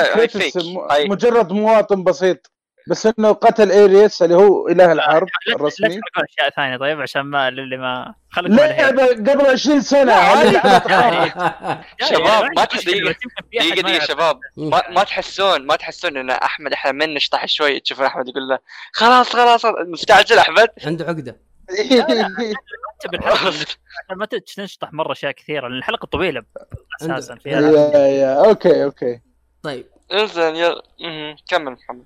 هاي. 0.91 1.07
مجرد 1.09 1.51
مواطن 1.51 2.03
بسيط. 2.03 2.51
بس 2.89 3.05
إنه 3.19 3.31
قتل 3.31 3.71
ايريس 3.71 4.21
اللي 4.21 4.35
هو 4.35 4.67
إله 4.67 4.91
الحرب 4.91 5.27
لا- 5.27 5.49
لا 5.51 5.55
الرسمي. 5.55 5.87
تحرقون 5.89 6.23
أشياء 6.29 6.49
ثانية 6.49 6.77
طيب 6.77 7.01
عشان 7.01 7.21
ما 7.21 7.47
اللي 7.47 7.77
ما 7.77 8.13
خليكم. 8.29 8.55
لعبه 8.55 9.05
قبل 9.07 9.45
20 9.47 9.81
سنة. 9.81 10.13
عادي. 10.13 10.55
يعني- 10.89 11.29
شباب، 12.01 12.21
يعني 12.21 12.23
ما 12.25 12.31
عندي 12.61 12.65
تحس- 12.65 12.87
مشكلة، 12.87 13.09
بس 13.09 13.15
يمكن 13.23 13.29
في 13.51 13.59
أحد 13.59 13.67
دقيقة 13.67 13.75
ما 13.75 13.81
دقيقة 13.81 13.91
يعرف. 13.91 14.07
شباب. 14.07 14.39
ما, 14.57 14.81
ما 14.89 15.03
تحسون 15.03 15.65
ما 15.65 15.75
تحسون 15.75 16.17
إن 16.17 16.29
أحمد 16.29 16.73
إحنا 16.73 16.91
من 16.91 17.13
نشطح 17.13 17.45
شوي؟ 17.45 17.79
تشوفون 17.79 18.05
أحمد 18.05 18.27
يقول 18.27 18.47
له 18.47 18.59
خلاص 18.93 19.29
خلاص 19.29 19.65
مستعجل 19.65 20.37
أحمد. 20.37 20.67
عنده 20.85 21.05
عقدة. 21.05 21.35
أنت 21.69 23.11
بالحلقة 23.11 23.47
عشان 23.47 24.17
ما 24.17 24.25
تنشطح 24.25 24.93
مرة 24.93 25.11
أشياء 25.11 25.31
كثيرة 25.31 25.67
لأن 25.67 25.77
الحلقة 25.77 26.05
طويلة 26.05 26.43
أساسا 27.01 27.35
فيها 27.35 27.61
يا 27.61 27.97
يا 28.07 28.45
okay 28.45 28.83
okay. 28.83 29.19
طيب. 29.63 29.85
إنزين 30.13 30.55
يلا. 30.55 30.81
كمل 31.49 31.71
محمد. 31.71 32.05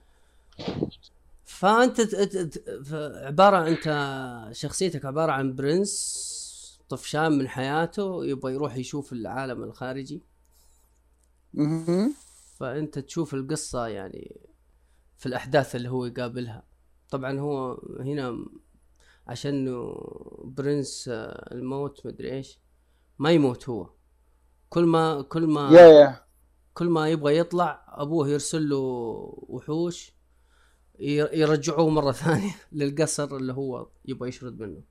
فأنت 1.45 2.01
عبارة 3.25 3.67
أنت 3.67 4.49
شخصيتك 4.51 5.05
عبارة 5.05 5.31
عن 5.31 5.55
prince 5.55 6.33
طفشان 6.89 7.31
من 7.31 7.47
حياته 7.47 8.25
يبغى 8.25 8.53
يروح 8.53 8.75
يشوف 8.75 9.13
العالم 9.13 9.63
الخارجي. 9.63 10.21
فأنت 12.59 12.99
تشوف 12.99 13.33
القصة 13.33 13.87
يعني 13.87 14.41
في 15.17 15.25
الأحداث 15.25 15.75
اللي 15.75 15.89
هو 15.89 16.05
يقابلها. 16.05 16.63
طبعا 17.09 17.39
هو 17.39 17.81
هنا 17.99 18.45
عشان 19.27 19.65
برنس 20.43 21.09
آه، 21.13 21.53
الموت 21.53 22.05
مدري 22.05 22.31
إيش 22.31 22.59
ما 23.19 23.31
يموت 23.31 23.69
هو. 23.69 23.89
كل 24.69 24.85
ما 24.85 25.21
كل 25.21 25.47
ما 25.47 25.69
كل 26.73 26.89
ما 26.89 27.09
يبغى 27.09 27.37
يطلع 27.37 27.85
أبوه 27.89 28.29
يرسل 28.29 28.69
له 28.69 28.77
وحوش 29.49 30.13
يرجعوه 30.99 31.89
مرة 31.89 32.11
ثانية 32.21 32.51
للقصر 32.71 33.35
اللي 33.35 33.53
هو 33.53 33.87
يبغى 34.05 34.29
يشرد 34.29 34.59
منه. 34.59 34.81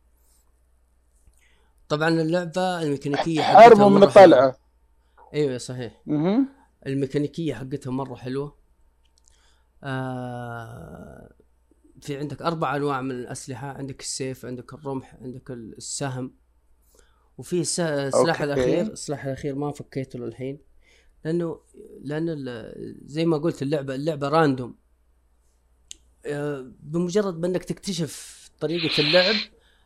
طبعا 1.88 2.08
اللعبة 2.08 2.82
الميكانيكية 2.82 3.42
حقتها 3.42 3.60
حرب 3.62 3.78
من 3.92 4.08
حلوة. 4.10 4.56
أيوه 5.34 5.58
صحيح. 5.58 6.02
مهم. 6.06 6.48
الميكانيكية 6.86 7.54
حقتها 7.54 7.90
مرة 7.90 8.14
حلوة. 8.14 8.56
آه 9.84 11.32
في 12.00 12.16
عندك 12.18 12.42
أربع 12.42 12.76
أنواع 12.76 13.00
من 13.00 13.10
الأسلحة. 13.10 13.66
عندك 13.68 14.00
السيف 14.00 14.46
عندك 14.46 14.74
الرمح 14.74 15.14
عندك 15.14 15.50
السهم. 15.50 16.34
وفي 17.38 17.60
الس- 17.60 17.80
السلاح 17.80 18.42
okay. 18.42 18.52
الاخير 18.54 18.92
السلاح 18.92 19.24
الأخير 19.24 19.54
ما 19.54 19.70
فكيته 19.72 20.18
للحين. 20.18 20.58
لأنه 21.24 21.60
لأن 22.00 22.26
زي 23.06 23.24
ما 23.26 23.36
قلت 23.38 23.62
اللعبه 23.62 23.94
اللعبة 23.94 24.28
random 24.28 24.76
بمجرد 26.82 27.40
ما 27.40 27.46
انك 27.46 27.64
تكتشف 27.64 28.42
طريقة 28.60 29.00
اللعب 29.00 29.34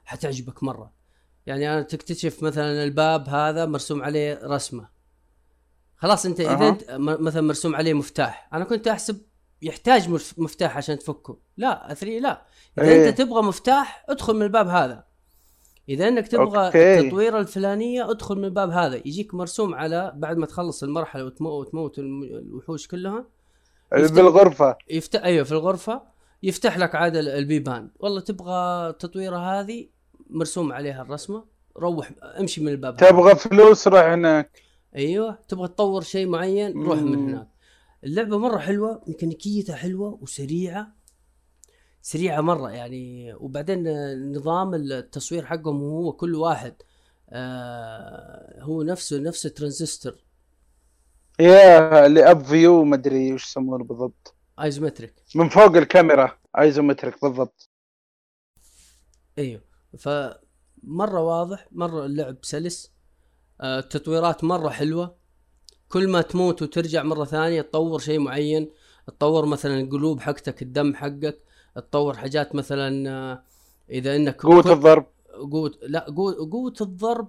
حتعجبك 0.04 0.62
مرة. 0.62 0.92
يعني 1.46 1.72
أنا 1.72 1.82
تكتشف 1.82 2.42
مثلا 2.42 2.84
الباب 2.84 3.28
هذا 3.28 3.66
مرسوم 3.66 4.02
عليه 4.02 4.40
رسمة. 4.44 4.88
خلاص 5.98 6.26
أنت 6.26 6.40
إذا 6.40 6.70
م- 6.70 7.24
مثلا 7.24 7.42
مرسوم 7.42 7.76
عليه 7.76 7.94
مفتاح. 7.94 8.48
أنا 8.52 8.64
كنت 8.64 8.88
أحسب 8.88 9.20
يحتاج 9.62 10.08
مف- 10.08 10.38
مفتاح 10.38 10.76
عشان 10.76 10.98
تفكه. 10.98 11.38
لا 11.56 11.92
أثري 11.92 12.20
لا. 12.20 12.42
إذا 12.78 12.88
إيه. 12.88 13.08
انت 13.08 13.18
تبغى 13.18 13.42
مفتاح 13.42 14.04
ادخل 14.08 14.34
من 14.34 14.42
الباب 14.42 14.68
هذا. 14.68 15.04
إذا 15.88 16.08
أنك 16.08 16.28
تبغى 16.28 16.66
أوكي. 16.66 17.00
التطويره 17.00 17.38
الفلانية 17.40 18.10
ادخل 18.10 18.36
من 18.38 18.44
الباب 18.44 18.70
هذا. 18.70 18.96
يجيك 18.96 19.34
مرسوم 19.34 19.74
على 19.74 20.12
بعد 20.16 20.36
ما 20.36 20.46
تخلص 20.46 20.82
المرحلة 20.82 21.24
وتموت 21.24 21.66
وتموت 21.66 21.98
الوحوش 21.98 22.88
كلها 22.88 23.24
يفتح- 23.94 24.14
بالغرفة. 24.14 24.76
يفتح 24.90 25.22
أيوه 25.24 25.44
في 25.44 25.52
الغرفة. 25.52 26.15
يفتح 26.46 26.78
لك 26.78 26.94
عاد 26.94 27.16
ال- 27.16 27.28
البيبان 27.28 27.90
والله 28.00 28.20
تبغى 28.20 28.88
التطويره 28.90 29.36
هذه 29.36 29.88
مرسوم 30.30 30.72
عليها 30.72 31.02
الرسمة 31.02 31.44
روح 31.76 32.10
امشي 32.40 32.60
من 32.60 32.68
الباب. 32.68 32.96
تبغى 32.96 33.34
فلوس 33.34 33.88
روح 33.88 34.00
هناك. 34.04 34.62
أيوه 34.96 35.38
تبغى 35.48 35.68
تطور 35.68 36.02
شيء 36.02 36.26
معين 36.28 36.72
روح 36.82 36.98
من 36.98 37.16
مم. 37.16 37.28
هناك. 37.28 37.48
اللعبة 38.04 38.38
مرة 38.38 38.58
حلوة 38.58 39.02
ميكانيكيتها 39.06 39.76
حلوة 39.76 40.18
وسريعة. 40.22 40.94
سريعة 42.02 42.40
مرة 42.40 42.70
يعني 42.70 43.34
وبعدين 43.34 43.84
نظام 44.32 44.74
التصوير 44.74 45.44
حقهم 45.44 45.80
هو 45.82 46.12
كل 46.12 46.34
واحد 46.34 46.74
آه 47.30 48.62
هو 48.62 48.82
نفسه 48.82 49.18
نفس 49.18 49.42
ترانزستور. 49.42 50.14
يا 51.40 52.06
اللي 52.06 52.30
up 52.30 52.44
view 52.44 52.84
مدري 52.84 53.32
وش 53.32 53.44
يسمونه 53.44 53.84
بالضبط. 53.84 54.35
isometric 54.62 55.14
من 55.34 55.48
فوق 55.48 55.76
الكاميرا. 55.76 56.38
isometric 56.58 57.22
بالضبط. 57.22 57.68
إيوه. 59.38 59.60
فمره 59.98 61.20
واضح 61.20 61.68
مرة 61.72 62.06
اللعب 62.06 62.36
سلس. 62.42 62.92
آه، 63.60 63.78
التطويرات 63.78 64.44
مرة 64.44 64.68
حلوة. 64.68 65.16
كل 65.88 66.08
ما 66.08 66.22
تموت 66.22 66.62
وترجع 66.62 67.02
مرة 67.02 67.24
ثانية 67.24 67.62
تطور 67.62 67.98
شيء 67.98 68.18
معين. 68.18 68.70
تطور 69.06 69.46
مثلا 69.46 69.80
القلوب 69.80 70.20
حقتك 70.20 70.62
الدم 70.62 70.94
حقك. 70.94 71.38
تطور 71.76 72.16
حاجات 72.16 72.54
مثلا 72.54 73.10
آه، 73.10 73.42
إذا 73.90 74.16
إنك 74.16 74.42
قوة 74.42 74.62
كل- 74.62 74.70
الضرب. 74.70 75.06
قوة 75.52 75.72
لا 75.82 76.06
قوة 76.16 76.50
قوة 76.52 76.74
الضرب 76.80 77.28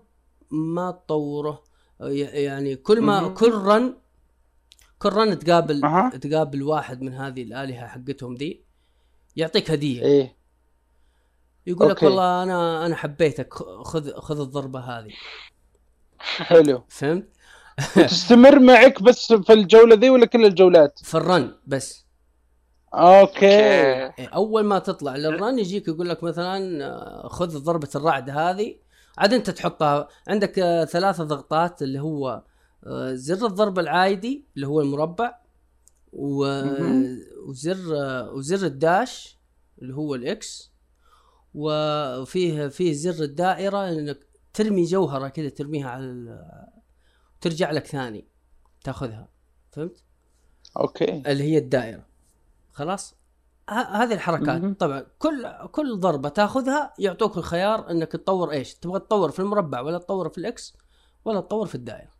ما 0.51 0.91
تطوره. 0.91 1.63
ي- 2.01 2.19
يعني 2.19 2.75
كل 2.75 3.01
ما. 3.01 3.29
كل 3.29 3.51
run 3.51 3.93
كل 4.99 5.09
run 5.09 5.39
تقابل 5.39 5.85
أها. 5.85 6.09
تقابل 6.09 6.63
واحد 6.63 7.01
من 7.01 7.13
هذه 7.13 7.43
الآلهة 7.43 7.87
حقتهم 7.87 8.35
ذي 8.35 8.63
يعطيك 9.35 9.71
هدية. 9.71 10.01
إيه. 10.01 10.37
يقول 11.67 11.89
لك. 11.89 12.03
والله 12.03 12.43
أنا 12.43 12.85
أنا 12.85 12.95
حبيتك 12.95 13.53
خذ 13.83 14.11
خذ 14.13 14.39
الضربة 14.39 14.79
هذه. 14.79 15.11
حلو. 16.19 16.83
فهمت؟ 16.89 17.27
تستمر 17.95 18.59
معك 18.59 19.03
بس 19.03 19.33
في 19.33 19.53
الجولة 19.53 19.95
ذي 19.95 20.09
ولا 20.09 20.25
كل 20.25 20.45
الجولات؟ 20.45 20.99
في 21.03 21.15
ال 21.15 21.25
run 21.25 21.55
بس. 21.67 22.05
okay. 22.93 23.45
إيه، 23.45 24.27
أول 24.27 24.63
ما 24.63 24.79
تطلع 24.79 25.15
لل 25.15 25.33
run 25.33 25.59
يجيك 25.59 25.87
يقول 25.87 26.09
لك 26.09 26.23
مثلا 26.23 26.85
آه، 26.85 27.27
خذ 27.27 27.59
ضربة 27.63 27.89
الرعد 27.95 28.29
هذه. 28.29 28.75
عاد 29.17 29.33
أنت 29.33 29.49
تحطها. 29.49 30.07
عندك 30.27 30.59
آه، 30.59 30.85
ثلاثة 30.85 31.23
ضغطات 31.23 31.81
اللي 31.81 31.99
هو 31.99 32.43
زر 33.13 33.45
الضرب 33.45 33.79
العادي 33.79 34.45
اللي 34.55 34.67
هو 34.67 34.81
المربع. 34.81 35.35
وزر 36.13 37.95
آه، 37.97 38.31
وزر 38.31 38.65
ال 38.67 38.81
dash 38.81 39.37
اللي 39.81 39.95
هو 39.95 40.15
ال 40.15 40.43
X 40.43 40.71
وفيه 41.53 42.67
فيه 42.67 42.93
زر 42.93 43.23
الدائرة 43.23 43.89
إنك 43.89 44.27
ترمي 44.53 44.83
جوهرة 44.83 45.27
كذا 45.27 45.49
ترميها 45.49 45.89
على 45.89 46.05
ال... 46.05 46.45
ترجع 47.41 47.71
لك 47.71 47.85
ثاني 47.85 48.27
تاخذها. 48.83 49.29
فهمت؟ 49.71 50.03
okay. 50.77 51.23
اللي 51.31 51.43
هي 51.43 51.57
الدائرة. 51.57 52.05
خلاص؟ 52.71 53.15
ه- 53.69 54.03
هذه 54.03 54.13
الحركات. 54.13 54.61
مهم. 54.61 54.73
طبعا 54.73 55.05
كل 55.19 55.47
كل 55.71 55.99
ضربة 55.99 56.29
تاخذها 56.29 56.93
يعطوك 56.99 57.37
الخيار 57.37 57.91
إنك 57.91 58.11
تطور 58.11 58.51
إيش؟ 58.51 58.73
تبغى 58.75 58.99
تطور 58.99 59.31
في 59.31 59.39
المربع 59.39 59.81
ولا 59.81 59.97
تطور 59.97 60.29
في 60.29 60.37
ال 60.37 60.55
X 60.55 60.73
ولا 61.25 61.41
تطور 61.41 61.67
في 61.67 61.75
الدائرة. 61.75 62.16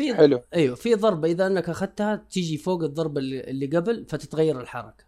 في 0.00 0.14
حلو. 0.14 0.40
أيوه 0.54 0.74
في 0.74 0.94
ضربة 0.94 1.30
إذا 1.30 1.46
أنك 1.46 1.68
أخذتها 1.68 2.26
تيجي 2.30 2.58
فوق 2.58 2.82
الضربة 2.82 3.20
اللي, 3.20 3.40
اللي 3.40 3.66
قبل 3.66 4.06
فتتغير 4.08 4.60
الحركة. 4.60 5.04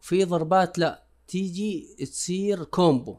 في 0.00 0.24
ضربات 0.24 0.78
لا 0.78 1.04
تيجي 1.28 1.96
تصير 1.98 2.64
combo. 2.64 3.16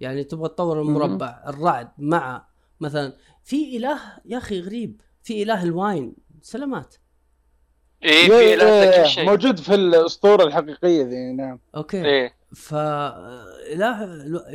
يعني 0.00 0.24
تبغى 0.24 0.48
تطور 0.48 0.82
المربع 0.82 1.44
الرعد 1.46 1.88
مع 1.98 2.46
مثلا 2.80 3.16
في 3.44 3.76
إله 3.76 4.00
يا 4.24 4.38
أخي 4.38 4.60
غريب 4.60 5.00
في 5.22 5.42
إله 5.42 5.62
ال 5.62 5.72
wine 5.72 6.14
سلامات. 6.42 6.94
إيه 8.02 8.28
في 8.28 9.02
كل 9.02 9.08
شيء. 9.08 9.24
موجود 9.26 9.58
في 9.58 9.74
الأسطورة 9.74 10.44
الحقيقية 10.44 11.02
ذي 11.04 11.32
نعم. 11.32 11.58
okay. 11.76 12.04
إيه. 12.04 12.34
ف 12.54 12.74
إله 12.74 14.04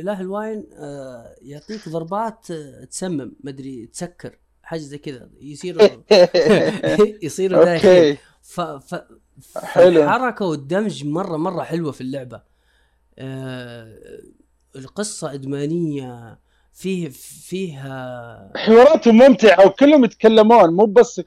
إله 0.00 0.20
ال 0.20 0.29
wine 0.29 0.66
آه، 0.72 1.34
يعطيك 1.42 1.88
ضربات 1.88 2.50
آه، 2.50 2.84
تسمم 2.84 3.32
مدري 3.44 3.86
تسكر. 3.86 4.38
حاجة 4.72 4.80
زي 4.80 4.98
كذا 4.98 5.28
يصير 5.40 6.02
يصير 7.22 7.64
دايخين 7.64 7.90
okay. 7.90 8.18
ف 8.42 8.60
ف 8.60 8.94
حلو. 9.56 10.02
الحركه 10.02 10.44
والدمج 10.46 11.04
مرة 11.04 11.36
مرة 11.36 11.62
حلوة 11.62 11.92
في 11.92 12.00
اللعبة. 12.00 12.42
آه 13.18 13.98
القصة 14.76 15.34
إدمانية 15.34 16.38
فيه 16.72 17.08
فيها 17.48 18.52
حواراتهم 18.56 19.18
ممتعة 19.18 19.66
وكلهم 19.66 20.04
يتكلمون 20.04 20.74
مو 20.74 20.84
بس 20.84 21.20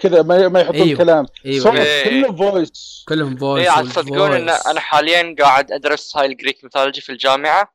كذا 0.00 0.22
ما 0.22 0.48
ما 0.48 0.60
يحطون 0.60 0.80
أيوه. 0.80 0.98
كلام. 0.98 1.26
صوت 1.58 1.76
إيه. 1.76 2.04
كله 2.04 2.36
voice 2.36 3.04
كلهم 3.08 3.36
voice 3.36 3.68
عاد 3.68 3.88
تصدقون 3.88 4.32
إن 4.32 4.48
أنا 4.48 4.80
حاليا 4.80 5.34
قاعد 5.38 5.72
أدرس 5.72 6.16
هاي 6.16 6.26
ال 6.26 6.32
Greek 6.32 6.64
mythology 6.64 7.00
في 7.00 7.12
الجامعة. 7.12 7.74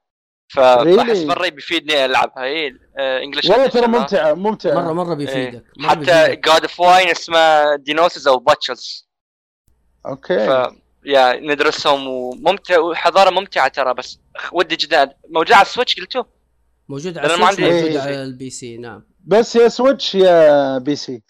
فاحس? 0.50 1.18
مرة 1.18 1.50
بيفيدني 1.50 2.06
ألعبها. 2.06 2.44
اي 2.44 2.78
English 3.00 3.50
والله 3.50 3.68
ترى 3.68 3.88
ممتعه 3.88 4.34
ممتعه 4.34 4.74
مره 4.74 4.94
مرة 4.94 5.14
بيفيدك 5.14 5.64
مرة 5.78 5.90
حتى. 5.90 6.36
god 6.36 6.62
of 6.62 6.80
wine 6.80 7.10
اسمه 7.10 7.76
Dionysus 7.76 8.28
أو 8.28 8.38
Bacchus 8.38 9.10
okay. 10.06 10.48
ف 10.48 10.74
يا 11.06 11.34
ندرسهم 11.34 12.08
وممتع 12.08 12.80
وحضارة 12.80 13.30
ممتعة 13.30 13.68
ترى 13.68 13.94
بس 13.94 14.20
ودي 14.52 14.76
جدا. 14.76 15.14
موجود 15.30 15.52
على 15.52 15.62
ال 15.62 15.66
Switch 15.66 15.96
قلتوا؟ 15.96 16.24
موجود 16.90 17.18
على 17.18 17.28
أنا 17.28 17.38
ما 17.38 17.50
ال 17.50 17.53
Switch 17.53 17.74
موجود 17.74 17.92
إيه. 17.92 18.02
على 18.02 18.24
ال 18.24 18.50
PC 18.50 18.78
نعم. 18.78 19.04
بس 19.26 19.56
يا 19.56 19.68
Switch 19.68 20.16
يا 20.16 20.78
PC. 20.78 21.22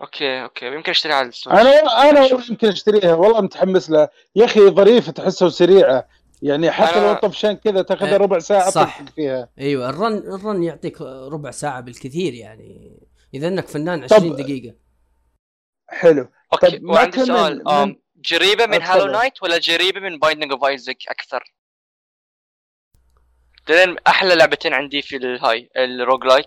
okay 0.00 0.42
okay. 0.42 0.66
يمكن 0.66 0.90
أشتريها 0.90 1.16
على 1.16 1.28
ال 1.28 1.33
Switch 1.33 1.60
أنا 1.60 2.10
أنا 2.10 2.26
يمكن 2.26 2.68
أشتريها 2.68 3.14
والله 3.14 3.40
متحمس 3.40 3.90
لها. 3.90 4.08
يا 4.36 4.44
أخي 4.44 4.60
ظريفة 4.60 5.12
تحسها 5.12 5.48
سريعة. 5.48 6.08
يعني 6.42 6.70
حتى 6.70 7.00
لو 7.06 7.14
طفشان 7.14 7.52
كذا 7.52 7.86
إيه، 8.02 8.16
ربع 8.16 8.38
ساعة 8.38 8.70
صح. 8.70 9.00
تطق 9.02 9.12
فيها. 9.14 9.48
أيوه 9.58 9.90
ال 9.90 9.96
run 9.96 10.16
ال 10.18 10.29
run 10.29 10.62
يعطيك 10.62 11.00
ربع 11.00 11.50
ساعة 11.50 11.80
بالكثير 11.80 12.34
يعني. 12.34 13.00
إذا 13.34 13.48
إنك 13.48 13.68
فنان 13.68 14.06
طب- 14.06 14.16
20 14.16 14.36
دقيقة. 14.36 14.74
حلو. 15.88 16.28
okay 16.52 16.78
طب 16.78 16.82
ما 16.82 16.92
وعندي 16.94 17.24
سؤال. 17.24 17.62
من- 17.66 17.96
جريبة 18.16 18.66
من. 18.66 18.82
Hollow 18.82 19.12
Knight 19.12 19.42
ولا 19.42 19.58
جريبة 19.58 20.00
من 20.00 20.18
Binding 20.18 20.52
of 20.52 20.64
Isaac 20.64 20.96
أكثر؟ 21.08 21.44
لأن 23.68 23.96
أحلى 24.06 24.34
لعبتين 24.34 24.72
عندي 24.74 25.02
في 25.02 25.16
الهاي 25.16 25.70
ال 25.76 26.24
roguelike 26.24 26.46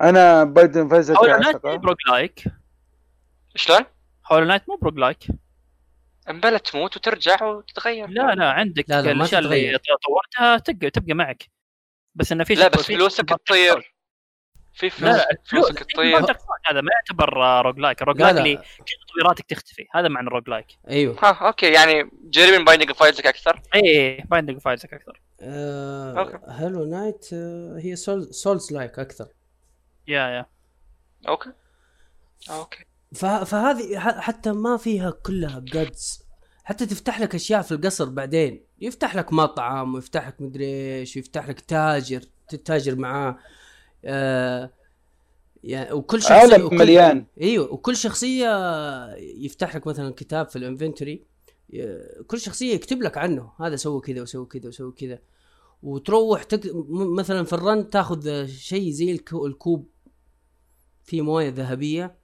أنا 0.00 0.44
Binding 0.44 0.88
of 0.88 0.96
Isaac 0.96 1.16
Hollow 1.16 1.36
Knight 1.36 1.66
مو 1.66 1.76
ب 1.76 1.96
roguelike 2.10 2.44
شلون؟ 3.56 3.80
Hollow 4.32 4.44
Knight 4.46 4.68
مو 4.68 4.76
ب 4.76 4.98
roguelike 4.98 5.26
امبلا 6.28 6.58
تموت 6.58 6.96
وترجع 6.96 7.44
وتتغير. 7.44 8.08
لا 8.08 8.34
لا 8.34 8.50
عندك 8.50 8.84
لا، 8.88 9.02
لا، 9.02 9.12
ما 9.12 9.12
الأشياء 9.12 9.40
اللي 9.40 9.78
تتغير. 9.78 9.80
طورتها 10.06 10.58
تبقى 10.58 10.90
تبقى 10.90 11.14
معك. 11.14 11.44
بس 12.14 12.32
انه 12.32 12.44
في 12.44 12.54
لا 12.54 12.68
بس 12.68 12.82
في- 12.82 12.94
فلوسك 12.96 13.28
تطير. 13.28 13.94
في 14.72 14.90
فلوس 14.90 15.16
لا 15.16 15.28
فلوسك 15.44 15.76
فلوس 15.78 15.86
تطير. 15.86 16.36
هذا 16.70 16.80
ما 16.80 16.90
يعتبر 16.92 17.62
roguelike 17.62 17.78
ال 17.78 18.02
rogue 18.02 18.16
لا 18.22 18.22
like 18.32 18.36
لا. 18.36 18.42
اللي 18.42 18.56
كل 18.56 18.94
تطويراتك 19.08 19.46
تختفي. 19.46 19.86
هذا 19.94 20.08
معنى 20.08 20.26
ال 20.26 20.48
roguelike 20.48 20.66
أيوه. 20.88 21.16
ها 21.22 21.46
okay 21.46 21.72
يعني 21.72 22.10
جريبه 22.22 22.58
من 22.58 22.64
Binding 22.64 22.88
of 22.88 23.02
Isaac 23.02 23.26
أكثر 23.26 23.60
اي 23.74 24.16
Binding 24.30 24.58
of 24.60 24.70
Isaac 24.70 24.94
أكثر. 24.94 25.20
okay. 25.42 26.38
Hollow 26.46 26.84
Knight 26.84 27.34
هي 27.84 27.96
soul 27.96 28.34
souls-like 28.34 28.98
أكثر. 28.98 29.28
yeah 30.08 30.28
yeah. 30.28 30.46
Okay. 31.28 31.52
Okay. 32.50 32.84
فهذه 33.14 33.98
حتى 33.98 34.52
ما 34.52 34.76
فيها 34.76 35.10
كلها 35.10 35.60
gods 35.60 36.22
حتى 36.64 36.86
تفتح 36.86 37.20
لك 37.20 37.34
أشياء 37.34 37.62
في 37.62 37.72
القصر 37.72 38.08
بعدين. 38.08 38.64
يفتح 38.80 39.16
لك 39.16 39.32
مطعم 39.32 39.94
ويفتح 39.94 40.28
لك 40.28 40.40
مدري 40.40 40.98
إيش 40.98 41.16
ويفتح 41.16 41.48
لك 41.48 41.60
تاجر 41.60 42.22
تتاجر 42.48 42.96
معاه. 42.96 43.38
آه 44.04 44.70
يعني 45.64 45.92
وكل 45.92 46.22
شخصيه 46.22 46.34
عالم 46.34 46.64
وكل 46.66 46.76
مليان. 46.76 47.26
إيوه 47.40 47.72
وكل 47.72 47.96
شخصية 47.96 48.48
يفتح 49.16 49.76
لك 49.76 49.86
مثلا 49.86 50.14
كتاب 50.14 50.48
في 50.48 50.56
ال 50.56 50.62
inventory. 50.62 51.24
كل 52.26 52.40
شخصية 52.40 52.74
يكتب 52.74 53.02
لك 53.02 53.18
عنه. 53.18 53.52
هذا 53.60 53.76
سوى 53.76 54.00
كذا 54.00 54.22
وسوى 54.22 54.46
كذا 54.46 54.68
وسوى 54.68 54.92
كذا. 54.92 55.18
وتروح 55.82 56.42
تك... 56.42 56.70
مثلا 56.90 57.44
في 57.44 57.52
ال 57.52 57.61
run 57.61 57.90
تاخذ 57.90 58.46
شيء 58.46 58.90
زي 58.90 59.16
الكو- 59.16 59.46
الكوب. 59.46 59.88
في 61.04 61.20
موية 61.22 61.48
ذهبية. 61.48 62.19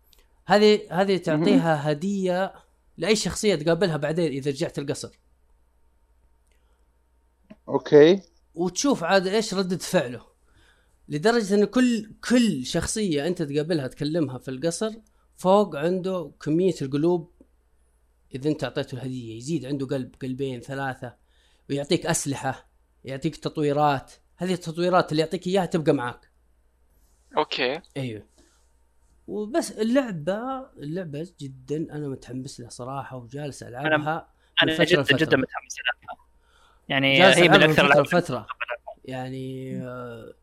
هذه 0.46 0.80
هذه 0.90 1.16
تعطيها 1.16 1.92
هدية 1.92 2.54
لأي 2.96 3.16
شخصية 3.16 3.54
تقابلها 3.54 3.96
بعدين 3.96 4.32
إذا 4.32 4.50
رجعت 4.50 4.78
القصر 4.78 5.18
okay. 7.68 8.22
وتشوف 8.54 9.04
عاد 9.04 9.26
إيش 9.26 9.54
ردة 9.54 9.76
فعله. 9.76 10.26
لدرجة 11.08 11.54
إن 11.54 11.64
كل 11.64 12.14
كل 12.28 12.66
شخصية 12.66 13.26
أنت 13.26 13.42
تقابلها 13.42 13.86
تكلمها 13.86 14.38
في 14.38 14.50
القصر 14.50 14.92
فوق 15.36 15.76
عنده 15.76 16.32
كمية 16.40 16.74
القلوب 16.82 17.30
إذا 18.34 18.50
أنت 18.50 18.64
أعطيته 18.64 18.94
الهدية. 18.94 19.36
يزيد 19.36 19.64
عنده 19.64 19.86
قلب 19.86 20.14
قلبين 20.22 20.60
ثلاثة. 20.60 21.14
ويعطيك 21.70 22.06
أسلحة 22.06 22.68
يعطيك 23.04 23.36
تطويرات. 23.36 24.12
هذه 24.36 24.52
التطويرات 24.52 25.12
اللي 25.12 25.22
يعطيك 25.22 25.46
إياها 25.46 25.66
تبقى 25.66 25.92
معك 25.92 26.30
أوكي. 27.36 27.80
أيوه. 27.96 28.35
وبس 29.26 29.70
اللعبة 29.70 30.70
اللعبة 30.76 31.28
جدا 31.40 31.76
أنا 31.76 32.08
متحمس 32.08 32.60
لها 32.60 32.68
صراحة 32.68 33.16
وجالس 33.16 33.62
ألعبها 33.62 34.28
أنا 34.62 34.74
فترة 34.74 34.84
جدا 34.84 35.00
لفترة. 35.02 35.16
جدا 35.16 35.36
متحمس 35.36 35.76
لها. 35.78 36.16
يعني 36.88 37.18
جالس 37.18 37.38
هي 37.38 37.48
من 37.48 37.62
أكثر 37.62 37.88
فترة 37.88 38.02
لفترة. 38.02 38.46
يعني 39.04 39.76
آه، 39.82 40.34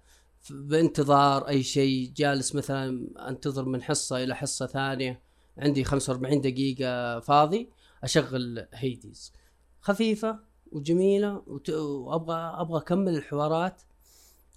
بانتظار 0.49 1.47
أي 1.47 1.63
شيء 1.63 2.11
جالس 2.15 2.55
مثلا 2.55 3.07
أنتظر 3.29 3.65
من 3.65 3.81
حصة 3.81 4.23
إلى 4.23 4.35
حصة 4.35 4.65
ثانية 4.67 5.21
عندي 5.57 5.83
45 5.83 6.41
دقيقة 6.41 7.19
فاضي 7.19 7.69
أشغل 8.03 8.67
Hades 8.73 9.33
خفيفة 9.81 10.39
وجميلة 10.71 11.43
وت... 11.47 11.69
وابغى 11.69 12.61
أبغى 12.61 12.77
أكمل 12.81 13.15
الحوارات. 13.15 13.81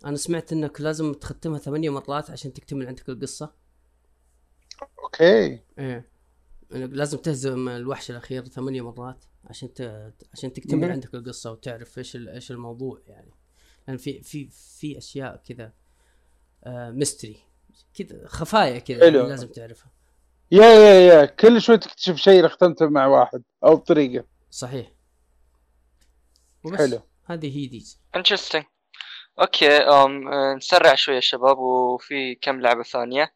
أنا 0.04 0.16
سمعت 0.16 0.52
إنك 0.52 0.80
لازم 0.80 1.12
تختمها 1.12 1.58
ثمانية 1.58 1.90
مرات 1.90 2.30
عشان 2.30 2.52
تكتمل 2.52 2.86
عندك 2.86 3.08
القصة. 3.08 3.65
Okay. 5.06 5.60
إيه. 5.78 6.08
لازم 6.70 7.18
تهزم 7.18 7.68
الوحش 7.68 8.10
الأخير 8.10 8.44
ثمانية 8.44 8.90
مرات 8.90 9.24
عشان 9.44 9.74
ت... 9.74 10.12
عشان 10.32 10.52
تكتمل. 10.52 10.90
عندك 10.90 11.14
القصة 11.14 11.52
وتعرف 11.52 11.98
إيش 11.98 12.16
ال... 12.16 12.28
إيش 12.28 12.50
الموضوع 12.50 13.00
يعني. 13.06 13.30
لأن 13.88 13.96
في 13.96 14.22
في 14.22 14.48
في 14.78 14.98
أشياء 14.98 15.42
كذا 15.48 15.72
آه 16.64 16.90
mystery 16.90 17.36
كذا 17.94 18.26
خفايا 18.26 18.78
كذا. 18.78 19.04
يعني 19.04 19.28
لازم 19.28 19.48
تعرفها. 19.48 19.90
yeah 20.50 20.64
yeah 20.64 21.00
yeah 21.00 21.24
كل 21.24 21.62
شوي 21.62 21.78
تكتشف 21.78 22.16
شيء 22.16 22.48
ختمته 22.48 22.88
مع 22.88 23.06
واحد 23.06 23.42
أو 23.64 23.76
بطريقة. 23.76 24.24
صحيح. 24.50 24.92
وبس. 26.64 26.78
حلو. 26.78 27.00
هذه 27.24 27.58
Hades 27.58 28.00
interesting 28.16 28.64
okay 29.40 29.68
نسرع 30.56 30.94
شوي 30.94 31.14
يا 31.14 31.20
شباب 31.20 31.58
وفي 31.58 32.34
كم 32.34 32.60
لعبة 32.60 32.82
ثانية. 32.82 33.34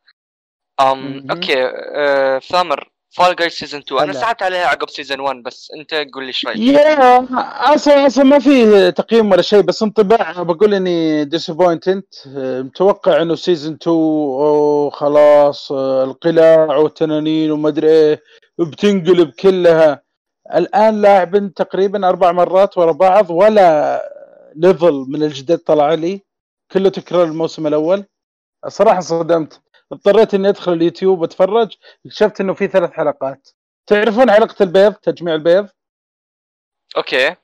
أم 0.80 1.16
مهم. 1.16 1.30
okay 1.30 1.54
آه، 1.94 2.38
ثامر 2.38 2.90
Fall 3.10 3.36
Guys 3.36 3.52
season 3.52 3.80
2 3.80 4.00
أنا 4.02 4.12
هلا. 4.12 4.20
سحبت 4.20 4.42
عليها 4.42 4.66
عقب 4.66 4.90
season 4.90 5.20
1 5.20 5.36
بس 5.42 5.72
أنت 5.76 5.94
قول 5.94 6.22
لي 6.24 6.28
إيش 6.28 6.46
رايك 6.46 6.58
يا 6.58 7.26
أصلا 7.74 8.06
أصلا 8.06 8.24
ما 8.24 8.38
فيه 8.38 8.90
تقييم 8.90 9.32
ولا 9.32 9.42
شيء 9.42 9.60
بس 9.60 9.82
انطباع 9.82 10.42
بقول 10.42 10.74
إني 10.74 11.24
disappointed 11.24 12.02
متوقع 12.36 13.22
إنه 13.22 13.34
season 13.34 13.74
2 13.82 13.96
أوه 13.96 14.90
خلاص 14.90 15.72
آه، 15.72 16.04
القلاع 16.04 16.76
والتنانين 16.76 17.50
وما 17.50 17.68
أدري 17.68 17.88
إيه 17.90 18.22
بتنقلب 18.58 19.30
كلها. 19.30 20.02
الآن 20.54 21.02
لاعب 21.02 21.54
تقريبا 21.56 22.08
أربع 22.08 22.32
مرات 22.32 22.78
ورا 22.78 22.92
بعض 22.92 23.30
ولا 23.30 24.02
level 24.56 24.92
من 25.08 25.22
الجديد 25.22 25.58
طلع 25.58 25.94
لي. 25.94 26.20
كله 26.72 26.88
تكرار 26.88 27.24
الموسم 27.24 27.66
الأول. 27.66 28.04
الصراحه 28.66 29.00
صدمت. 29.00 29.60
اضطريت 29.92 30.34
إني 30.34 30.48
أدخل 30.48 30.72
اليوتيوب 30.72 31.20
وأتفرج 31.20 31.76
اكتشفت 32.06 32.40
إنه 32.40 32.54
في 32.54 32.66
ثلاث 32.66 32.90
حلقات. 32.90 33.48
تعرفون 33.86 34.30
حلقة 34.30 34.62
البيض 34.62 34.92
تجميع 34.92 35.34
البيض؟ 35.34 35.68
Okay. 36.96 37.36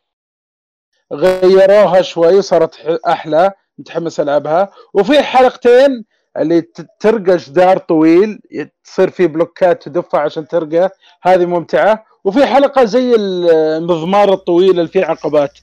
غيروها 1.12 2.02
شوي 2.02 2.42
صارت 2.42 2.80
أحلى 3.06 3.52
متحمس 3.78 4.20
ألعبها. 4.20 4.70
وفي 4.94 5.22
حلقتين 5.22 6.04
اللي 6.36 6.60
ترقى 7.00 7.36
جدار 7.36 7.78
طويل 7.78 8.40
تصير 8.84 9.10
فيه 9.10 9.26
بلوكات 9.26 9.82
تدفع 9.82 10.22
عشان 10.22 10.48
ترقى. 10.48 10.90
هذه 11.22 11.46
ممتعة. 11.46 12.04
وفي 12.24 12.46
حلقة 12.46 12.84
زي 12.84 13.14
المضمار 13.14 14.32
الطويل 14.32 14.70
اللي 14.70 14.88
فيه 14.88 15.04
عقبات. 15.04 15.58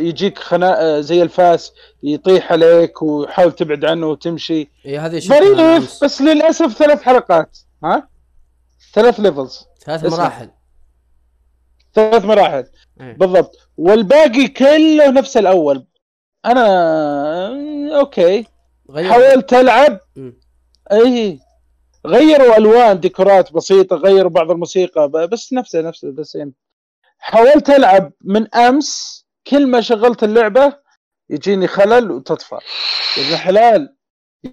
يجيك 0.00 0.38
خنا 0.38 0.82
آه، 0.82 1.00
زي 1.00 1.22
الفاس 1.22 1.72
يطيح 2.02 2.52
عليك 2.52 3.02
وحاول 3.02 3.52
تبعد 3.52 3.84
عنه 3.84 4.06
وتمشي. 4.06 4.70
اي 4.86 4.98
هذه 4.98 5.18
ظريف. 5.18 6.04
بس 6.04 6.22
للأسف 6.22 6.72
ثلاث 6.78 7.02
حلقات 7.02 7.58
ها؟ 7.84 8.08
ثلاث 8.92 9.20
levels 9.20 9.66
ثلاث. 9.84 10.04
مراحل. 10.04 10.50
ثلاث 11.94 12.24
مراحل. 12.24 12.64
إيه. 13.00 13.12
بالضبط. 13.12 13.56
والباقي 13.76 14.48
كله 14.48 15.10
نفس 15.10 15.36
الأول. 15.36 15.86
أنا 16.44 16.66
أوكي. 17.98 18.46
غير 18.90 19.12
حاولت 19.12 19.54
ألعب. 19.54 20.00
اي 20.92 21.40
غيروا 22.06 22.56
ألوان 22.56 23.00
ديكورات 23.00 23.52
بسيطة 23.52 23.96
غيروا 23.96 24.30
بعض 24.30 24.50
الموسيقى 24.50 25.08
بس 25.08 25.52
نفسه 25.52 25.80
نفسه 25.80 26.10
بس 26.10 26.34
يعني. 26.34 26.52
حاولت 27.18 27.70
ألعب 27.70 28.12
من 28.24 28.54
أمس 28.54 29.19
كل 29.50 29.66
ما 29.66 29.80
شغلت 29.80 30.24
اللعبة 30.24 30.76
يجيني 31.30 31.66
خلل 31.66 32.10
وتطفى. 32.10 32.54
يا 33.16 33.22
ابن 33.22 33.32
الحلال 33.32 33.96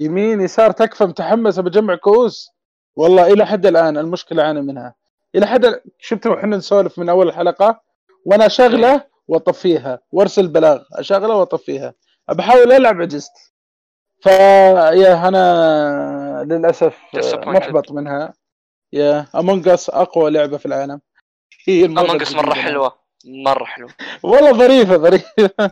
يمين 0.02 0.41
يسار 0.41 0.72
تكفى 0.72 1.06
متحمس 1.06 1.60
بجمع 1.60 1.95
كؤوس. 1.95 2.49
والله 2.95 3.34
إلى 3.34 3.45
حد 3.45 3.65
الآن 3.65 3.98
المشكلة 3.98 4.44
اعاني 4.44 4.61
منها. 4.61 4.95
إلى 5.36 5.48
حد 5.48 5.82
شفتوا 5.99 6.36
إحنا 6.36 6.57
نسولف 6.57 6.99
من 6.99 7.10
أول 7.10 7.28
الحلقة 7.28 7.82
وأنا 8.26 8.45
اشغله 8.45 9.03
وأطفيها 9.28 9.99
وأرسل 10.11 10.48
بلاغ. 10.48 10.84
اشغله 10.94 11.36
وأطفيها. 11.36 11.94
بحاول 12.30 12.72
ألعب 12.72 13.02
عجزت. 13.02 13.32
فيا 14.22 15.28
أنا 15.28 16.44
للأسف. 16.49 16.98
محبط 17.34 17.91
منها. 17.91 18.34
يا 18.94 19.28
Among 19.35 19.68
Us 19.68 19.89
أقوى 19.90 20.32
لعبة 20.32 20.57
في 20.57 20.65
العالم. 20.65 21.02
هي 21.68 21.86
Among 21.85 22.22
Us 22.22 22.35
مرة. 22.36 22.53
حلوة. 22.53 23.06
مرة 23.26 23.65
حلوة 23.65 23.89
والله 24.23 24.52
ظريفة 24.53 24.98
ظريفة. 24.98 25.72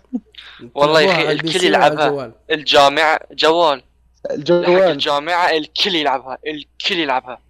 والله 0.76 1.02
يا 1.02 1.14
على 1.14 1.32
الكل 1.32 1.64
يلعبها. 1.64 2.34
الجامعة 2.52 3.20
جوال. 3.32 3.84
حق 4.26 4.32
الجوال 4.32 4.82
الجامعة 4.92 5.50
الكل 5.52 5.96
يلعبها 5.96 6.38
الكل 6.48 6.96
يلعبها. 7.00 7.42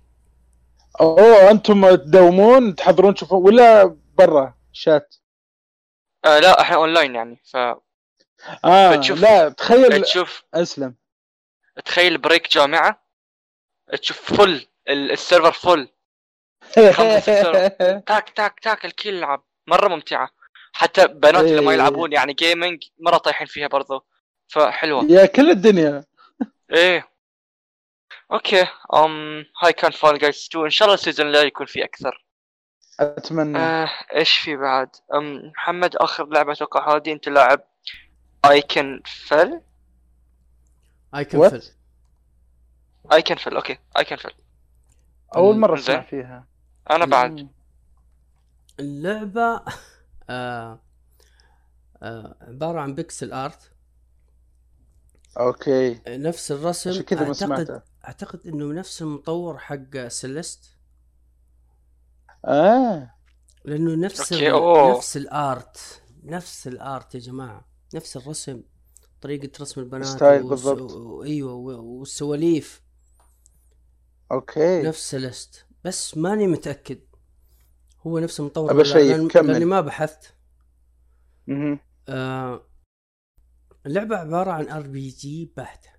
أوه 1.02 1.52
أنتم 1.52 1.96
تداومون 1.96 2.76
تحضرون 2.76 3.14
تشوفون 3.16 3.44
ولا 3.44 3.98
برا 4.18 4.54
شات؟ 4.74 5.16
آه 6.26 6.40
لا 6.40 6.62
إحنا 6.62 6.76
أونلاين 6.76 7.16
يعني 7.16 7.42
ف 7.52 7.56
آه 8.66 8.96
بتشوف- 8.96 9.20
لا 9.22 9.50
تخيل 9.50 10.02
تشوف 10.02 10.44
أسلم. 10.54 10.96
تخيل 11.86 12.18
break 12.18 12.52
جامعة 12.52 13.06
تشوف 14.02 14.34
full 14.34 14.68
ال- 14.90 15.12
ال 15.12 15.17
server 15.17 15.52
full. 15.52 15.90
تاك 18.08 18.30
تاك 18.30 18.60
تاك 18.60 18.86
الكل 18.86 19.10
يلعب. 19.10 19.44
مرة 19.68 19.88
ممتعة. 19.88 20.30
حتى 20.74 21.08
بنات 21.08 21.44
اللي 21.44 21.62
ما 21.62 21.72
إيه. 21.72 21.78
يلعبون 21.78 22.14
يعني 22.14 22.34
gaming 22.34 22.84
مرة 23.00 23.18
طايحين 23.18 23.48
فيها 23.48 23.68
برضو. 23.68 24.06
فحلوة. 24.48 25.04
يا 25.04 25.26
كل 25.26 25.52
الدنيا. 25.52 26.04
إيه. 26.72 27.10
Okay 28.32 28.68
ام 28.94 29.46
هاي 29.64 29.74
كان 29.74 29.92
Fall 29.92 30.20
Guys 30.20 30.48
2 30.50 30.66
إن 30.66 30.70
شاء 30.70 30.86
الله 30.86 30.94
ال 30.94 30.99
season 30.99 31.32
لا 31.32 31.42
يكون 31.42 31.66
في 31.66 31.84
أكثر. 31.84 32.26
أتمنى. 33.00 33.58
آه 33.58 33.90
إيش 34.16 34.38
في 34.38 34.56
بعد؟ 34.56 34.90
ام 35.14 35.52
محمد 35.56 35.96
آخر 35.96 36.26
لعبة 36.26 36.52
أتوقع 36.52 36.96
هذه. 36.96 37.12
أنت 37.12 37.30
لاعب 37.30 37.62
ايكن 38.46 39.02
فل 39.06 39.62
اي 41.16 41.26
كان 41.26 41.48
فيل 41.48 41.62
What؟ 41.62 41.64
ايكن 43.14 43.36
فل 43.36 43.56
أوكي 43.56 43.78
ايكن 43.98 44.16
فل 44.16 44.32
أول 45.36 45.58
مرة. 45.58 45.76
أسمع 45.76 46.02
فيها. 46.02 46.48
أنا 46.92 47.06
بعد. 47.06 47.32
مم. 47.32 47.55
اللعبة 48.80 49.62
آه 50.30 50.80
آه 52.04 52.36
عبارة 52.42 52.80
عن 52.82 52.96
pixel 52.96 53.34
art. 53.34 53.72
Okay. 55.40 56.02
نفس 56.08 56.52
الرسم. 56.52 56.90
عشان 56.90 57.02
كذا 57.04 57.22
ما 57.22 57.28
أعتقد 57.28 57.82
أعتقد 58.06 58.48
إنه 58.48 58.74
نفس 58.74 59.02
المطور 59.02 59.58
حق 59.58 60.08
Celeste 60.08 60.66
آه. 62.46 63.12
لأنه 63.66 63.96
نفس. 64.06 64.34
نفس 64.34 65.18
ال 65.18 65.35
art. 65.35 66.02
نفس 66.24 66.68
ال 66.68 66.80
art 66.80 67.16
يا 67.16 67.20
جماعة. 67.20 67.66
نفس 67.94 68.18
الرسم 68.18 68.64
طريقة 69.22 69.50
رسم 69.62 69.82
البنات 69.82 70.06
style 70.06 70.44
بالضبط. 70.44 70.92
و- 70.92 71.24
أيوه 71.24 71.54
و- 71.54 71.82
والسواليف. 72.00 72.82
Okay. 74.32 74.82
نفس 74.82 75.10
Celeste 75.12 75.66
بس 75.84 76.18
ماني 76.18 76.48
متأكد. 76.48 77.00
هو 78.08 78.20
نفس 78.20 78.40
المطور 78.40 78.72
أبى 78.72 78.80
ولا 78.80 78.88
لا، 78.88 78.96
أشيك، 78.96 79.30
لأن- 79.30 79.34
كمل. 79.34 79.52
لاني 79.52 79.66
ما 79.66 79.82
بحثت. 79.82 80.34
مهم. 81.48 81.80
آه 82.10 82.62
اللعبة 83.86 84.16
عبارة 84.18 84.52
عن 84.52 84.70
RPG 84.70 85.52
بحتة. 85.58 85.90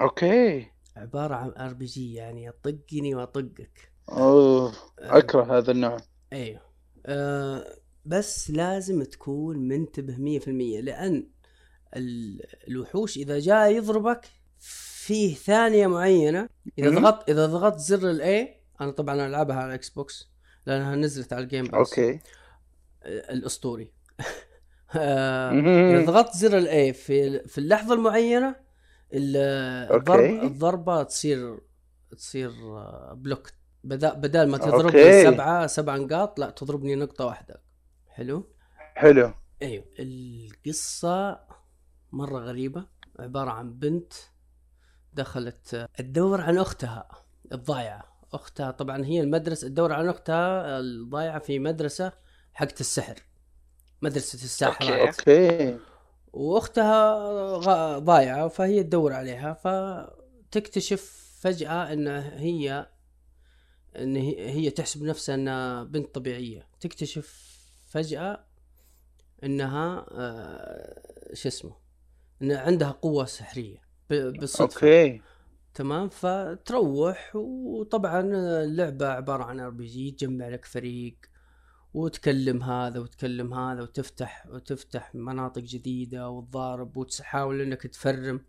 Okay. 0.00 0.66
عبارة 0.96 1.34
عن 1.34 1.50
RPG 1.50 2.14
يعني 2.14 2.48
اطقني 2.48 3.14
وأطقك. 3.14 3.92
أوه 4.08 4.68
آه، 4.98 5.18
أكره 5.18 5.58
هذا 5.58 5.70
النوع. 5.72 5.96
أيوه 6.32 6.60
آه 7.06 7.66
بس 8.04 8.50
لازم 8.50 9.02
تكون 9.02 9.58
منتبه 9.68 10.16
مية 10.16 10.38
في 10.38 10.48
المية 10.48 10.80
لأن 10.80 11.30
ال- 11.96 12.42
الوحوش 12.68 13.16
إذا 13.16 13.38
جاء 13.38 13.70
يضربك 13.76 14.20
فيه 14.58 15.34
ثانية 15.34 15.86
معينة. 15.86 16.48
إذا 16.78 16.90
مم. 16.90 16.98
ضغطت 16.98 17.30
إذا 17.30 17.46
ضغطت 17.46 17.78
زر 17.78 18.10
ال 18.10 18.35
A 18.35 18.59
أنا 18.80 18.90
طبعا 18.90 19.26
ألعبها 19.26 19.56
على 19.56 19.66
ال 19.66 19.88
Xbox 19.90 20.30
لأنها 20.66 20.96
نزلت 20.96 21.32
على 21.32 21.42
ال 21.44 21.48
Game 21.48 21.64
Pass 21.64 21.74
okay. 21.74 22.10
آه، 22.12 23.32
الأسطوري. 23.32 23.92
آه، 24.96 25.50
مهم. 25.52 25.66
اذا 25.96 26.04
ضغطت 26.12 26.36
زر 26.36 26.58
ال 26.58 26.75
A 26.75 26.92
في 26.92 27.48
في 27.48 27.58
اللحظة 27.58 27.94
المعينة 27.94 28.56
ال- 29.12 29.36
الضرب. 29.96 30.20
الضربة 30.44 31.02
تصير 31.02 31.60
تصير 32.16 32.50
آه، 32.50 33.12
block 33.16 33.50
بدل 33.84 34.10
بدل 34.16 34.48
ما 34.48 34.58
تضربني 34.58 34.86
okay. 35.02 35.22
سبعة 35.24 35.66
سبع 35.66 35.96
نقاط 35.96 36.38
لا 36.38 36.50
تضربني 36.50 36.94
نقطة 36.94 37.26
واحدة. 37.26 37.62
حلو؟ 38.08 38.50
حلو. 38.94 39.32
أيوه. 39.62 39.84
القصة 39.98 41.38
مرة 42.12 42.38
غريبة. 42.38 42.86
عبارة 43.18 43.50
عن 43.50 43.72
بنت 43.78 44.12
دخلت 45.12 45.74
آه، 45.74 45.88
تدور 45.96 46.40
عن 46.40 46.58
أختها 46.58 47.08
الضايعة. 47.52 48.09
أختها. 48.32 48.70
طبعا 48.70 49.04
هي 49.04 49.20
المدرسة 49.20 49.68
تدور 49.68 49.92
عن 49.92 50.08
اختها 50.08 50.78
الضايعة 50.80 51.38
في 51.38 51.58
مدرسة 51.58 52.12
حقت 52.54 52.80
السحر 52.80 53.14
مدرسة 54.02 54.34
الساحرات 54.44 55.18
okay. 55.18 55.48
okay. 55.70 55.78
وأختها 56.32 57.14
غ- 57.56 57.98
ضايعة 57.98 58.48
فهي 58.48 58.82
تدور 58.82 59.12
عليها. 59.12 59.52
فتكتشف 59.54 61.30
فجأة 61.40 61.92
إن 61.92 62.08
هي 62.32 62.86
إن 63.96 64.16
هي 64.16 64.50
هي 64.50 64.70
تحسب 64.70 65.02
نفسها 65.02 65.34
إنها 65.34 65.84
بنت 65.84 66.14
طبيعية. 66.14 66.66
تكتشف 66.80 67.56
فجأة 67.88 68.44
إنها 69.44 70.06
آه، 70.10 71.02
شو 71.34 71.48
اسمه 71.48 71.72
إن 72.42 72.52
عندها 72.52 72.90
قوة 72.90 73.24
سحرية 73.24 73.78
ب- 74.10 74.38
بالصدفه 74.38 74.86
okay. 74.86 75.20
تمام؟ 75.74 76.08
فتروح 76.08 77.36
وطبعا 77.36 78.20
اللعبة 78.64 79.06
عبارة 79.08 79.44
عن 79.44 79.60
RPG 79.60 80.10
تجمع 80.10 80.48
لك 80.48 80.64
فريق 80.64 81.16
وتكلم 81.94 82.62
هذا 82.62 83.00
وتكلم 83.00 83.54
هذا 83.54 83.82
وتفتح 83.82 84.46
وتفتح 84.46 85.14
مناطق 85.14 85.62
جديدة 85.62 86.28
وتضارب 86.30 86.96
وتحاول 86.96 87.60
إنك 87.60 87.82
تفرم 87.82 88.40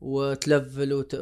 وتلفل 0.00 0.92
وت... 0.92 1.14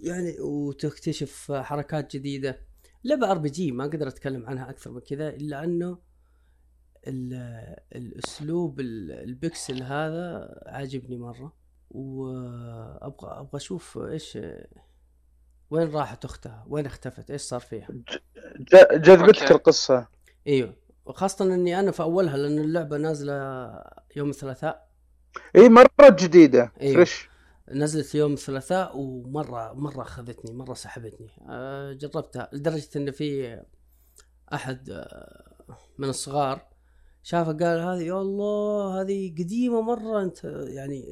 يعني 0.00 0.40
وتكتشف 0.40 1.52
حركات 1.52 2.16
جديدة. 2.16 2.58
لعبة 3.04 3.30
RPG 3.30 3.72
ما 3.72 3.84
أقدر 3.84 4.08
أتكلم 4.08 4.46
عنها 4.46 4.70
أكثر 4.70 4.90
من 4.90 5.00
كذا 5.00 5.28
إلا 5.28 5.64
أنه 5.64 5.98
ال- 7.06 7.76
الأسلوب 7.94 8.80
ال- 8.80 9.12
البكسل 9.12 9.82
هذا 9.82 10.54
عاجبني 10.66 11.18
مرة. 11.18 11.59
وابغى 11.90 13.30
أبغى 13.40 13.50
أشوف 13.54 13.98
إيش 13.98 14.38
وين 15.70 15.90
راحت 15.90 16.24
أختها؟ 16.24 16.64
وين 16.68 16.86
اختفت؟ 16.86 17.30
إيش 17.30 17.40
صار 17.42 17.60
فيها؟ 17.60 17.88
ج- 18.60 19.00
جذبتك. 19.02 19.50
القصة. 19.50 20.08
إيوه. 20.46 20.76
وخاصة 21.04 21.44
إني 21.54 21.80
أنا 21.80 21.90
في 21.90 22.02
أولها 22.02 22.36
لأن 22.36 22.58
اللعبة 22.58 22.96
نازلة 22.96 23.34
يوم 24.16 24.30
الثلاثاء. 24.30 24.90
إي 25.56 25.68
مرة 25.68 25.86
جديدة 26.10 26.72
أيوة. 26.80 26.94
fresh 26.94 27.28
نزلت 27.68 28.14
يوم 28.14 28.32
الثلاثاء 28.32 28.98
ومرة 28.98 29.72
مرة 29.72 30.02
أخذتني 30.02 30.52
مرة 30.56 30.74
سحبتني. 30.74 31.28
أه 31.48 31.92
جربتها 31.92 32.48
لدرجة 32.52 32.88
إن 32.96 33.10
في 33.10 33.60
أحد 34.54 34.90
آه، 34.90 35.54
من 35.98 36.08
الصغار 36.08 36.66
شافها 37.22 37.52
قال 37.52 37.80
هذه 37.80 38.02
يا 38.06 38.20
الله 38.20 39.00
هذه 39.00 39.34
قديمة 39.38 39.80
مرة 39.80 40.22
أنت 40.22 40.44
يعني 40.68 41.04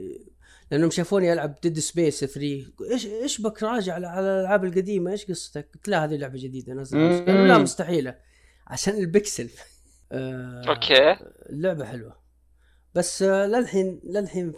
لأنهم 0.70 0.90
شافوني 0.90 1.32
ألعب 1.32 1.54
Dead 1.62 1.78
Space 1.78 2.24
3 2.24 2.72
إيش 2.92 3.06
إيش 3.06 3.40
بك 3.40 3.62
راجع 3.62 3.94
على 3.94 4.06
على 4.06 4.20
الألعاب 4.20 4.64
القديمة؟ 4.64 5.10
إيش 5.10 5.26
قصتك؟ 5.30 5.68
قلت 5.74 5.88
لا 5.88 6.04
هذه 6.04 6.16
لعبة 6.16 6.38
جديدة 6.38 6.74
نزلت. 6.74 7.28
قالوا 7.28 7.46
لا 7.46 7.56
مم. 7.56 7.62
مستحيلة. 7.62 8.18
عشان 8.66 8.94
البكسل. 8.94 9.50
آه، 10.12 10.62
okay. 10.68 11.16
اللعبة 11.50 11.84
حلوة. 11.84 12.16
بس 12.94 13.22
آه، 13.22 13.46
للحين 13.46 14.00
للحين 14.04 14.52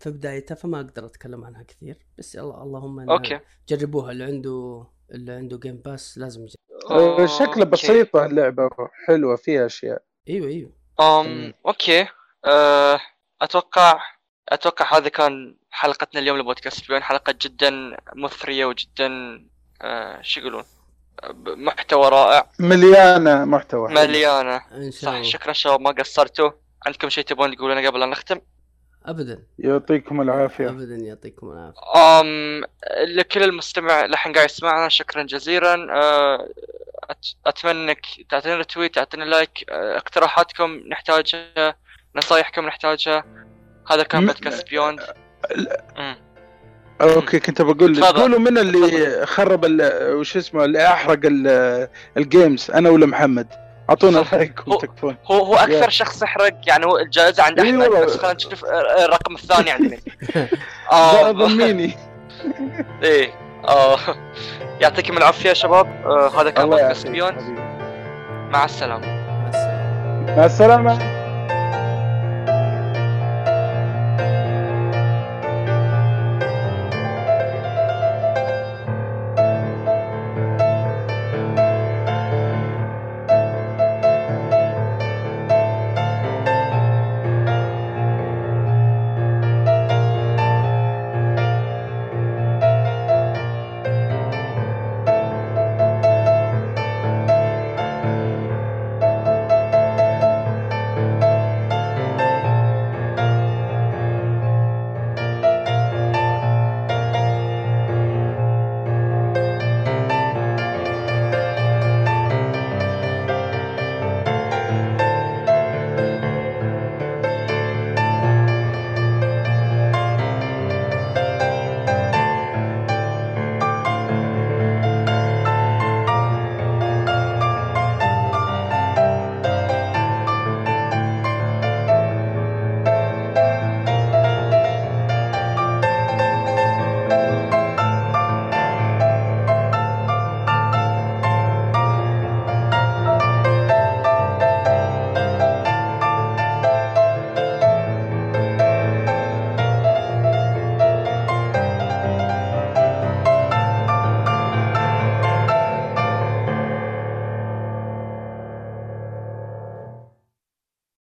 في 0.00 0.10
بدايتها 0.10 0.54
فما 0.54 0.80
أقدر 0.80 1.06
أتكلم 1.06 1.44
عنها 1.44 1.62
كثير. 1.62 2.06
بس 2.18 2.34
يلا 2.34 2.62
اللهم 2.62 3.10
okay. 3.10 3.40
جربوها. 3.68 4.12
اللي 4.12 4.24
عنده 4.24 4.86
اللي 5.12 5.32
عنده 5.32 5.58
Game 5.58 5.76
Pass 5.76 6.18
لازم 6.18 6.40
يجرب. 6.42 6.56
آه، 6.90 7.26
شكلها. 7.26 7.64
بسيطة 7.64 8.26
اللعبة 8.26 8.70
حلوة 9.06 9.36
فيها 9.36 9.66
أشياء. 9.66 10.02
أيوه 10.28 10.48
أيوه. 10.48 10.72
أم 11.00 11.26
مم. 11.26 11.54
okay. 11.66 12.06
أه 12.44 13.00
أتوقع 13.42 14.00
أتوقع 14.48 14.96
هذا 14.98 15.08
كان 15.08 15.54
حلقتنا 15.70 16.20
اليوم 16.20 16.38
لبودكاست 16.38 16.88
Beyond 16.88 17.02
حلقة 17.02 17.34
جدا 17.42 17.96
مثرية 18.14 18.64
وجدا 18.64 19.08
أه 19.82 20.22
شو 20.22 20.40
يقولون؟ 20.40 20.64
محتوى 21.46 22.08
رائع. 22.08 22.50
مليانة 22.58 23.44
محتوى. 23.44 23.92
مليانة. 23.92 24.56
إن 24.56 24.90
شاء 24.90 25.02
صح 25.02 25.08
الله. 25.08 25.22
شكرا 25.22 25.52
شباب 25.52 25.80
ما 25.80 25.90
قصرتوا. 25.90 26.50
عندكم 26.86 27.08
شيء 27.08 27.24
تبون 27.24 27.56
تقولونه 27.56 27.86
قبل 27.86 28.00
لا 28.00 28.06
نختم؟ 28.06 28.40
ابدا. 29.06 29.42
يعطيكم 29.58 30.20
العافية. 30.20 30.68
ابدا 30.68 30.96
يعطيكم 30.96 31.52
العافية. 31.52 32.20
أم 32.20 32.64
لكل 33.06 33.42
المستمع 33.42 34.04
لحين 34.06 34.32
قاعد 34.32 34.50
يسمعنا 34.50 34.88
شكرا 34.88 35.22
جزيلا. 35.22 35.86
أه، 35.90 36.48
أت- 37.12 37.34
اتمنى 37.46 37.84
انك 37.84 38.06
تعطينا 38.30 38.62
tweet 38.62 38.94
تعطينا 38.94 39.24
like 39.24 39.64
أه، 39.70 39.96
اقتراحاتكم 39.96 40.80
نحتاجها 40.88 41.76
نصايحكم 42.16 42.66
نحتاجها. 42.66 43.24
هذا 43.90 44.02
كان 44.02 44.26
بودكاست 44.26 44.68
Beyond. 44.68 45.00
okay 47.00 47.40
كنت 47.40 47.62
بقول. 47.62 48.04
قولوا 48.04 48.38
من 48.38 48.58
اللي 48.58 49.26
خرب 49.26 49.64
ال- 49.64 50.14
وش 50.14 50.36
اسمه 50.36 50.64
اللي 50.64 50.86
أحرق 50.86 51.18
ال- 51.24 51.88
ال 52.16 52.25
games 52.25 52.70
أنا 52.70 52.90
ولا 52.90 53.06
محمد؟ 53.06 53.46
أعطونا. 53.90 54.24
رأيكم 54.32 54.72
هو- 54.72 54.78
تكفون. 54.78 55.16
هو 55.26 55.44
هو 55.44 55.54
أكثر 55.54 55.72
يا. 55.84 55.88
شخص 55.88 56.22
يحرق 56.22 56.54
يعني 56.66 56.86
هو 56.86 56.98
الجائزة 56.98 57.42
عند 57.42 57.60
إي 57.60 57.70
أحمد. 57.70 57.88
بس 57.88 58.16
خلينا 58.16 58.34
نشوف 58.34 58.64
آه، 58.64 59.04
الرقم 59.04 59.34
الثاني 59.34 59.70
عندنا 59.70 59.96
آه، 60.92 61.30
ضميني. 61.30 61.96
إيه 63.02 63.30
آه، 63.68 63.98
يعطيكم 64.80 65.16
العافية 65.16 65.48
يا 65.48 65.54
شباب. 65.54 65.86
آه، 66.06 66.40
هذا 66.42 66.50
كان 66.50 66.70
بودكاست 66.70 67.06
Beyond 67.06 67.34
حبيبي. 67.40 67.60
مع 68.50 68.64
السلامه 68.64 69.06
مع 69.06 69.48
السلامة. 69.48 70.36
مع 70.36 70.44
السلامة. 70.44 71.21